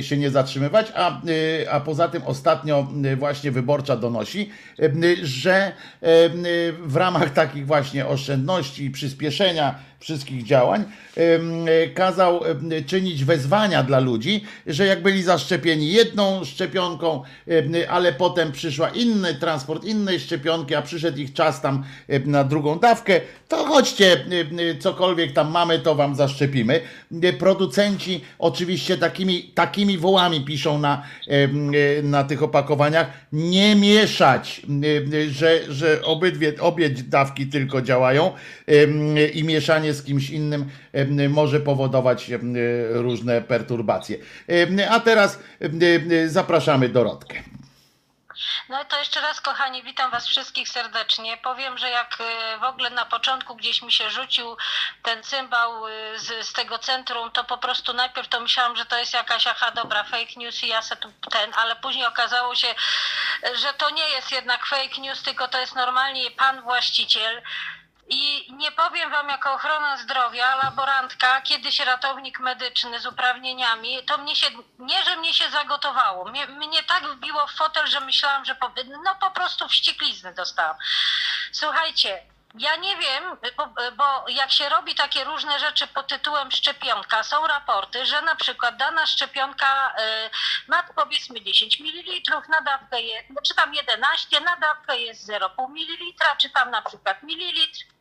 się 0.00 0.16
nie 0.16 0.30
zatrzymywać, 0.30 0.92
a, 0.94 1.20
a 1.70 1.80
poza 1.80 2.08
tym 2.08 2.22
ostatnio 2.22 2.88
właśnie 3.16 3.50
wyborcza 3.50 3.96
donosi, 3.96 4.50
że 5.22 5.72
w 6.84 6.96
ramach 6.96 7.32
takich 7.32 7.66
właśnie 7.66 8.06
oszczędności 8.06 8.84
i 8.84 8.90
przyspieszenia 8.90 9.74
wszystkich 10.04 10.42
działań, 10.42 10.84
y, 11.18 11.90
kazał 11.94 12.40
czynić 12.86 13.24
wezwania 13.24 13.82
dla 13.82 14.00
ludzi, 14.00 14.44
że 14.66 14.86
jak 14.86 15.02
byli 15.02 15.22
zaszczepieni 15.22 15.92
jedną 15.92 16.44
szczepionką, 16.44 17.22
ale 17.88 18.12
potem 18.12 18.52
przyszła 18.52 18.88
inny 18.88 19.34
transport 19.34 19.84
innej 19.84 20.20
szczepionki, 20.20 20.74
a 20.74 20.82
przyszedł 20.82 21.18
ich 21.18 21.32
czas 21.32 21.60
tam 21.60 21.84
na 22.24 22.44
drugą 22.44 22.78
dawkę, 22.78 23.20
to 23.48 23.64
chodźcie, 23.64 24.24
cokolwiek 24.78 25.32
tam 25.32 25.50
mamy, 25.50 25.78
to 25.78 25.94
wam 25.94 26.14
zaszczepimy. 26.14 26.80
Y, 27.24 27.32
Producenci 27.32 28.20
oczywiście 28.38 28.98
takimi, 28.98 29.42
takimi 29.42 29.98
wołami 29.98 30.40
piszą 30.40 30.78
na, 30.78 31.02
y, 31.28 32.02
na 32.02 32.24
tych 32.24 32.42
opakowaniach, 32.42 33.06
nie 33.32 33.76
mieszać, 33.76 34.62
że, 35.28 35.72
że 35.72 36.02
obydwie, 36.02 36.52
obie 36.60 36.90
dawki 36.90 37.46
tylko 37.46 37.82
działają 37.82 38.32
i 39.34 39.44
mieszanie 39.44 39.93
z 39.94 40.04
kimś 40.04 40.30
innym 40.30 40.70
ym, 40.94 41.30
może 41.32 41.60
powodować 41.60 42.30
różne 42.90 43.42
perturbacje. 43.42 44.16
A 44.90 45.00
teraz 45.00 45.38
zapraszamy 46.26 46.88
Dorotkę. 46.88 47.34
No 48.68 48.84
to 48.84 48.98
jeszcze 48.98 49.20
raz, 49.20 49.40
kochani, 49.40 49.82
witam 49.82 50.10
Was 50.10 50.26
wszystkich 50.26 50.68
serdecznie. 50.68 51.36
Powiem, 51.36 51.78
że 51.78 51.90
jak 51.90 52.18
y, 52.20 52.58
w 52.58 52.64
ogóle 52.64 52.90
na 52.90 53.04
początku 53.04 53.56
gdzieś 53.56 53.82
mi 53.82 53.92
się 53.92 54.10
rzucił 54.10 54.56
ten 55.02 55.22
cymbał 55.22 55.88
y, 55.88 56.18
z, 56.18 56.46
z 56.46 56.52
tego 56.52 56.78
centrum, 56.78 57.30
to 57.30 57.44
po 57.44 57.58
prostu 57.58 57.92
najpierw 57.92 58.28
to 58.28 58.40
myślałam, 58.40 58.76
że 58.76 58.86
to 58.86 58.98
jest 58.98 59.14
jakaś, 59.14 59.46
aha, 59.46 59.70
dobra, 59.70 60.04
fake 60.04 60.32
news 60.36 60.64
i 60.64 60.68
ja 60.68 60.82
se 60.82 60.96
tu 60.96 61.12
ten, 61.30 61.50
ale 61.54 61.76
później 61.76 62.06
okazało 62.06 62.54
się, 62.54 62.74
że 63.42 63.72
to 63.78 63.90
nie 63.90 64.08
jest 64.08 64.32
jednak 64.32 64.66
fake 64.66 65.00
news, 65.00 65.22
tylko 65.22 65.48
to 65.48 65.60
jest 65.60 65.74
normalnie 65.74 66.30
pan 66.30 66.62
właściciel. 66.62 67.42
I 68.08 68.52
nie 68.52 68.72
powiem 68.72 69.10
wam 69.10 69.28
jako 69.28 69.52
ochrona 69.52 69.96
zdrowia, 69.96 70.56
laborantka, 70.56 71.40
kiedyś 71.40 71.78
ratownik 71.80 72.40
medyczny 72.40 73.00
z 73.00 73.06
uprawnieniami, 73.06 74.04
to 74.04 74.18
mnie 74.18 74.36
się, 74.36 74.46
nie 74.78 75.04
że 75.04 75.16
mnie 75.16 75.34
się 75.34 75.50
zagotowało, 75.50 76.24
mnie, 76.24 76.46
mnie 76.46 76.82
tak 76.82 77.06
wbiło 77.06 77.46
w 77.46 77.52
fotel, 77.52 77.86
że 77.86 78.00
myślałam, 78.00 78.44
że 78.44 78.54
po, 78.54 78.72
no 79.04 79.14
po 79.20 79.30
prostu 79.30 79.68
wścieklizny 79.68 80.34
dostałam. 80.34 80.76
Słuchajcie, 81.52 82.22
ja 82.58 82.76
nie 82.76 82.96
wiem, 82.96 83.24
bo, 83.56 83.66
bo 83.96 84.28
jak 84.28 84.52
się 84.52 84.68
robi 84.68 84.94
takie 84.94 85.24
różne 85.24 85.58
rzeczy 85.58 85.86
pod 85.86 86.08
tytułem 86.08 86.50
szczepionka, 86.50 87.22
są 87.22 87.46
raporty, 87.46 88.06
że 88.06 88.22
na 88.22 88.36
przykład 88.36 88.76
dana 88.76 89.06
szczepionka 89.06 89.94
y, 89.98 90.30
ma 90.68 90.82
powiedzmy 90.82 91.42
10 91.42 91.80
ml, 91.80 92.42
na 92.48 92.60
dawkę 92.60 93.02
jest, 93.02 93.28
czy 93.46 93.54
tam 93.54 93.74
11, 93.74 94.40
na 94.40 94.56
dawkę 94.56 94.98
jest 94.98 95.28
0,5 95.28 95.70
ml, 95.70 96.36
czy 96.38 96.50
tam 96.50 96.70
na 96.70 96.82
przykład 96.82 97.22
mililitr. 97.22 97.93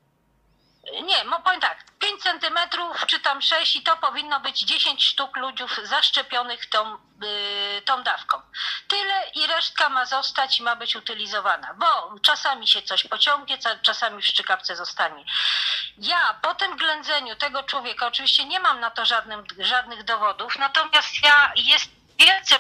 Nie, 0.92 1.24
mo- 1.24 1.40
powiem 1.42 1.62
tak, 1.62 1.84
5 2.00 2.22
centymetrów 2.24 3.06
czy 3.08 3.20
tam 3.20 3.42
6 3.42 3.76
i 3.76 3.84
to 3.84 3.98
powinno 3.98 4.40
być 4.40 4.60
10 4.60 5.04
sztuk 5.06 5.38
ludzi 5.38 5.64
zaszczepionych 5.84 6.66
tą, 6.66 6.96
y, 6.96 7.82
tą 7.86 8.04
dawką. 8.04 8.42
Tyle 8.88 9.30
i 9.36 9.48
resztka 9.48 9.90
ma 9.90 10.06
zostać 10.06 10.60
i 10.60 10.64
ma 10.64 10.76
być 10.76 10.96
utylizowana, 10.96 11.74
bo 11.74 12.16
czasami 12.22 12.68
się 12.68 12.82
coś 12.82 13.04
pociągnie, 13.04 13.58
czasami 13.82 14.22
w 14.22 14.26
szczykawce 14.26 14.76
zostanie. 14.76 15.26
Ja 15.98 16.40
po 16.42 16.56
tym 16.56 16.78
ględzeniu 16.78 17.36
tego 17.36 17.64
człowieka, 17.64 18.08
oczywiście 18.08 18.46
nie 18.46 18.60
mam 18.60 18.80
na 18.80 18.92
to 18.92 19.06
żadnym, 19.06 19.44
żadnych 19.60 20.04
dowodów, 20.04 20.58
natomiast 20.60 21.24
ja 21.24 21.52
jest 21.56 21.86
wielce 22.20 22.56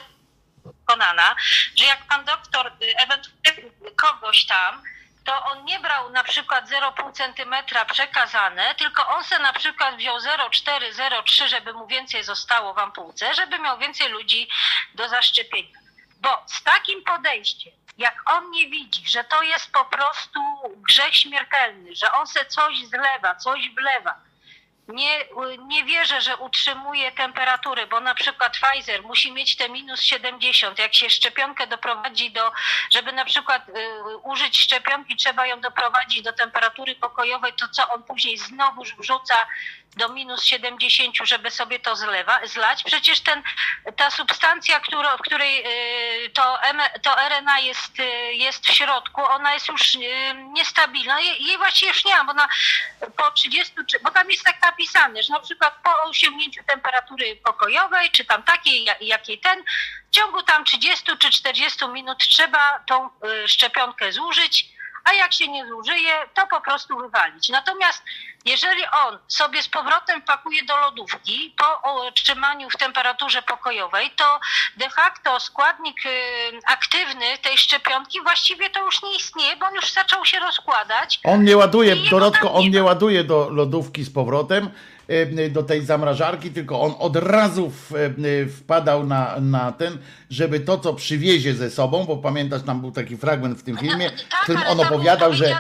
przekonana, 0.63 1.35
że 1.77 1.85
jak 1.85 2.07
pan 2.07 2.25
doktor 2.25 2.67
y, 2.67 2.95
ewentualnie 2.97 3.71
kogoś 3.95 4.45
tam, 4.45 4.83
to 5.25 5.45
on 5.45 5.65
nie 5.65 5.79
brał 5.79 6.09
na 6.09 6.23
przykład 6.23 6.69
0,5 6.69 7.13
centymetra 7.13 7.85
przekazane, 7.85 8.75
tylko 8.75 9.07
on 9.07 9.23
se 9.23 9.39
na 9.39 9.53
przykład 9.53 9.95
wziął 9.95 10.17
0,4, 10.17 10.93
0,3, 10.93 11.47
żeby 11.47 11.73
mu 11.73 11.87
więcej 11.87 12.23
zostało 12.23 12.73
w 12.73 12.79
ampułce, 12.79 13.33
żeby 13.33 13.59
miał 13.59 13.77
więcej 13.77 14.09
ludzi 14.09 14.47
do 14.95 15.09
zaszczepienia. 15.09 15.79
Bo 16.17 16.43
z 16.47 16.63
takim 16.63 17.03
podejściem, 17.03 17.73
jak 17.97 18.31
on 18.31 18.51
nie 18.51 18.69
widzi, 18.69 19.09
że 19.09 19.23
to 19.23 19.41
jest 19.41 19.71
po 19.71 19.85
prostu 19.85 20.39
grzech 20.75 21.15
śmiertelny, 21.15 21.95
że 21.95 22.11
on 22.11 22.27
se 22.27 22.45
coś 22.45 22.85
zlewa, 22.85 23.35
coś 23.35 23.69
wlewa, 23.69 24.15
nie, 24.87 25.25
nie 25.67 25.83
wierzę, 25.83 26.21
że 26.21 26.37
utrzymuje 26.37 27.11
temperatury, 27.11 27.87
bo 27.87 27.99
na 27.99 28.15
przykład 28.15 28.53
Pfizer 28.53 29.03
musi 29.03 29.31
mieć 29.31 29.55
te 29.55 29.69
minus 29.69 30.01
70. 30.01 30.79
Jak 30.79 30.95
się 30.95 31.09
szczepionkę 31.09 31.67
doprowadzi 31.67 32.31
do, 32.31 32.51
żeby 32.91 33.13
na 33.13 33.25
przykład 33.25 33.69
y, 33.69 33.73
użyć 34.23 34.59
szczepionki, 34.59 35.15
trzeba 35.15 35.47
ją 35.47 35.61
doprowadzić 35.61 36.21
do 36.21 36.33
temperatury 36.33 36.95
pokojowej, 36.95 37.53
to 37.53 37.67
co 37.67 37.89
on 37.93 38.03
później 38.03 38.37
znowu 38.37 38.83
wrzuca 38.99 39.35
do 39.95 40.09
minus 40.09 40.43
70, 40.43 41.15
żeby 41.23 41.51
sobie 41.51 41.79
to 41.79 41.95
zlewa, 41.95 42.39
zlać. 42.47 42.83
Przecież 42.83 43.19
ten, 43.19 43.43
ta 43.97 44.11
substancja, 44.11 44.79
którą, 44.79 45.17
w 45.17 45.21
której 45.21 45.63
y, 46.25 46.29
to, 46.29 46.59
to 47.03 47.15
RNA 47.29 47.59
jest, 47.59 47.99
y, 47.99 48.33
jest 48.33 48.67
w 48.67 48.73
środku, 48.73 49.21
ona 49.25 49.53
jest 49.53 49.67
już 49.67 49.95
y, 49.95 49.99
niestabilna. 50.35 51.19
Jej, 51.19 51.57
właściwie 51.57 51.91
już 51.91 52.05
nie 52.05 52.15
ma, 52.15 52.23
bo 52.23 52.31
ona 52.31 52.47
po 53.17 53.31
30, 53.31 53.73
czy- 53.89 53.99
bo 53.99 54.11
tam 54.11 54.31
jest 54.31 54.43
tak 54.43 54.61
napisane, 54.61 55.23
że 55.23 55.33
na 55.33 55.39
przykład 55.39 55.73
po 55.83 56.03
osiągnięciu 56.03 56.63
temperatury 56.63 57.35
pokojowej, 57.35 58.11
czy 58.11 58.25
tam 58.25 58.43
takiej, 58.43 58.83
ja- 58.83 58.95
jakiej 59.01 59.39
ten, 59.39 59.63
w 60.11 60.15
ciągu 60.15 60.43
tam 60.43 60.65
30 60.65 61.17
czy 61.17 61.29
40 61.31 61.87
minut 61.87 62.17
trzeba 62.27 62.79
tą 62.87 63.09
szczepionkę 63.47 64.11
zużyć, 64.11 64.65
a 65.03 65.13
jak 65.13 65.33
się 65.33 65.47
nie 65.47 65.67
zużyje, 65.67 66.13
to 66.33 66.47
po 66.47 66.61
prostu 66.61 66.97
wywalić. 66.97 67.49
Natomiast 67.49 68.03
jeżeli 68.45 68.81
on 69.05 69.19
sobie 69.27 69.63
z 69.63 69.67
powrotem 69.67 70.21
pakuje 70.21 70.63
do 70.65 70.77
lodówki 70.77 71.55
po 71.57 71.81
otrzymaniu 72.07 72.69
w 72.69 72.77
temperaturze 72.77 73.41
pokojowej, 73.41 74.11
to 74.11 74.39
de 74.77 74.89
facto 74.89 75.39
składnik 75.39 76.05
y, 76.05 76.09
aktywny 76.67 77.37
tej 77.41 77.57
szczepionki 77.57 78.21
właściwie 78.21 78.69
to 78.69 78.85
już 78.85 79.03
nie 79.03 79.15
istnieje, 79.15 79.55
bo 79.55 79.65
on 79.65 79.75
już 79.75 79.91
zaczął 79.91 80.25
się 80.25 80.39
rozkładać. 80.39 81.19
On 81.23 81.43
nie 81.43 81.57
ładuje, 81.57 81.95
Dorotko, 81.95 82.53
on 82.53 82.69
nie 82.69 82.83
ładuje 82.83 83.23
do 83.23 83.49
lodówki 83.49 84.03
z 84.03 84.13
powrotem, 84.13 84.71
do 85.51 85.63
tej 85.63 85.85
zamrażarki, 85.85 86.51
tylko 86.51 86.81
on 86.81 86.93
od 86.99 87.15
razu 87.15 87.71
e, 88.43 88.45
wpadał 88.45 89.05
na, 89.05 89.35
na 89.39 89.71
ten, 89.71 89.97
żeby 90.29 90.59
to, 90.59 90.77
co 90.77 90.93
przywiezie 90.93 91.55
ze 91.55 91.69
sobą, 91.69 92.05
bo 92.05 92.17
pamiętasz, 92.17 92.61
tam 92.61 92.81
był 92.81 92.91
taki 92.91 93.17
fragment 93.17 93.59
w 93.59 93.63
tym 93.63 93.77
filmie, 93.77 94.09
w 94.09 94.13
Tak, 94.31 94.41
którym 94.43 94.61
on 94.67 94.79
opowiadał, 94.79 95.33
że 95.33 95.49
No, 95.49 95.55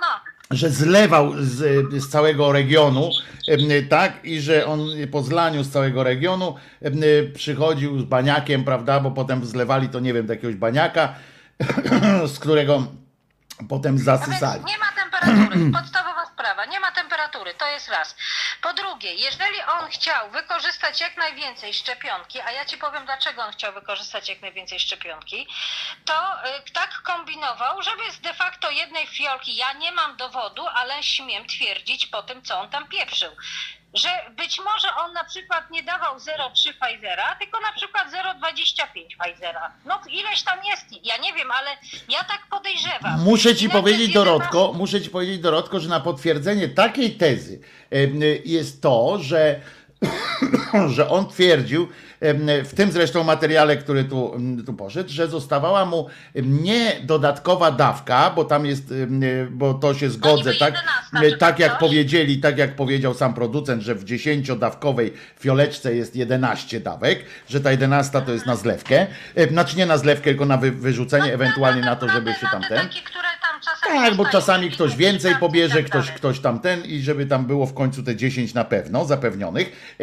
no. 0.00 0.56
że 0.56 0.70
zlewał 0.70 1.32
z, 1.38 1.56
z 2.04 2.08
całego 2.08 2.52
regionu, 2.52 3.10
em, 3.48 3.60
tak, 3.88 4.12
i 4.24 4.40
że 4.40 4.66
on 4.66 4.80
po 5.10 5.22
zlaniu 5.22 5.62
z 5.64 5.70
całego 5.70 6.02
regionu 6.02 6.54
przychodził 7.34 8.00
z 8.00 8.04
baniakiem, 8.04 8.64
prawda, 8.64 9.00
bo 9.00 9.10
potem 9.10 9.44
zlewali 9.46 9.88
to, 9.88 10.00
nie 10.00 10.14
wiem, 10.14 10.26
do 10.26 10.32
jakiegoś 10.32 10.56
baniaka, 10.56 11.14
z 12.34 12.38
którego 12.38 12.86
potem 13.68 13.98
zasysali. 13.98 14.64
nie 14.64 14.78
ma 14.78 14.86
temperatury. 15.02 15.70
Podstawowa 15.80 16.07
sprawa. 16.48 16.64
Nie 16.64 16.80
ma 16.80 16.92
temperatury. 16.92 17.54
To 17.54 17.66
jest 17.68 17.88
raz. 17.88 18.16
Po 18.62 18.72
drugie, 18.72 19.14
jeżeli 19.14 19.62
on 19.62 19.90
chciał 19.90 20.30
wykorzystać 20.30 21.00
jak 21.00 21.16
najwięcej 21.16 21.74
szczepionki, 21.74 22.40
a 22.40 22.50
ja 22.52 22.64
ci 22.64 22.78
powiem, 22.78 23.06
dlaczego 23.06 23.42
on 23.42 23.52
chciał 23.52 23.72
wykorzystać 23.72 24.28
jak 24.28 24.40
najwięcej 24.40 24.80
szczepionki, 24.80 25.48
to 26.04 26.48
y, 26.58 26.70
tak 26.72 27.02
kombinował, 27.02 27.82
żeby 27.82 28.12
z 28.12 28.20
de 28.20 28.34
facto 28.34 28.70
jednej 28.70 29.06
fiolki, 29.06 29.56
ja 29.56 29.72
nie 29.72 29.92
mam 29.92 30.16
dowodu, 30.16 30.66
ale 30.66 31.02
śmiem 31.02 31.46
twierdzić 31.46 32.06
po 32.06 32.22
tym, 32.22 32.42
co 32.42 32.60
on 32.60 32.70
tam 32.70 32.88
pieprzył. 32.88 33.36
Że 33.94 34.08
być 34.36 34.58
może 34.58 34.88
on 35.04 35.12
na 35.12 35.24
przykład 35.24 35.70
nie 35.70 35.82
dawał 35.82 36.16
0,3 36.16 36.28
Pfizera, 36.54 37.36
tylko 37.40 37.60
na 37.60 37.72
przykład 37.72 38.08
0,25 38.08 38.84
Pfizera. 39.18 39.72
No 39.84 40.00
ileś 40.10 40.42
tam 40.42 40.58
jest, 40.70 41.04
ja 41.06 41.16
nie 41.16 41.32
wiem, 41.32 41.50
ale 41.50 41.70
ja 42.08 42.24
tak 42.24 42.46
podejrzewam. 42.50 43.20
Muszę 43.20 43.56
ci 43.56 43.64
Inaczej 43.64 43.82
powiedzieć, 43.82 44.06
z 44.06 44.14
11 44.14 44.14
Dorotko, 44.14 44.72
muszę 44.72 45.00
ci 45.02 45.10
powiedzieć, 45.10 45.38
Dorotko, 45.38 45.80
że 45.80 45.88
na 45.88 46.00
potwierdzenie 46.00 46.68
takiej 46.68 47.16
tezy 47.16 47.60
jest 48.44 48.82
to, 48.82 49.18
że, 49.18 49.60
że 50.94 51.08
on 51.08 51.28
twierdził, 51.28 51.88
w 52.64 52.74
tym 52.76 52.92
zresztą 52.92 53.24
materiale, 53.24 53.76
który 53.76 54.04
tu, 54.04 54.36
tu 54.66 54.74
poszedł, 54.74 55.10
że 55.10 55.28
zostawała 55.28 55.84
mu 55.84 56.06
nie 56.34 56.96
dodatkowa 57.02 57.70
dawka, 57.70 58.30
bo 58.30 58.44
tam 58.44 58.66
jest, 58.66 58.92
em, 58.92 59.20
bo 59.50 59.74
to 59.74 59.94
się 59.94 60.10
zgodzę, 60.10 60.54
tak? 60.54 60.74
11 61.12 61.30
czy 61.30 61.38
Tak 61.38 61.58
jak 61.58 61.78
powiedzieli, 61.78 62.38
tak 62.38 62.58
jak 62.58 62.76
powiedział 62.76 63.14
sam 63.14 63.34
producent, 63.34 63.82
że 63.82 63.94
w 63.94 64.04
10-dawkowej 64.04 65.10
fioleczce 65.40 65.94
jest 65.94 66.16
11 66.16 66.80
dawek, 66.80 67.24
że 67.48 67.60
ta 67.60 67.70
11 67.70 68.20
to 68.20 68.32
jest 68.32 68.46
na 68.46 68.56
zlewkę, 68.56 69.06
e, 69.34 69.48
znaczy 69.48 69.76
nie 69.76 69.86
na 69.86 69.98
zlewkę, 69.98 70.24
tylko 70.24 70.46
na 70.46 70.56
wy, 70.56 70.70
wyrzucenie, 70.70 71.34
ewentualnie 71.34 71.80
na 71.80 71.96
to, 71.96 72.08
żeby 72.08 72.34
się 72.34 72.46
tam 72.52 72.62
ten. 72.62 72.78
Takie, 72.78 73.00
które 73.00 73.28
tam 73.64 73.74
czasami 73.80 73.98
Tak, 74.08 74.14
bo 74.16 74.26
czasami 74.26 74.70
ktoś 74.70 74.96
więcej 74.96 75.34
pobierze, 75.36 75.74
tak 75.74 75.84
ktoś, 75.86 76.10
ktoś 76.10 76.40
tam 76.40 76.60
ten 76.60 76.84
i 76.84 77.00
żeby 77.00 77.26
tam 77.26 77.46
było 77.46 77.66
w 77.66 77.74
końcu 77.74 78.02
te 78.02 78.16
10 78.16 78.54
na 78.54 78.64
pewno 78.64 79.04
zapewnionych, 79.04 79.96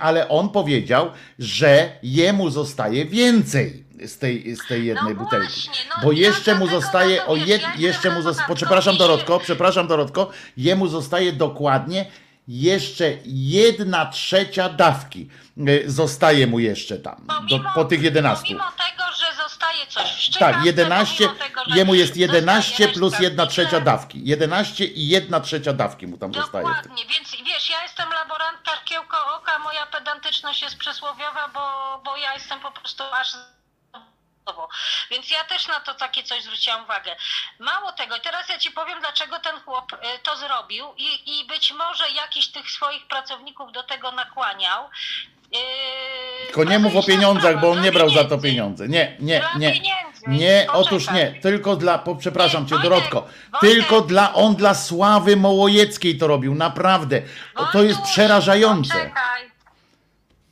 ale 0.00 0.28
on 0.28 0.48
powiedział, 0.50 1.10
że 1.38 1.90
jemu 2.02 2.50
zostaje 2.50 3.04
więcej 3.06 3.84
z 4.06 4.18
tej, 4.18 4.56
z 4.56 4.66
tej 4.68 4.86
jednej 4.86 5.14
No 5.14 5.20
butelki. 5.24 5.46
właśnie, 5.46 5.72
no 5.96 6.02
bo 6.04 6.12
jeszcze 6.12 6.54
mu 6.54 6.66
zostaje 6.68 7.16
na 7.16 7.22
to 7.24 7.28
o 7.32 7.36
jed, 7.36 7.62
jeszcze 7.76 8.10
mu 8.14 8.22
zostaje, 8.22 8.48
tak, 8.48 8.56
przepraszam 8.56 8.96
Dorotko, 8.96 9.38
przepraszam 9.40 9.86
Dorotko, 9.86 10.30
jemu 10.56 10.88
zostaje 10.88 11.32
dokładnie 11.32 12.06
jeszcze 12.48 13.12
jedna 13.26 14.06
trzecia 14.06 14.68
dawki. 14.68 15.28
E, 15.66 15.90
Zostaje 15.90 16.46
mu 16.46 16.58
jeszcze 16.58 16.98
tam, 16.98 17.26
do, 17.50 17.60
po 17.74 17.84
tych 17.84 18.02
11. 18.02 18.42
Pomimo 18.44 18.64
tego, 18.64 18.97
coś 19.86 20.30
Tak, 20.38 20.64
11, 20.64 21.28
pomimo 21.28 21.44
tego, 21.44 21.62
jemu 21.66 21.94
jest 21.94 22.16
11 22.16 22.70
zostaje 22.70 22.88
plus 22.94 23.12
reszta 23.12 23.24
1 23.24 23.48
trzecia 23.48 23.80
dawki. 23.80 24.20
11 24.24 24.84
i 24.84 25.08
1 25.08 25.42
trzecia 25.42 25.72
dawki 25.72 26.06
mu 26.06 26.18
tam 26.18 26.34
zostaje. 26.34 26.66
Dokładnie, 26.66 27.06
więc 27.06 27.36
wiesz, 27.46 27.70
ja 27.70 27.82
jestem 27.82 28.10
laborantka 28.10 28.76
szkiełko 28.76 29.34
oka, 29.36 29.58
moja 29.58 29.86
pedantyczność 29.86 30.62
jest 30.62 30.76
przysłowiowa, 30.76 31.48
bo, 31.48 32.00
bo 32.04 32.16
ja 32.16 32.34
jestem 32.34 32.60
po 32.60 32.70
prostu 32.70 33.04
aż 33.12 33.36
więc 35.10 35.30
ja 35.30 35.44
też 35.44 35.68
na 35.68 35.80
to 35.80 35.94
takie 35.94 36.22
coś 36.22 36.42
zwróciłam 36.42 36.84
uwagę. 36.84 37.16
Mało 37.58 37.92
tego, 37.92 38.16
i 38.16 38.20
teraz 38.20 38.48
ja 38.48 38.58
ci 38.58 38.70
powiem, 38.70 39.00
dlaczego 39.00 39.38
ten 39.40 39.60
chłop 39.60 39.92
y, 39.92 40.18
to 40.22 40.36
zrobił 40.36 40.94
i, 40.96 41.38
i 41.40 41.44
być 41.44 41.72
może 41.72 42.10
jakiś 42.10 42.48
tych 42.48 42.70
swoich 42.70 43.06
pracowników 43.06 43.72
do 43.72 43.82
tego 43.82 44.12
nakłaniał. 44.12 44.90
Yy, 45.52 45.58
Tylko 46.46 46.64
nie 46.64 46.78
mów 46.78 46.96
o 46.96 47.02
pieniądzach, 47.02 47.60
bo 47.60 47.70
on 47.70 47.82
nie 47.82 47.92
brał 47.92 48.10
za 48.10 48.24
to 48.24 48.38
pieniądze. 48.38 48.88
Nie, 48.88 49.16
nie, 49.20 49.42
nie. 49.56 49.80
Nie, 50.26 50.66
otóż 50.72 51.10
nie. 51.10 51.40
Tylko 51.42 51.76
dla, 51.76 51.98
po, 51.98 52.16
przepraszam 52.16 52.66
cię, 52.66 52.78
Dorotko. 52.78 53.26
Tylko 53.60 54.00
dla, 54.00 54.34
on 54.34 54.54
dla 54.56 54.74
sławy 54.74 55.36
Mołojeckiej 55.36 56.18
to 56.18 56.26
robił, 56.26 56.54
naprawdę. 56.54 57.22
To 57.72 57.82
jest 57.82 58.02
przerażające. 58.02 59.10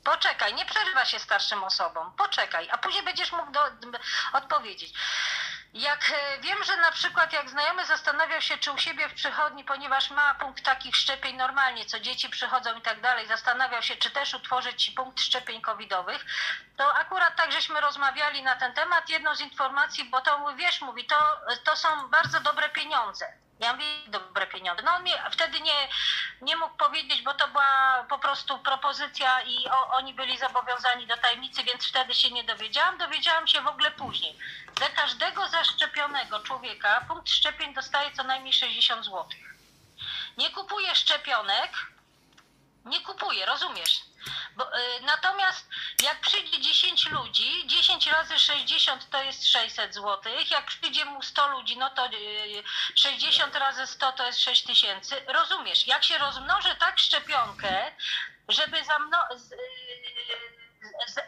Poczekaj. 0.05 0.55
Nie 0.55 0.65
przerywa 0.67 1.05
się 1.05 1.19
starszym 1.19 1.65
osobom. 1.65 2.11
Poczekaj, 2.19 2.69
a 2.73 2.79
później 2.79 3.05
będziesz 3.05 3.33
mógł 3.33 3.53
do, 3.53 3.61
odpowiedzieć. 4.33 4.93
Jak 5.77 6.11
e, 6.11 6.39
wiem, 6.41 6.65
że 6.65 6.77
na 6.77 6.93
przykład 6.93 7.33
jak 7.33 7.51
znajomy 7.51 7.87
zastanawiał 7.87 8.41
się, 8.41 8.59
czy 8.59 8.73
u 8.73 8.79
siebie 8.79 9.09
w 9.09 9.15
przychodni, 9.15 9.65
ponieważ 9.65 10.11
ma 10.11 10.35
punkt 10.35 10.65
takich 10.65 10.97
szczepień 10.97 11.37
normalnie, 11.37 11.87
co 11.87 12.01
dzieci 12.01 12.29
przychodzą 12.31 12.79
i 12.79 12.83
tak 12.83 13.01
dalej, 13.01 13.27
zastanawiał 13.27 13.83
się, 13.83 13.97
czy 13.97 14.11
też 14.11 14.35
utworzyć 14.35 14.91
punkt 14.91 15.21
szczepień 15.21 15.61
covidowych, 15.61 16.25
to 16.77 16.95
akurat 16.95 17.37
tak 17.37 17.53
żeśmy 17.53 17.81
rozmawiali 17.81 18.43
na 18.43 18.57
ten 18.57 18.73
temat. 18.75 19.09
Jedną 19.09 19.35
z 19.35 19.41
informacji, 19.41 20.05
bo 20.05 20.21
to 20.21 20.55
wiesz, 20.55 20.81
mówi, 20.81 21.05
to, 21.05 21.41
to 21.65 21.77
są 21.77 22.09
bardzo 22.09 22.41
dobre 22.41 22.69
pieniądze. 22.69 23.33
Ja 23.61 23.73
mówię, 23.73 23.85
dobre 24.09 24.47
pieniądze. 24.47 24.83
No 24.83 24.93
on 24.95 25.05
mi 25.05 25.11
wtedy 25.31 25.61
nie, 25.61 25.89
nie 26.41 26.57
mógł 26.57 26.77
powiedzieć, 26.77 27.23
bo 27.23 27.35
to 27.35 27.49
była 27.49 28.05
po 28.09 28.19
prostu 28.19 28.59
propozycja 28.59 29.43
i 29.43 29.69
o, 29.69 29.89
oni 29.89 30.15
byli 30.15 30.39
zobowiązani 30.39 31.07
do 31.07 31.17
tajemnicy, 31.17 31.65
więc 31.65 31.89
wtedy 31.89 32.15
się 32.15 32.31
nie 32.31 32.45
dowiedziałam. 32.45 32.99
Dowiedziałam 32.99 33.47
się 33.47 33.61
w 33.61 33.67
ogóle 33.67 33.91
później. 33.91 34.39
Za 34.81 34.89
każdego 34.89 35.49
zaszczepionego 35.49 36.41
człowieka 36.41 37.05
punkt 37.09 37.31
szczepień 37.31 37.75
dostaje 37.75 38.13
co 38.13 38.23
najmniej 38.23 38.53
60 38.53 39.05
zł. 39.05 39.27
Nie 40.37 40.51
kupuje 40.51 40.95
szczepionek, 40.95 41.71
nie 42.85 43.01
kupuje, 43.01 43.47
rozumiesz? 43.47 44.01
Bo, 44.57 44.79
y, 44.79 45.01
natomiast 45.03 45.69
jak 46.03 46.21
przyjdzie 46.21 46.61
10 46.61 47.07
ludzi, 47.11 47.67
10 47.67 48.07
razy 48.07 48.39
60 48.39 49.11
to 49.11 49.23
jest 49.23 49.47
600 49.49 49.95
zł. 49.95 50.33
Jak 50.51 50.67
przyjdzie 50.67 51.05
mu 51.05 51.23
100 51.23 51.49
ludzi, 51.49 51.77
no 51.79 51.91
to 51.91 52.07
y, 52.07 52.63
60 52.95 53.55
razy 53.57 53.87
100 53.87 54.13
to 54.13 54.27
jest 54.27 54.41
6 54.41 54.63
tysięcy. 54.63 55.17
Rozumiesz? 55.27 55.87
Jak 55.87 56.05
się 56.05 56.19
rozmnoży 56.19 56.75
tak 56.77 56.99
szczepionkę, 56.99 57.93
żeby 58.49 58.77
zamno- 58.85 59.37
z, 59.39 59.53
y, 59.53 59.57
z, 61.09 61.19
y, 61.19 61.23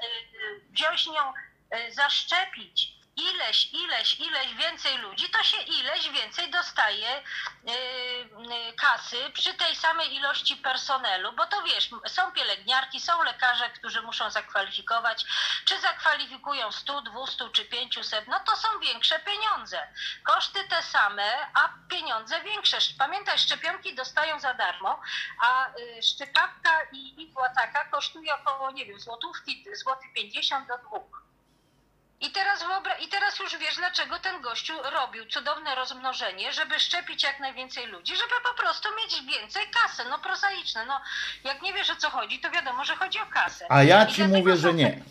wziąć 0.71 1.07
nią, 1.07 1.33
y, 1.75 1.93
zaszczepić 1.93 2.98
ileś, 3.19 3.73
ileś, 3.73 4.21
ileś 4.21 4.55
więcej 4.55 4.99
ludzi, 4.99 5.31
to 5.31 5.45
się 5.45 5.57
ileś 5.57 6.11
więcej 6.11 6.51
dostaje 6.51 7.19
y, 7.19 7.23
y, 7.71 8.73
kasy 8.77 9.31
przy 9.35 9.55
tej 9.55 9.77
samej 9.77 10.15
ilości 10.15 10.57
personelu, 10.57 11.33
bo 11.33 11.47
to 11.47 11.63
wiesz, 11.63 11.91
są 12.07 12.33
pielęgniarki, 12.33 13.01
są 13.01 13.23
lekarze, 13.23 13.71
którzy 13.71 14.03
muszą 14.03 14.31
zakwalifikować, 14.31 15.25
czy 15.65 15.81
zakwalifikują 15.81 16.73
100, 16.73 17.03
200 17.03 17.49
czy 17.53 17.65
500, 17.65 18.29
no 18.29 18.41
to 18.41 18.57
są 18.57 18.69
większe 18.81 19.19
pieniądze. 19.21 19.89
Koszty 20.25 20.69
te 20.69 20.83
same, 20.83 21.47
a 21.55 21.69
pieniądze 21.91 22.41
większe. 22.41 22.79
Pamiętaj, 22.99 23.39
szczepionki 23.39 23.95
dostają 23.95 24.41
za 24.41 24.55
darmo, 24.55 25.01
a 25.41 25.69
y, 25.69 26.03
szczepawka 26.03 26.83
i 26.93 27.23
igła 27.23 27.49
taka 27.49 27.85
kosztuje 27.85 28.35
około, 28.35 28.71
nie 28.71 28.87
wiem, 28.87 29.01
złotówki, 29.01 29.65
złoty 29.75 30.07
50 30.15 30.69
do 30.69 30.79
dwóch. 30.79 31.28
I 32.21 32.31
teraz, 32.31 32.61
wyobra- 32.63 33.05
I 33.05 33.09
teraz 33.09 33.39
już 33.39 33.57
wiesz, 33.59 33.77
dlaczego 33.77 34.19
ten 34.19 34.41
gościu 34.43 34.73
robił 34.97 35.27
cudowne 35.27 35.75
rozmnożenie, 35.75 36.53
żeby 36.53 36.81
szczepić 36.81 37.23
jak 37.23 37.41
najwięcej 37.41 37.87
ludzi, 37.87 38.13
żeby 38.17 38.35
po 38.53 38.63
prostu 38.63 38.89
mieć 39.03 39.37
więcej 39.41 39.63
kasy. 39.83 40.03
No 40.11 40.19
prozaiczne. 40.19 40.87
No, 40.87 41.01
jak 41.45 41.63
nie 41.63 41.73
wiesz 41.73 41.91
o 41.91 41.97
co 41.97 42.11
chodzi, 42.11 42.41
to 42.41 42.51
wiadomo, 42.51 42.85
że 42.85 42.97
chodzi 42.97 43.19
o 43.19 43.27
kasę. 43.27 43.67
A 43.69 43.83
ja 43.83 44.05
I 44.05 44.13
ci 44.13 44.25
mówię, 44.25 44.57
że 44.57 44.75
nie. 44.75 45.03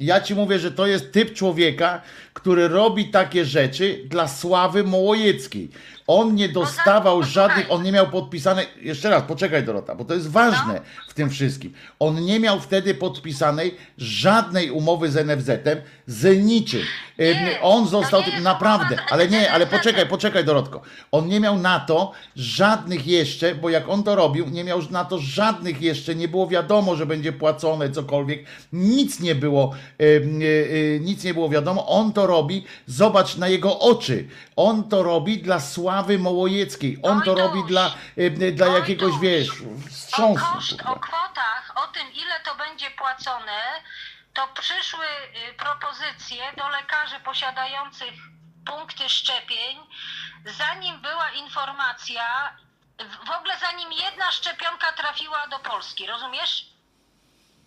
Ja 0.00 0.20
ci 0.20 0.34
mówię, 0.34 0.58
że 0.58 0.70
to 0.70 0.86
jest 0.86 1.12
typ 1.12 1.34
człowieka, 1.34 2.00
który 2.32 2.68
robi 2.68 3.10
takie 3.10 3.44
rzeczy 3.44 4.02
dla 4.06 4.28
sławy 4.28 4.84
Mołojeckiej, 4.84 5.70
On 6.06 6.34
nie 6.34 6.48
dostawał 6.48 7.18
No, 7.20 7.26
żadnych, 7.26 7.70
on 7.70 7.82
nie 7.82 7.92
miał 7.92 8.10
podpisane, 8.10 8.66
jeszcze 8.76 9.10
raz, 9.10 9.22
poczekaj 9.22 9.64
Dorota, 9.64 9.94
bo 9.94 10.04
to 10.04 10.14
jest 10.14 10.30
ważne 10.30 10.80
w 11.12 11.14
tym 11.14 11.30
wszystkim. 11.30 11.72
On 11.98 12.24
nie 12.24 12.40
miał 12.40 12.60
wtedy 12.60 12.94
podpisanej 12.94 13.74
żadnej 13.98 14.70
umowy 14.70 15.10
z 15.10 15.26
NFZ-em, 15.26 15.80
z 16.06 16.44
niczym. 16.44 16.80
Ym, 17.20 17.44
Nie, 17.44 17.60
On 17.62 17.88
został, 17.88 18.22
nie 18.34 18.40
naprawdę, 18.40 18.96
ale 19.10 19.28
nie, 19.28 19.52
ale 19.52 19.66
poczekaj, 19.66 20.06
poczekaj 20.06 20.44
Dorotko. 20.44 20.80
On 21.12 21.28
nie 21.28 21.40
miał 21.40 21.58
na 21.58 21.80
to 21.80 22.12
żadnych 22.36 23.06
jeszcze, 23.06 23.54
bo 23.54 23.70
jak 23.70 23.88
on 23.88 24.02
to 24.02 24.14
robił, 24.14 24.48
nie 24.48 24.64
miał 24.64 24.82
na 24.90 25.04
to 25.04 25.18
żadnych 25.18 25.82
jeszcze, 25.82 26.14
nie 26.14 26.28
było 26.28 26.46
wiadomo, 26.46 26.96
że 26.96 27.06
będzie 27.06 27.32
płacone 27.32 27.90
cokolwiek, 27.90 28.44
nic 28.72 29.20
nie 29.20 29.34
było, 29.34 29.74
y, 30.00 30.04
y, 30.04 31.00
nic 31.02 31.24
nie 31.24 31.34
było 31.34 31.48
wiadomo. 31.48 31.88
On 31.88 32.12
to 32.12 32.26
robi, 32.26 32.64
zobacz 32.86 33.36
na 33.36 33.48
jego 33.48 33.78
oczy. 33.78 34.28
On 34.56 34.84
to 34.88 35.02
robi 35.02 35.38
dla 35.38 35.60
sławy 35.60 36.18
Mołojeckiej. 36.18 36.98
On 37.02 37.22
to 37.22 37.34
robi 37.34 37.58
dla, 37.68 37.94
dla 38.52 38.66
jakiegoś, 38.66 39.12
wiesz, 39.22 39.48
wstrząsu. 39.90 40.44
koszt, 40.54 40.82
o 40.86 40.98
kwotach, 41.02 41.72
o 41.74 41.86
tym 41.88 42.12
ile 42.12 42.40
to 42.40 42.54
będzie 42.54 42.90
płacone, 42.90 43.82
to 44.34 44.48
przyszły 44.48 45.06
y, 45.06 45.54
propozycje 45.54 46.52
do 46.56 46.68
lekarzy 46.68 47.20
posiadających 47.20 48.14
punkty 48.66 49.08
szczepień, 49.08 49.86
zanim 50.44 51.00
była 51.00 51.30
informacja, 51.30 52.56
w- 52.98 53.30
ogóle 53.30 53.58
zanim 53.58 53.92
jedna 53.92 54.32
szczepionka 54.32 54.92
trafiła 54.92 55.46
do 55.46 55.58
Polski, 55.58 56.06
rozumiesz? 56.06 56.66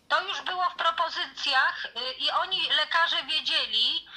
To 0.10 0.22
już 0.22 0.42
było 0.42 0.70
w 0.70 0.76
propozycjach 0.76 1.86
y, 1.86 2.14
i 2.14 2.30
oni, 2.32 2.70
lekarze, 2.70 3.24
wiedzieli, 3.24 4.08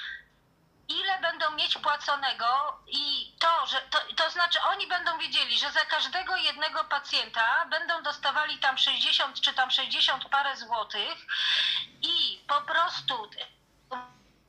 ile 0.89 1.19
będą 1.19 1.51
mieć 1.51 1.77
płaconego 1.77 2.79
i 2.87 3.33
to, 3.39 3.67
że 3.67 3.81
to, 3.81 3.99
to 4.15 4.29
znaczy 4.29 4.59
oni 4.61 4.87
będą 4.87 5.17
wiedzieli, 5.17 5.59
że 5.59 5.71
za 5.71 5.85
każdego 5.85 6.35
jednego 6.35 6.83
pacjenta 6.83 7.65
będą 7.65 8.03
dostawali 8.03 8.59
tam 8.59 8.77
60 8.77 9.41
czy 9.41 9.53
tam 9.53 9.71
60 9.71 10.29
parę 10.29 10.57
złotych 10.57 11.25
i 12.01 12.41
po 12.47 12.61
prostu 12.61 13.29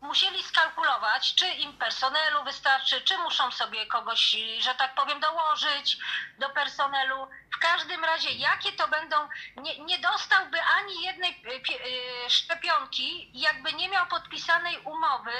musieli 0.00 0.42
skalkulować, 0.42 1.34
czy 1.34 1.46
im 1.48 1.72
personelu 1.72 2.44
wystarczy, 2.44 3.00
czy 3.00 3.18
muszą 3.18 3.50
sobie 3.50 3.86
kogoś, 3.86 4.36
że 4.60 4.74
tak 4.74 4.94
powiem, 4.94 5.20
dołożyć 5.20 5.98
do 6.38 6.50
personelu. 6.50 7.28
W 7.54 7.58
każdym 7.58 8.04
razie, 8.04 8.30
jakie 8.30 8.72
to 8.72 8.88
będą, 8.88 9.28
nie, 9.56 9.78
nie 9.78 9.98
dostałby 9.98 10.62
ani 10.62 11.02
jednej 11.02 11.42
pie- 11.42 11.86
y, 12.26 12.30
szczepionki, 12.30 13.30
jakby 13.34 13.72
nie 13.72 13.88
miał 13.88 14.06
podpisanej 14.06 14.78
umowy, 14.78 15.32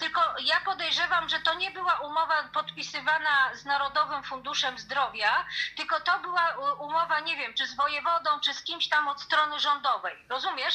tylko 0.00 0.20
ja 0.40 0.60
podejrzewam, 0.60 1.28
że 1.28 1.40
to 1.40 1.54
nie 1.54 1.70
była 1.70 1.94
umowa 1.94 2.42
podpisywana 2.42 3.54
z 3.54 3.64
Narodowym 3.64 4.24
Funduszem 4.24 4.78
Zdrowia, 4.78 5.46
tylko 5.76 6.00
to 6.00 6.18
była 6.18 6.74
umowa, 6.80 7.20
nie 7.20 7.36
wiem, 7.36 7.54
czy 7.54 7.66
z 7.66 7.76
wojewodą, 7.76 8.40
czy 8.40 8.54
z 8.54 8.62
kimś 8.64 8.88
tam 8.88 9.08
od 9.08 9.22
strony 9.22 9.60
rządowej. 9.60 10.16
Rozumiesz? 10.28 10.74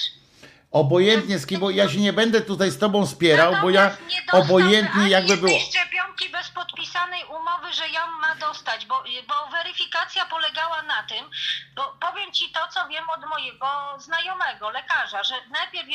Obojętnie 0.71 1.39
z 1.39 1.45
kim, 1.45 1.59
bo 1.59 1.69
ja 1.69 1.89
się 1.89 1.97
nie 1.97 2.13
będę 2.13 2.41
tutaj 2.41 2.71
z 2.71 2.79
tobą 2.79 3.07
spierał, 3.07 3.55
bo 3.61 3.69
ja 3.69 3.97
obojętnie 4.31 5.09
jakby 5.09 5.37
było. 5.37 5.59
szczepionki 5.59 6.29
bez 6.29 6.49
podpisanej 6.49 7.23
umowy, 7.23 7.73
że 7.73 7.89
ją 7.89 8.07
ma 8.21 8.35
dostać, 8.35 8.85
bo, 8.85 9.03
bo 9.27 9.51
weryfikacja 9.51 10.25
polegała 10.25 10.81
na 10.81 11.03
tym, 11.03 11.29
bo 11.75 11.97
powiem 11.99 12.31
ci 12.31 12.51
to, 12.51 12.59
co 12.67 12.87
wiem 12.87 13.09
od 13.09 13.29
mojego 13.29 13.67
znajomego, 13.99 14.69
lekarza, 14.69 15.23
że 15.23 15.35
najpierw, 15.49 15.87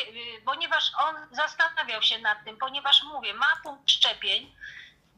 ponieważ 0.44 0.92
on 0.98 1.14
zastanawiał 1.32 2.02
się 2.02 2.18
nad 2.18 2.44
tym, 2.44 2.56
ponieważ 2.56 3.02
mówię, 3.02 3.34
ma 3.34 3.56
punkt 3.62 3.90
szczepień, 3.90 4.54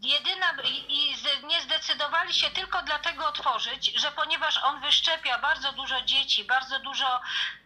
Jedyna 0.04 0.46
i, 0.64 1.14
nie 1.46 1.60
zdecydowali 1.60 2.34
się 2.34 2.50
tylko 2.50 2.82
dlatego 2.82 3.28
otworzyć, 3.28 3.92
że 4.00 4.08
ponieważ 4.16 4.60
on 4.64 4.80
wyszczepia 4.80 5.38
bardzo 5.38 5.72
dużo 5.72 5.94
dzieci, 6.02 6.44
bardzo 6.44 6.80
dużo 6.80 7.20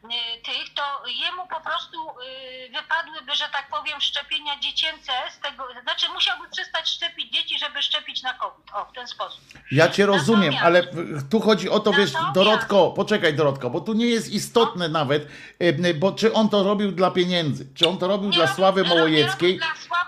y, 0.05 0.09
tych, 0.43 0.75
to 0.75 1.09
jemu 1.09 1.47
po 1.47 1.61
prostu 1.61 1.99
y, 2.11 2.71
wypadłyby, 2.83 3.35
że 3.35 3.45
tak 3.53 3.69
powiem, 3.71 4.01
szczepienia 4.01 4.61
dziecięce 4.61 5.13
z 5.37 5.39
tego, 5.39 5.65
znaczy 5.83 6.07
musiałby 6.15 6.49
przestać 6.51 6.91
szczepić 6.91 7.33
dzieci, 7.33 7.59
żeby 7.59 7.83
szczepić 7.83 8.23
na 8.23 8.35
COVID. 8.35 8.67
O, 8.73 8.85
w 8.85 8.93
ten 8.93 9.07
sposób. 9.07 9.41
Ja 9.71 9.89
cię 9.89 10.07
rozumiem, 10.07 10.55
Natomiast- 10.55 10.65
ale 10.65 11.23
tu 11.31 11.41
chodzi 11.41 11.71
o 11.71 11.81
to, 11.81 11.93
wiesz, 11.93 12.11
Dorotko, 12.35 12.91
poczekaj 12.91 13.35
Dorotko, 13.35 13.71
bo 13.71 13.81
tu 13.81 13.93
nie 13.93 14.07
jest 14.07 14.29
istotne 14.33 14.89
nawet, 14.89 15.29
e, 15.59 15.95
bo 15.95 16.13
czy 16.13 16.33
on 16.33 16.49
to 16.49 16.63
robił 16.63 16.93
dla 16.93 17.11
pieniędzy, 17.11 17.67
czy 17.75 17.89
on 17.89 17.99
to 17.99 18.09
robił 18.09 18.31
Nie 18.31 18.37
dla 18.37 18.47
sławy 18.55 18.85
Mołojeckiej, 18.85 19.61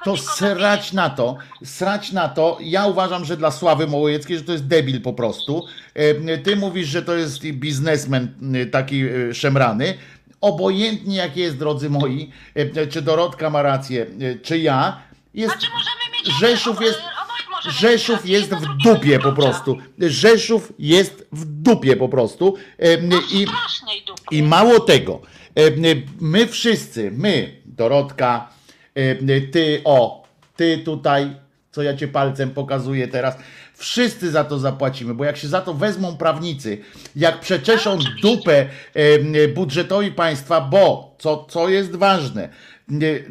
to 0.04 0.16
srać 0.16 0.92
na 0.92 1.10
to, 1.10 1.36
srać 1.64 2.12
na 2.12 2.19
to, 2.28 2.58
ja 2.60 2.86
uważam, 2.86 3.24
że 3.24 3.36
dla 3.36 3.50
sławy 3.50 3.86
Mołojeckiej, 3.86 4.38
że 4.38 4.44
to 4.44 4.52
jest 4.52 4.66
debil 4.66 5.00
po 5.00 5.12
prostu. 5.12 5.66
E, 5.94 6.38
Ty 6.38 6.56
mówisz, 6.56 6.88
że 6.88 7.02
to 7.02 7.14
jest 7.14 7.42
biznesmen 7.42 8.34
e, 8.54 8.66
taki 8.66 9.02
e, 9.02 9.34
szemrany, 9.34 9.94
obojętnie 10.40 11.16
jak 11.16 11.36
jest, 11.36 11.58
drodzy 11.58 11.90
moi, 11.90 12.30
czy 12.90 13.02
Dorotka 13.02 13.50
ma 13.50 13.62
rację, 13.62 14.06
czy 14.42 14.58
ja, 14.58 15.02
jest... 15.34 15.52
Znaczy 15.52 15.66
Rzeszów 16.40 16.80
jest, 16.80 16.98
mieć 17.66 17.74
Rzeszów 17.74 18.28
jest 18.28 18.52
jedno 18.52 18.58
w 18.60 18.76
dupie 18.82 19.18
po 19.18 19.32
prostu. 19.32 19.78
Rzeszów 19.98 20.72
jest 20.78 21.26
w 21.32 21.44
dupie 21.44 21.96
po 21.96 22.08
prostu. 22.08 22.54
No 23.02 23.16
I. 23.32 23.46
I 24.30 24.42
mało 24.42 24.80
tego, 24.80 25.20
my 26.20 26.46
wszyscy, 26.46 27.10
my, 27.10 27.56
Dorotka, 27.64 28.48
ty, 29.52 29.80
o, 29.84 30.24
ty 30.56 30.78
tutaj, 30.78 31.36
co 31.70 31.82
ja 31.82 31.96
cię 31.96 32.08
palcem 32.08 32.50
pokazuję 32.50 33.08
teraz, 33.08 33.36
wszyscy 33.74 34.30
za 34.30 34.44
to 34.44 34.58
zapłacimy, 34.58 35.14
bo 35.14 35.24
jak 35.24 35.36
się 35.36 35.48
za 35.48 35.60
to 35.60 35.74
wezmą 35.74 36.16
prawnicy, 36.16 36.78
jak 37.16 37.40
przeczeszą 37.40 37.98
dupę 38.22 38.66
budżetowi 39.54 40.12
państwa, 40.12 40.60
bo, 40.60 41.14
co, 41.18 41.46
co 41.50 41.68
jest 41.68 41.96
ważne, 41.96 42.48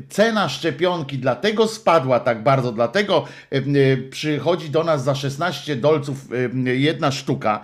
cena 0.10 0.49
szczepionki 0.49 1.18
dlatego 1.18 1.68
spadła 1.68 2.19
tak 2.19 2.44
bardzo, 2.44 2.72
dlatego 2.72 3.26
em, 3.52 3.64
e, 3.76 3.98
przychodzi 3.98 4.69
do 4.69 4.84
nas 4.84 5.03
za 5.03 5.15
16 5.15 5.76
dolców 5.76 6.18
em, 6.31 6.68
jedna 6.68 7.11
sztuka, 7.11 7.61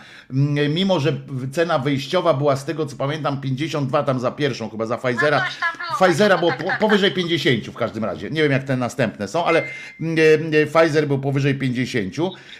mimo 0.69 0.99
że 0.99 1.13
cena 1.51 1.79
wyjściowa 1.79 2.33
była 2.33 2.55
z 2.55 2.65
tego 2.65 2.85
co 2.85 2.95
pamiętam 2.95 3.41
52 3.41 4.03
tam 4.03 4.19
za 4.19 4.31
pierwszą 4.31 4.69
chyba 4.69 4.85
za 4.85 4.97
Pfizera. 4.97 5.45
No 5.79 6.05
Pfizera 6.05 6.37
było 6.37 6.51
po, 6.51 6.79
powyżej 6.79 7.11
50 7.11 7.65
w 7.65 7.75
każdym 7.75 8.05
razie. 8.05 8.29
Nie 8.29 8.43
wiem 8.43 8.51
jak 8.51 8.63
te 8.63 8.77
następne 8.77 9.27
są, 9.27 9.45
ale 9.45 9.63
e, 9.63 10.65
Pfizer 10.65 11.07
był 11.07 11.19
powyżej 11.19 11.55
50. 11.55 12.15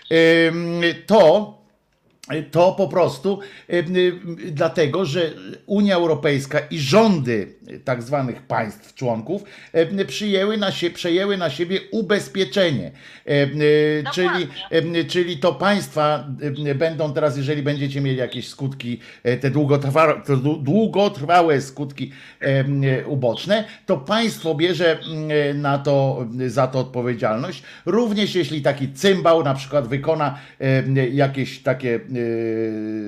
Em, 0.10 0.82
To 1.08 1.65
to 2.52 2.72
po 2.72 2.88
prostu 2.88 3.40
y, 3.70 3.76
y, 3.76 4.52
dlatego, 4.52 5.06
że 5.06 5.32
Unia 5.66 5.96
Europejska 5.96 6.60
i 6.60 6.80
rządy 6.80 7.56
tak 7.84 8.04
zwanych 8.04 8.42
państw 8.42 8.94
członków 8.94 9.44
y, 10.00 10.06
przyjęły 10.06 10.58
na 10.58 10.72
sie, 10.72 10.90
przejęły 10.90 11.38
na 11.38 11.50
siebie 11.50 11.80
ubezpieczenie. 11.92 12.92
Czyli, 14.14 14.48
czyli 15.08 15.38
to 15.38 15.54
państwa 15.54 16.28
będą 16.76 17.14
teraz, 17.14 17.38
jeżeli 17.38 17.64
będziecie 17.64 18.02
mieli 18.02 18.18
jakieś 18.18 18.48
skutki, 18.48 19.00
te 19.42 19.50
długotrwałe, 19.50 20.22
długotrwałe 20.60 21.62
skutki 21.62 22.12
uboczne, 23.06 23.64
to 23.86 23.98
państwo 23.98 24.56
bierze 24.56 25.00
na 25.54 25.78
to, 25.78 26.26
za 26.48 26.68
to 26.68 26.80
odpowiedzialność. 26.80 27.64
Również 27.86 28.36
jeśli 28.36 28.62
taki 28.62 28.94
cymbał 28.94 29.44
na 29.44 29.54
przykład 29.54 29.88
wykona 29.88 30.40
jakieś 31.12 31.60
takie 31.60 32.00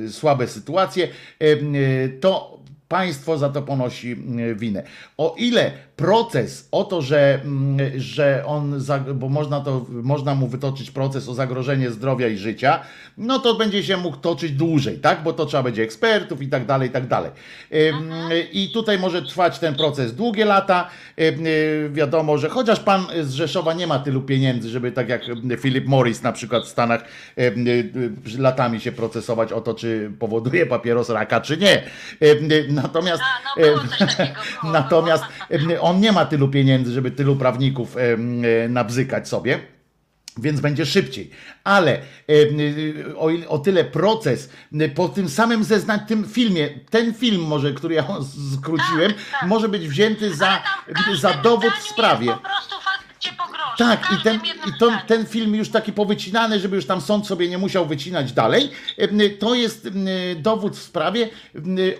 słabe 0.09 0.47
sytuacje, 0.47 1.07
y, 1.41 1.45
y, 1.45 2.17
to 2.19 2.59
państwo 2.87 3.37
za 3.37 3.49
to 3.49 3.61
ponosi 3.61 4.15
winę. 4.55 4.83
O 5.17 5.35
ile 5.37 5.71
proces 5.97 6.67
o 6.71 6.83
to, 6.83 7.01
że, 7.01 7.39
mm, 7.43 7.99
że 7.99 8.43
on, 8.45 8.79
bo 9.13 9.29
można, 9.29 9.61
to, 9.61 9.85
można 9.89 10.35
mu 10.35 10.47
wytoczyć 10.47 10.91
proces 10.91 11.29
o 11.29 11.33
zagrożenie 11.33 11.91
zdrowia 11.91 12.27
i 12.27 12.37
życia, 12.37 12.79
no 13.17 13.39
to 13.39 13.55
będzie 13.55 13.83
się 13.83 13.97
mógł 13.97 14.17
toczyć 14.17 14.51
dłużej, 14.51 14.97
tak? 14.97 15.23
Bo 15.23 15.33
to 15.33 15.45
trzeba 15.45 15.63
będzie 15.63 15.83
ekspertów 15.83 16.41
i 16.41 16.47
tak 16.47 16.65
dalej, 16.65 16.89
i 16.89 16.91
tak 16.91 17.07
dalej. 17.07 17.31
Ym, 17.73 18.11
I 18.51 18.71
tutaj 18.71 18.99
może 18.99 19.21
trwać 19.21 19.59
ten 19.59 19.75
proces 19.75 20.15
długie 20.15 20.45
lata. 20.45 20.89
Y, 21.19 21.89
Wiadomo, 21.93 22.37
że 22.37 22.49
chociaż 22.49 22.79
pan 22.79 23.05
z 23.21 23.33
Rzeszowa 23.33 23.73
nie 23.73 23.87
ma 23.87 23.99
tylu 23.99 24.21
pieniędzy, 24.21 24.69
żeby 24.69 24.91
tak 24.91 25.09
jak 25.09 25.21
Philip 25.61 25.87
Morris 25.87 26.23
na 26.23 26.31
przykład 26.31 26.63
w 26.63 26.67
Stanach 26.67 27.01
y, 27.37 27.41
y, 28.37 28.39
latami 28.39 28.79
się 28.79 28.91
procesować 28.91 29.53
o 29.53 29.61
to, 29.61 29.73
czy 29.73 30.11
powoduje 30.19 30.65
papieros 30.65 31.09
raka, 31.09 31.41
czy 31.41 31.57
nie. 31.57 31.83
Natomiast, 32.69 33.21
A, 33.21 33.59
no 33.59 33.65
było 33.65 33.81
ym, 33.81 33.89
coś 33.89 33.99
takiego, 33.99 34.39
było, 34.61 34.73
natomiast 34.79 35.23
było. 35.49 35.86
On 35.89 35.99
nie 35.99 36.11
ma 36.11 36.25
tylu 36.25 36.47
pieniędzy, 36.47 36.91
żeby 36.91 37.11
tylu 37.11 37.35
prawników 37.35 37.97
y, 37.97 38.69
nabzykać 38.69 39.27
sobie 39.27 39.59
więc 40.39 40.59
będzie 40.59 40.85
szybciej. 40.85 41.29
Ale 41.63 41.91
e, 41.91 42.01
o, 43.15 43.29
o 43.47 43.59
tyle 43.59 43.83
proces 43.83 44.49
po 44.95 45.09
tym 45.09 45.29
samym 45.29 45.63
zeznań, 45.63 45.99
tym 46.07 46.27
filmie, 46.27 46.69
ten 46.89 47.13
film 47.13 47.41
może, 47.41 47.73
który 47.73 47.95
ja 47.95 48.07
skróciłem, 48.55 49.13
Tak, 49.13 49.39
tak. 49.39 49.49
może 49.49 49.69
być 49.69 49.87
wzięty 49.87 50.35
za, 50.35 50.63
za 51.15 51.33
dowód 51.33 51.73
w 51.73 51.89
sprawie. 51.89 52.37
Tak, 53.77 54.13
i 54.19 54.23
ten, 54.23 54.39
i 54.67 54.79
to, 54.79 54.91
ten 55.07 55.25
film 55.25 55.55
już 55.55 55.69
taki 55.69 55.93
powycinany, 55.93 56.59
żeby 56.59 56.75
już 56.75 56.85
tam 56.85 57.01
sąd 57.01 57.27
sobie 57.27 57.49
nie 57.49 57.57
musiał 57.57 57.85
wycinać 57.85 58.33
dalej, 58.33 58.69
to 59.39 59.55
jest 59.55 59.89
dowód 60.35 60.77
w 60.77 60.81
sprawie 60.81 61.29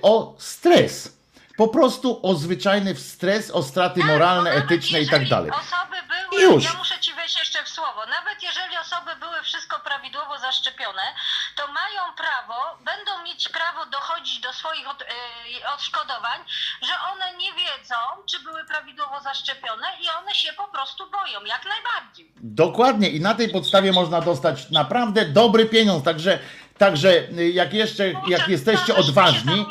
o 0.02 0.36
stres. 0.40 1.17
Po 1.58 1.68
prostu 1.68 2.20
o 2.24 2.36
zwyczajny 2.36 2.96
stres, 2.96 3.52
o 3.52 3.64
straty 3.64 4.00
Tak, 4.00 4.10
moralne, 4.10 4.52
etyczne 4.52 5.02
i 5.02 5.10
tak 5.10 5.28
dalej. 5.30 5.52
Osoby 5.52 5.98
były, 6.08 6.42
Już. 6.44 6.64
ja 6.64 6.74
muszę 6.74 7.00
ci 7.00 7.14
wejść 7.14 7.40
jeszcze 7.40 7.64
w 7.64 7.70
słowo, 7.70 8.02
nawet 8.06 8.44
jeżeli 8.44 8.78
osoby 8.78 9.12
były 9.20 9.44
wszystko 9.44 9.80
prawidłowo 9.80 10.40
zaszczepione, 10.40 11.02
to 11.56 11.64
mają 11.68 12.02
prawo, 12.18 12.78
będą 12.86 13.24
mieć 13.24 13.50
prawo 13.50 13.86
dochodzić 13.86 14.40
do 14.40 14.54
swoich 14.54 14.90
od, 14.90 15.02
y, 15.02 15.06
odszkodowań, 15.76 16.40
że 16.82 16.94
one 17.14 17.38
nie 17.38 17.52
wiedzą, 17.54 17.96
czy 18.26 18.40
były 18.40 18.66
prawidłowo 18.66 19.22
zaszczepione 19.22 19.88
i 20.02 20.06
one 20.20 20.36
się 20.36 20.54
po 20.54 20.68
prostu 20.68 21.10
boją, 21.12 21.46
jak 21.46 21.66
najbardziej. 21.66 22.32
Dokładnie 22.38 23.10
i 23.10 23.20
na 23.22 23.36
tej 23.36 23.50
podstawie 23.50 23.92
można 23.92 24.22
dostać 24.22 24.70
naprawdę 24.70 25.26
dobry 25.26 25.66
pieniądz, 25.66 26.04
także, 26.04 26.40
także 26.78 27.10
y, 27.10 27.50
jak 27.50 27.74
jeszcze, 27.74 28.04
jak 28.28 28.48
jesteście 28.48 28.96
odważni, 28.96 29.66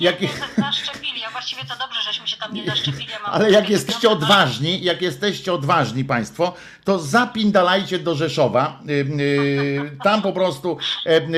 Jak- 0.00 0.20
nie 0.20 0.28
za- 0.28 0.62
zaszczepili, 0.62 1.24
a 1.28 1.30
właściwie 1.30 1.62
to 1.62 1.74
dobrze, 1.78 2.00
żeśmy 2.04 2.26
się 2.28 2.36
tam 2.36 2.54
nie 2.54 2.64
zaszczepili. 2.66 3.06
Ja 3.10 3.18
Ale 3.32 3.50
jak 3.50 3.70
jesteście 3.70 4.10
odważni, 4.10 4.82
jak 4.84 5.02
jesteście 5.02 5.52
odważni 5.52 6.04
Państwo, 6.04 6.54
to 6.84 6.98
zapindalajcie 6.98 7.98
do 7.98 8.14
Rzeszowa. 8.14 8.80
y, 8.88 9.90
Tam 10.04 10.22
po 10.22 10.32
prostu 10.32 10.78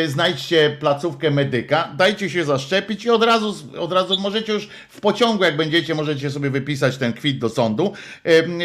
znajdźcie 0.06 0.76
placówkę 0.80 1.30
medyka, 1.30 1.88
dajcie 1.96 2.30
się 2.30 2.44
zaszczepić 2.44 3.04
i 3.04 3.10
od 3.10 3.22
razu, 3.22 3.54
od 3.78 3.92
razu 3.92 4.20
możecie 4.20 4.52
już 4.52 4.68
w 4.88 5.00
pociągu, 5.00 5.44
jak 5.44 5.56
będziecie, 5.56 5.94
możecie 5.94 6.30
sobie 6.30 6.50
wypisać 6.50 6.96
ten 6.96 7.12
kwit 7.12 7.38
do 7.38 7.48
sądu. 7.48 7.92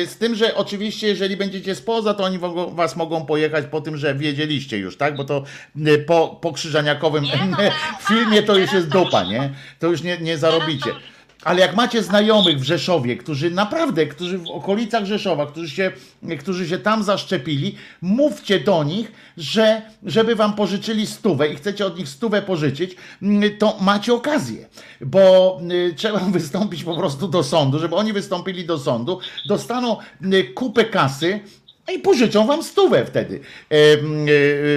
Z 0.06 0.18
tym, 0.18 0.36
że 0.36 0.56
oczywiście, 0.56 1.08
jeżeli 1.08 1.38
będziecie 1.38 1.76
spoza, 1.76 2.14
to 2.14 2.24
oni 2.24 2.40
was 2.72 2.96
mogą 2.96 3.26
pojechać 3.26 3.66
po 3.72 3.82
tym, 3.82 3.98
że 3.98 4.16
wiedzieliście 4.16 4.78
już, 4.78 4.98
tak? 4.98 5.16
Bo 5.16 5.24
to 5.24 5.44
y, 5.88 5.98
po, 6.08 6.28
po 6.42 6.54
krzyżaniakowym 6.54 7.24
Nie, 7.24 7.46
no 7.52 7.58
filmie 8.08 8.44
to 8.44 8.54
tak, 8.54 8.62
już 8.62 8.74
jest 8.74 8.88
dupa, 8.90 9.24
nie? 9.24 9.54
To 9.86 9.92
już 9.92 10.04
nie, 10.04 10.18
nie 10.18 10.38
zarobicie. 10.38 10.92
Ale 11.44 11.60
jak 11.62 11.76
macie 11.76 12.04
znajomych 12.04 12.60
w 12.60 12.64
Rzeszowie, 12.64 13.18
którzy 13.18 13.52
naprawdę, 13.52 14.06
którzy 14.06 14.38
w 14.38 14.50
okolicach 14.50 15.06
Rzeszowa, 15.06 15.46
którzy 15.46 15.70
się, 15.70 15.92
którzy 16.40 16.68
się 16.68 16.78
tam 16.78 17.04
zaszczepili, 17.04 17.76
mówcie 18.02 18.60
do 18.60 18.84
nich, 18.84 19.12
że 19.38 19.82
żeby 20.04 20.36
wam 20.36 20.54
pożyczyli 20.54 21.08
stówę 21.08 21.48
i 21.48 21.56
chcecie 21.56 21.86
od 21.86 21.98
nich 21.98 22.10
stówę 22.10 22.42
pożyczyć, 22.42 22.96
mm, 23.22 23.58
to 23.58 23.78
macie 23.82 24.14
okazję, 24.14 24.66
bo 25.02 25.58
y, 25.72 25.94
trzeba 25.98 26.20
wystąpić 26.40 26.84
po 26.84 26.98
prostu 26.98 27.28
do 27.28 27.44
sądu, 27.44 27.80
żeby 27.80 27.96
oni 27.96 28.14
wystąpili 28.14 28.66
do 28.66 28.80
sądu, 28.80 29.20
dostaną 29.48 29.98
y, 30.34 30.44
kupę 30.44 30.86
kasy, 30.86 31.40
i 31.94 32.00
pożyczą 32.00 32.48
wam 32.48 32.64
stówę 32.64 33.06
wtedy. 33.06 33.40
E, 33.72 33.76
e, 33.76 34.02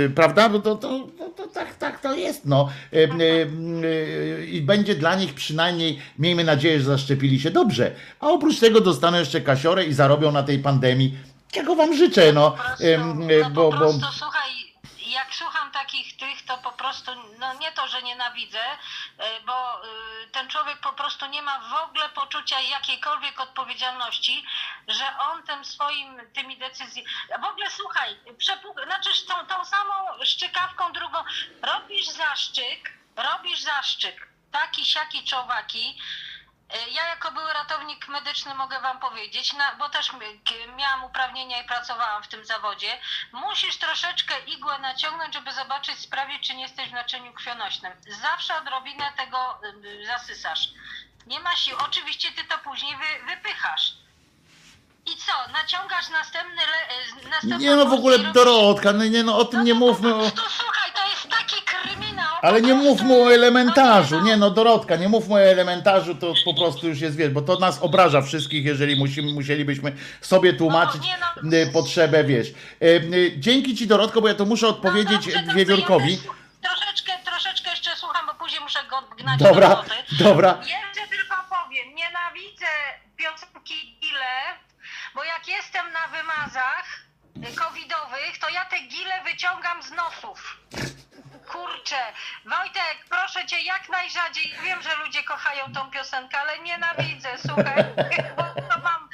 e, 0.04 0.08
prawda? 0.08 0.48
Bo 0.48 0.60
to, 0.60 0.76
to, 0.76 1.08
to, 1.36 1.48
tak, 1.48 1.74
tak 1.74 2.00
to 2.00 2.14
jest. 2.14 2.44
No. 2.44 2.68
E, 2.92 2.96
e, 2.96 3.06
e, 3.06 4.44
I 4.46 4.62
będzie 4.62 4.94
dla 4.94 5.16
nich 5.16 5.34
przynajmniej, 5.34 5.98
miejmy 6.18 6.44
nadzieję, 6.44 6.78
że 6.78 6.84
zaszczepili 6.84 7.40
się 7.40 7.50
dobrze. 7.50 7.90
A 8.20 8.28
oprócz 8.28 8.60
tego 8.60 8.80
dostaną 8.80 9.18
jeszcze 9.18 9.40
kasiorę 9.40 9.84
i 9.84 9.92
zarobią 9.92 10.32
na 10.32 10.42
tej 10.42 10.58
pandemii. 10.58 11.14
Czego 11.52 11.74
wam 11.74 11.96
życzę, 11.96 12.32
no. 12.32 12.50
Po 12.50 12.56
prostu, 12.56 12.84
no 13.42 13.50
bo, 13.50 13.70
bo, 13.70 13.78
prostu 13.78 14.06
słuchaj, 14.18 14.57
jak 15.10 15.34
słucham 15.34 15.70
takich 15.70 16.16
tych, 16.16 16.44
to 16.44 16.58
po 16.58 16.72
prostu, 16.72 17.10
no 17.38 17.54
nie 17.54 17.72
to, 17.72 17.88
że 17.88 18.02
nienawidzę, 18.02 18.64
e, 19.18 19.40
bo 19.40 19.84
y, 19.84 20.30
ten 20.32 20.48
człowiek 20.48 20.80
po 20.80 20.92
prostu 20.92 21.26
nie 21.26 21.42
ma 21.42 21.58
w 21.58 21.74
ogóle 21.74 22.08
poczucia 22.08 22.60
jakiejkolwiek 22.60 23.40
odpowiedzialności, 23.40 24.44
że 24.88 25.18
on 25.18 25.42
tym 25.42 25.64
swoim, 25.64 26.20
tymi 26.34 26.56
decyzjami, 26.58 27.08
w 27.40 27.44
ogóle 27.44 27.70
słuchaj, 27.70 28.16
przepuk- 28.26 28.84
znaczy 28.84 29.10
tą, 29.26 29.46
tą 29.46 29.64
samą 29.64 29.94
szczykawką 30.24 30.92
drugą, 30.92 31.18
robisz 31.62 32.06
zaszczyk, 32.06 32.92
robisz 33.16 33.60
zaszczyk, 33.60 34.28
taki, 34.52 34.84
siaki, 34.84 35.24
czowaki, 35.24 35.98
E, 35.98 36.27
Ja 36.90 37.08
jako 37.08 37.32
były 37.32 37.52
ratownik 37.52 38.08
medyczny 38.08 38.54
mogę 38.54 38.80
wam 38.80 39.00
powiedzieć, 39.00 39.54
bo 39.78 39.88
też 39.88 40.12
miałam 40.76 41.04
uprawnienia 41.04 41.62
i 41.62 41.66
pracowałam 41.66 42.22
w 42.22 42.28
tym 42.28 42.44
zawodzie, 42.44 43.00
musisz 43.32 43.76
troszeczkę 43.76 44.40
igłę 44.40 44.78
naciągnąć, 44.78 45.34
żeby 45.34 45.52
zobaczyć 45.52 45.98
sprawie, 45.98 46.38
czy 46.40 46.54
nie 46.54 46.62
jesteś 46.62 46.88
w 46.90 46.92
naczyniu 46.92 47.32
krwionośnym. 47.32 47.92
Zawsze 48.08 48.56
odrobinę 48.56 49.12
tego 49.16 49.60
y, 49.84 50.06
zasysasz. 50.06 50.68
Nie 51.26 51.40
ma 51.40 51.56
sił. 51.56 51.76
Oczywiście 51.84 52.32
ty 52.32 52.44
to 52.44 52.58
później 52.58 52.96
wy, 52.96 53.26
wypychasz. 53.26 53.92
I 55.12 55.16
co? 55.16 55.52
Naciągasz 55.52 56.08
następny 56.10 56.62
le, 56.72 57.22
y, 57.26 57.30
następną 57.30 57.58
nie 57.58 57.76
no 57.76 57.86
w 57.86 57.92
ogóle 57.92 58.18
robisz- 58.18 58.32
Dorotka, 58.32 58.92
no 58.92 59.04
nie 59.04 59.22
no 59.22 59.38
o 59.38 59.44
tym 59.44 59.64
nie 59.64 59.74
No 59.74 59.80
to 59.80 59.86
mówmy. 59.86 60.10
Po 60.10 60.16
O... 60.16 60.20
prostu, 60.20 60.40
słuchaj, 60.58 60.90
to 60.94 61.10
jest 61.10 61.28
taki 61.38 61.62
kryminał. 61.62 62.26
Ale 62.42 62.60
po 62.60 62.66
nie 62.66 62.72
prostu. 62.74 62.88
mówmy 62.90 63.22
o 63.22 63.32
elementarzu, 63.34 64.16
No 64.18 64.22
nie 64.26 64.36
no 64.36 64.50
Dorotka, 64.50 64.96
nie 64.96 65.08
mówmy 65.08 65.34
o 65.34 65.40
elementarzu, 65.40 66.14
to 66.14 66.34
po 66.44 66.54
prostu 66.54 66.88
już 66.88 67.00
jest, 67.00 67.16
wiesz, 67.16 67.30
bo 67.30 67.42
to 67.42 67.58
nas 67.58 67.78
obraża 67.82 68.22
wszystkich, 68.22 68.64
jeżeli 68.64 68.96
musimy, 68.96 69.32
musielibyśmy 69.32 69.92
sobie 70.20 70.52
tłumaczyć 70.52 71.02
No, 71.02 71.08
nie 71.50 71.64
no. 71.64 71.68
y, 71.70 71.72
potrzebę, 71.72 72.24
wiesz. 72.24 72.48
Y, 72.48 72.54
y, 73.14 73.32
Dzięki 73.38 73.76
Ci 73.76 73.86
Dorotko, 73.86 74.20
bo 74.20 74.28
ja 74.28 74.34
to 74.34 74.44
muszę 74.44 74.68
odpowiedzieć 74.68 75.10
No 75.12 75.18
dobrze, 75.32 75.38
dobrze, 75.42 75.54
Wiewiórkowi. 75.54 76.12
Ja 76.12 76.18
też 76.70 76.78
troszeczkę, 76.78 77.12
troszeczkę 77.24 77.70
jeszcze 77.70 77.96
słucham, 77.96 78.26
bo 78.26 78.34
później 78.34 78.60
muszę 78.60 78.78
go 78.90 79.02
gnać 79.16 79.38
Dobra, 79.40 79.68
do 79.68 79.74
roboty. 79.74 79.90
dobra. 80.18 80.58
Jeszcze 80.60 81.08
tylko 81.10 81.36
powiem, 81.50 81.94
nienawidzę 81.94 82.66
piosenki 83.16 83.96
Gile, 84.00 84.34
bo 85.18 85.24
jak 85.24 85.48
jestem 85.48 85.86
na 85.92 86.06
wymazach 86.18 86.86
y, 87.36 87.56
covidowych, 87.56 88.38
to 88.40 88.48
ja 88.48 88.64
te 88.64 88.78
gile 88.80 89.14
wyciągam 89.24 89.82
z 89.82 89.90
nosów. 89.90 90.56
Kurczę, 91.52 92.02
Wojtek, 92.44 92.96
proszę 93.10 93.46
cię 93.46 93.62
jak 93.62 93.88
najrzadziej. 93.88 94.54
Wiem, 94.64 94.82
że 94.82 95.04
ludzie 95.04 95.22
kochają 95.22 95.72
tą 95.74 95.90
piosenkę, 95.90 96.38
ale 96.38 96.58
nienawidzę, 96.58 97.28
słuchaj, 97.46 97.84
bo 98.36 98.42
to 98.42 98.78
mam 98.88 99.08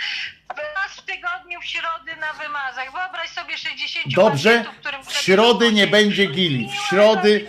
raz 0.49 0.93
w 0.97 1.03
tygodniu 1.03 1.61
w 1.61 1.65
środy 1.65 2.17
na 2.21 2.33
wymazach. 2.33 2.93
Wyobraź 2.93 3.31
sobie 3.31 3.59
60 3.59 4.15
Dobrze, 4.15 4.51
pacjentów, 4.51 4.81
którym 4.81 5.05
w 5.05 5.13
środy 5.13 5.73
nie 5.73 5.87
będzie 5.87 6.27
gili. 6.27 6.71
W 6.71 6.89
środy 6.89 7.47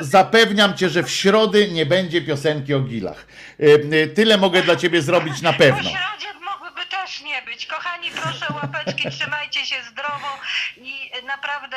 zapewniam 0.00 0.76
Cię, 0.76 0.88
że 0.88 1.02
w 1.02 1.10
środy 1.10 1.68
nie 1.68 1.86
będzie 1.86 2.22
piosenki 2.22 2.74
o 2.74 2.80
gilach. 2.80 3.26
Y, 3.60 3.64
y, 3.92 4.12
Tyle 4.16 4.36
mogę 4.36 4.62
dla 4.62 4.76
Ciebie 4.76 5.02
zrobić 5.02 5.42
na 5.42 5.52
pewno. 5.52 5.90
Środzie 5.90 6.37
nie 7.20 7.42
być. 7.42 7.66
Kochani, 7.66 8.10
proszę 8.10 8.46
łapeczki, 8.54 9.10
trzymajcie 9.18 9.66
się 9.66 9.82
zdrowo 9.90 10.38
i 10.76 11.10
naprawdę 11.26 11.76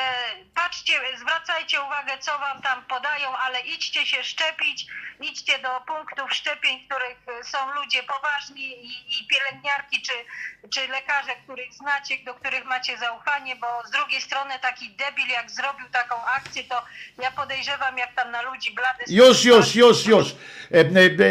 patrzcie, 0.55 0.93
zwracajcie 1.19 1.81
uwagę, 1.81 2.17
co 2.19 2.39
wam 2.39 2.61
tam 2.61 2.85
podają, 2.85 3.37
ale 3.37 3.61
idźcie 3.61 4.05
się 4.05 4.23
szczepić, 4.23 4.87
idźcie 5.21 5.59
do 5.59 5.69
punktów 5.87 6.33
szczepień, 6.33 6.79
w 6.79 6.85
których 6.87 7.17
y, 7.41 7.43
są 7.43 7.57
ludzie 7.73 8.03
poważni 8.03 8.85
i, 8.85 9.19
i 9.19 9.27
pielęgniarki 9.27 10.01
czy, 10.01 10.13
czy 10.69 10.87
lekarze, 10.87 11.31
których 11.43 11.73
znacie, 11.73 12.17
do 12.25 12.33
których 12.33 12.65
macie 12.65 12.97
zaufanie, 12.97 13.55
bo 13.55 13.67
z 13.87 13.91
drugiej 13.91 14.21
strony 14.21 14.53
taki 14.61 14.89
debil 14.89 15.27
jak 15.27 15.51
zrobił 15.51 15.85
taką 15.91 16.15
akcję, 16.25 16.63
to 16.63 16.83
ja 17.21 17.31
podejrzewam, 17.31 17.97
jak 17.97 18.15
tam 18.15 18.31
na 18.31 18.41
ludzi 18.41 18.71
blady... 18.75 19.03
Już, 19.07 19.45
już, 19.45 19.75
już, 19.75 20.05
już. 20.05 20.27
E, 20.71 20.79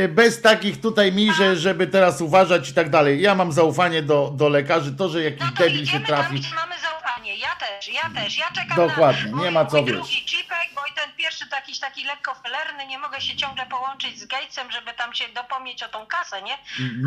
e, 0.05 0.09
Bez 0.09 0.43
takich 0.43 0.81
tutaj 0.81 1.13
mi, 1.13 1.35
że, 1.35 1.57
żeby 1.57 1.87
teraz 1.87 2.21
uważać 2.21 2.69
i 2.69 2.75
tak 2.75 2.91
dalej. 2.91 3.21
Ja 3.21 3.35
mam 3.35 3.53
zaufanie 3.53 4.00
do, 4.03 4.31
do 4.35 4.49
lekarzy. 4.49 4.93
To, 4.93 5.09
że 5.09 5.23
jakiś 5.23 5.41
No 5.41 5.47
to 5.57 5.63
debil 5.65 5.87
się 5.87 6.01
trafi. 6.01 6.41
tam, 6.43 6.55
mamy 6.55 6.75
zaufanie. 6.81 7.37
Ja 7.37 7.49
też, 7.57 7.89
ja 7.89 8.23
też. 8.23 8.39
Ja 8.39 8.45
czekam 8.55 8.77
Dokładnie, 8.89 9.31
na 9.33 9.43
nie 9.43 9.51
ma 9.51 9.65
co 9.67 9.85
wiesz. 9.85 9.95
drugi 9.97 10.25
chipek, 10.27 10.69
bo 10.75 10.81
i 10.93 10.95
ten 10.95 11.13
pierwszy 11.17 11.49
taki, 11.49 11.81
taki 11.81 12.05
lekko 12.05 12.35
felerny, 12.35 12.87
nie 12.87 12.99
mogę 12.99 13.21
się 13.21 13.37
ciągle 13.37 13.67
połączyć 13.67 14.19
z 14.21 14.25
Gatesem, 14.27 14.71
żeby 14.73 14.93
tam 14.93 15.15
się 15.15 15.25
dopomnieć 15.35 15.83
o 15.83 15.89
tą 15.89 16.07
kasę, 16.07 16.43
nie? 16.43 16.59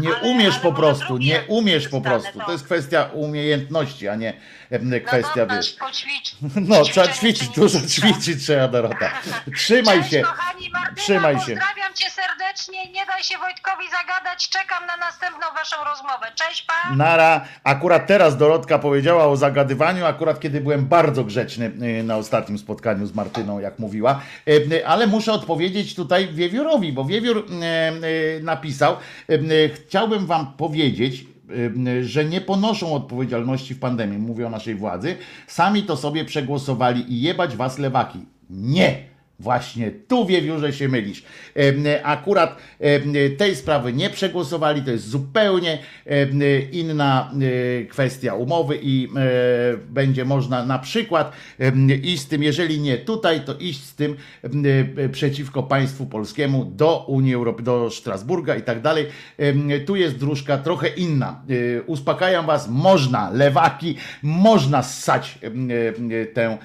Nie 0.01 0.07
Ale- 0.15 0.17
umiesz 0.19 0.53
ale 0.53 0.63
po 0.63 0.73
prostu, 0.73 1.17
nie 1.17 1.41
umiesz 1.47 1.87
po 1.87 2.01
prostu. 2.01 2.39
To 2.45 2.51
jest 2.51 2.65
kwestia 2.65 3.09
umiejętności, 3.13 4.07
a 4.07 4.15
nie 4.15 4.33
No 4.81 4.97
kwestia, 5.05 5.33
dobra, 5.35 5.57
poćwicz. 5.79 6.35
No, 6.69 6.83
trzeba 6.83 7.07
ćwiczyć, 7.07 7.49
dużo 7.49 7.79
ćwiczyć 7.81 8.43
trzeba, 8.43 8.67
Dorota. 8.67 9.11
Trzymaj 9.57 9.97
Cześć, 9.99 10.11
się. 10.11 10.21
kochani, 10.21 10.69
Martyna, 10.69 10.95
Trzymaj 11.03 11.33
się. 11.33 11.39
pozdrawiam 11.39 11.93
cię 11.95 12.05
serdecznie. 12.09 12.91
Nie 12.91 13.05
daj 13.05 13.23
się 13.23 13.37
Wojtkowi 13.37 13.85
zagadać. 13.91 14.49
Czekam 14.49 14.85
na 14.85 14.97
następną 14.97 15.47
waszą 15.55 15.75
rozmowę. 15.85 16.27
Cześć, 16.35 16.61
pa! 16.61 16.95
Nara, 16.95 17.45
akurat 17.63 18.07
teraz 18.07 18.37
Dorotka 18.37 18.79
powiedziała 18.79 19.27
o 19.27 19.37
zagadywaniu, 19.37 20.05
akurat 20.05 20.39
kiedy 20.39 20.61
byłem 20.61 20.85
bardzo 20.85 21.23
grzeczny 21.23 21.71
y, 21.99 22.03
na 22.03 22.17
ostatnim 22.17 22.57
spotkaniu 22.57 23.05
z 23.05 23.13
Martyną, 23.15 23.59
jak 23.59 23.79
mówiła, 23.79 24.21
Y, 24.47 24.87
ale 24.87 25.07
muszę 25.07 25.33
odpowiedzieć 25.33 25.95
tutaj 25.95 26.27
Wiewiórowi, 26.33 26.93
bo 26.93 27.05
Wiewiór 27.05 27.37
y, 28.39 28.43
napisał, 28.43 28.97
chciałbym 29.87 30.25
wam 30.25 30.53
powiedzieć, 30.57 31.32
że 32.01 32.25
nie 32.25 32.41
ponoszą 32.41 32.93
odpowiedzialności 32.93 33.73
w 33.75 33.79
pandemii, 33.79 34.19
mówię 34.19 34.47
o 34.47 34.49
naszej 34.49 34.75
władzy, 34.75 35.17
sami 35.47 35.83
to 35.83 35.97
sobie 35.97 36.25
przegłosowali 36.25 37.13
i 37.13 37.21
jebać 37.21 37.55
was 37.55 37.79
lewaki. 37.79 38.19
Nie! 38.49 39.12
Właśnie 39.39 39.91
tu 39.91 40.25
wiewiórze 40.25 40.73
się 40.73 40.87
mylisz. 40.87 41.23
Akurat 42.03 42.57
tej 43.37 43.55
sprawy 43.55 43.93
nie 43.93 44.09
przegłosowali, 44.09 44.81
to 44.81 44.91
jest 44.91 45.09
zupełnie 45.09 45.79
inna 46.71 47.31
e, 47.81 47.85
kwestia 47.85 48.35
umowy 48.35 48.79
i 48.81 49.07
e, 49.15 49.77
będzie 49.77 50.25
można 50.25 50.65
na 50.65 50.79
przykład 50.79 51.31
iść 52.03 52.21
z 52.21 52.27
tym, 52.27 52.43
jeżeli 52.43 52.79
nie 52.79 52.97
tutaj, 52.97 53.41
to 53.45 53.55
iść 53.57 53.83
z 53.83 53.95
tym 53.95 54.15
e, 54.43 55.09
przeciwko 55.09 55.63
państwu 55.63 56.05
polskiemu 56.05 56.65
do 56.65 57.05
Unii 57.07 57.33
Europejskiej, 57.33 57.53
do 57.53 57.89
Strasburga 57.89 58.55
i 58.55 58.61
tak 58.61 58.81
dalej. 58.81 59.05
Tu 59.85 59.95
jest 59.95 60.17
dróżka 60.17 60.57
trochę 60.57 60.87
inna. 60.87 61.41
Uspokajam 61.85 62.45
was, 62.45 62.69
można, 62.69 63.29
lewaki, 63.29 63.95
można 64.23 64.83
ssać 64.83 65.39
tę, 66.33 66.57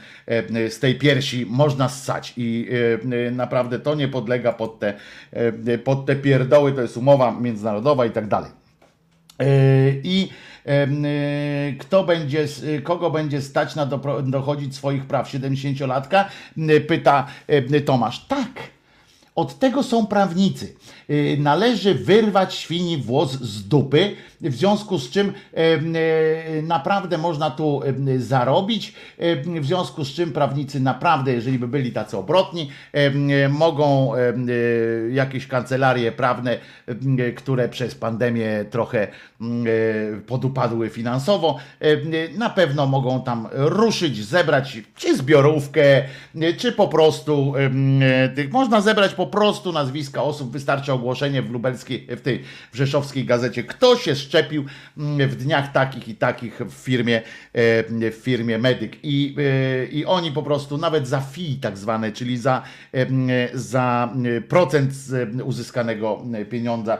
z 0.68 0.78
tej 0.78 0.94
piersi, 0.94 1.46
można 1.46 1.88
ssać 1.88 2.34
i 2.36 2.57
e, 3.26 3.30
naprawdę 3.30 3.78
to 3.78 3.94
nie 3.94 4.08
podlega 4.08 4.52
pod 4.52 4.78
te, 4.78 4.94
e, 5.32 5.78
pod 5.78 6.06
te 6.06 6.16
pierdoły, 6.16 6.72
to 6.72 6.82
jest 6.82 6.96
umowa 6.96 7.32
międzynarodowa 7.40 8.06
i 8.06 8.10
tak 8.10 8.28
dalej. 8.28 8.50
I 10.04 10.28
kto 11.78 12.04
będzie, 12.04 12.46
kogo 12.82 13.10
będzie 13.10 13.42
stać 13.42 13.74
na 13.74 13.86
dochodzić 14.22 14.76
swoich 14.76 15.06
praw? 15.06 15.28
70-latka? 15.28 16.24
M, 16.58 16.68
Pyta 16.88 17.26
Tomasz. 17.86 18.26
Tak. 18.26 18.48
Od 19.34 19.58
tego 19.58 19.82
są 19.82 20.06
prawnicy. 20.06 20.74
Y, 21.10 21.36
Należy 21.40 21.94
wyrwać 21.94 22.54
świni 22.54 22.96
włos 22.96 23.32
z 23.32 23.68
dupy, 23.68 24.16
w 24.40 24.54
związku 24.54 24.98
z 24.98 25.10
czym 25.10 25.32
em, 25.52 25.94
e, 25.96 26.62
naprawdę 26.62 27.18
można 27.18 27.50
tu 27.50 27.80
zarobić, 28.18 28.94
em, 29.18 29.60
w 29.62 29.66
związku 29.66 30.04
z 30.04 30.14
czym 30.14 30.32
prawnicy 30.32 30.80
naprawdę, 30.80 31.32
jeżeli 31.32 31.58
by 31.58 31.68
byli 31.68 31.92
tacy 31.92 32.16
obrotni, 32.16 32.70
e, 32.92 33.48
mogą 33.48 34.14
e, 34.14 34.18
jakieś 35.10 35.46
kancelarie 35.46 36.12
prawne, 36.12 36.58
e, 37.18 37.32
które 37.32 37.68
przez 37.68 37.94
pandemię 37.94 38.64
trochę 38.70 39.02
e, 39.02 39.08
podupadły 40.26 40.88
finansowo, 40.88 41.56
e, 41.80 42.38
na 42.38 42.50
pewno 42.50 42.86
mogą 42.86 43.22
tam 43.22 43.48
ruszyć, 43.52 44.24
zebrać 44.24 44.78
czy 44.96 45.16
zbiorówkę, 45.16 46.02
e, 46.40 46.52
czy 46.56 46.72
po 46.72 46.88
prostu 46.88 47.54
e, 47.56 48.48
można 48.50 48.80
zebrać 48.80 49.14
po 49.14 49.26
prostu 49.26 49.72
nazwiska 49.72 50.22
osób, 50.22 50.50
wystarczy 50.52 50.92
ogłoszenie 50.98 51.42
w 51.42 51.50
lubelskiej, 51.50 52.06
w 52.16 52.20
tej 52.20 52.42
w 52.72 52.76
rzeszowskiej 52.76 53.24
gazecie, 53.24 53.64
kto 53.64 53.96
się 53.96 54.16
szczepił 54.16 54.64
mm, 54.98 55.28
w 55.28 55.36
dniach 55.36 55.72
takich 55.72 56.08
i 56.08 56.14
takich 56.14 56.60
w 56.60 56.72
firmie, 56.72 57.16
e, 57.16 58.10
w 58.10 58.20
firmie 58.22 58.58
Medyk? 58.58 58.96
I, 59.02 59.36
e, 59.38 59.86
i 59.86 60.04
oni 60.04 60.32
po 60.32 60.42
prostu 60.42 60.78
nawet 60.78 61.08
za 61.08 61.20
fee 61.20 61.58
tak 61.60 61.78
zwane, 61.78 62.12
czyli 62.12 62.38
za, 62.38 62.62
za 63.54 64.14
procent 64.48 64.92
uzyskanego 65.44 66.22
pieniądza 66.50 66.98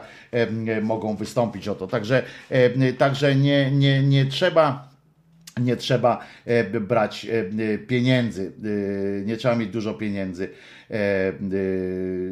mogą 0.81 1.15
wystąpić 1.15 1.67
o 1.67 1.75
to. 1.75 1.87
Także, 1.87 2.23
e, 2.49 2.93
także 2.93 3.35
nie, 3.35 3.71
nie, 3.71 4.03
nie 4.03 4.25
trzeba 4.25 4.89
nie 5.61 5.75
trzeba 5.75 6.25
brać 6.81 7.27
pieniędzy, 7.87 8.51
nie 9.25 9.37
trzeba 9.37 9.55
mieć 9.55 9.69
dużo 9.69 9.93
pieniędzy, 9.93 10.49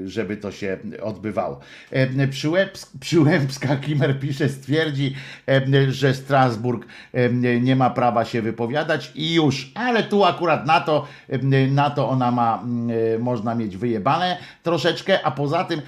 żeby 0.05 0.38
to 0.38 0.51
się 0.51 0.77
odbywało. 1.01 1.59
E, 1.91 2.27
Przyłębsk- 2.27 2.99
Przyłębska 2.99 3.75
Kimer 3.75 4.19
pisze, 4.19 4.49
stwierdzi, 4.49 5.15
e, 5.47 5.91
że 5.91 6.13
Strasburg 6.13 6.85
e, 7.13 7.29
nie 7.61 7.75
ma 7.75 7.89
prawa 7.89 8.25
się 8.25 8.41
wypowiadać 8.41 9.11
i 9.15 9.34
już, 9.34 9.71
ale 9.75 10.03
tu 10.03 10.23
akurat 10.23 10.65
na 10.65 10.81
to, 10.81 11.07
e, 11.29 11.67
na 11.67 11.89
to 11.89 12.09
ona 12.09 12.31
ma, 12.31 12.63
e, 13.15 13.19
można 13.19 13.55
mieć 13.55 13.77
wyjebane 13.77 14.38
troszeczkę, 14.63 15.25
a 15.25 15.31
poza 15.31 15.63
tym 15.63 15.81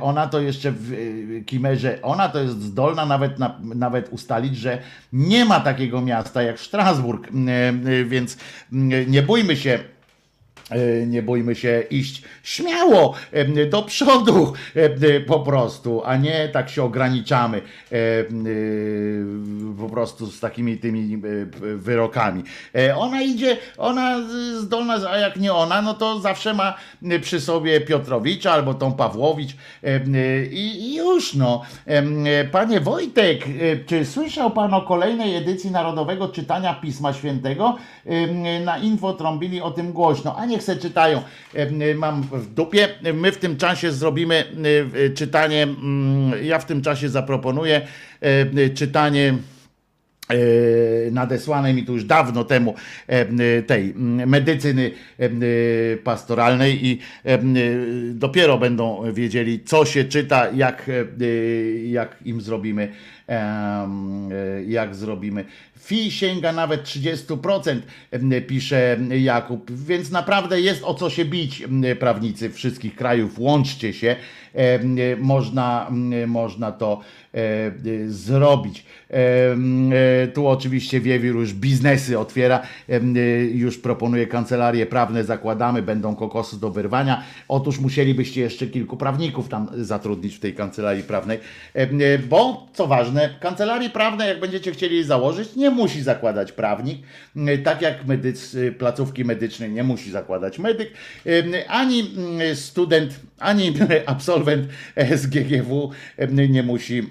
ona 0.00 0.26
to 0.26 0.40
jeszcze 0.40 0.72
w 0.72 0.92
e, 0.92 1.44
Kimerze, 1.44 1.98
ona 2.02 2.28
to 2.28 2.40
jest 2.40 2.62
zdolna 2.62 3.06
nawet, 3.06 3.38
na, 3.38 3.60
nawet 3.74 4.08
ustalić, 4.08 4.56
że 4.56 4.78
nie 5.12 5.44
ma 5.44 5.60
takiego 5.60 6.00
miasta 6.00 6.42
jak 6.42 6.60
Strasburg, 6.60 7.28
e, 7.28 7.72
więc 8.04 8.36
nie 9.06 9.22
bójmy 9.22 9.56
się 9.56 9.72
E, 9.72 10.01
nie 11.06 11.22
bójmy 11.22 11.54
się 11.54 11.82
iść 11.90 12.22
śmiało 12.42 13.14
e, 13.32 13.66
do 13.66 13.82
przodu 13.82 14.52
e, 14.74 15.20
po 15.20 15.40
prostu, 15.40 16.02
a 16.04 16.16
nie 16.16 16.48
tak 16.48 16.70
się 16.70 16.82
ograniczamy 16.82 17.58
e, 17.58 17.94
e, 17.96 18.24
po 19.78 19.88
prostu 19.88 20.26
z 20.26 20.40
takimi 20.40 20.78
tymi 20.78 21.14
e, 21.14 21.18
wyrokami. 21.76 22.42
E, 22.74 22.96
Ona 22.96 23.22
idzie, 23.22 23.56
ona 23.78 24.16
zdolna, 24.60 24.94
a 25.10 25.16
jak 25.18 25.36
nie 25.36 25.52
ona, 25.52 25.82
no 25.82 25.94
to 25.94 26.20
zawsze 26.20 26.54
ma 26.54 26.74
przy 27.20 27.40
sobie 27.40 27.80
Piotrowicza 27.80 28.52
albo 28.52 28.74
tą 28.74 28.92
Pawłowicz 28.92 29.56
e, 29.84 30.00
i 30.46 30.94
już 30.96 31.34
no. 31.34 31.62
E, 31.86 32.44
Panie 32.44 32.80
Wojtek, 32.80 33.44
e, 33.46 33.76
czy 33.86 34.04
słyszał 34.04 34.50
pan 34.50 34.74
o 34.74 34.82
kolejnej 34.82 35.36
edycji 35.36 35.70
Narodowego 35.70 36.28
Czytania 36.28 36.74
Pisma 36.74 37.12
Świętego? 37.12 37.76
E, 38.06 38.60
Na 38.60 38.78
info 38.78 39.12
trąbili 39.12 39.60
o 39.60 39.70
tym 39.70 39.92
głośno, 39.92 40.36
a 40.36 40.46
niech 40.46 40.61
se 40.62 40.76
czytają. 40.76 41.22
E, 41.54 41.94
Mam 41.94 42.22
w 42.22 42.54
dupie. 42.54 42.88
My 43.14 43.32
w 43.32 43.38
tym 43.38 43.56
czasie 43.56 43.92
zrobimy 43.92 44.44
e, 44.94 45.10
czytanie, 45.10 45.62
mm, 45.62 46.44
ja 46.44 46.58
w 46.58 46.66
tym 46.66 46.82
czasie 46.82 47.08
zaproponuję 47.08 47.80
czytanie 48.74 49.34
e, 50.28 50.36
nadesłanej 51.10 51.74
mi 51.74 51.84
tu 51.84 51.92
już 51.92 52.04
dawno 52.04 52.44
temu 52.44 52.74
tej 53.66 53.90
m, 53.90 54.28
medycyny 54.28 54.90
pastoralnej 56.04 56.86
i 56.86 56.98
dopiero 58.14 58.58
będą 58.58 59.12
wiedzieli, 59.12 59.60
co 59.64 59.84
się 59.84 60.04
czyta, 60.04 60.50
jak, 60.50 60.88
e, 60.88 61.26
jak 61.86 62.16
im 62.24 62.40
zrobimy, 62.40 62.88
jak 64.66 64.94
zrobimy. 64.94 65.44
Fi 65.82 66.10
sięga 66.10 66.52
nawet 66.52 66.84
30%, 66.84 67.80
e, 68.10 68.40
pisze 68.40 68.98
Jakub, 69.20 69.70
więc 69.70 70.10
naprawdę 70.10 70.60
jest 70.60 70.84
o 70.84 70.94
co 70.94 71.10
się 71.10 71.24
bić, 71.24 71.62
prawnicy 71.98 72.50
wszystkich 72.50 72.96
krajów, 72.96 73.38
łączcie 73.38 73.92
się, 73.92 74.16
można, 75.18 75.90
można 76.26 76.72
to 76.72 77.00
e, 77.34 77.72
zrobić. 78.08 78.84
E, 79.10 80.26
Tu 80.34 80.48
oczywiście 80.48 81.00
Wiewiór 81.00 81.36
już 81.36 81.52
biznesy 81.52 82.18
otwiera, 82.18 82.62
e, 82.88 83.00
już 83.44 83.78
proponuje 83.78 84.26
kancelarię 84.26 84.86
prawne, 84.86 85.24
zakładamy, 85.24 85.82
będą 85.82 86.16
kokosy 86.16 86.60
do 86.60 86.70
wyrwania. 86.70 87.22
Otóż 87.48 87.78
musielibyście 87.78 88.40
jeszcze 88.40 88.66
kilku 88.66 88.96
prawników 88.96 89.48
tam 89.48 89.68
zatrudnić 89.74 90.36
w 90.36 90.40
tej 90.40 90.54
kancelarii 90.54 91.02
prawnej, 91.02 91.38
bo 92.28 92.66
co 92.72 92.86
ważne, 92.86 93.34
kancelarii 93.40 93.90
prawne, 93.90 94.28
jak 94.28 94.40
będziecie 94.40 94.72
chcieli 94.72 95.04
założyć, 95.04 95.56
nie 95.56 95.70
musi 95.72 96.02
zakładać 96.02 96.52
prawnik, 96.52 97.02
m, 97.36 97.62
tak 97.64 97.82
jak 97.82 98.06
medyc, 98.06 98.56
placówki 98.78 99.24
medycznej 99.24 99.70
nie 99.70 99.82
musi 99.82 100.10
zakładać 100.10 100.58
medyk, 100.58 100.90
em, 101.26 101.52
ani 101.68 102.10
student, 102.54 103.20
ani 103.38 103.74
absolwent 104.06 104.68
SGGW 104.96 105.90
em, 106.16 106.52
nie 106.52 106.62
musi, 106.62 107.02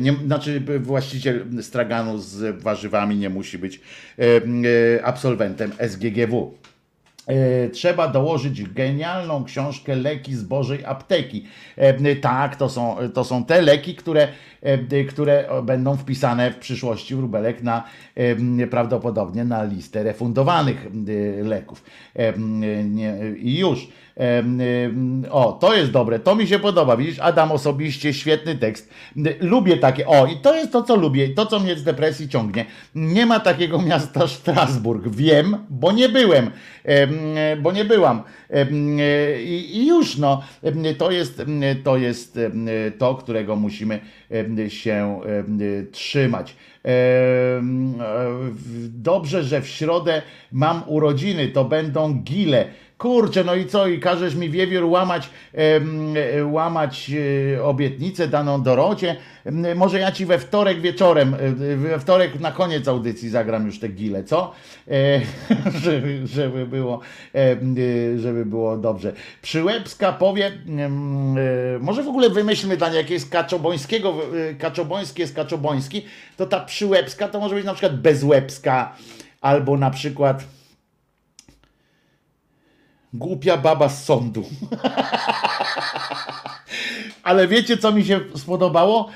nie, 0.00 0.12
znaczy 0.26 0.62
właściciel 0.80 1.44
straganu 1.62 2.18
z 2.18 2.62
warzywami 2.62 3.16
nie 3.16 3.30
musi 3.30 3.58
być 3.58 3.80
em, 4.18 4.62
e, 4.96 5.04
absolwentem 5.04 5.72
SGGW. 5.78 6.54
E, 7.28 7.68
Trzeba 7.68 8.08
dołożyć 8.08 8.62
genialną 8.62 9.44
książkę 9.44 9.96
Leki 9.96 10.34
z 10.34 10.42
Bożej 10.42 10.84
Apteki. 10.84 11.44
E, 11.76 12.16
Tak, 12.16 12.56
to 12.56 12.68
są, 12.68 12.96
to 13.14 13.24
są 13.24 13.44
te 13.44 13.62
leki, 13.62 13.94
które, 13.94 14.28
e, 14.62 15.04
które 15.04 15.48
będą 15.62 15.96
wpisane 15.96 16.50
w 16.50 16.56
przyszłości 16.56 17.14
wróbelek 17.14 17.62
na 17.62 17.84
e, 18.14 18.66
prawdopodobnie 18.66 19.44
na 19.44 19.64
listę 19.64 20.02
refundowanych 20.02 20.86
e, 20.86 21.44
leków. 21.44 21.84
E, 22.16 22.32
I 23.36 23.58
już. 23.58 23.88
O, 25.30 25.52
to 25.52 25.74
jest 25.74 25.90
dobre, 25.90 26.18
to 26.18 26.36
mi 26.36 26.46
się 26.46 26.58
podoba. 26.58 26.96
Widzisz, 26.96 27.18
Adam 27.18 27.52
osobiście, 27.52 28.14
świetny 28.14 28.56
tekst. 28.56 28.90
Lubię 29.40 29.76
takie, 29.76 30.06
o, 30.06 30.26
i 30.26 30.36
to 30.36 30.54
jest 30.54 30.72
to, 30.72 30.82
co 30.82 30.96
lubię, 30.96 31.28
to, 31.28 31.46
co 31.46 31.60
mnie 31.60 31.76
z 31.76 31.84
depresji 31.84 32.28
ciągnie. 32.28 32.66
Nie 32.94 33.26
ma 33.26 33.40
takiego 33.40 33.82
miasta 33.88 34.28
Strasburg. 34.28 35.08
Wiem, 35.08 35.56
bo 35.70 35.92
nie 35.92 36.08
byłem, 36.08 36.50
em, 36.84 37.18
bo 37.62 37.72
nie 37.72 37.84
byłam. 37.84 38.22
I 39.44 39.86
już, 39.86 40.16
no, 40.16 40.42
to 40.98 41.10
jest, 41.10 41.42
to 41.84 41.96
jest 41.96 42.38
to, 42.98 43.14
którego 43.14 43.56
musimy 43.56 44.00
się 44.68 45.16
trzymać. 45.92 46.56
Dobrze, 48.88 49.42
że 49.42 49.60
w 49.60 49.68
środę 49.68 50.22
mam 50.52 50.82
urodziny, 50.86 51.48
to 51.48 51.64
będą 51.64 52.14
gile. 52.14 52.68
Kurczę, 52.98 53.44
no 53.44 53.54
i 53.54 53.66
co, 53.66 53.86
i 53.86 54.00
każesz 54.00 54.34
mi 54.34 54.50
wiewiór 54.50 54.84
łamać, 54.84 55.30
e, 55.54 56.44
łamać 56.44 57.10
e, 57.56 57.64
obietnicę 57.64 58.28
daną 58.28 58.62
Dorocie. 58.62 59.16
Może 59.76 59.98
ja 59.98 60.12
ci 60.12 60.26
we 60.26 60.38
wtorek 60.38 60.80
wieczorem, 60.80 61.34
e, 61.34 61.76
we 61.76 61.98
wtorek 61.98 62.40
na 62.40 62.52
koniec 62.52 62.88
audycji 62.88 63.28
zagram 63.28 63.66
już 63.66 63.78
te 63.78 63.88
gile, 63.88 64.24
co? 64.24 64.52
Żeby, 65.82 66.26
żeby 66.26 66.66
było, 66.66 67.00
żeby 68.16 68.46
było 68.46 68.76
dobrze. 68.76 69.12
Przyłębska 69.42 70.12
powie, 70.12 70.52
może 71.80 72.02
w 72.02 72.08
ogóle 72.08 72.30
wymyślmy 72.30 72.76
dla 72.76 72.88
niej 72.88 72.96
jakiegoś 72.96 73.28
kaczobońskiego, 73.28 74.14
kaczoboński 74.58 75.20
jest 75.20 75.34
kaczoboński, 75.34 76.04
to 76.36 76.46
ta 76.46 76.60
przyłębska 76.60 77.28
to 77.28 77.40
może 77.40 77.54
być 77.54 77.64
na 77.64 77.74
przykład 77.74 78.00
bezłebska, 78.00 78.96
albo 79.40 79.76
na 79.76 79.90
przykład 79.90 80.44
głupia 83.12 83.56
baba 83.56 83.88
z 83.88 84.04
sądu. 84.04 84.44
Ale 87.22 87.48
wiecie, 87.48 87.76
co 87.76 87.92
mi 87.92 88.04
się 88.04 88.20
spodobało? 88.36 89.08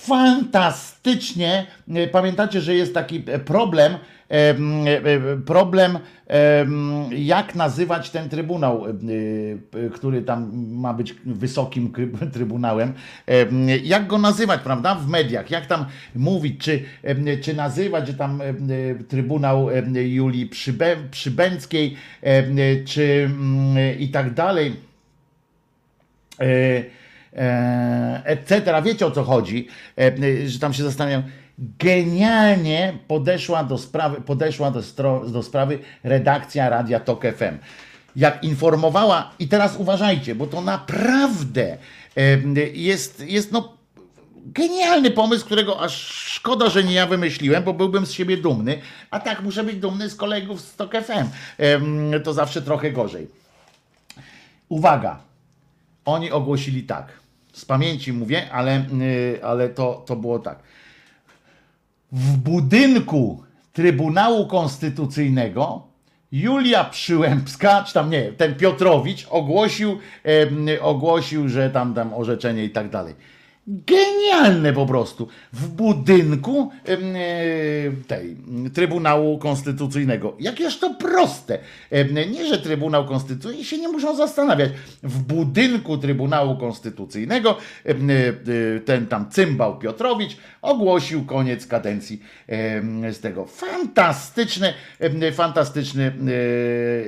Fantastycznie. 0.00 1.66
e, 1.94 2.06
Pamiętacie, 2.06 2.60
że 2.60 2.74
jest 2.74 2.94
taki 2.94 3.22
e, 3.26 3.38
problem, 3.38 3.92
em, 4.28 4.84
e, 4.86 5.36
problem, 5.46 5.98
em, 6.26 7.04
jak 7.12 7.54
nazywać 7.54 8.10
ten 8.10 8.28
trybunał, 8.28 8.84
który 9.92 10.22
tam 10.22 10.50
ma 10.54 10.94
być 10.94 11.14
wysokim 11.26 11.92
trybunałem. 12.34 12.92
Em, 13.26 13.68
Jak 13.82 14.06
go 14.06 14.18
nazywać, 14.18 14.60
prawda? 14.60 14.94
W 14.94 15.08
mediach. 15.08 15.50
Jak 15.50 15.66
tam 15.66 15.84
mówić, 16.14 16.60
czy, 16.64 16.84
czy 17.42 17.54
nazywać, 17.54 18.06
że 18.06 18.14
tam 18.14 18.42
trybunał 19.08 19.68
Julii 19.94 20.46
Przybę, 20.46 20.96
Przybęckiej, 21.10 21.96
czy 22.86 23.30
i 23.98 24.08
tak 24.08 24.34
dalej 24.34 24.76
etc. 28.24 28.82
Wiecie 28.84 29.06
o 29.06 29.10
co 29.10 29.24
chodzi, 29.24 29.68
e, 29.98 30.06
e, 30.06 30.48
że 30.48 30.58
tam 30.58 30.72
się 30.72 30.82
zastanawiam. 30.82 31.22
Genialnie 31.78 32.98
podeszła 33.08 33.64
do 33.64 33.78
sprawy, 33.78 34.20
podeszła 34.20 34.70
do, 34.70 34.82
do 35.28 35.42
sprawy 35.42 35.78
redakcja 36.02 36.68
Radia 36.68 37.00
Tok 37.00 37.22
FM. 37.22 37.58
Jak 38.16 38.44
informowała, 38.44 39.30
i 39.38 39.48
teraz 39.48 39.76
uważajcie, 39.76 40.34
bo 40.34 40.46
to 40.46 40.60
naprawdę 40.60 41.78
e, 42.16 42.38
jest, 42.74 43.24
jest 43.26 43.52
no, 43.52 43.76
genialny 44.36 45.10
pomysł, 45.10 45.46
którego 45.46 45.80
aż 45.80 45.94
szkoda, 46.12 46.68
że 46.68 46.84
nie 46.84 46.94
ja 46.94 47.06
wymyśliłem, 47.06 47.64
bo 47.64 47.74
byłbym 47.74 48.06
z 48.06 48.12
siebie 48.12 48.36
dumny, 48.36 48.78
a 49.10 49.20
tak 49.20 49.42
muszę 49.42 49.64
być 49.64 49.76
dumny 49.76 50.10
z 50.10 50.16
kolegów 50.16 50.60
z 50.60 50.76
Tok 50.76 50.92
FM. 50.92 51.28
To 52.24 52.32
zawsze 52.32 52.62
trochę 52.62 52.92
gorzej. 52.92 53.28
Uwaga, 54.68 55.29
oni 56.04 56.30
ogłosili 56.30 56.82
tak. 56.82 57.20
Z 57.52 57.64
pamięci 57.64 58.12
mówię, 58.12 58.50
ale, 58.52 58.84
yy, 58.98 59.44
ale 59.44 59.68
to, 59.68 60.04
to 60.06 60.16
było 60.16 60.38
tak. 60.38 60.58
W 62.12 62.36
budynku 62.36 63.42
Trybunału 63.72 64.46
Konstytucyjnego 64.46 65.82
Julia 66.32 66.84
Przyłębska, 66.84 67.84
czy 67.84 67.94
tam 67.94 68.10
nie, 68.10 68.32
ten 68.32 68.54
Piotrowicz 68.54 69.26
ogłosił, 69.30 69.98
em, 70.24 70.66
ogłosił, 70.80 71.48
że 71.48 71.70
tam 71.70 71.94
tam 71.94 72.14
orzeczenie 72.14 72.64
i 72.64 72.70
tak 72.70 72.90
dalej. 72.90 73.14
Genialne 73.66 74.72
po 74.72 74.86
prostu. 74.86 75.28
W 75.52 75.68
budynku 75.68 76.70
e, 76.84 76.96
tej 78.06 78.36
Trybunału 78.74 79.38
Konstytucyjnego. 79.38 80.36
Jakież 80.40 80.78
to 80.78 80.94
proste. 80.94 81.58
Nie, 82.30 82.46
że 82.46 82.58
Trybunał 82.58 83.06
Konstytucyjny 83.06 83.64
się 83.64 83.78
nie 83.78 83.88
muszą 83.88 84.16
zastanawiać. 84.16 84.70
W 85.02 85.18
budynku 85.18 85.98
Trybunału 85.98 86.56
Konstytucyjnego 86.56 87.56
e, 87.86 87.90
e, 87.90 88.80
ten 88.80 89.06
tam 89.06 89.30
cymbał 89.30 89.78
Piotrowicz 89.78 90.36
ogłosił 90.62 91.24
koniec 91.24 91.66
kadencji 91.66 92.22
z 93.12 93.20
tego. 93.20 93.46
Fantastyczny 95.32 96.06
e, 96.06 96.12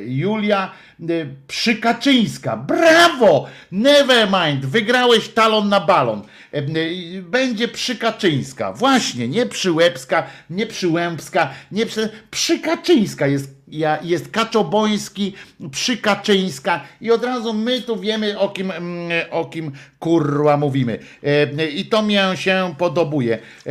Julia 0.06 0.70
e, 1.02 1.26
Przykaczyńska. 1.46 2.56
Brawo! 2.56 3.46
Nevermind, 3.72 4.66
wygrałeś 4.66 5.28
talon 5.28 5.68
na 5.68 5.80
balon. 5.80 6.22
E, 6.54 6.58
e, 6.58 7.22
Będzie 7.22 7.68
Przykaczyńska. 7.68 8.72
Właśnie, 8.72 9.28
nie 9.28 9.46
Przyłębska, 9.46 10.26
nie 10.50 10.66
Przyłębska, 10.66 11.50
nie 11.72 11.86
przy... 11.86 12.08
Przykaczyńska 12.30 13.26
jest 13.26 13.61
ja, 13.61 13.61
jest 14.02 14.30
Kaczoboński, 14.30 15.34
Przykaczyńska 15.70 16.80
i 17.00 17.10
od 17.10 17.24
razu 17.24 17.54
my 17.54 17.80
tu 17.80 17.96
wiemy 18.00 18.38
o 18.38 18.48
kim, 18.48 18.70
mm, 18.70 19.10
o 19.30 19.44
kim 19.44 19.72
kurwa 20.02 20.56
mówimy. 20.56 20.98
E, 21.24 21.66
I 21.66 21.84
to 21.84 22.02
mnie 22.02 22.30
się 22.34 22.74
podobuje. 22.78 23.38
E, 23.66 23.70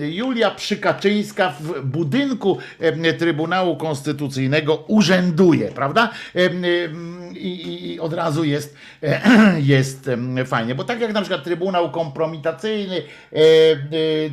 e, 0.00 0.10
Julia 0.10 0.50
Przykaczyńska 0.50 1.54
w 1.60 1.86
budynku 1.86 2.58
Trybunału 3.18 3.76
Konstytucyjnego 3.76 4.76
urzęduje, 4.76 5.68
prawda? 5.68 6.10
I, 7.34 7.92
i, 7.92 8.00
od 8.00 8.12
razu 8.12 8.44
jest, 8.44 8.76
jest 9.74 10.10
fajnie, 10.46 10.74
bo 10.74 10.84
tak 10.84 11.00
jak 11.00 11.12
na 11.12 11.20
przykład 11.20 11.44
Trybunał 11.44 11.90
Kompromitacyjny 11.90 13.02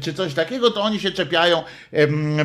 czy 0.01 0.13
coś 0.13 0.33
takiego, 0.33 0.71
to 0.71 0.81
oni 0.81 0.99
się 0.99 1.11
czepiają, 1.11 1.63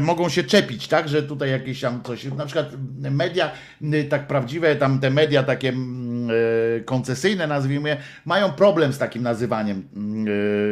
mogą 0.01 0.29
się 0.29 0.45
czepić, 0.45 0.89
tak, 0.89 1.09
że 1.09 1.23
tutaj 1.23 1.51
jakieś 1.51 1.81
tam 1.81 2.03
coś, 2.03 2.27
na 2.37 2.47
przykład 2.47 2.67
media 3.01 3.51
y, 3.83 4.05
tak 4.05 4.27
prawdziwe, 4.27 4.77
tam 4.77 5.01
te 5.01 5.11
media 5.11 5.43
takie 5.43 5.69
mm, 5.69 6.31
e, 6.31 6.81
koncesyjne 6.81 7.47
nazwijmy, 7.47 7.89
je, 7.89 7.97
mają 8.25 8.53
problem 8.53 8.93
z 8.93 8.99
takim 8.99 9.23
nazywaniem, 9.23 9.89
mm, 9.97 10.27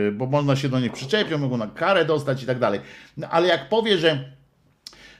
e, 0.08 0.12
bo 0.12 0.26
można 0.26 0.56
się 0.56 0.68
do 0.68 0.80
nich 0.80 0.92
przyczepić, 0.92 1.38
mogą 1.38 1.56
na 1.56 1.66
karę 1.66 2.04
dostać 2.04 2.42
i 2.42 2.46
tak 2.46 2.58
dalej. 2.58 2.80
No, 3.16 3.28
Ale 3.28 3.48
jak 3.48 3.68
powie, 3.68 3.98
że 3.98 4.32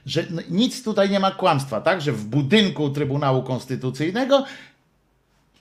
że 0.05 0.23
nic 0.49 0.83
tutaj 0.83 1.09
nie 1.09 1.19
ma 1.19 1.31
kłamstwa, 1.31 1.81
tak? 1.81 2.01
Że 2.01 2.11
w 2.11 2.25
budynku 2.25 2.89
Trybunału 2.89 3.43
Konstytucyjnego 3.43 4.45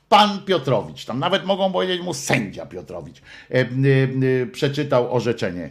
pan 0.08 0.44
Piotrowicz, 0.44 1.04
tam 1.04 1.18
nawet 1.18 1.44
mogą 1.44 1.72
powiedzieć 1.72 2.02
mu 2.02 2.14
sędzia 2.14 2.66
Piotrowicz, 2.66 3.18
e, 3.18 3.54
e, 3.54 3.62
e, 3.62 4.46
przeczytał 4.46 5.14
orzeczenie. 5.14 5.70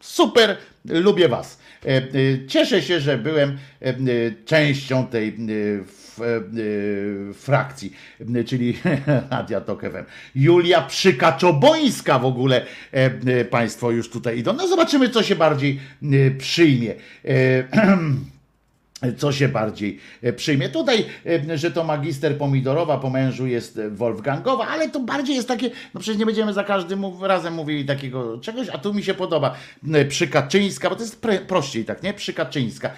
Super, 0.00 0.56
lubię 0.84 1.28
was. 1.28 1.58
E, 1.84 1.96
e, 1.96 2.02
Cieszę 2.46 2.82
się, 2.82 3.00
że 3.00 3.18
byłem 3.18 3.58
e, 3.80 3.94
częścią 4.44 5.06
tej 5.06 5.36
frakcji, 7.34 7.92
czyli 8.46 8.78
Radia 9.30 9.60
Tok 9.60 9.80
FM. 9.80 10.04
Julia 10.34 10.82
Przykaczobońska 10.82 12.18
w 12.18 12.24
ogóle 12.24 12.66
państwo 13.50 13.90
już 13.90 14.10
tutaj 14.10 14.38
idą. 14.38 14.52
No 14.52 14.68
zobaczymy, 14.68 15.08
co 15.08 15.22
się 15.22 15.36
bardziej 15.36 15.80
przyjmie. 16.38 16.94
Co 19.12 19.32
się 19.32 19.48
bardziej 19.48 19.98
e, 20.22 20.32
przyjmie. 20.32 20.68
Tutaj, 20.68 21.04
e, 21.26 21.58
że 21.58 21.70
to 21.70 21.84
magister 21.84 22.38
pomidorowa 22.38 22.98
po 22.98 23.10
mężu 23.10 23.46
jest 23.46 23.78
e, 23.78 23.90
Wolfgangowa, 23.90 24.66
ale 24.66 24.88
to 24.88 25.00
bardziej 25.00 25.36
jest 25.36 25.48
takie, 25.48 25.70
no 25.94 26.00
przecież 26.00 26.18
nie 26.18 26.26
będziemy 26.26 26.52
za 26.52 26.64
każdym 26.64 27.04
razem 27.22 27.54
mówili 27.54 27.84
takiego 27.84 28.38
czegoś, 28.38 28.68
a 28.68 28.78
tu 28.78 28.94
mi 28.94 29.02
się 29.02 29.14
podoba 29.14 29.54
Przykaczyńska, 30.08 30.90
bo 30.90 30.96
to 30.96 31.02
jest 31.02 31.22
prościej 31.46 31.84
tak, 31.84 32.02
nie? 32.02 32.14
Przykaczyńska 32.14 32.90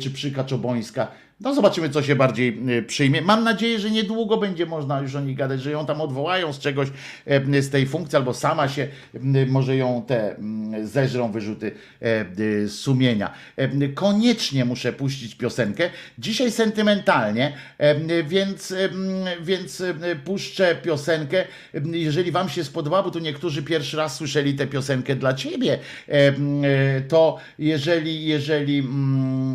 czy 0.00 0.10
Przykaczobońska. 0.10 1.08
No 1.42 1.54
zobaczymy, 1.54 1.90
co 1.90 2.02
się 2.02 2.16
bardziej 2.16 2.58
e, 2.78 2.82
przyjmie. 2.82 3.22
Mam 3.22 3.44
nadzieję, 3.44 3.78
że 3.78 3.90
niedługo 3.90 4.36
będzie 4.36 4.66
można 4.66 5.00
już 5.00 5.14
o 5.14 5.20
niej 5.20 5.34
gadać, 5.34 5.62
że 5.62 5.70
ją 5.70 5.86
tam 5.86 6.00
odwołają 6.00 6.52
z 6.52 6.58
czegoś, 6.58 6.88
e, 7.26 7.62
z 7.62 7.70
tej 7.70 7.86
funkcji, 7.86 8.16
albo 8.16 8.34
sama 8.34 8.68
się, 8.68 8.88
m, 9.14 9.50
może 9.50 9.76
ją 9.76 10.04
te 10.06 10.36
m, 10.36 10.86
zeżrą 10.86 11.32
wyrzuty 11.32 11.72
e, 12.00 12.68
sumienia. 12.68 13.32
E, 13.56 13.88
Koniecznie 13.88 14.64
muszę 14.64 14.92
puścić 14.92 15.34
piosenkę. 15.34 15.90
Dzisiaj 16.18 16.50
sentymentalnie, 16.50 17.52
e, 17.78 18.22
więc, 18.24 18.70
e, 18.72 18.88
więc 19.40 19.82
puszczę 20.24 20.74
piosenkę. 20.74 21.44
Jeżeli 21.92 22.30
Wam 22.30 22.48
się 22.48 22.64
spodoba, 22.64 23.02
bo 23.02 23.10
tu 23.10 23.18
niektórzy 23.18 23.62
pierwszy 23.62 23.96
raz 23.96 24.16
słyszeli 24.16 24.54
tę 24.54 24.66
piosenkę 24.66 25.16
dla 25.16 25.34
Ciebie, 25.34 25.78
e, 26.08 26.32
to 27.00 27.38
jeżeli, 27.58 28.24
jeżeli 28.24 28.78
mm, 28.78 29.54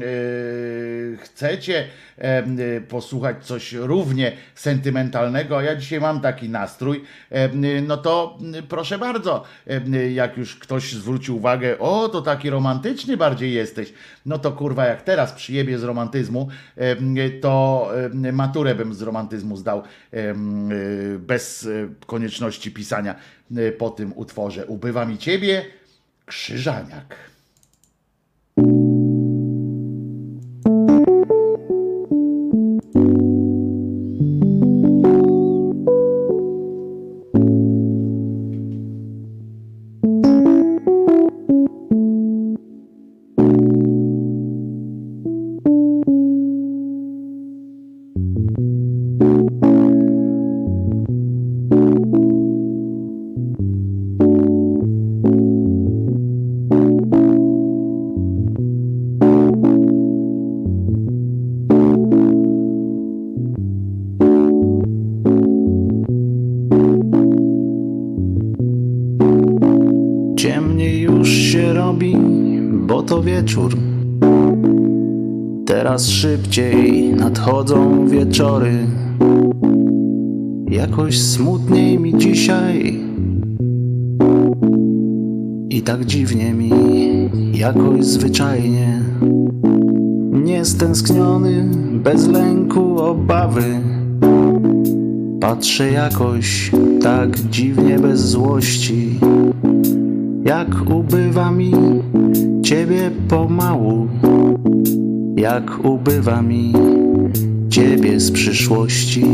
chcecie 1.19 1.76
e, 2.17 2.81
posłuchać 2.81 3.45
coś 3.45 3.73
równie 3.73 4.31
sentymentalnego, 4.55 5.57
a 5.57 5.63
ja 5.63 5.75
dzisiaj 5.75 5.99
mam 5.99 6.21
taki 6.21 6.49
nastrój, 6.49 7.03
e, 7.31 7.49
no 7.81 7.97
to 7.97 8.39
proszę 8.69 8.97
bardzo, 8.97 9.43
jak 10.13 10.37
już 10.37 10.55
ktoś 10.55 10.93
zwrócił 10.93 11.37
uwagę, 11.37 11.79
o 11.79 12.09
to 12.09 12.21
taki 12.21 12.49
romantyczny 12.49 13.17
bardziej 13.17 13.53
jesteś, 13.53 13.93
no 14.25 14.39
to 14.39 14.51
kurwa 14.51 14.85
jak 14.85 15.01
teraz 15.01 15.33
przyjebie 15.33 15.79
z 15.79 15.83
romantyzmu, 15.83 16.49
to 17.41 17.89
maturę 18.33 18.75
bym 18.75 18.93
z 18.93 19.01
romantyzmu 19.01 19.57
zdał 19.57 19.83
bez 21.19 21.69
konieczności 22.05 22.71
pisania 22.71 23.15
po 23.77 23.89
tym 23.89 24.13
utworze. 24.15 24.65
Ubywa 24.65 25.05
mi 25.05 25.17
ciebie, 25.17 25.65
Krzyżaniak. 26.27 27.36
Teraz 75.97 76.09
szybciej 76.09 77.13
nadchodzą 77.13 78.07
wieczory. 78.07 78.73
Jakoś 80.69 81.21
smutniej 81.21 81.99
mi 81.99 82.17
dzisiaj. 82.17 82.99
I 85.69 85.81
tak 85.81 86.05
dziwnie 86.05 86.53
mi, 86.53 86.71
jakoś 87.53 88.05
zwyczajnie. 88.05 89.01
Niestęskniony, 90.31 91.69
bez 91.93 92.27
lęku, 92.27 92.99
obawy. 92.99 93.79
Patrzę 95.41 95.91
jakoś 95.91 96.71
tak 97.01 97.39
dziwnie 97.39 97.99
bez 97.99 98.21
złości, 98.21 99.19
jak 100.45 100.67
ubywa 100.89 101.51
mi 101.51 101.71
ciebie 102.63 103.11
pomału, 103.27 104.07
jak 105.37 105.85
ubywa 105.85 106.41
mi 106.41 106.73
ciebie 107.69 108.19
z 108.19 108.31
przyszłości. 108.31 109.25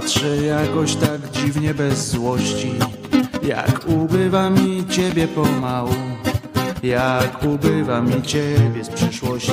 Patrzę 0.00 0.36
jakoś 0.36 0.94
tak 0.94 1.30
dziwnie 1.30 1.74
bez 1.74 2.10
złości. 2.10 2.72
Jak 3.42 3.88
ubywa 3.88 4.50
mi 4.50 4.86
ciebie 4.88 5.28
pomału. 5.28 5.94
Jak 6.82 7.44
ubywa 7.44 8.00
mi 8.00 8.22
ciebie 8.22 8.84
z 8.84 8.88
przyszłości. 8.88 9.52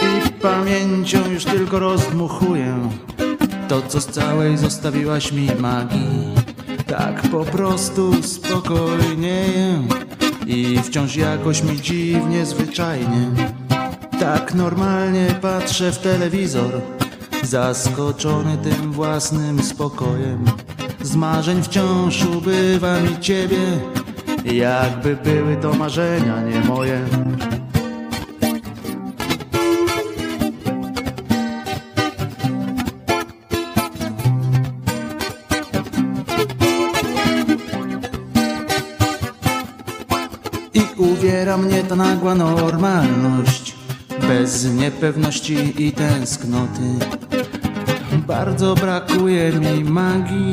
I 0.00 0.30
pamięcią 0.42 1.30
już 1.30 1.44
tylko 1.44 1.78
rozdmuchuję 1.78 2.90
To, 3.68 3.82
co 3.82 4.00
z 4.00 4.06
całej 4.06 4.56
zostawiłaś 4.56 5.32
mi 5.32 5.48
magii 5.60 6.37
po 7.30 7.44
prostu 7.44 8.22
spokojnieję 8.22 9.82
I 10.46 10.78
wciąż 10.84 11.16
jakoś 11.16 11.62
mi 11.62 11.80
dziwnie, 11.80 12.46
zwyczajnie. 12.46 13.30
Tak 14.20 14.54
normalnie 14.54 15.26
patrzę 15.42 15.92
w 15.92 15.98
telewizor 15.98 16.80
Zaskoczony 17.42 18.56
tym 18.56 18.92
własnym 18.92 19.62
spokojem. 19.62 20.44
Z 21.02 21.16
marzeń 21.16 21.62
wciąż 21.62 22.24
ubywa 22.24 23.00
mi 23.00 23.18
ciebie 23.20 23.58
Jakby 24.44 25.16
były 25.16 25.56
to 25.56 25.74
marzenia 25.74 26.42
nie 26.42 26.60
moje 26.60 27.00
mnie 41.58 41.82
ta 41.82 41.96
nagła 41.96 42.34
normalność. 42.34 43.74
Bez 44.28 44.74
niepewności 44.74 45.84
i 45.84 45.92
tęsknoty. 45.92 46.98
Bardzo 48.26 48.74
brakuje 48.74 49.52
mi 49.52 49.84
magii 49.84 50.52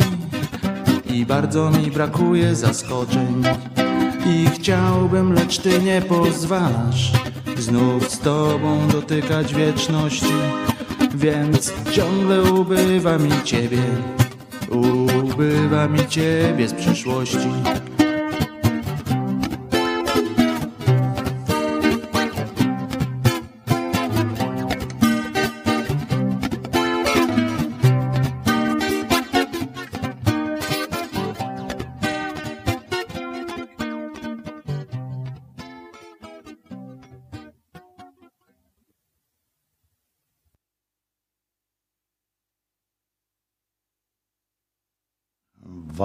I 1.10 1.26
bardzo 1.26 1.72
mi 1.72 1.91
brakuje 1.91 2.56
zaskoczeń. 2.56 3.44
I 4.26 4.49
chciałbym, 4.56 5.34
lecz 5.34 5.57
ty 5.57 5.82
nie 5.82 6.02
pozwalasz 6.02 7.11
Znów 7.57 8.11
z 8.11 8.19
tobą 8.19 8.88
dotykać 8.88 9.53
wieczności. 9.53 10.34
Więc 11.15 11.73
ciągle 11.91 12.44
ubywa 12.44 13.18
mi 13.18 13.32
ciebie 13.44 13.82
Ubywa 14.72 15.88
mi 15.88 16.07
ciebie 16.07 16.68
z 16.68 16.73
przyszłości 16.73 17.49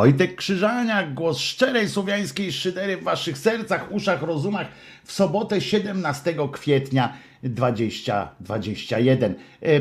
Wojtek 0.01 0.36
Krzyżaniak, 0.36 1.14
głos 1.14 1.39
szczerej 1.39 1.89
słowiańskiej 1.89 2.52
szydery 2.52 2.97
w 2.97 3.02
waszych 3.02 3.39
sercach, 3.39 3.93
uszach, 3.93 4.22
rozumach 4.22 4.66
w 5.05 5.12
sobotę 5.12 5.60
17 5.60 6.35
kwietnia 6.52 7.12
2021. 7.43 9.35
E, 9.62 9.66
e, 9.66 9.81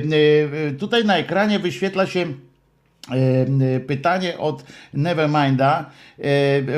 Tutaj 0.72 1.06
na 1.06 1.18
ekranie 1.18 1.60
wyświetla 1.60 2.08
się 2.08 2.20
e, 2.20 3.80
pytanie 3.80 4.38
od 4.38 4.64
Neverminda. 4.94 5.90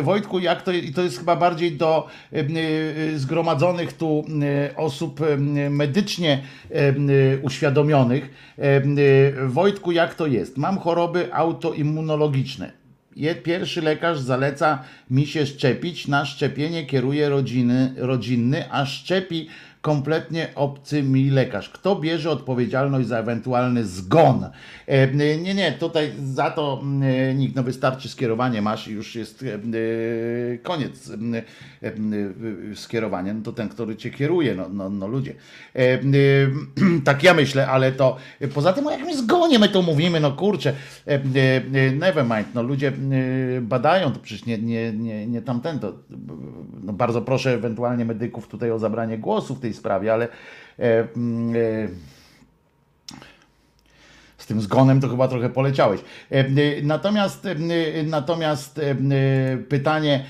Wojtku, 0.03 0.39
jak 0.39 0.61
to, 0.61 0.71
i 0.71 0.93
to 0.93 1.01
jest 1.01 1.19
chyba 1.19 1.35
bardziej 1.35 1.71
do 1.71 2.07
zgromadzonych 3.15 3.93
tu 3.93 4.25
osób 4.75 5.19
medycznie 5.69 6.43
uświadomionych. 7.41 8.53
Wojtku, 9.47 9.91
jak 9.91 10.15
to 10.15 10.27
jest? 10.27 10.57
Mam 10.57 10.79
choroby 10.79 11.33
autoimmunologiczne. 11.33 12.80
Pierwszy 13.43 13.81
lekarz 13.81 14.19
zaleca 14.19 14.83
mi 15.09 15.27
się 15.27 15.45
szczepić. 15.45 16.07
Na 16.07 16.25
szczepienie 16.25 16.85
kieruje 16.85 17.29
rodziny, 17.29 17.93
rodzinny, 17.97 18.71
a 18.71 18.85
szczepi 18.85 19.47
kompletnie 19.81 20.47
obcy 20.55 21.03
mi 21.03 21.29
lekarz. 21.29 21.69
Kto 21.69 21.95
bierze 21.95 22.31
odpowiedzialność 22.31 23.07
za 23.07 23.17
ewentualny 23.17 23.85
zgon? 23.85 24.49
E, 24.87 25.07
Nie, 25.37 25.53
nie, 25.53 25.71
tutaj 25.71 26.11
za 26.23 26.51
to 26.51 26.81
e, 27.01 27.33
nikt, 27.33 27.55
no 27.55 27.63
wystarczy 27.63 28.09
skierowanie 28.09 28.61
masz 28.61 28.87
i 28.87 28.91
już 28.91 29.15
jest 29.15 29.43
e, 29.43 30.57
koniec 30.57 31.11
skierowania. 32.75 33.33
No 33.33 33.41
to 33.43 33.51
ten, 33.51 33.69
który 33.69 33.95
cię 33.95 34.09
kieruje, 34.09 34.55
no, 34.55 34.69
no, 34.69 34.89
no 34.89 35.07
ludzie. 35.07 35.33
Tak 37.03 37.23
ja 37.23 37.33
myślę, 37.33 37.67
ale 37.67 37.91
to 37.91 38.17
poza 38.53 38.73
tym 38.73 38.87
o 38.87 38.91
jakimś 38.91 39.15
zgonie 39.15 39.59
my 39.59 39.69
tu 39.69 39.83
mówimy, 39.83 40.19
no 40.19 40.31
kurczę, 40.31 40.73
never 41.93 42.25
mind, 42.25 42.47
no 42.53 42.63
ludzie 42.63 42.93
badają, 43.61 44.11
to 44.11 44.19
przecież 44.19 44.45
nie, 44.45 44.57
nie, 44.57 44.93
nie, 44.93 45.27
nie 45.27 45.41
tamten, 45.41 45.79
to 45.79 45.93
no 46.83 46.93
bardzo 46.93 47.21
proszę 47.21 47.53
ewentualnie 47.53 48.05
medyków 48.05 48.47
tutaj 48.47 48.71
o 48.71 48.79
zabranie 48.79 49.17
głosu 49.17 49.55
w 49.55 49.59
tej 49.59 49.70
sprawie, 49.73 50.13
ale 50.13 50.27
e, 50.79 51.07
mm, 51.17 51.55
e, 51.55 51.87
tym 54.51 54.61
zgonem 54.61 55.01
to 55.01 55.09
chyba 55.09 55.27
trochę 55.27 55.49
poleciałeś. 55.49 56.01
E, 56.31 56.39
e, 56.39 56.45
Natomiast, 56.83 57.45
e, 57.45 57.55
natomiast 58.03 58.81
pytanie 59.69 60.25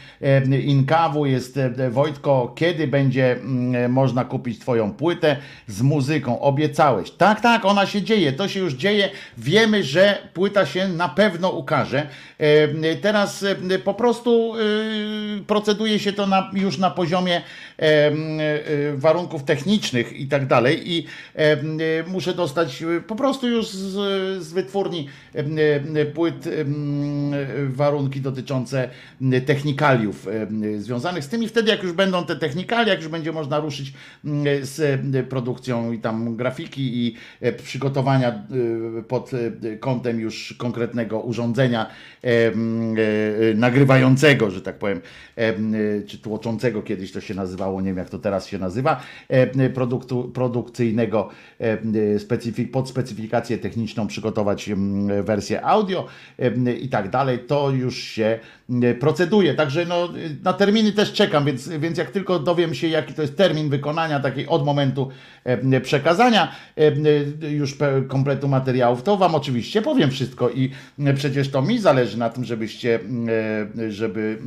Inkawu 0.64 1.26
jest 1.26 1.60
Wojtko, 1.90 2.54
kiedy 2.56 2.88
będzie 2.88 3.32
mm, 3.32 3.92
można 3.92 4.26
kupić 4.26 4.60
twoją 4.60 4.94
płytę 4.94 5.38
z 5.68 5.82
muzyką? 5.82 6.40
Obiecałeś. 6.40 7.12
Tak, 7.12 7.42
tak, 7.42 7.66
ona 7.66 7.86
się 7.86 8.02
dzieje, 8.02 8.34
to 8.34 8.48
się 8.48 8.60
już 8.60 8.74
dzieje. 8.74 9.10
Wiemy, 9.38 9.84
że 9.84 10.18
płyta 10.34 10.66
się 10.66 10.88
na 10.88 11.10
pewno 11.10 11.50
ukaże. 11.50 12.08
Teraz 13.02 13.46
po 13.84 13.94
prostu 13.94 14.54
proceduje 15.48 16.00
się 16.00 16.14
to 16.14 16.28
na, 16.28 16.52
już 16.54 16.78
na 16.78 16.92
poziomie 16.92 17.42
warunków 18.94 19.44
technicznych 19.44 20.14
i 20.14 20.28
tak 20.28 20.48
dalej 20.48 20.92
i 20.92 21.06
muszę 22.08 22.34
dostać 22.34 22.84
po 23.08 23.16
prostu 23.16 23.48
już 23.48 23.68
z, 23.68 23.96
z 24.40 24.54
wytwórni 24.54 25.08
płyt 26.14 26.50
warunki 27.70 28.22
dotyczące 28.22 28.90
technikaliów 29.46 30.28
związanych 30.78 31.24
z 31.24 31.28
tym 31.28 31.44
i 31.44 31.48
wtedy 31.48 31.72
jak 31.72 31.84
już 31.84 31.92
będą 31.92 32.26
te 32.26 32.36
technikalia, 32.36 32.94
jak 32.94 33.02
już 33.02 33.12
będzie 33.12 33.32
można 33.32 33.60
ruszyć 33.60 33.94
z 34.62 35.02
produkcją 35.30 35.92
i 35.92 36.00
tam 36.00 36.36
grafiki 36.36 37.08
i 37.08 37.16
e, 37.42 37.54
przygotowania 37.54 38.30
e, 38.30 39.04
pod 39.04 39.32
e, 39.34 39.78
kątem 39.78 40.20
już 40.20 40.56
konkretnego 40.58 41.20
urządzenia 41.20 41.88
nagrywającego, 43.56 44.52
że 44.52 44.62
tak 44.62 44.80
powiem, 44.80 45.02
czy 46.08 46.18
tłoczącego 46.18 46.82
kiedyś 46.82 47.12
to 47.12 47.22
się 47.22 47.34
nazywało, 47.34 47.82
nie 47.82 47.88
wiem 47.88 47.98
jak 47.98 48.10
to 48.10 48.20
teraz 48.20 48.48
się 48.48 48.60
nazywa, 48.60 49.02
produktu, 49.74 50.32
produkcyjnego 50.34 51.30
specyfik, 52.18 52.72
pod 52.72 52.90
specyfikację 52.90 53.58
techniczną 53.58 54.01
przygotować 54.08 54.70
wersję 55.24 55.66
audio 55.66 56.06
i 56.82 56.90
tak 56.90 57.10
dalej, 57.10 57.40
to 57.40 57.70
już 57.70 57.98
się 57.98 58.40
proceduje. 59.00 59.54
Także 59.54 59.86
no, 59.86 60.10
na 60.44 60.54
terminy 60.54 60.92
też 60.92 61.14
czekam, 61.14 61.46
więc, 61.46 61.70
więc 61.70 61.98
jak 61.98 62.12
tylko 62.12 62.40
dowiem 62.40 62.74
się, 62.74 62.88
jaki 62.88 63.14
to 63.14 63.22
jest 63.22 63.38
termin 63.38 63.70
wykonania 63.70 64.20
takiej 64.20 64.48
od 64.48 64.66
momentu 64.66 65.10
przekazania 65.84 66.52
już 67.50 67.78
kompletu 68.08 68.48
materiałów, 68.48 69.04
to 69.04 69.18
wam 69.18 69.36
oczywiście 69.36 69.82
powiem 69.82 70.12
wszystko 70.12 70.50
i 70.50 70.72
przecież 71.16 71.52
to 71.52 71.62
mi 71.62 71.80
zależy 71.80 72.18
na 72.18 72.30
tym, 72.30 72.46
żebyście, 72.46 73.00
żeby 73.90 74.38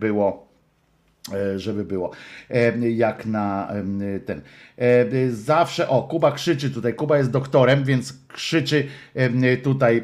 było 0.00 0.45
żeby 1.56 1.84
było 1.84 2.10
e, 2.50 2.90
jak 2.90 3.26
na 3.26 3.72
ten. 4.26 4.40
E, 4.78 5.30
Zawsze, 5.30 5.88
o, 5.88 6.02
Kuba 6.02 6.32
krzyczy 6.32 6.70
tutaj, 6.70 6.94
Kuba 6.94 7.18
jest 7.18 7.30
doktorem, 7.30 7.84
więc 7.84 8.14
krzyczy 8.28 8.86
tutaj, 9.62 9.96
e, 9.98 10.02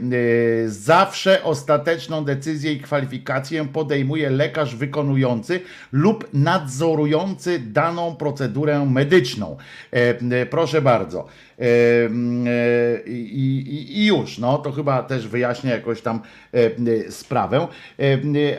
zawsze 0.69 1.45
ostateczną 1.45 2.25
decyzję 2.25 2.73
i 2.73 2.81
kwalifikację 2.81 3.65
podejmuje 3.65 4.31
lekarz 4.31 4.77
wykonujący 4.77 5.61
lub 5.93 6.29
nadzorujący 6.33 7.59
daną 7.59 8.17
procedurę 8.17 8.87
medyczną. 8.87 9.57
E, 9.91 10.47
Proszę 10.47 10.83
bardzo. 10.83 11.27
E, 11.63 13.01
I, 13.07 13.65
i, 13.69 13.99
I 13.99 14.07
już, 14.07 14.39
no 14.39 14.59
to 14.59 14.73
chyba 14.73 15.03
też 15.03 15.29
wyjaśnia 15.29 15.71
jakoś 15.71 16.01
tam 16.01 16.21
e, 16.55 16.59
e, 17.07 17.11
sprawę. 17.11 17.69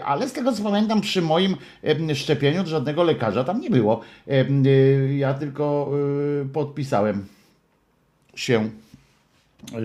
Ale 0.05 0.29
z 0.29 0.33
tego 0.33 0.53
co 0.53 0.63
pamiętam, 0.63 1.01
przy 1.01 1.21
moim 1.21 1.55
szczepieniu 2.13 2.65
żadnego 2.65 3.03
lekarza 3.03 3.43
tam 3.43 3.61
nie 3.61 3.69
było. 3.69 4.01
Ja 5.17 5.33
tylko 5.33 5.91
podpisałem 6.53 7.25
się 8.35 8.69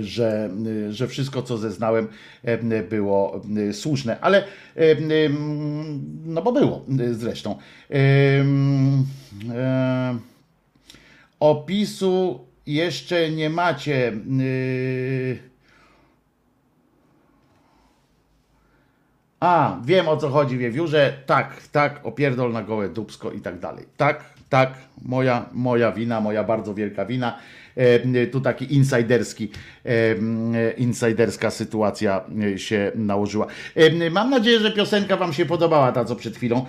że, 0.00 0.50
że 0.90 1.08
wszystko, 1.08 1.42
co 1.42 1.58
zeznałem, 1.58 2.08
było 2.88 3.42
słuszne, 3.72 4.20
ale 4.20 4.44
no 6.24 6.42
bo 6.42 6.52
było 6.52 6.84
zresztą. 7.12 7.58
Opisu 11.40 12.47
jeszcze 12.74 13.30
nie 13.30 13.50
macie. 13.50 14.12
y, 14.40 15.38
A, 19.40 19.78
wiem 19.84 20.08
o 20.08 20.16
co 20.16 20.28
chodzi, 20.28 20.58
wiewiórze. 20.58 21.12
Tak, 21.26 21.62
tak, 21.72 22.00
opierdol 22.02 22.52
na 22.52 22.62
gołe 22.62 22.88
dubsko 22.88 23.32
i 23.32 23.40
tak 23.40 23.58
dalej. 23.58 23.86
Tak, 23.96 24.24
tak, 24.48 24.74
moja, 25.02 25.46
moja 25.52 25.92
wina, 25.92 26.20
moja 26.20 26.44
bardzo 26.44 26.74
wielka 26.74 27.06
wina. 27.06 27.38
E, 27.78 28.26
Tu 28.26 28.40
taki 28.40 28.74
insiderski, 28.74 29.50
e, 29.84 30.70
insiderska 30.76 31.50
sytuacja 31.50 32.20
e, 32.54 32.58
się 32.58 32.92
nałożyła. 32.94 33.46
Mam 34.10 34.30
nadzieję, 34.30 34.60
że 34.60 34.70
piosenka 34.72 35.16
Wam 35.16 35.32
się 35.32 35.46
podobała, 35.46 35.92
ta 35.92 36.04
co 36.04 36.16
przed 36.16 36.36
chwilą. 36.36 36.66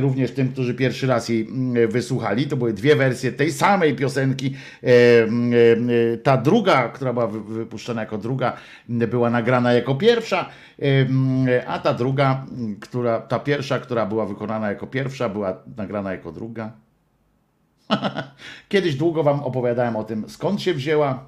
Również 0.00 0.30
tym, 0.30 0.48
którzy 0.48 0.74
pierwszy 0.74 1.06
raz 1.06 1.28
jej 1.28 1.48
mm, 1.48 1.88
wysłuchali. 1.90 2.46
To 2.46 2.56
były 2.56 2.72
dwie 2.72 2.96
wersje 2.96 3.32
tej 3.32 3.52
samej 3.52 3.94
piosenki. 3.94 4.54
Ta 6.22 6.36
druga, 6.36 6.88
która 6.88 7.12
była 7.12 7.26
wy- 7.26 7.40
wypuszczona 7.54 8.00
jako 8.00 8.18
druga, 8.18 8.56
była 8.88 9.30
nagrana 9.30 9.72
jako 9.72 9.94
pierwsza, 9.94 10.48
a 11.66 11.78
ta 11.78 11.94
druga, 11.94 12.46
która, 12.80 13.20
ta 13.20 13.38
pierwsza, 13.38 13.78
która 13.78 14.06
była 14.06 14.26
wykonana 14.26 14.68
jako 14.68 14.86
pierwsza, 14.86 15.28
była 15.28 15.56
nagrana 15.76 16.12
jako 16.12 16.32
druga. 16.32 16.85
Kiedyś 18.68 18.94
długo 18.94 19.22
Wam 19.22 19.40
opowiadałem 19.40 19.96
o 19.96 20.04
tym, 20.04 20.24
skąd 20.28 20.62
się 20.62 20.74
wzięła 20.74 21.26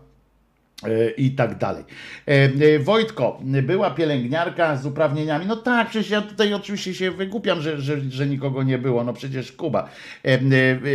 e, 0.84 1.10
i 1.10 1.30
tak 1.30 1.58
dalej. 1.58 1.84
E, 2.28 2.32
e, 2.32 2.78
Wojtko, 2.78 3.40
była 3.62 3.90
pielęgniarka 3.90 4.76
z 4.76 4.86
uprawnieniami. 4.86 5.46
No 5.46 5.56
tak, 5.56 5.88
przecież 5.88 6.10
ja 6.10 6.22
tutaj 6.22 6.54
oczywiście 6.54 6.94
się 6.94 7.10
wygłupiam, 7.10 7.60
że, 7.60 7.80
że, 7.80 8.00
że 8.00 8.26
nikogo 8.26 8.62
nie 8.62 8.78
było. 8.78 9.04
No 9.04 9.12
przecież 9.12 9.52
Kuba. 9.52 9.88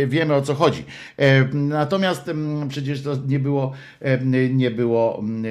Wiemy 0.06 0.34
o 0.34 0.42
co 0.42 0.54
chodzi. 0.54 0.84
Natomiast 1.52 2.28
m, 2.28 2.66
przecież 2.68 3.02
to 3.02 3.16
nie 3.26 3.38
było, 3.38 3.72
nie 4.50 4.70
było 4.70 5.18
m, 5.18 5.44
e, 5.44 5.48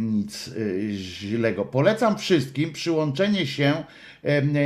nic 0.00 0.50
źlego. 0.90 1.64
Polecam 1.64 2.18
wszystkim 2.18 2.72
przyłączenie 2.72 3.46
się 3.46 3.84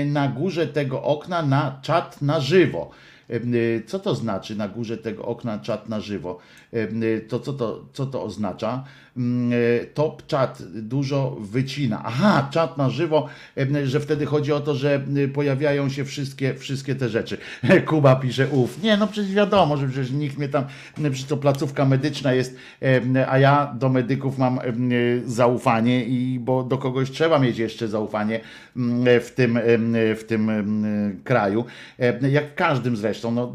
na 0.06 0.28
górze 0.28 0.66
tego 0.66 1.02
okna 1.02 1.42
na 1.42 1.78
czat 1.82 2.22
na 2.22 2.40
żywo. 2.40 2.90
Y, 3.32 3.82
Co 3.86 3.98
to 3.98 4.14
znaczy 4.14 4.56
na 4.56 4.68
górze 4.68 4.98
tego 4.98 5.24
okna 5.24 5.58
czat 5.58 5.88
na 5.88 6.00
żywo? 6.00 6.38
Y, 6.74 7.26
To 7.28 7.40
co 7.40 7.52
to, 7.52 7.84
co 7.92 8.06
to 8.06 8.22
oznacza? 8.24 8.84
Mm, 9.16 9.52
y, 9.52 9.86
Top 9.94 10.26
czat 10.26 10.62
dużo 10.74 11.36
wycina. 11.40 12.02
Aha, 12.04 12.48
czat 12.50 12.78
na 12.78 12.90
żywo, 12.90 13.28
że 13.84 14.00
wtedy 14.00 14.26
chodzi 14.26 14.52
o 14.52 14.60
to, 14.60 14.74
że 14.74 15.00
y, 15.16 15.28
pojawiają 15.28 15.88
się 15.88 16.04
wszystkie, 16.04 16.54
wszystkie 16.54 16.94
te 16.94 17.08
rzeczy. 17.08 17.38
Kuba 17.86 18.16
pisze, 18.16 18.48
uf. 18.48 18.82
Nie, 18.82 18.96
no 18.96 19.06
przecież 19.06 19.32
wiadomo, 19.32 19.76
że 19.76 19.88
przecież 19.88 20.10
nikt 20.10 20.38
mnie 20.38 20.48
tam, 20.48 20.64
przecież 20.94 21.24
to 21.24 21.36
placówka 21.36 21.84
medyczna 21.84 22.32
jest, 22.32 22.56
a 23.28 23.38
ja 23.38 23.74
do 23.78 23.88
medyków 23.88 24.38
mam 24.38 24.58
y, 24.92 25.22
zaufanie 25.26 26.04
i 26.04 26.38
bo 26.38 26.62
do 26.62 26.78
kogoś 26.78 27.10
trzeba 27.10 27.38
mieć 27.38 27.58
jeszcze 27.58 27.88
zaufanie 27.88 28.40
w 29.20 29.30
tym, 29.34 29.58
w 30.16 30.24
tym 30.26 30.50
kraju. 31.24 31.64
E, 31.98 32.28
Jak 32.28 32.50
w 32.52 32.54
każdym 32.54 32.96
zresztą. 32.96 33.30
No, 33.30 33.52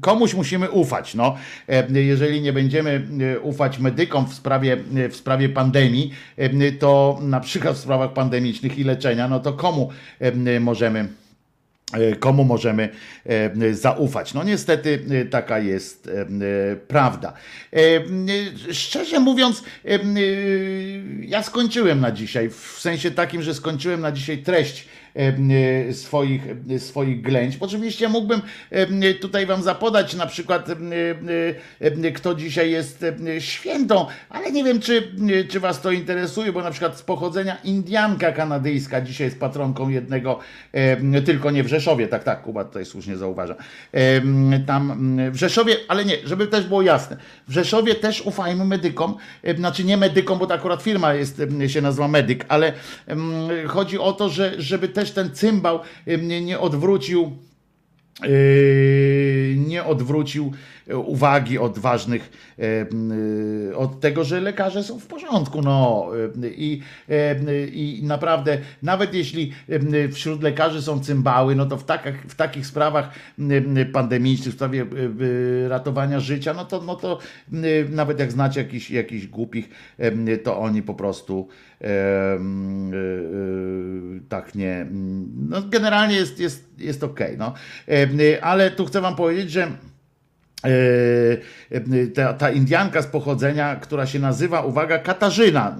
komuś 0.00 0.34
musimy 0.34 0.70
ufać. 0.70 1.14
No. 1.14 1.36
E, 1.68 2.00
Jeżeli 2.00 2.40
nie 2.40 2.52
będziemy 2.52 3.06
e, 3.36 3.40
ufać 3.66 3.78
medykom 3.78 4.26
w 4.26 4.34
sprawie, 4.34 4.76
w 5.10 5.16
sprawie 5.16 5.48
pandemii, 5.48 6.12
e, 6.36 6.72
to 6.72 7.18
na 7.22 7.40
przykład 7.40 7.76
w 7.76 7.78
sprawach 7.78 8.12
pandemicznych 8.12 8.78
i 8.78 8.84
leczenia, 8.84 9.28
no 9.28 9.40
to 9.40 9.52
komu 9.52 9.90
e, 10.20 10.60
możemy 10.60 11.08
e, 11.92 12.16
komu 12.16 12.44
możemy 12.44 12.88
zaufać. 13.72 14.34
No 14.34 14.44
niestety 14.44 14.98
taka 15.30 15.58
jest 15.58 16.10
prawda. 16.88 17.32
Szczerze 18.72 19.20
mówiąc, 19.20 19.62
ja 21.20 21.42
skończyłem 21.42 22.00
na 22.00 22.12
dzisiaj, 22.12 22.50
w 22.50 22.76
sensie 22.80 23.10
takim, 23.10 23.42
że 23.42 23.54
skończyłem 23.54 24.00
na 24.00 24.12
dzisiaj 24.12 24.38
treść 24.38 24.88
swoich, 25.92 26.42
e, 26.70 26.78
swoich 26.78 27.22
ględź. 27.22 27.56
Oczywiście 27.60 28.08
mógłbym 28.08 28.42
e, 28.70 29.14
tutaj 29.14 29.46
wam 29.46 29.62
zapodać 29.62 30.14
na 30.14 30.26
przykład, 30.26 30.68
e, 30.68 30.72
e, 30.72 32.06
e, 32.08 32.12
kto 32.12 32.34
dzisiaj 32.34 32.70
jest 32.70 33.02
e, 33.02 33.40
świętą, 33.40 34.06
ale 34.30 34.52
nie 34.52 34.64
wiem, 34.64 34.80
czy, 34.80 35.12
e, 35.40 35.44
czy 35.44 35.60
was 35.60 35.80
to 35.80 35.90
interesuje, 35.90 36.52
bo 36.52 36.62
na 36.62 36.70
przykład 36.70 36.98
z 36.98 37.02
pochodzenia 37.02 37.56
Indianka 37.64 38.32
kanadyjska 38.32 39.00
dzisiaj 39.00 39.26
jest 39.26 39.40
patronką 39.40 39.88
jednego, 39.88 40.38
e, 40.72 41.22
tylko 41.22 41.50
nie 41.50 41.62
w 41.64 41.68
Rzeszowie, 41.68 42.08
tak, 42.08 42.24
tak, 42.24 42.42
Kuba 42.42 42.64
tutaj 42.64 42.84
słusznie 42.84 43.16
zauważa. 43.16 43.54
E, 43.92 44.20
Tam 44.66 44.90
mm, 44.90 45.32
w 45.32 45.36
Rzeszowie, 45.36 45.76
ale 45.88 46.04
nie, 46.04 46.16
żeby 46.24 46.46
też 46.46 46.64
było 46.64 46.82
jasne, 46.82 47.16
w 47.48 47.52
Rzeszowie 47.52 47.94
też 47.94 48.22
ufajmy 48.22 48.64
medykom, 48.64 49.16
e, 49.42 49.56
znaczy 49.56 49.84
nie 49.84 49.96
medykom, 49.96 50.38
bo 50.38 50.46
to 50.46 50.54
akurat 50.54 50.82
firma 50.82 51.14
jest, 51.14 51.42
e, 51.62 51.68
się 51.68 51.80
nazywa 51.82 52.08
Medyk, 52.08 52.44
ale 52.48 52.72
chodzi 53.66 53.98
o 53.98 54.12
to, 54.12 54.28
że 54.28 54.52
żeby 54.58 54.88
też 54.88 55.05
ten 55.10 55.34
cymbał 55.34 55.80
em, 56.06 56.28
nie, 56.28 56.40
nie 56.40 56.60
odwrócił 56.60 57.32
Yy, 58.22 59.56
nie 59.56 59.84
odwrócił 59.84 60.52
uwagi 60.94 61.58
od 61.58 61.78
ważnych, 61.78 62.54
e, 62.58 63.76
od 63.76 64.00
tego, 64.00 64.24
że 64.24 64.40
lekarze 64.40 64.84
są 64.84 64.98
w 64.98 65.06
porządku. 65.06 65.62
No. 65.62 66.06
I, 66.56 66.80
yy, 67.08 67.66
I 67.66 68.00
naprawdę, 68.04 68.58
nawet 68.82 69.14
jeśli 69.14 69.52
yy, 69.68 70.08
wśród 70.08 70.42
lekarzy 70.42 70.82
są 70.82 71.00
cymbały, 71.00 71.54
no 71.54 71.66
to 71.66 71.76
w, 71.76 71.84
takich, 71.84 72.22
w 72.22 72.34
takich 72.34 72.66
sprawach 72.66 73.10
pandemicznych, 73.92 74.54
w 74.54 74.56
sprawie 74.56 74.86
ratowania 75.68 76.20
życia, 76.20 76.54
no 76.54 76.64
to, 76.64 76.82
no 76.82 76.94
to 76.96 77.18
nawet 77.90 78.18
jak 78.18 78.32
znacie 78.32 78.60
jakichś 78.60 78.90
jakichś 78.90 79.26
głupich, 79.26 79.68
to 80.42 80.58
oni 80.58 80.82
po 80.82 80.94
prostu 80.94 81.48
tak 84.28 84.54
nie. 84.54 84.86
No 85.48 85.62
generalnie 85.62 86.16
jest, 86.16 86.40
jest, 86.40 86.68
jest 86.78 87.04
okej. 87.04 87.38
no. 87.38 87.54
Ale 88.42 88.70
tu 88.70 88.86
chcę 88.86 89.00
wam 89.00 89.16
powiedzieć, 89.16 89.50
że 89.50 89.62
e, 89.62 89.66
e, 89.66 89.95
ta, 92.14 92.32
ta 92.34 92.50
Indianka 92.50 93.02
z 93.02 93.06
pochodzenia, 93.06 93.76
która 93.76 94.06
się 94.06 94.18
nazywa, 94.18 94.60
uwaga, 94.62 94.98
Katarzyna. 94.98 95.76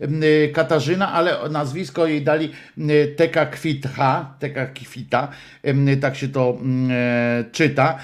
E, 0.00 0.48
Katarzyna, 0.48 1.12
ale 1.12 1.36
nazwisko 1.50 2.06
jej 2.06 2.22
dali 2.22 2.52
Teka 3.16 3.46
Kwitha, 3.46 4.34
Teka 4.38 4.66
Kwita, 4.66 5.28
tak 6.00 6.16
się 6.16 6.28
to 6.28 6.58
czyta. 7.52 7.98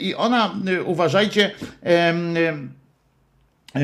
I 0.00 0.14
ona, 0.14 0.54
uważajcie, 0.84 1.50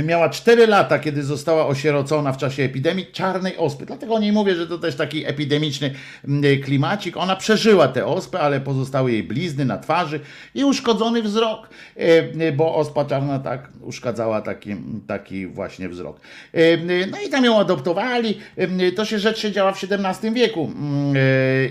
Miała 0.02 0.28
4 0.28 0.66
lata, 0.66 0.98
kiedy 0.98 1.22
została 1.22 1.66
osierocona 1.66 2.32
w 2.32 2.36
czasie 2.36 2.62
epidemii 2.62 3.06
czarnej 3.12 3.56
ospy. 3.56 3.86
Dlatego 3.86 4.14
o 4.14 4.18
niej 4.18 4.32
mówię, 4.32 4.54
że 4.54 4.66
to 4.66 4.78
też 4.78 4.96
taki 4.96 5.26
epidemiczny 5.26 5.94
mm, 6.28 6.62
klimacik. 6.62 7.16
Ona 7.16 7.36
przeżyła 7.36 7.88
tę 7.88 8.06
ospę, 8.06 8.40
ale 8.40 8.60
pozostały 8.60 9.12
jej 9.12 9.22
blizny 9.22 9.64
na 9.64 9.78
twarzy 9.78 10.20
i 10.54 10.64
uszkodzony 10.64 11.22
wzrok, 11.22 11.68
e, 11.96 12.52
bo 12.52 12.74
ospa 12.74 13.04
czarna 13.04 13.38
tak 13.38 13.68
uszkadzała 13.80 14.40
taki, 14.40 14.76
taki 15.06 15.46
właśnie 15.46 15.88
wzrok. 15.88 16.20
E, 16.52 16.76
No 17.06 17.18
i 17.26 17.28
tam 17.28 17.44
ją 17.44 17.58
adoptowali. 17.60 18.38
E, 18.56 18.92
To 18.92 19.04
się 19.04 19.18
rzecz 19.18 19.38
się 19.38 19.52
działa 19.52 19.72
w 19.72 19.84
XVII 19.84 20.32
wieku. 20.32 20.72
Mm, 20.76 21.16
e, 21.16 21.20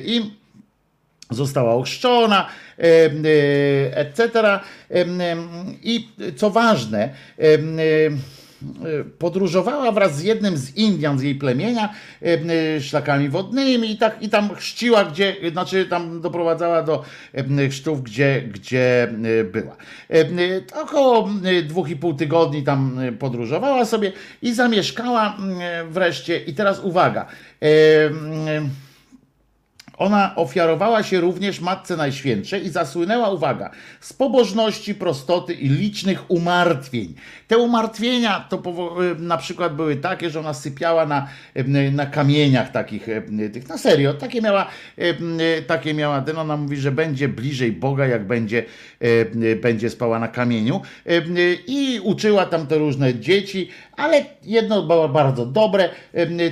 I 0.05 0.42
została 1.33 1.73
ochrzczona, 1.73 2.47
e, 2.79 2.83
e, 2.83 3.97
etc. 3.97 4.49
E, 4.91 5.05
I 5.83 6.07
co 6.35 6.49
ważne, 6.49 7.09
em, 7.37 7.79
e, 7.79 7.83
podróżowała 9.19 9.91
wraz 9.91 10.17
z 10.17 10.23
jednym 10.23 10.57
z 10.57 10.75
Indian 10.75 11.19
z 11.19 11.21
jej 11.21 11.35
plemienia 11.35 11.93
em, 12.21 12.49
e, 12.49 12.81
szlakami 12.81 13.29
wodnymi 13.29 13.91
i 13.91 13.97
tak 13.97 14.21
i 14.21 14.29
tam 14.29 14.55
chrzciła, 14.55 15.05
gdzie, 15.05 15.35
znaczy 15.51 15.85
tam 15.85 16.21
doprowadzała 16.21 16.83
do 16.83 17.03
chrztów, 17.69 18.03
gdzie, 18.03 18.41
gdzie 18.41 19.03
e, 19.03 19.43
była. 19.43 19.75
E, 20.09 20.25
Około 20.81 21.29
e, 21.43 21.61
dwóch 21.61 21.89
i 21.89 21.95
pół 21.95 22.13
tygodni 22.13 22.63
tam 22.63 22.99
e, 22.99 23.11
podróżowała 23.11 23.85
sobie 23.85 24.11
i 24.41 24.53
zamieszkała 24.53 25.37
mm, 25.39 25.91
wreszcie 25.91 26.37
i 26.39 26.53
teraz 26.53 26.79
uwaga, 26.79 27.25
ona 30.03 30.35
ofiarowała 30.35 31.03
się 31.03 31.19
również 31.21 31.59
Matce 31.59 31.97
Najświętszej 31.97 32.65
i 32.65 32.69
zasłynęła, 32.69 33.29
uwaga, 33.29 33.69
z 33.99 34.13
pobożności, 34.13 34.95
prostoty 34.95 35.53
i 35.53 35.69
licznych 35.69 36.31
umartwień. 36.31 37.13
Te 37.47 37.57
umartwienia 37.57 38.45
to 38.49 38.57
y, 38.57 39.19
na 39.19 39.37
przykład 39.37 39.75
były 39.75 39.95
takie, 39.95 40.29
że 40.29 40.39
ona 40.39 40.53
sypiała 40.53 41.05
na, 41.05 41.27
y, 41.57 41.91
na 41.91 42.05
kamieniach 42.05 42.71
takich, 42.71 43.09
y, 43.09 43.49
tych, 43.53 43.69
na 43.69 43.77
serio, 43.77 44.13
takie 44.13 44.41
miała, 44.41 44.67
takie 45.67 45.93
miała, 45.93 46.23
ona 46.37 46.57
mówi, 46.57 46.77
że 46.77 46.91
będzie 46.91 47.27
bliżej 47.27 47.71
Boga, 47.71 48.07
jak 48.07 48.27
będzie, 48.27 48.65
będzie 49.61 49.89
spała 49.89 50.19
na 50.19 50.27
kamieniu 50.27 50.81
y, 51.07 51.57
i 51.67 51.99
uczyła 52.03 52.45
tam 52.45 52.67
te 52.67 52.77
różne 52.77 53.19
dzieci, 53.19 53.69
ale 53.97 54.25
jedno 54.43 54.83
było 54.83 55.09
bardzo 55.09 55.45
dobre, 55.45 55.89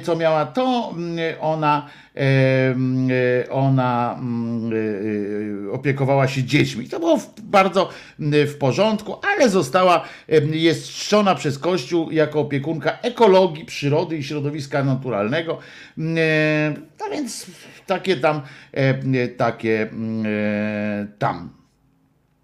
co 0.04 0.16
miała, 0.16 0.46
to 0.46 0.94
y, 1.34 1.40
ona 1.40 1.90
e, 2.16 3.50
ona 3.50 4.16
mm, 4.20 4.74
e, 4.74 5.70
e, 5.70 5.72
opiekowała 5.72 6.28
się 6.28 6.44
dziećmi. 6.44 6.90
To 6.90 7.00
było 7.00 7.20
bardzo 7.44 7.90
mm, 8.20 8.48
w 8.48 8.58
porządku, 8.58 9.16
ale 9.34 9.50
została, 9.50 10.04
jest 10.52 10.90
czczona 10.90 11.36
przez 11.36 11.60
Kościół 11.60 12.12
jako 12.12 12.40
opiekunka 12.40 12.98
ekologii, 13.02 13.66
przyrody 13.66 14.18
i 14.18 14.24
środowiska 14.24 14.84
naturalnego. 14.84 15.58
Mm, 15.98 16.18
e, 16.18 16.74
No 17.00 17.10
więc 17.12 17.46
takie 17.86 18.18
tam, 18.18 18.42
e, 18.72 19.28
takie 19.28 19.82
mm, 19.82 20.26
e, 20.26 21.08
tam. 21.20 21.61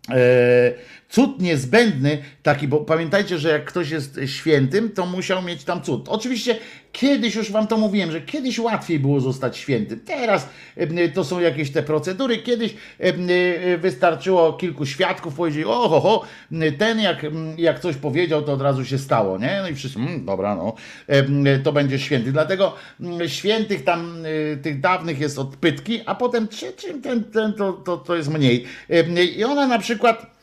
É, 0.10 0.78
cud 1.10 1.42
niezbędny, 1.42 2.18
taki, 2.44 2.68
bo 2.68 2.80
pamiętajcie, 2.80 3.38
że 3.38 3.50
jak 3.50 3.66
ktoś 3.66 3.90
jest 3.90 4.20
świętym, 4.26 4.90
to 4.90 5.06
musiał 5.06 5.42
mieć 5.42 5.64
tam 5.64 5.82
cud. 5.82 6.10
Oczywiście 6.10 6.58
kiedyś 6.92 7.36
już 7.36 7.52
wam 7.52 7.68
to 7.68 7.78
mówiłem, 7.78 8.12
że 8.12 8.22
kiedyś 8.22 8.60
łatwiej 8.60 9.00
było 9.00 9.20
zostać 9.20 9.58
świętym. 9.58 10.00
Teraz 10.00 10.50
e, 10.78 11.10
to 11.10 11.24
są 11.24 11.40
jakieś 11.40 11.72
te 11.72 11.84
procedury. 11.84 12.38
Kiedyś 12.38 12.74
e, 13.00 13.04
e, 13.04 13.78
wystarczyło 13.78 14.54
kilku 14.54 14.86
świadków 14.86 15.36
powiedzieć, 15.36 15.66
o 15.68 16.02
ho, 16.02 16.24
ten 16.78 17.00
jak, 17.00 17.26
jak 17.58 17.80
coś 17.80 17.96
powiedział, 17.96 18.42
to 18.42 18.54
od 18.54 18.62
razu 18.62 18.86
się 18.86 18.98
stało, 18.98 19.38
nie? 19.38 19.60
No 19.62 19.70
i 19.70 19.76
wszyscy, 19.76 20.00
mm, 20.00 20.26
dobra, 20.26 20.56
no, 20.56 20.76
to 21.64 21.74
będzie 21.74 22.00
święty. 22.00 22.32
Dlatego 22.32 22.76
świętych 23.28 23.84
tam, 23.84 24.24
tych 24.62 24.80
dawnych 24.80 25.20
jest 25.20 25.40
odpytki, 25.40 26.02
a 26.06 26.16
potem 26.16 26.48
czy- 26.48 26.74
czym 26.74 27.02
ten, 27.02 27.24
ten 27.24 27.54
to, 27.54 27.74
to, 27.74 27.98
to 27.98 28.16
jest 28.16 28.30
mniej. 28.30 28.66
I 29.38 29.44
ona 29.44 29.68
na 29.68 29.80
przykład 29.80 30.37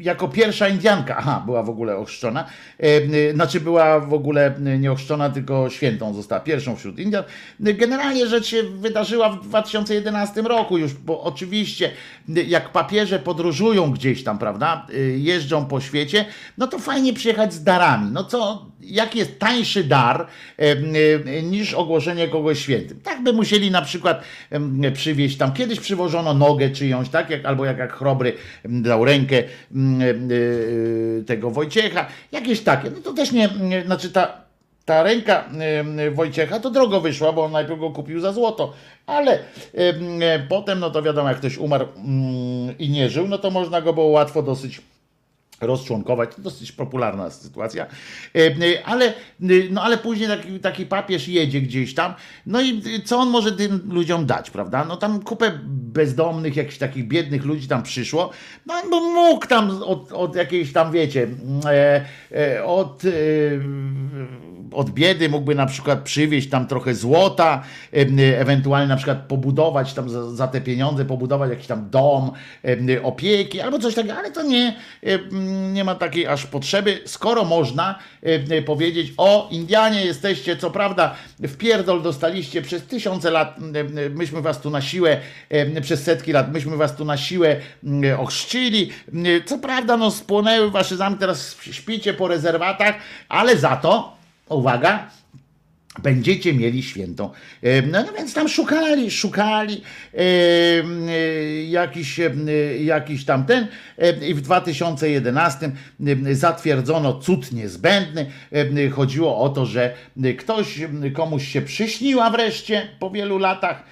jako 0.00 0.28
pierwsza 0.28 0.68
Indianka, 0.68 1.16
aha, 1.16 1.42
była 1.46 1.62
w 1.62 1.70
ogóle 1.70 1.96
ochrzczona, 1.96 2.44
e, 2.80 2.84
e, 3.30 3.32
znaczy 3.34 3.60
była 3.60 4.00
w 4.00 4.14
ogóle 4.14 4.54
nie 4.78 4.92
ochrzczona, 4.92 5.30
tylko 5.30 5.70
świętą 5.70 6.14
została 6.14 6.40
pierwszą 6.40 6.76
wśród 6.76 6.98
Indian. 6.98 7.24
Generalnie 7.60 8.26
rzecz 8.26 8.46
się 8.46 8.62
wydarzyła 8.62 9.28
w 9.28 9.48
2011 9.48 10.42
roku 10.42 10.78
już, 10.78 10.94
bo 10.94 11.22
oczywiście 11.22 11.90
jak 12.28 12.72
papieże 12.72 13.18
podróżują 13.18 13.90
gdzieś 13.90 14.24
tam, 14.24 14.38
prawda, 14.38 14.86
e, 14.94 14.98
jeżdżą 15.00 15.64
po 15.64 15.80
świecie, 15.80 16.24
no 16.58 16.66
to 16.66 16.78
fajnie 16.78 17.12
przyjechać 17.12 17.54
z 17.54 17.64
darami. 17.64 18.10
No 18.12 18.24
co, 18.24 18.66
jaki 18.82 19.18
jest 19.18 19.38
tańszy 19.38 19.84
dar 19.84 20.26
niż 21.42 21.74
ogłoszenie 21.74 22.28
kogoś 22.28 22.58
świętym? 22.58 23.00
Tak 23.00 23.22
by 23.22 23.32
musieli 23.32 23.70
na 23.70 23.82
przykład 23.82 24.22
przywieźć 24.94 25.36
tam, 25.36 25.52
kiedyś 25.52 25.80
przywożono 25.80 26.34
nogę 26.34 26.70
czyjąś, 26.70 27.08
tak, 27.08 27.30
jak, 27.30 27.44
albo 27.44 27.64
jak, 27.64 27.78
jak 27.78 27.92
Chrobry 27.92 28.32
dał 28.64 29.04
rękę 29.04 29.36
e, 29.38 29.44
tego 31.26 31.50
Wojciecha, 31.50 32.06
jakieś 32.32 32.60
takie, 32.60 32.90
no 32.90 33.00
to 33.00 33.12
też 33.12 33.32
nie, 33.32 33.48
nie 33.60 33.82
znaczy 33.84 34.10
ta, 34.10 34.42
ta 34.84 35.02
ręka 35.02 35.44
Wojciecha 36.12 36.60
to 36.60 36.70
drogo 36.70 37.00
wyszła, 37.00 37.32
bo 37.32 37.44
on 37.44 37.52
najpierw 37.52 37.80
go 37.80 37.90
kupił 37.90 38.20
za 38.20 38.32
złoto, 38.32 38.72
ale 39.06 39.38
e, 39.74 40.38
potem, 40.48 40.80
no 40.80 40.90
to 40.90 41.02
wiadomo, 41.02 41.28
jak 41.28 41.38
ktoś 41.38 41.58
umarł 41.58 41.86
mm, 41.96 42.78
i 42.78 42.88
nie 42.88 43.10
żył, 43.10 43.28
no 43.28 43.38
to 43.38 43.50
można 43.50 43.80
go 43.80 43.92
było 43.92 44.06
łatwo 44.06 44.42
dosyć 44.42 44.80
rozczłonkować. 45.62 46.34
To 46.34 46.42
dosyć 46.42 46.72
popularna 46.72 47.30
sytuacja. 47.30 47.86
E, 48.34 48.38
e, 48.38 48.84
Ale, 48.84 49.06
e, 49.06 49.12
no 49.70 49.82
ale 49.82 49.98
później 49.98 50.28
taki, 50.28 50.60
taki 50.60 50.86
papież 50.86 51.28
jedzie 51.28 51.60
gdzieś 51.60 51.94
tam, 51.94 52.14
no 52.46 52.60
i 52.60 52.82
co 53.04 53.18
on 53.18 53.30
może 53.30 53.52
tym 53.52 53.80
ludziom 53.92 54.26
dać, 54.26 54.50
prawda? 54.50 54.84
No 54.84 54.96
tam 54.96 55.22
kupę 55.22 55.52
bezdomnych, 55.66 56.56
jakichś 56.56 56.78
takich 56.78 57.08
biednych 57.08 57.44
ludzi 57.44 57.68
tam 57.68 57.82
przyszło, 57.82 58.30
no 58.66 58.74
bo 58.90 59.00
mógł 59.00 59.46
tam 59.46 59.82
od, 59.82 60.12
od 60.12 60.36
jakiejś 60.36 60.72
tam, 60.72 60.92
wiecie, 60.92 61.28
od, 62.64 63.02
od 64.72 64.90
biedy 64.90 65.28
mógłby 65.28 65.54
na 65.54 65.66
przykład 65.66 66.02
przywieźć 66.02 66.50
tam 66.50 66.66
trochę 66.66 66.94
złota, 66.94 67.62
ewentualnie 68.38 68.88
na 68.88 68.96
przykład 68.96 69.18
pobudować 69.18 69.94
tam 69.94 70.10
za, 70.10 70.30
za 70.30 70.48
te 70.48 70.60
pieniądze, 70.60 71.04
pobudować 71.04 71.50
jakiś 71.50 71.66
tam 71.66 71.90
dom 71.90 72.30
opieki 73.02 73.60
albo 73.60 73.78
coś 73.78 73.94
takiego, 73.94 74.14
ale 74.14 74.30
to 74.30 74.42
nie, 74.42 74.76
nie 75.72 75.84
ma 75.84 75.94
takiej 75.94 76.26
aż 76.26 76.46
potrzeby, 76.46 77.00
skoro 77.06 77.44
można 77.44 77.98
e, 78.22 78.62
powiedzieć, 78.62 79.12
o 79.16 79.48
Indianie 79.50 80.04
jesteście, 80.04 80.56
co 80.56 80.70
prawda 80.70 81.14
w 81.38 81.56
pierdol 81.56 82.02
dostaliście 82.02 82.62
przez 82.62 82.82
tysiące 82.82 83.30
lat, 83.30 83.56
myśmy 84.10 84.42
was 84.42 84.60
tu 84.60 84.70
na 84.70 84.80
siłę, 84.80 85.20
przez 85.82 86.02
setki 86.02 86.32
lat, 86.32 86.52
myśmy 86.52 86.76
was 86.76 86.96
tu 86.96 87.04
na 87.04 87.16
siłę 87.16 87.56
ochrzcili, 88.18 88.90
co 89.46 89.58
prawda 89.58 89.96
no 89.96 90.10
spłonęły 90.10 90.70
wasze 90.70 90.96
zamki, 90.96 91.20
teraz 91.20 91.56
śpicie 91.60 92.14
po 92.14 92.28
rezerwatach, 92.28 92.94
ale 93.28 93.56
za 93.56 93.76
to, 93.76 94.16
uwaga, 94.48 95.10
będziecie 95.98 96.54
mieli 96.54 96.82
świętą. 96.82 97.30
E, 97.62 97.82
No, 97.82 98.02
no 98.02 98.12
więc 98.12 98.34
tam 98.34 98.48
szukali, 98.48 99.10
szukali 99.10 99.82
e, 100.14 100.18
e, 100.18 101.64
jakiś, 101.64 102.20
e, 102.20 102.32
jakiś 102.84 103.24
tam 103.24 103.46
ten 103.46 103.66
i 104.28 104.34
w 104.34 104.40
2011 104.40 105.72
e, 106.26 106.34
zatwierdzono 106.34 107.14
cud 107.14 107.52
niezbędny. 107.52 108.26
Chodziło 108.92 109.38
o 109.38 109.48
to, 109.48 109.66
że 109.66 109.94
ktoś 110.38 110.80
komuś 111.14 111.48
się 111.48 111.62
przyśniła 111.62 112.30
wreszcie 112.30 112.88
po 112.98 113.10
wielu 113.10 113.38
latach, 113.38 113.84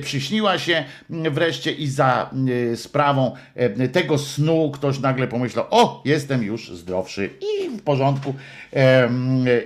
przyśniła 0.00 0.58
się 0.58 0.84
wreszcie 1.10 1.72
i 1.72 1.86
za 1.86 2.30
e, 2.72 2.76
sprawą 2.76 3.34
e, 3.54 3.88
tego 3.88 4.18
snu 4.18 4.70
ktoś 4.74 4.98
nagle 4.98 5.28
pomyślał, 5.28 5.64
o, 5.70 6.02
jestem 6.04 6.42
już 6.42 6.70
zdrowszy 6.70 7.30
i 7.40 7.58
w 7.78 7.82
porządku, 7.82 8.34
e, 8.72 9.08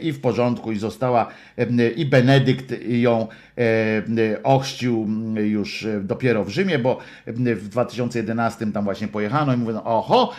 i 0.01 0.13
w 0.13 0.21
porządku 0.21 0.73
i 0.73 0.79
została 0.79 1.29
e, 1.59 1.91
i 1.91 2.07
Benedykt 2.07 2.75
ją 2.89 3.29
e, 3.59 4.43
ochrzcił 4.43 5.09
już 5.37 5.87
dopiero 6.01 6.45
w 6.45 6.49
Rzymie, 6.49 6.79
bo 6.79 6.99
w 7.27 7.69
2011 7.69 8.67
tam 8.73 8.85
właśnie 8.85 9.09
pojechano 9.09 9.55
i 9.55 9.57
mówiono, 9.57 9.85
oho, 9.85 10.33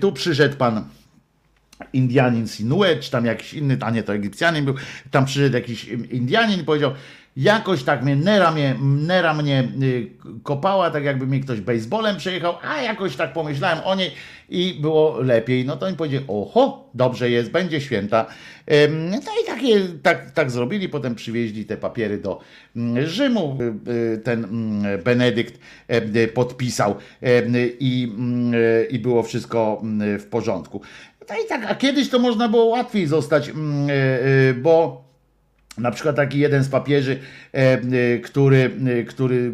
tu 0.00 0.12
przyszedł 0.12 0.56
pan 0.56 0.84
Indianin 1.92 2.48
Sinuet, 2.48 3.00
czy 3.00 3.10
tam 3.10 3.24
jakiś 3.24 3.54
inny, 3.54 3.78
a 3.80 3.90
nie 3.90 4.02
to 4.02 4.14
Egipcjanin 4.14 4.64
był, 4.64 4.74
tam 5.10 5.24
przyszedł 5.24 5.54
jakiś 5.54 5.84
Indianin 5.88 6.60
i 6.60 6.64
powiedział, 6.64 6.92
jakoś 7.36 7.82
tak 7.82 8.02
mnie, 8.02 8.16
nera 8.16 8.50
mnie, 8.50 8.76
nera 8.82 9.34
mnie 9.34 9.68
y, 9.82 10.10
kopała, 10.42 10.90
tak 10.90 11.04
jakby 11.04 11.26
mi 11.26 11.40
ktoś 11.40 11.60
baseballem 11.60 12.16
przejechał, 12.16 12.54
a 12.62 12.82
jakoś 12.82 13.16
tak 13.16 13.32
pomyślałem 13.32 13.78
o 13.84 13.94
niej 13.94 14.10
i 14.48 14.78
było 14.80 15.20
lepiej. 15.20 15.64
No 15.64 15.76
to 15.76 15.88
im 15.88 15.96
powiedzieli, 15.96 16.24
oho, 16.28 16.90
dobrze 16.94 17.30
jest, 17.30 17.50
będzie 17.50 17.80
święta. 17.80 18.26
No 19.10 19.16
i 19.42 19.46
takie, 19.46 19.80
tak, 20.02 20.30
tak 20.30 20.50
zrobili, 20.50 20.88
potem 20.88 21.14
przywieźli 21.14 21.64
te 21.64 21.76
papiery 21.76 22.18
do 22.18 22.40
mm, 22.76 23.06
Rzymu, 23.06 23.58
Y, 23.60 23.90
y, 23.92 24.18
ten 24.18 24.44
mm, 24.44 25.02
Benedykt 25.02 25.60
podpisał 26.34 26.94
i, 27.80 28.12
mm, 28.18 28.54
i 28.90 28.98
było 28.98 29.22
wszystko 29.22 29.82
w 30.18 30.26
porządku. 30.30 30.80
No 31.30 31.34
i 31.44 31.48
tak, 31.48 31.66
a 31.68 31.74
kiedyś 31.74 32.08
to 32.08 32.18
można 32.18 32.48
było 32.48 32.64
łatwiej 32.64 33.06
zostać, 33.06 33.52
bo 34.62 35.05
na 35.78 35.90
przykład 35.90 36.16
taki 36.16 36.38
jeden 36.38 36.64
z 36.64 36.68
papieży, 36.68 37.18
e, 37.54 37.58
e, 37.58 38.18
który, 38.18 38.70
e, 38.86 39.02
który, 39.04 39.52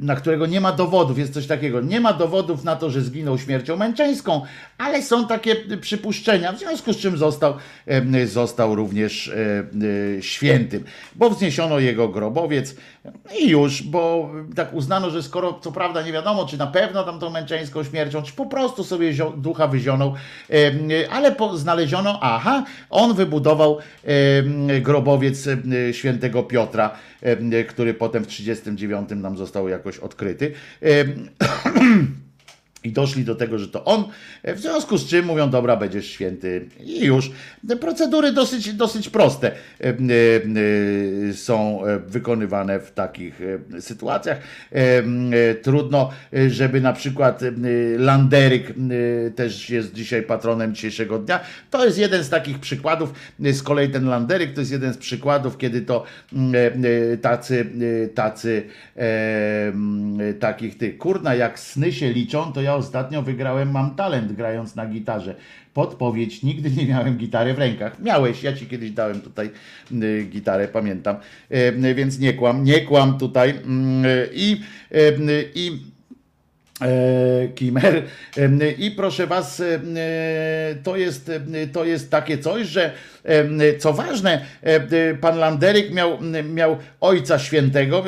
na 0.00 0.16
którego 0.16 0.46
nie 0.46 0.60
ma 0.60 0.72
dowodów, 0.72 1.18
jest 1.18 1.34
coś 1.34 1.46
takiego, 1.46 1.80
nie 1.80 2.00
ma 2.00 2.12
dowodów 2.12 2.64
na 2.64 2.76
to, 2.76 2.90
że 2.90 3.02
zginął 3.02 3.38
śmiercią 3.38 3.76
męczeńską, 3.76 4.42
ale 4.78 5.02
są 5.02 5.26
takie 5.26 5.56
przypuszczenia, 5.80 6.52
w 6.52 6.58
związku 6.58 6.92
z 6.92 6.96
czym 6.96 7.16
został, 7.16 7.54
e, 7.86 8.26
został 8.26 8.74
również 8.74 9.32
świętym, 10.20 10.84
bo 11.14 11.30
wzniesiono 11.30 11.78
jego 11.78 12.08
grobowiec 12.08 12.76
i 13.38 13.48
już, 13.48 13.82
bo 13.82 14.30
tak 14.56 14.74
uznano, 14.74 15.10
że 15.10 15.22
skoro 15.22 15.58
co 15.62 15.72
prawda 15.72 16.02
nie 16.02 16.12
wiadomo, 16.12 16.46
czy 16.46 16.58
na 16.58 16.66
pewno 16.66 17.04
tam 17.04 17.18
tą 17.18 17.30
męczeńską 17.30 17.84
śmiercią, 17.84 18.22
czy 18.22 18.32
po 18.32 18.46
prostu 18.46 18.84
sobie 18.84 19.12
ducha 19.36 19.66
wyzionął, 19.66 20.14
ale 21.10 21.36
znaleziono, 21.54 22.18
aha, 22.22 22.64
on 22.90 23.14
wybudował 23.14 23.78
grobowiec 24.80 25.48
świętego 25.92 26.42
Piotra, 26.42 26.90
który 27.68 27.94
potem 27.94 28.24
w 28.24 28.26
39 28.26 29.10
nam 29.20 29.36
został 29.36 29.68
jakoś 29.68 29.98
odkryty. 29.98 30.52
E, 32.84 32.88
I 32.88 32.92
doszli 32.92 33.24
do 33.24 33.34
tego, 33.34 33.58
że 33.58 33.68
to 33.68 33.84
on, 33.84 34.04
w 34.44 34.60
związku 34.60 34.98
z 34.98 35.06
czym 35.08 35.26
mówią, 35.26 35.50
dobra, 35.50 35.76
będziesz 35.76 36.06
święty 36.10 36.66
i 36.84 37.04
już. 37.04 37.30
Te 37.68 37.76
procedury 37.76 38.32
dosyć, 38.32 38.74
dosyć 38.74 39.08
proste 39.08 39.48
e, 39.48 39.84
e, 39.84 39.92
e, 41.30 41.32
są 41.34 41.84
e, 41.86 41.98
wykonywane 41.98 42.80
w 42.80 42.90
takich 42.90 43.40
e, 43.76 43.80
sytuacjach. 43.80 44.38
E, 44.72 44.76
e, 44.80 45.54
Trudno, 45.54 46.10
e, 46.34 46.50
żeby 46.50 46.80
na 46.80 46.92
przykład 46.92 47.42
e, 47.42 47.50
Landeryk 47.98 48.70
e, 48.70 49.30
też 49.30 49.70
jest 49.70 49.92
dzisiaj 49.94 50.22
patronem 50.22 50.74
dzisiejszego 50.74 51.18
dnia. 51.18 51.40
To 51.70 51.84
jest 51.84 51.98
jeden 51.98 52.24
z 52.24 52.28
takich 52.28 52.58
przykładów. 52.58 53.12
E, 53.44 53.52
Z 53.52 53.62
kolei 53.62 53.88
ten 53.88 54.08
Landeryk 54.08 54.52
to 54.54 54.60
jest 54.60 54.72
jeden 54.72 54.92
z 54.94 54.98
przykładów, 54.98 55.58
kiedy 55.58 55.80
to 55.80 56.04
e, 56.54 56.72
e, 57.12 57.16
tacy, 57.16 57.66
e, 58.04 58.08
tacy 58.08 58.62
e, 58.96 59.72
takich 60.40 60.78
tych, 60.78 60.98
kurna, 60.98 61.34
jak 61.34 61.58
sny 61.58 61.92
się 61.92 62.12
liczą, 62.12 62.52
to 62.52 62.62
ja 62.62 62.69
ostatnio 62.74 63.22
wygrałem 63.22 63.70
Mam 63.70 63.94
Talent 63.94 64.32
grając 64.32 64.76
na 64.76 64.86
gitarze. 64.86 65.34
Podpowiedź, 65.74 66.42
nigdy 66.42 66.70
nie 66.70 66.86
miałem 66.86 67.16
gitary 67.16 67.54
w 67.54 67.58
rękach. 67.58 68.00
Miałeś, 68.00 68.42
ja 68.42 68.52
ci 68.52 68.66
kiedyś 68.66 68.90
dałem 68.90 69.20
tutaj 69.20 69.50
y, 69.92 70.26
gitarę, 70.30 70.68
pamiętam. 70.68 71.16
E, 71.50 71.94
więc 71.94 72.18
nie 72.18 72.32
kłam, 72.32 72.64
nie 72.64 72.80
kłam 72.80 73.18
tutaj. 73.18 73.50
Mm, 73.50 74.04
I, 74.32 74.60
e, 74.92 75.12
i 75.54 75.68
e, 75.68 75.89
Kimer. 77.54 78.02
Em, 78.36 78.60
I 78.78 78.90
proszę 78.90 79.26
was, 79.26 79.60
e, 79.60 79.80
to 80.82 80.96
jest, 80.96 81.30
to 81.72 81.84
jest 81.84 82.10
takie 82.10 82.38
coś, 82.38 82.66
że 82.66 82.92
co 83.78 83.92
ważne, 83.92 84.44
em, 84.62 84.88
pan 85.20 85.38
Landeryk 85.38 85.94
miał, 85.94 86.18
miał 86.54 86.76
ojca 87.00 87.38
świętego, 87.38 88.04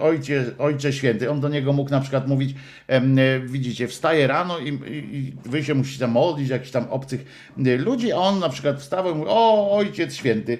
ojcie, 0.00 0.44
ojcze 0.58 0.92
święty, 0.92 1.30
on 1.30 1.40
do 1.40 1.48
niego 1.48 1.72
mógł 1.72 1.90
na 1.90 2.00
przykład 2.00 2.28
mówić, 2.28 2.54
widzicie, 3.46 3.88
wstaje 3.88 4.26
rano 4.26 4.58
i, 4.58 4.68
i, 4.68 5.32
wy 5.44 5.64
się 5.64 5.74
musicie 5.74 6.06
modlić, 6.06 6.48
jakichś 6.48 6.70
tam 6.70 6.86
obcych 6.90 7.24
ludzi, 7.56 8.12
a 8.12 8.16
on 8.16 8.38
na 8.38 8.48
przykład 8.48 8.80
wstawał 8.80 9.12
i 9.12 9.14
mówił, 9.14 9.32
o 9.32 9.76
ojciec 9.76 10.14
święty, 10.14 10.58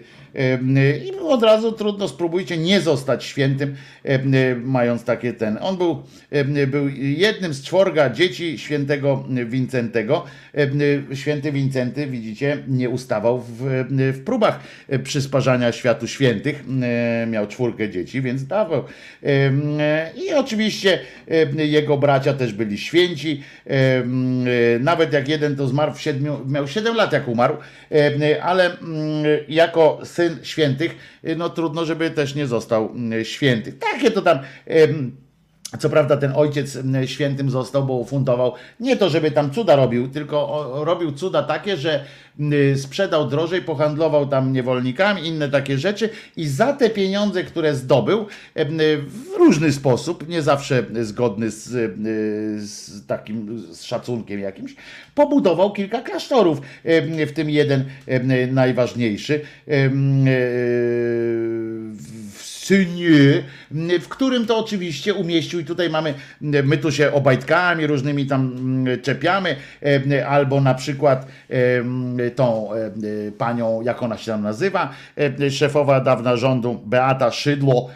I 1.09 1.12
było 1.12 1.31
od 1.31 1.43
razu 1.43 1.73
trudno, 1.73 2.09
spróbujcie 2.09 2.57
nie 2.57 2.81
zostać 2.81 3.24
świętym, 3.24 3.77
em, 4.05 4.32
mając 4.65 5.05
takie 5.05 5.32
ten. 5.32 5.59
On 5.61 5.77
był, 5.77 6.02
em, 6.31 6.55
był 6.70 6.89
jednym 6.98 7.55
z 7.55 7.62
czworga 7.62 8.11
dzieci 8.11 8.59
świętego 8.59 9.24
Wincentego. 9.47 10.24
Święty 11.15 11.52
Wincenty, 11.52 12.07
widzicie, 12.07 12.59
nie 12.69 12.89
ustawał 12.89 13.39
w, 13.39 13.85
w 14.12 14.24
próbach 14.24 14.61
przysparzania 15.05 15.73
światu 15.73 16.07
świętych. 16.07 16.65
E, 16.82 17.27
Miał 17.27 17.47
czwórkę 17.47 17.90
dzieci, 17.90 18.23
więc 18.23 18.47
dawał. 18.47 18.85
Em, 19.23 19.62
I 20.16 20.32
oczywiście 20.35 20.98
jego 21.57 21.97
bracia 21.98 22.32
też 22.32 22.52
byli 22.52 22.78
święci. 22.78 23.43
E, 23.66 24.02
Nawet 24.81 25.12
jak 25.12 25.28
jeden 25.28 25.57
to 25.57 25.69
zmarł 25.69 25.93
w 25.94 26.01
siedmiu, 26.01 26.40
miał 26.47 26.69
7 26.69 26.97
lat 26.97 27.12
jak 27.12 27.28
umarł, 27.28 27.57
ale 28.43 28.78
mm, 28.78 29.24
jako 29.48 30.01
świętych, 30.42 30.97
no 31.36 31.51
trudno, 31.51 31.84
żeby 31.84 32.10
też 32.10 32.34
nie 32.34 32.47
został 32.47 32.90
mm, 32.90 33.24
święty. 33.24 33.72
Takie 33.72 34.10
to 34.10 34.22
tam. 34.22 34.38
Co 35.78 35.90
prawda 35.90 36.16
ten 36.16 36.32
ojciec 36.36 36.78
świętym 37.06 37.51
został, 37.51 37.84
bo 37.84 37.94
ufundował 37.94 38.52
nie 38.80 38.97
to, 38.97 39.10
żeby 39.10 39.30
tam 39.30 39.51
cuda 39.51 39.76
robił, 39.76 40.09
tylko 40.09 40.70
robił 40.84 41.12
cuda 41.12 41.42
takie, 41.42 41.76
że 41.76 42.05
sprzedał 42.76 43.28
drożej, 43.28 43.62
pohandlował 43.62 44.26
tam 44.26 44.52
niewolnikami, 44.52 45.26
inne 45.26 45.48
takie 45.48 45.78
rzeczy 45.78 46.10
i 46.36 46.48
za 46.48 46.72
te 46.72 46.90
pieniądze, 46.90 47.44
które 47.44 47.74
zdobył 47.74 48.26
em, 48.55 48.78
w 49.06 49.38
różny 49.38 49.72
sposób, 49.72 50.28
nie 50.28 50.42
zawsze 50.42 50.84
zgodny 51.02 51.51
z, 51.51 51.68
z 52.70 53.06
takim 53.06 53.59
z 53.72 53.82
szacunkiem 53.82 54.40
jakimś, 54.40 54.74
pobudował 55.14 55.72
kilka 55.72 56.01
klasztorów, 56.02 56.60
em, 56.84 57.26
w 57.26 57.32
tym 57.32 57.51
jeden 57.51 57.84
em, 58.06 58.55
najważniejszy. 58.55 59.40
Em, 62.74 63.90
e, 63.90 63.98
w 63.98 64.09
którym 64.09 64.47
to 64.47 64.59
oczywiście 64.59 65.14
umieścił 65.14 65.60
i 65.60 65.64
tutaj 65.64 65.90
mamy, 65.90 66.14
my 66.40 66.78
tu 66.78 66.92
się 66.92 67.12
obajtkami 67.12 67.86
różnymi 67.86 68.26
tam 68.26 68.52
mm, 68.56 69.01
czepiamy, 69.01 69.56
e, 70.10 70.28
albo 70.28 70.60
na 70.60 70.74
przykład 70.74 71.26
e, 71.48 72.30
tą 72.30 72.72
e, 72.72 73.32
panią, 73.32 73.82
jak 73.82 74.02
ona 74.02 74.16
się 74.16 74.32
tam 74.32 74.42
nazywa, 74.42 74.90
szefowa 75.51 76.01
dawna 76.01 76.36
rządu 76.36 76.82
Beata 76.86 77.30
Szydło, 77.30 77.90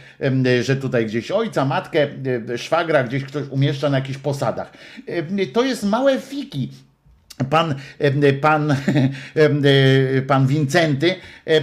że 0.63 0.77
tutaj 0.77 1.07
gdzieś 1.07 1.31
ojca, 1.31 1.65
matkę, 1.65 2.09
szwagra 2.57 3.05
gdzieś 3.05 3.25
ktoś 3.25 3.49
umieszcza 3.51 3.91
na 3.91 3.99
jakichś 3.99 4.19
posadach. 4.19 4.73
To 5.53 5.65
jest 5.65 5.85
małe 5.85 6.21
fiki, 6.21 6.71
Pan, 7.51 7.75
em, 7.99 8.41
pan, 8.41 8.71
e, 9.37 10.23
pan 10.23 10.47
Wincenty 10.47 11.15
e, 11.47 11.61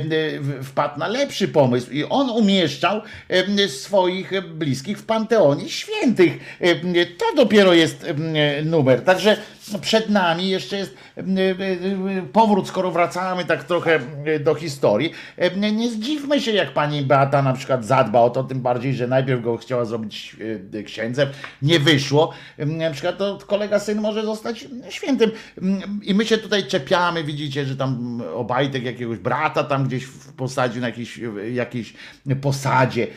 wpadł 0.63 0.99
na 0.99 1.07
lepszy 1.07 1.47
pomysł 1.47 1.91
i 1.91 2.03
on 2.03 2.29
umieszczał 2.29 3.01
swoich 3.67 4.31
bliskich 4.53 4.97
w 4.97 5.03
Panteonie 5.03 5.69
Świętych. 5.69 6.57
To 7.17 7.35
dopiero 7.35 7.73
jest 7.73 8.05
numer. 8.65 9.01
Także 9.01 9.37
przed 9.79 10.09
nami 10.09 10.49
jeszcze 10.49 10.77
jest 10.77 10.95
em, 11.15 11.37
e, 11.37 11.41
e, 11.41 12.21
powrót, 12.33 12.67
skoro 12.67 12.91
wracamy 12.91 13.45
tak 13.45 13.63
trochę 13.63 13.99
do 14.43 14.55
historii. 14.55 15.11
Nie 15.71 15.89
zdziwmy 15.89 16.41
się, 16.41 16.51
jak 16.51 16.73
pani 16.73 17.01
Beata 17.01 17.41
na 17.41 17.53
przykład 17.53 17.85
zadba 17.85 18.19
o 18.19 18.29
to, 18.29 18.43
tym 18.43 18.61
bardziej, 18.61 18.93
że 18.93 19.07
najpierw 19.07 19.41
go 19.41 19.57
chciała 19.57 19.85
zrobić 19.85 20.35
księdzem, 20.85 21.29
nie 21.61 21.79
wyszło. 21.79 22.33
Na 22.57 22.91
przykład 22.91 23.17
to 23.17 23.37
kolega 23.47 23.79
syn 23.79 24.01
może 24.01 24.25
zostać 24.25 24.67
świętym. 24.89 25.31
Mm, 25.61 25.99
I 26.03 26.13
my 26.13 26.25
się 26.25 26.37
tutaj 26.37 26.63
czepiamy, 26.63 27.23
widzicie, 27.23 27.65
że 27.65 27.75
tam 27.75 28.21
Obajtek 28.33 28.83
jakiegoś 28.83 29.17
brata 29.17 29.63
tam 29.63 29.87
gdzieś 29.87 30.05
w- 30.05 30.33
posadził 30.33 30.81
na 30.81 30.87
jakiejś, 30.87 31.19
jakiejś 31.53 31.93
posadzie, 32.41 33.07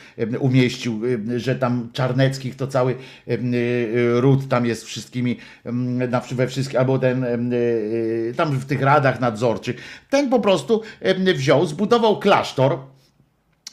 umieścił, 0.40 1.01
że 1.36 1.55
tam 1.55 1.89
Czarneckich 1.93 2.56
to 2.56 2.66
cały 2.66 2.97
y, 3.28 4.20
ród 4.20 4.48
tam 4.48 4.66
jest 4.66 4.85
wszystkimi, 4.85 5.39
na, 5.64 6.20
we 6.44 6.48
wszystkich, 6.48 6.78
albo 6.78 6.98
ten 6.98 7.24
y, 7.24 7.56
y, 7.56 8.34
tam 8.36 8.50
w 8.58 8.64
tych 8.64 8.82
radach 8.82 9.20
nadzorczych. 9.20 9.76
Ten 10.10 10.30
po 10.30 10.40
prostu 10.40 10.82
wziął, 11.34 11.66
zbudował 11.66 12.18
klasztor, 12.18 12.72
E, 12.72 12.93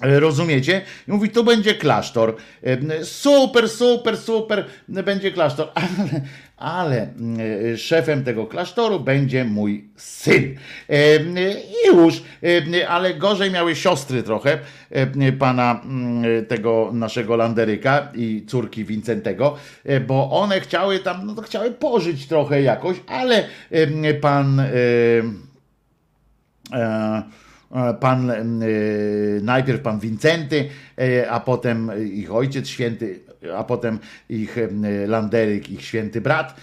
Rozumiecie? 0.02 0.82
I 1.08 1.12
mówi, 1.12 1.30
tu 1.30 1.44
będzie 1.44 1.76
klasztor. 1.76 2.36
E, 2.64 3.06
Super, 3.06 3.70
super, 3.70 4.18
super, 4.18 4.66
będzie 4.88 5.32
klasztor. 5.32 5.68
Ale, 5.76 6.22
ale 6.58 7.14
e, 7.74 7.78
szefem 7.78 8.24
tego 8.24 8.46
klasztoru 8.48 9.00
będzie 9.00 9.46
mój 9.46 9.90
syn. 9.96 10.58
E, 10.90 11.20
I 11.54 11.88
już, 11.88 12.24
E, 12.44 12.90
ale 12.90 13.14
gorzej 13.14 13.52
miały 13.52 13.76
siostry 13.76 14.24
trochę 14.24 14.60
e, 14.90 15.32
pana 15.32 15.82
mm, 15.86 16.46
tego 16.46 16.90
naszego 16.94 17.36
Landeryka 17.36 18.12
i 18.16 18.46
córki 18.48 18.86
Wincentego, 18.86 19.56
e, 19.86 20.00
bo 20.00 20.32
one 20.32 20.62
chciały 20.62 21.00
tam, 21.00 21.26
no 21.26 21.36
to 21.36 21.42
chciały 21.42 21.72
pożyć 21.72 22.28
trochę 22.28 22.62
jakoś, 22.62 22.98
ale 23.08 23.48
e, 23.72 24.14
pan. 24.14 24.60
e, 24.60 24.66
e, 26.74 27.41
pan 28.00 28.30
e, 28.30 28.36
najpierw 29.42 29.82
pan 29.82 30.00
Wincenty, 30.00 30.70
e, 30.98 31.30
a 31.30 31.40
potem 31.40 31.92
ich 32.14 32.32
ojciec 32.32 32.68
święty, 32.68 33.20
a 33.58 33.64
potem 33.64 34.00
ich 34.30 34.58
e, 34.58 34.68
Landeryk, 35.08 35.70
ich 35.70 35.86
święty 35.86 36.22
brat, 36.22 36.56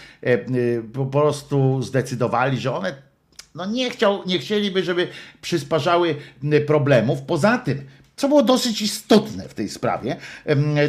po 0.92 1.06
prostu 1.06 1.82
zdecydowali, 1.82 2.58
że 2.58 2.74
one 2.74 3.08
no 3.54 3.66
nie, 3.66 3.90
chciał, 3.90 4.22
nie 4.26 4.38
chcieliby, 4.38 4.82
żeby 4.82 5.08
przysparzały 5.40 6.14
problemów. 6.66 7.22
Poza 7.22 7.58
tym, 7.58 7.84
co 8.18 8.28
było 8.28 8.42
dosyć 8.42 8.82
istotne 8.82 9.48
w 9.48 9.54
tej 9.54 9.68
sprawie, 9.68 10.16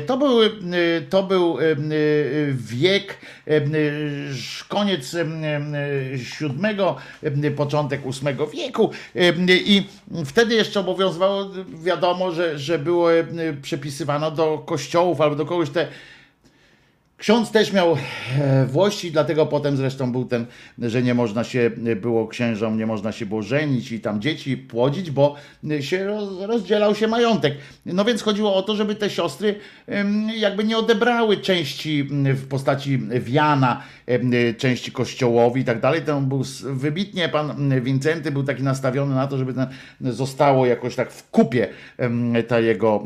to 0.06 0.18
był, 0.18 0.40
to 1.10 1.24
był 1.24 1.58
wiek, 2.54 3.18
koniec 4.68 5.16
VII, 6.14 7.52
początek 7.52 8.02
VIII 8.02 8.36
wieku. 8.54 8.92
I 9.50 9.84
wtedy 10.26 10.56
jeszcze 10.56 10.80
obowiązywało, 10.80 11.50
wiadomo, 11.84 12.32
że, 12.32 12.60
że 12.60 12.80
było 12.80 13.10
przepisywano 13.62 14.32
do 14.32 14.58
kościołów 14.58 15.22
albo 15.22 15.36
do 15.36 15.46
kogoś 15.46 15.70
te 15.70 15.88
Ksiądz 17.20 17.52
też 17.52 17.74
miał 17.74 17.98
e, 18.40 18.66
włości, 18.66 19.12
dlatego 19.12 19.46
potem 19.46 19.78
zresztą 19.78 20.12
był 20.12 20.26
ten, 20.26 20.46
że 20.80 21.02
nie 21.02 21.14
można 21.14 21.44
się 21.44 21.72
było 22.02 22.28
księżom, 22.28 22.78
nie 22.78 22.86
można 22.86 23.12
się 23.12 23.26
było 23.26 23.42
żenić 23.42 23.92
i 23.92 24.00
tam 24.00 24.22
dzieci 24.22 24.58
płodzić, 24.58 25.12
bo 25.12 25.36
się 25.80 26.06
roz, 26.06 26.30
rozdzielał 26.42 26.96
się 26.96 27.08
majątek. 27.08 27.54
No 27.86 28.06
więc 28.06 28.22
chodziło 28.22 28.56
o 28.56 28.62
to, 28.62 28.76
żeby 28.76 28.96
te 28.96 29.10
siostry 29.10 29.56
jakby 30.38 30.64
nie 30.64 30.78
odebrały 30.78 31.38
części 31.38 32.04
w 32.36 32.48
postaci 32.48 33.00
wiana, 33.20 33.82
części 34.58 34.92
kościołowi 34.92 35.62
i 35.62 35.66
tak 35.66 35.80
dalej. 35.80 36.02
To 36.02 36.22
był 36.22 36.44
wybitnie, 36.64 37.30
pan 37.30 37.82
Wincenty 37.82 38.32
był 38.32 38.44
taki 38.44 38.64
nastawiony 38.64 39.16
na 39.16 39.28
to, 39.28 39.38
żeby 39.38 39.54
ten 39.54 39.68
zostało 40.02 40.66
jakoś 40.66 40.96
tak 40.96 41.12
w 41.12 41.30
kupie 41.30 41.68
ta 42.48 42.60
jego, 42.60 43.04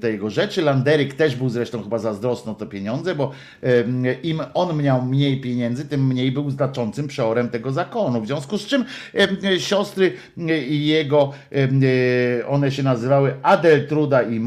te 0.00 0.10
jego 0.12 0.30
rzeczy. 0.30 0.62
Landeryk 0.62 1.14
też 1.14 1.36
był 1.36 1.48
zresztą 1.48 1.82
chyba 1.82 1.98
zazdrosny 1.98 2.52
o 2.52 2.54
te 2.54 2.66
pieniądze, 2.66 3.14
bo 3.14 3.35
im 4.22 4.40
on 4.54 4.82
miał 4.82 5.02
mniej 5.02 5.40
pieniędzy, 5.40 5.84
tym 5.84 6.06
mniej 6.06 6.32
był 6.32 6.50
znaczącym 6.50 7.08
przeorem 7.08 7.48
tego 7.48 7.72
zakonu. 7.72 8.20
W 8.20 8.26
związku 8.26 8.58
z 8.58 8.66
czym 8.66 8.84
em, 9.14 9.36
siostry 9.58 10.12
y, 10.38 10.58
i 10.66 10.86
jego, 10.86 11.32
one 12.48 12.72
się 12.72 12.82
nazywały 12.82 13.34
Adeltruda 13.42 14.22
i 14.22 14.40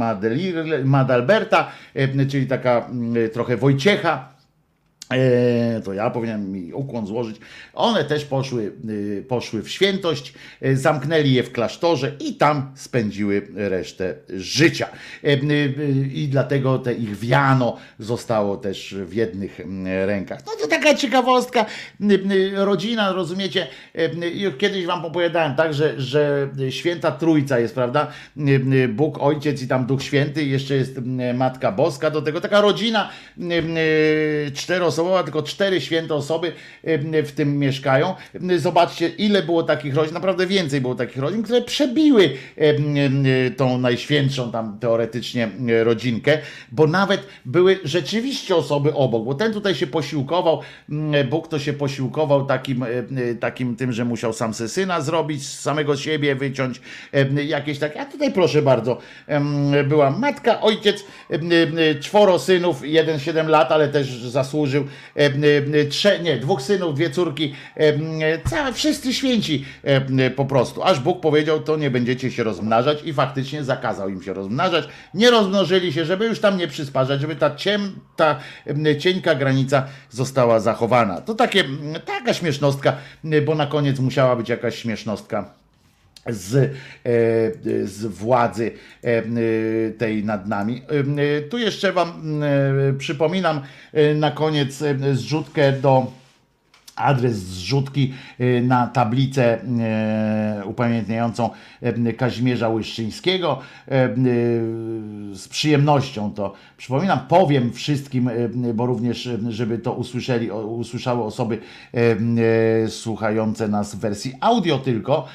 Madalberta, 0.83 1.71
czyli 2.29 2.47
taka 2.47 2.85
mm, 2.89 3.29
trochę 3.29 3.57
Wojciecha. 3.57 4.38
E, 5.13 5.81
to 5.81 5.93
ja 5.93 6.09
powinienem 6.09 6.51
mi 6.51 6.73
ukłon 6.73 7.07
złożyć. 7.07 7.37
One 7.73 8.05
też 8.05 8.25
poszły, 8.25 8.71
y, 8.89 9.25
poszły 9.27 9.63
w 9.63 9.69
świętość, 9.69 10.33
e, 10.61 10.75
zamknęli 10.75 11.33
je 11.33 11.43
w 11.43 11.51
klasztorze 11.51 12.11
i 12.19 12.35
tam 12.35 12.71
spędziły 12.75 13.47
resztę 13.55 14.15
życia. 14.29 14.87
E, 15.23 15.27
y, 15.27 15.35
y, 15.79 16.09
I 16.13 16.27
dlatego 16.27 16.79
te 16.79 16.93
ich 16.93 17.19
wiano 17.19 17.77
zostało 17.99 18.57
też 18.57 18.95
w 18.95 19.13
jednych 19.13 19.59
mm, 19.59 20.07
rękach. 20.07 20.39
No 20.45 20.51
to 20.61 20.67
taka 20.67 20.95
ciekawostka. 20.95 21.65
Y, 22.01 22.13
y, 22.33 22.51
Rodzina, 22.55 23.11
rozumiecie, 23.11 23.67
y, 24.23 24.29
już 24.29 24.57
kiedyś 24.57 24.85
wam 24.85 25.05
opowiadałem, 25.05 25.55
tak, 25.55 25.73
że, 25.73 26.01
że 26.01 26.49
święta 26.69 27.11
trójca 27.11 27.59
jest, 27.59 27.75
prawda? 27.75 28.07
Y, 28.37 28.41
y, 28.73 28.87
Bóg, 28.87 29.17
Ojciec 29.21 29.61
i 29.61 29.67
tam 29.67 29.85
Duch 29.85 30.03
Święty, 30.03 30.43
jeszcze 30.43 30.75
jest 30.75 30.97
y, 30.97 31.33
Matka 31.33 31.71
Boska, 31.71 32.09
do 32.09 32.21
tego 32.21 32.41
taka 32.41 32.61
rodzina 32.61 33.09
y, 33.37 33.43
y, 34.47 34.51
czteroosobowa, 34.51 34.98
tylko 35.23 35.43
cztery 35.43 35.81
święte 35.81 36.15
osoby 36.15 36.51
w 37.23 37.31
tym 37.35 37.57
mieszkają. 37.57 38.15
Zobaczcie, 38.57 39.09
ile 39.09 39.43
było 39.43 39.63
takich 39.63 39.95
rodzin, 39.95 40.13
naprawdę 40.13 40.47
więcej 40.47 40.81
było 40.81 40.95
takich 40.95 41.17
rodzin, 41.17 41.43
które 41.43 41.61
przebiły 41.61 42.29
tą 43.57 43.77
najświętszą 43.77 44.51
tam 44.51 44.79
teoretycznie 44.79 45.49
rodzinkę, 45.83 46.37
bo 46.71 46.87
nawet 46.87 47.27
były 47.45 47.79
rzeczywiście 47.83 48.55
osoby 48.55 48.93
obok, 48.93 49.25
bo 49.25 49.33
ten 49.33 49.53
tutaj 49.53 49.75
się 49.75 49.87
posiłkował, 49.87 50.61
Bóg 51.29 51.47
to 51.47 51.59
się 51.59 51.73
posiłkował 51.73 52.45
takim, 52.45 52.85
takim 53.39 53.75
tym, 53.75 53.91
że 53.91 54.05
musiał 54.05 54.33
sam 54.33 54.53
se 54.53 54.69
syna 54.69 55.01
zrobić, 55.01 55.47
samego 55.47 55.97
siebie 55.97 56.35
wyciąć, 56.35 56.81
jakieś 57.45 57.79
takie, 57.79 58.01
a 58.01 58.05
tutaj 58.05 58.33
proszę 58.33 58.61
bardzo, 58.61 58.97
była 59.87 60.11
matka, 60.11 60.61
ojciec, 60.61 61.03
czworo 62.01 62.39
synów, 62.39 62.87
jeden 62.87 63.19
7 63.19 63.47
lat, 63.47 63.71
ale 63.71 63.87
też 63.87 64.07
zasłużył, 64.07 64.83
trze, 65.89 66.19
nie, 66.19 66.37
dwóch 66.37 66.61
synów, 66.61 66.95
dwie 66.95 67.09
córki, 67.09 67.53
em, 67.75 68.01
całe, 68.49 68.73
wszyscy 68.73 69.13
święci 69.13 69.65
po 70.35 70.45
prostu, 70.45 70.83
aż 70.83 70.99
Bóg 70.99 71.21
powiedział, 71.21 71.59
to 71.59 71.77
nie 71.77 71.91
będziecie 71.91 72.31
się 72.31 72.43
rozmnażać 72.43 73.03
i 73.03 73.13
faktycznie 73.13 73.63
zakazał 73.63 74.09
im 74.09 74.23
się 74.23 74.33
rozmnażać, 74.33 74.87
nie 75.13 75.31
rozmnożyli 75.31 75.93
się, 75.93 76.05
żeby 76.05 76.25
już 76.25 76.39
tam 76.39 76.57
nie 76.57 76.67
przysparzać, 76.67 77.21
żeby 77.21 77.35
ta, 77.35 77.55
ciem, 77.55 77.99
ta 78.15 78.39
em, 78.65 78.99
cieńka 78.99 79.35
granica 79.35 79.85
została 80.09 80.59
zachowana. 80.59 81.21
To 81.21 81.35
takie, 81.35 81.63
taka 82.05 82.33
śmiesznostka, 82.33 82.93
bo 83.45 83.55
na 83.55 83.67
koniec 83.67 83.99
musiała 83.99 84.35
być 84.35 84.49
jakaś 84.49 84.75
śmiesznostka 84.75 85.59
z, 86.29 86.55
e, 86.55 86.71
z 87.87 88.05
władzy 88.05 88.71
e, 89.03 89.21
tej 89.91 90.23
nad 90.23 90.47
nami. 90.47 90.81
E, 91.17 91.41
Tu 91.41 91.57
jeszcze 91.57 91.93
Wam 91.93 92.43
e, 92.43 92.93
przypominam 92.97 93.61
e, 93.93 94.13
na 94.13 94.31
koniec 94.31 94.81
e, 94.81 95.15
zrzutkę 95.15 95.71
do 95.71 96.18
adres 96.99 97.35
zrzutki 97.35 98.13
e, 98.39 98.61
na 98.61 98.87
tablicę 98.87 99.61
e, 99.61 100.61
upamiętniającą 100.65 101.49
e, 101.81 102.13
Kazimierza 102.13 102.69
Łyszczyńskiego. 102.69 103.59
Z 105.33 105.47
przyjemnością 105.47 106.33
to 106.33 106.53
przypominam, 106.77 107.19
powiem 107.27 107.73
wszystkim, 107.73 108.29
bo 108.73 108.85
również, 108.85 109.29
żeby 109.49 109.77
to 109.77 109.93
usłyszeli, 109.93 110.51
usłyszały 110.51 111.23
osoby 111.23 111.57
słuchające 112.87 113.67
nas 113.67 113.95
w 113.95 113.99
wersji 113.99 114.33
audio 114.41 114.77
tylko, 114.77 115.27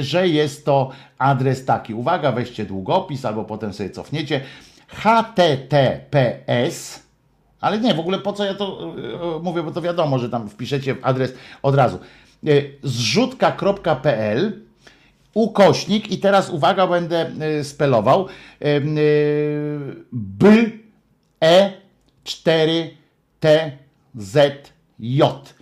że 0.00 0.28
jest 0.28 0.64
to 0.64 0.90
adres 1.18 1.64
taki. 1.64 1.94
Uwaga, 1.94 2.32
weźcie 2.32 2.64
długopis 2.64 3.24
albo 3.24 3.44
potem 3.44 3.72
sobie 3.72 3.90
cofniecie. 3.90 4.40
https 4.86 6.30
ale 7.60 7.78
nie, 7.78 7.94
w 7.94 8.00
ogóle 8.00 8.18
po 8.18 8.32
co 8.32 8.44
ja 8.44 8.54
to 8.54 8.94
e, 9.38 9.42
mówię, 9.42 9.62
bo 9.62 9.70
to 9.70 9.82
wiadomo, 9.82 10.18
że 10.18 10.28
tam 10.30 10.48
wpiszecie 10.48 10.96
adres 11.02 11.34
od 11.62 11.74
razu. 11.74 11.98
E, 12.46 12.50
Zrzutka.pl 12.82 14.60
ukośnik 15.34 16.12
i 16.12 16.18
teraz 16.18 16.50
uwaga, 16.50 16.86
będę 16.86 17.30
e, 17.40 17.64
spelował. 17.64 18.26
E, 18.60 18.66
e, 18.66 18.80
B 20.12 20.46
E 21.40 21.72
4 22.24 22.90
T 23.40 23.72
Z 24.14 24.72
J. 24.98 25.54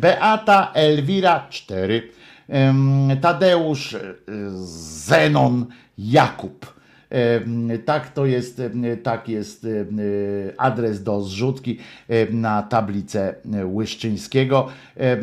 Beata 0.00 0.72
Elwira 0.74 1.46
4. 1.50 2.10
Em, 2.48 3.08
Tadeusz 3.20 3.94
e, 3.94 4.14
Zenon 5.06 5.66
Jakub. 5.98 6.74
Tak 7.84 8.12
to 8.12 8.26
jest, 8.26 8.62
tak 9.02 9.28
jest 9.28 9.66
adres 10.56 11.02
do 11.02 11.22
zrzutki 11.22 11.78
na 12.30 12.62
tablicę 12.62 13.34
Łyszczyńskiego. 13.64 14.68
E, 14.96 15.16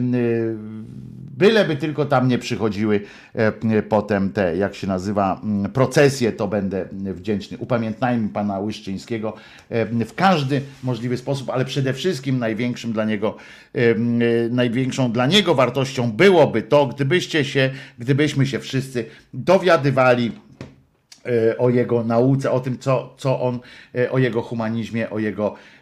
Byleby 1.38 1.76
tylko 1.76 2.06
tam 2.06 2.28
nie 2.28 2.38
przychodziły 2.38 3.02
em, 3.34 3.54
potem 3.90 4.30
te, 4.30 4.58
jak 4.58 4.76
się 4.76 4.88
nazywa, 4.88 5.42
procesje, 5.74 6.32
to 6.32 6.48
będę 6.48 6.86
wdzięczny. 6.92 7.58
Upamiętnajmy 7.58 8.30
pana 8.30 8.60
Łyszczyńskiego 8.60 9.34
w 10.06 10.14
każdy 10.16 10.62
możliwy 10.84 11.18
sposób, 11.18 11.50
ale 11.50 11.66
przede 11.66 11.94
wszystkim 11.94 12.40
największym 12.40 12.94
dla 12.94 13.06
niego, 13.06 13.38
e, 13.74 13.96
największą 14.50 15.12
dla 15.12 15.28
niego 15.28 15.56
wartością 15.56 16.12
byłoby 16.12 16.62
to, 16.62 16.88
gdybyście 16.88 17.46
się, 17.46 17.70
gdybyśmy 18.00 18.46
się 18.46 18.60
wszyscy 18.60 19.06
dowiadywali 19.34 20.32
o 21.58 21.70
jego 21.70 22.04
nauce, 22.04 22.52
o 22.52 22.60
tym, 22.60 22.78
co, 22.78 23.14
co 23.18 23.42
on, 23.42 23.60
e, 23.96 24.12
o 24.12 24.18
jego 24.18 24.42
humanizmie, 24.42 25.10
o 25.10 25.20
jego, 25.20 25.56
e, 25.56 25.56
e, 25.56 25.81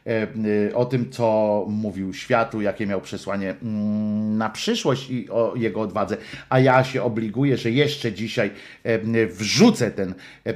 o 0.73 0.85
tym, 0.85 1.09
co 1.09 1.65
mówił 1.69 2.13
światu, 2.13 2.61
jakie 2.61 2.87
miał 2.87 3.01
przesłanie 3.01 3.55
mm, 3.63 4.37
na 4.37 4.49
przyszłość 4.49 5.09
i 5.09 5.29
o 5.29 5.53
jego 5.55 5.81
odwadze. 5.81 6.17
A 6.49 6.59
ja 6.59 6.83
się 6.83 7.03
obliguję, 7.03 7.57
że 7.57 7.71
jeszcze 7.71 8.13
dzisiaj 8.13 8.51
e, 8.83 9.27
wrzucę 9.27 9.91
ten 9.91 10.13
e, 10.45 10.53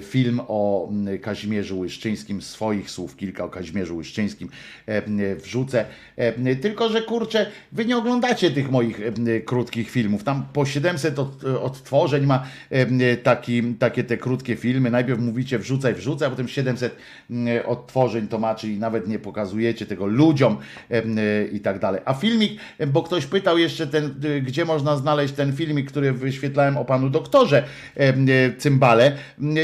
film 0.00 0.40
o 0.48 0.92
Kazimierzu 1.22 1.78
Łyszczyńskim, 1.78 2.42
swoich 2.42 2.90
słów 2.90 3.16
kilka 3.16 3.44
o 3.44 3.48
Kazimierzu 3.48 3.96
Łyszczyńskim 3.96 4.48
e, 4.86 5.36
wrzucę. 5.36 5.84
E, 6.16 6.56
Tylko, 6.56 6.88
że 6.88 7.02
kurczę, 7.02 7.46
wy 7.72 7.84
nie 7.84 7.96
oglądacie 7.96 8.50
tych 8.50 8.70
moich 8.70 9.00
e, 9.00 9.40
krótkich 9.40 9.90
filmów. 9.90 10.24
Tam 10.24 10.46
po 10.52 10.66
700 10.66 11.18
od, 11.18 11.44
odtworzeń 11.44 12.26
ma 12.26 12.46
e, 12.70 13.16
taki, 13.16 13.74
takie 13.74 14.04
te 14.04 14.16
krótkie 14.16 14.56
filmy. 14.56 14.90
Najpierw 14.90 15.20
mówicie 15.20 15.58
wrzucaj, 15.58 15.94
wrzucaj, 15.94 16.28
a 16.28 16.30
potem 16.30 16.48
700 16.48 16.96
mm, 17.30 17.66
odtworzeń 17.66 18.28
to 18.28 18.38
ma, 18.38 18.54
czyli 18.54 18.78
nawet 18.78 18.93
nie 19.06 19.18
pokazujecie 19.18 19.86
tego 19.86 20.06
ludziom 20.06 20.56
e, 20.90 21.02
i 21.44 21.60
tak 21.60 21.78
dalej. 21.78 22.00
A 22.04 22.14
filmik, 22.14 22.60
bo 22.86 23.02
ktoś 23.02 23.26
pytał 23.26 23.58
jeszcze 23.58 23.86
ten, 23.86 24.14
y, 24.24 24.40
gdzie 24.40 24.64
można 24.64 24.96
znaleźć 24.96 25.34
ten 25.34 25.52
filmik, 25.52 25.90
który 25.90 26.12
wyświetlałem 26.12 26.76
o 26.76 26.84
panu 26.84 27.10
doktorze 27.10 27.64
e, 27.96 28.14
Cymbale, 28.58 29.12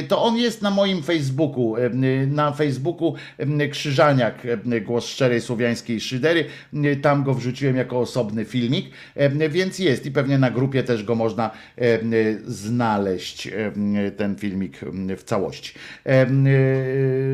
to 0.08 0.22
on 0.22 0.36
jest 0.36 0.62
na 0.62 0.70
moim 0.70 1.02
Facebooku, 1.02 1.76
e, 1.76 1.90
na 2.26 2.52
Facebooku 2.52 3.14
Krzyżaniak, 3.70 4.46
głos 4.86 5.06
szczerej 5.06 5.40
słowiańskiej 5.40 6.00
szydery, 6.00 6.44
tam 7.02 7.24
go 7.24 7.34
wrzuciłem 7.34 7.76
jako 7.76 7.98
osobny 7.98 8.44
filmik, 8.44 8.90
więc 9.50 9.78
jest 9.78 10.06
i 10.06 10.10
pewnie 10.10 10.38
na 10.38 10.50
grupie 10.50 10.82
też 10.82 11.04
go 11.04 11.14
można 11.14 11.50
znaleźć, 12.46 13.48
ten 14.16 14.36
filmik 14.36 14.78
w 15.16 15.22
całości. 15.24 15.74
E, 16.04 16.26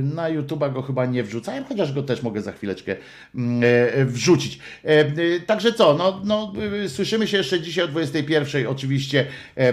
Na 0.03 0.31
YouTube'a 0.31 0.73
go 0.73 0.83
chyba 0.83 1.07
nie 1.07 1.23
wrzucałem, 1.23 1.65
chociaż 1.65 1.86
go 1.93 2.03
też 2.03 2.23
mogę 2.23 2.41
za 2.41 2.53
chwileczkę 2.53 2.97
mm, 3.35 3.63
e, 3.65 4.05
wrzucić. 4.05 4.59
Em, 4.85 5.07
e, 5.07 5.41
Także 5.47 5.73
co, 5.73 5.95
no, 5.95 6.21
no, 6.25 6.53
słyszymy 6.89 7.27
się 7.27 7.37
jeszcze 7.37 7.61
dzisiaj 7.61 7.85
o 7.85 7.89
21 7.89 8.67
oczywiście 8.67 9.27
e, 9.55 9.73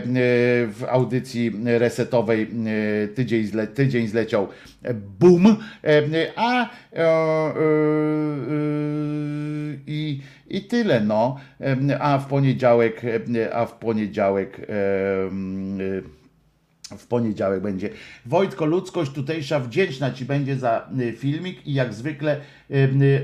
w 0.67 0.85
audycji 0.89 1.51
resetowej 1.65 2.41
e, 2.41 3.07
tydzień, 3.07 3.45
zle, 3.45 3.67
tydzień 3.67 4.07
zleciał 4.07 4.47
e, 4.83 4.93
boom, 4.93 5.57
a 6.35 6.69
e, 6.93 6.99
e, 6.99 7.05
e, 7.05 7.53
i, 9.87 10.21
i 10.47 10.61
tyle 10.61 11.01
no, 11.01 11.39
a 11.99 12.17
w 12.17 12.27
poniedziałek, 12.27 13.01
a 13.53 13.65
w 13.65 13.73
poniedziałek 13.73 14.59
e, 14.59 14.63
w 16.97 17.07
poniedziałek 17.07 17.61
będzie. 17.61 17.89
Wojtko, 18.25 18.65
ludzkość 18.65 19.11
tutejsza 19.11 19.59
wdzięczna 19.59 20.11
Ci 20.11 20.25
będzie 20.25 20.55
za 20.55 20.89
y, 20.99 21.11
filmik 21.11 21.67
i 21.67 21.73
jak 21.73 21.93
zwykle 21.93 22.41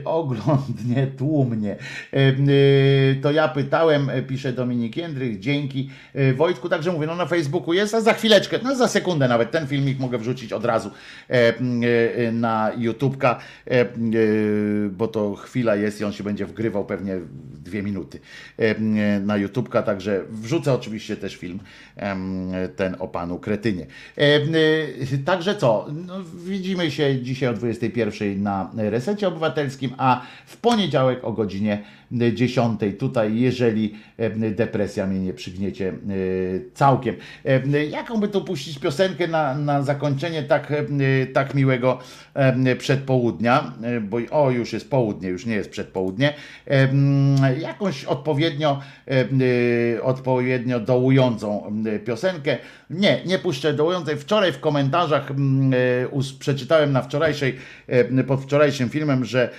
oglądnie 0.06 1.08
tłumnie. 1.18 1.76
Y, 2.14 2.18
y, 2.18 3.20
To 3.22 3.32
ja 3.32 3.48
pytałem, 3.48 4.10
y, 4.10 4.24
pisze 4.24 4.54
Dominik 4.54 4.98
Jędrych, 4.98 5.40
dzięki 5.40 5.90
Y, 6.16 6.34
Wojtku, 6.34 6.70
także 6.70 6.92
mówię, 6.92 7.08
no 7.08 7.16
na 7.16 7.26
Facebooku 7.26 7.74
jest, 7.74 7.96
a 7.96 8.02
za 8.02 8.14
chwileczkę, 8.14 8.60
no 8.64 8.76
za 8.76 8.88
sekundę 8.88 9.28
nawet 9.28 9.52
ten 9.52 9.68
filmik 9.68 10.00
mogę 10.00 10.18
wrzucić 10.18 10.54
od 10.54 10.66
razu 10.66 10.92
e, 11.30 11.50
y, 11.50 12.20
y, 12.28 12.32
na 12.32 12.72
YouTubka, 12.78 13.40
e, 13.68 13.86
y, 14.16 14.90
bo 14.92 15.08
to 15.08 15.36
chwila 15.36 15.76
jest 15.76 16.02
i 16.02 16.04
on 16.04 16.12
się 16.12 16.24
będzie 16.24 16.46
wgrywał 16.46 16.86
pewnie 16.86 17.20
dwie 17.64 17.84
minuty 17.84 18.20
e, 18.60 18.72
y, 18.72 19.20
na 19.20 19.38
YouTubka, 19.38 19.84
także 19.84 20.22
wrzucę 20.30 20.74
oczywiście 20.74 21.18
też 21.18 21.36
film 21.36 21.60
ten 22.76 22.96
o 23.00 23.08
panu 23.08 23.40
Kretynie. 23.40 23.86
E, 24.18 24.38
y, 25.14 25.20
Także 25.26 25.56
co, 25.56 25.88
no, 26.08 26.14
widzimy 26.46 26.92
się 26.92 27.22
dzisiaj 27.22 27.50
o 27.50 27.54
21 27.54 28.44
na 28.44 28.72
Resecie 28.78 29.28
Obywatelskim, 29.40 29.96
a 29.98 30.22
w 30.46 30.58
poniedziałek 30.58 31.24
o 31.24 31.32
godzinie 31.32 31.84
10 32.12 32.80
tutaj, 33.00 33.40
jeżeli 33.40 33.96
depresja 34.52 35.08
mnie 35.08 35.20
nie 35.20 35.34
przygniecie 35.34 35.90
e, 35.90 35.94
całkiem. 36.74 37.16
Jaką 37.90 38.20
by 38.20 38.28
tu 38.28 38.42
puścić 38.42 38.80
piosenkę 38.80 39.28
na, 39.28 39.56
na 39.56 39.84
zakończenie 39.84 40.44
tak, 40.44 40.74
tak 41.34 41.56
miłego 41.56 42.00
przedpołudnia, 42.78 43.74
E, 43.84 44.02
bo 44.02 44.18
o 44.32 44.52
już 44.52 44.74
jest 44.74 44.90
południe, 44.90 45.30
już 45.30 45.46
nie 45.46 45.56
jest 45.56 45.70
przedpołudnie. 45.70 46.34
Jakąś 47.60 48.06
odpowiednio, 48.06 48.80
e, 49.08 50.04
odpowiednio 50.04 50.80
dołującą 50.80 51.74
piosenkę. 52.06 52.58
Nie, 52.90 53.22
nie 53.26 53.40
puszczę 53.40 53.74
dołującej. 53.74 54.18
Wczoraj 54.18 54.52
w 54.52 54.60
komentarzach 54.60 55.32
przeczytałem 56.40 56.92
na 56.92 57.02
wczorajszej, 57.02 57.56
pod 58.28 58.42
wczorajszym 58.42 58.90
filmem, 58.90 59.26
że 59.26 59.50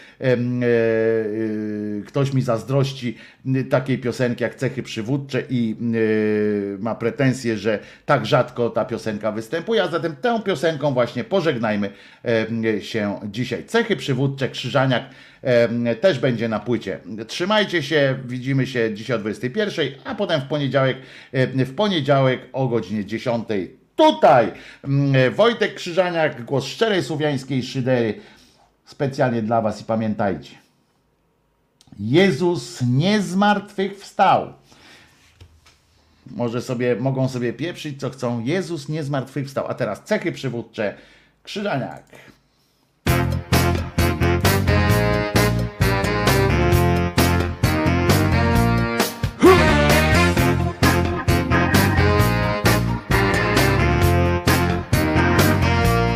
ktoś 2.06 2.32
mi 2.32 2.39
zazdrości 2.42 3.16
m, 3.46 3.64
takiej 3.64 3.98
piosenki 3.98 4.42
jak 4.42 4.54
Cechy 4.54 4.82
Przywódcze 4.82 5.42
i 5.50 5.76
e, 5.80 6.82
ma 6.82 6.94
pretensje, 6.94 7.56
że 7.56 7.78
tak 8.06 8.26
rzadko 8.26 8.70
ta 8.70 8.84
piosenka 8.84 9.32
występuje, 9.32 9.82
a 9.82 9.88
zatem 9.88 10.16
tę 10.16 10.40
piosenką 10.44 10.94
właśnie 10.94 11.24
pożegnajmy 11.24 11.90
em, 12.22 12.80
się 12.80 13.20
dzisiaj. 13.24 13.64
Cechy 13.64 13.96
Przywódcze, 13.96 14.48
Krzyżaniak 14.48 15.04
em, 15.42 15.84
też 16.00 16.18
będzie 16.18 16.48
na 16.48 16.60
płycie. 16.60 16.98
Trzymajcie 17.26 17.82
się, 17.82 18.18
widzimy 18.24 18.66
się 18.66 18.94
dzisiaj 18.94 19.16
o 19.16 19.20
21, 19.20 19.88
a 20.04 20.14
potem 20.14 20.40
w 20.40 20.44
poniedziałek, 20.44 20.96
w 21.54 21.74
poniedziałek 21.74 22.40
o 22.52 22.68
godzinie 22.68 23.04
10 23.04 23.44
tutaj. 23.96 24.52
Wojtek 25.30 25.74
Krzyżaniak, 25.74 26.44
głos 26.44 26.64
szczerej 26.64 27.02
słowiańskiej 27.02 27.62
szydery. 27.62 28.14
Specjalnie 28.84 29.42
dla 29.42 29.62
Was 29.62 29.80
i 29.80 29.84
pamiętajcie. 29.84 30.59
Jezus 32.00 32.82
nie 32.86 33.22
zmartwychwstał. 33.22 34.52
Może 36.26 36.62
sobie, 36.62 36.96
mogą 36.96 37.28
sobie 37.28 37.52
pieprzyć 37.52 38.00
co 38.00 38.10
chcą. 38.10 38.44
Jezus 38.44 38.88
nie 38.88 39.04
zmartwychwstał. 39.04 39.66
A 39.68 39.74
teraz 39.74 40.04
cechy 40.04 40.32
przywódcze. 40.32 40.94
Krzyżaniak. 41.42 42.04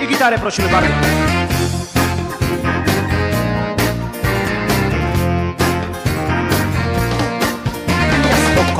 I 0.04 0.08
gitarę 0.08 0.38
prosimy 0.38 0.68
bardzo. 0.68 1.43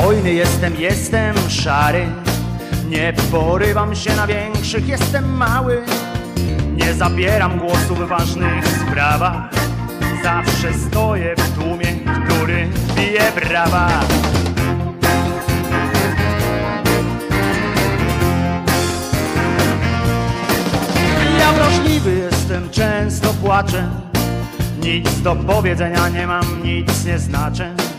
Spokojny 0.04 0.34
jestem, 0.34 0.76
jestem 0.76 1.34
szary. 1.48 2.06
Nie 2.88 3.12
porywam 3.30 3.94
się 3.94 4.16
na 4.16 4.26
większych, 4.26 4.88
jestem 4.88 5.36
mały. 5.36 5.82
Nie 6.76 6.94
zabieram 6.94 7.58
głosu 7.58 7.94
w 7.94 8.08
ważnych 8.08 8.68
sprawach. 8.68 9.50
Zawsze 10.22 10.74
stoję 10.74 11.34
w 11.38 11.58
tłumie, 11.58 11.86
który 12.24 12.68
bije 12.96 13.32
brawa. 13.32 13.88
Ja 21.38 21.52
wrażliwy 21.52 22.14
jestem, 22.14 22.70
często 22.70 23.34
płaczę. 23.34 23.88
Nic 24.82 25.20
do 25.20 25.36
powiedzenia 25.36 26.08
nie 26.08 26.26
mam, 26.26 26.62
nic 26.64 27.04
nie 27.04 27.18
znaczę. 27.18 27.93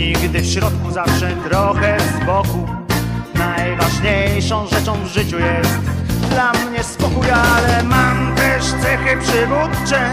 Nigdy 0.00 0.40
w 0.40 0.46
środku, 0.46 0.90
zawsze 0.90 1.36
trochę 1.48 1.96
z 2.00 2.26
boku. 2.26 2.68
Najważniejszą 3.34 4.66
rzeczą 4.66 5.04
w 5.04 5.06
życiu 5.06 5.38
jest 5.38 5.78
dla 6.30 6.52
mnie 6.52 6.84
spokój, 6.84 7.30
ale 7.30 7.82
mam 7.82 8.34
też 8.36 8.64
cechy 8.64 9.16
przywódcze. 9.16 10.10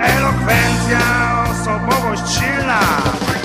Elokwencja, 0.00 0.98
osobowość 1.50 2.22
silna, 2.38 2.80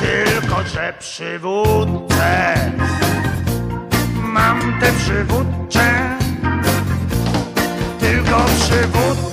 tylko 0.02 0.64
że 0.74 0.94
przywódcę. 1.00 2.56
Mam 4.24 4.80
te 4.80 4.92
przywódcze 4.92 6.18
tylko 8.00 8.46
przywódcę 8.46 9.32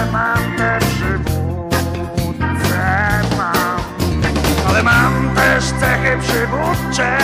też 5.61 5.79
cechy 5.79 6.17
przywódcze, 6.21 7.17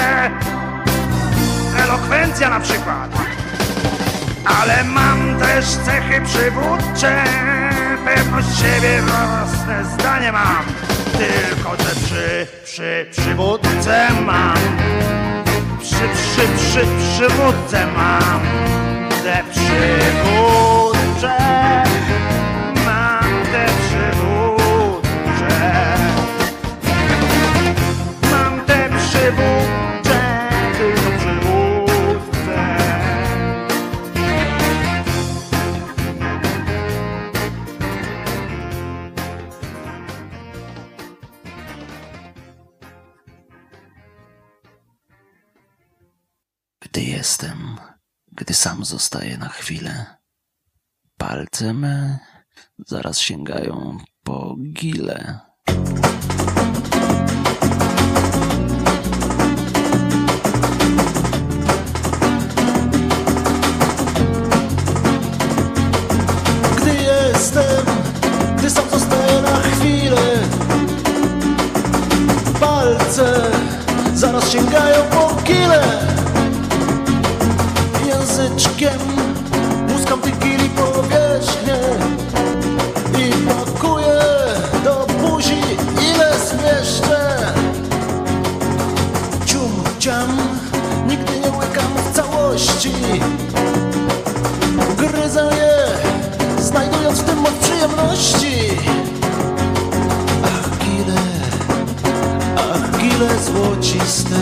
elokwencja 1.83 2.49
na 2.49 2.59
przykład. 2.59 3.11
Ale 4.45 4.83
mam 4.83 5.39
też 5.39 5.65
cechy 5.65 6.21
przywódcze, 6.21 7.23
pewność 8.05 8.47
siebie, 8.59 9.01
własne 9.01 9.85
zdanie 9.85 10.31
mam. 10.31 10.65
Tylko, 11.17 11.83
że 11.83 11.95
przy, 12.05 12.47
przy 12.63 13.05
przywódce 13.11 14.07
mam, 14.25 14.57
przy, 15.81 15.95
przy, 15.95 16.47
przy 16.57 16.85
przywódce 16.97 17.87
mam, 17.87 18.41
te 19.23 19.43
przywódcze, 19.51 20.76
Gdy 29.27 29.35
jestem, 47.01 47.77
gdy 48.31 48.53
sam 48.53 48.85
zostaję 48.85 49.37
na 49.37 49.49
chwilę, 49.49 50.05
palce 51.17 51.73
me 51.73 52.19
zaraz 52.87 53.19
sięgają 53.19 53.97
po 54.23 54.55
gile. 54.73 55.39
Zaraz 74.15 74.51
sięgają 74.51 74.95
po 75.11 75.43
kile. 75.43 75.83
Języczkiem 78.07 78.99
muskam 79.89 80.21
tych 80.21 80.39
gili 80.39 80.69
powierzchnię 80.69 81.77
I 83.19 83.31
pakuję 83.31 84.19
do 84.83 85.07
buzi 85.21 85.61
ile 86.11 86.33
zmieszczę. 86.39 87.37
Cium, 89.45 89.83
ciam, 89.99 90.37
nigdy 91.07 91.39
nie 91.39 91.51
łykam 91.57 91.91
w 92.11 92.15
całości. 92.15 92.91
Gryzę 94.97 95.49
je, 95.57 95.87
znajdując 96.63 97.19
w 97.19 97.23
tym 97.23 97.37
moc 97.37 97.53
przyjemności. 97.53 98.77
Złociste 103.17 104.35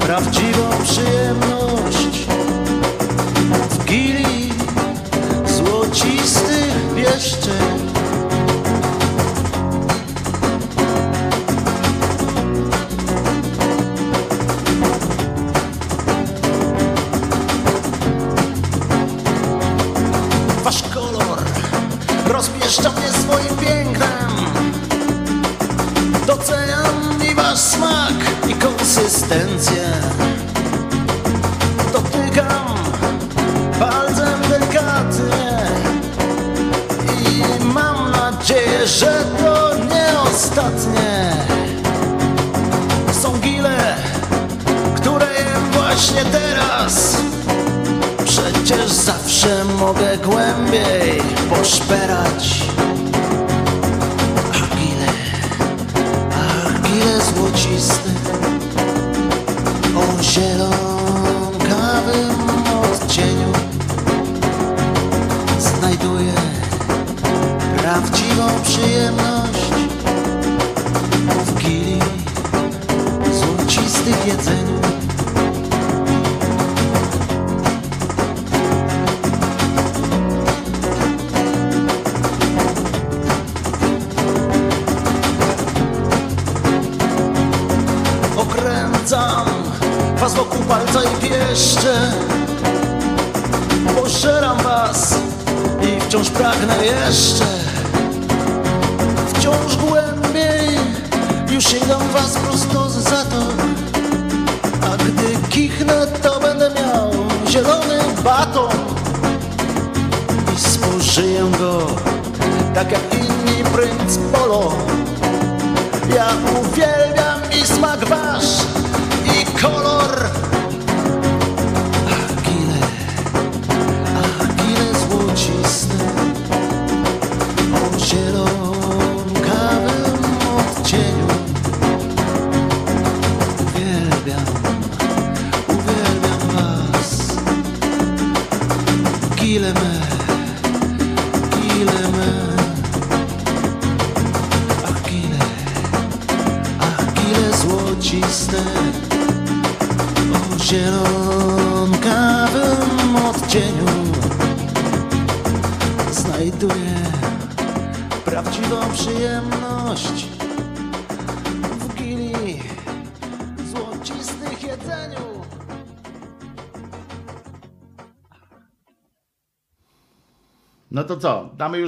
prawdziwą 0.00 0.68
przyjemność 0.84 1.57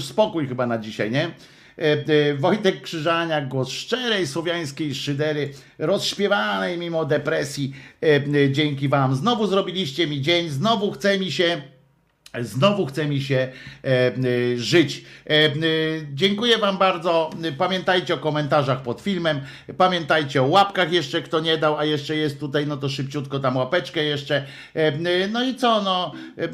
już 0.01 0.09
spokój 0.09 0.48
chyba 0.48 0.66
na 0.66 0.78
dzisiaj, 0.78 1.10
nie? 1.10 1.24
E, 1.24 1.31
e, 1.78 2.35
Wojtek 2.35 2.82
Krzyżaniak, 2.82 3.48
głos 3.48 3.68
szczerej 3.68 4.27
słowiańskiej 4.27 4.94
szydery, 4.94 5.52
rozśpiewanej 5.78 6.78
mimo 6.78 7.05
depresji. 7.05 7.74
E, 8.02 8.51
Dzięki 8.52 8.89
Wam. 8.89 9.16
Znowu 9.16 9.47
zrobiliście 9.47 10.06
mi 10.06 10.20
dzień, 10.20 10.48
znowu 10.48 10.93
chce 10.93 11.18
mi 11.18 11.32
się. 11.32 11.62
Znowu 12.40 12.86
chce 12.86 13.06
mi 13.06 13.20
się 13.20 13.52
e, 13.85 14.12
żyć. 14.56 15.05
E, 15.27 15.51
dziękuję 16.20 16.59
Wam 16.59 16.78
bardzo. 16.78 17.30
Pamiętajcie 17.59 18.14
o 18.14 18.18
komentarzach 18.18 18.82
pod 18.82 19.01
filmem. 19.01 19.40
Pamiętajcie 19.76 20.42
o 20.42 20.47
łapkach 20.47 20.92
jeszcze, 20.92 21.22
kto 21.22 21.40
nie 21.40 21.59
dał, 21.59 21.78
a 21.78 21.84
jeszcze 21.84 22.16
jest 22.16 22.40
tutaj, 22.40 22.66
no 22.66 22.76
to 22.76 22.88
szybciutko 22.88 23.38
tam 23.38 23.56
łapeczkę 23.56 24.05
jeszcze. 24.05 24.36
E, 24.76 24.88
e, 24.88 25.28
no 25.28 25.44
i 25.44 25.55
co, 25.55 25.82
no 25.82 26.12
e, 26.38 26.48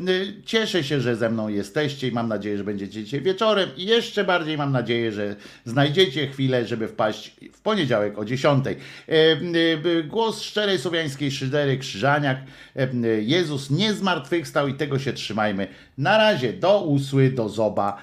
cieszę 0.44 0.84
się, 0.84 1.00
że 1.00 1.16
ze 1.16 1.30
mną 1.30 1.48
jesteście 1.48 2.08
i 2.08 2.12
mam 2.12 2.28
nadzieję, 2.28 2.58
że 2.58 2.64
będziecie 2.64 3.04
dzisiaj 3.04 3.20
wieczorem 3.20 3.70
i 3.76 3.86
jeszcze 3.86 4.24
bardziej 4.24 4.58
mam 4.58 4.72
nadzieję, 4.72 5.12
że 5.12 5.36
znajdziecie 5.64 6.26
chwilę, 6.26 6.66
żeby 6.66 6.88
wpaść 6.88 7.36
w 7.52 7.60
poniedziałek 7.60 8.18
o 8.18 8.24
10. 8.24 8.66
E, 8.66 8.72
e, 9.08 10.02
Głos 10.02 10.42
szczerej 10.42 10.78
słowiańskiej 10.78 11.30
szydery 11.30 11.78
Krzyżaniak. 11.78 12.38
Jezus 13.20 13.70
nie 13.70 13.94
zmartwychwstał 13.94 14.68
i 14.68 14.74
tego 14.74 14.98
się 14.98 15.12
trzymajmy. 15.12 15.68
Na 15.98 16.18
razie, 16.18 16.52
do 16.52 16.82
usły, 16.82 17.30
do 17.30 17.48
zoba. 17.48 17.96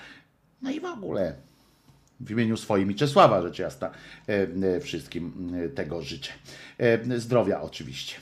No 0.61 0.71
i 0.71 0.79
w 0.79 0.85
ogóle 0.85 1.35
w 2.25 2.31
imieniu 2.31 2.57
swoim 2.57 2.91
i 2.91 2.95
Czesława, 2.95 3.41
rzecz 3.41 3.59
jasna, 3.59 3.91
e, 4.29 4.47
e, 4.75 4.79
wszystkim 4.79 5.53
e, 5.65 5.69
tego 5.69 6.01
życzę. 6.01 6.31
Zdrowia 7.17 7.61
oczywiście. 7.61 8.15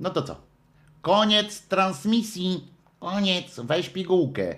No 0.00 0.10
to 0.10 0.22
co? 0.22 0.36
Koniec 1.02 1.62
transmisji. 1.62 2.68
Koniec. 3.00 3.60
Weź 3.64 3.88
pigułkę. 3.88 4.54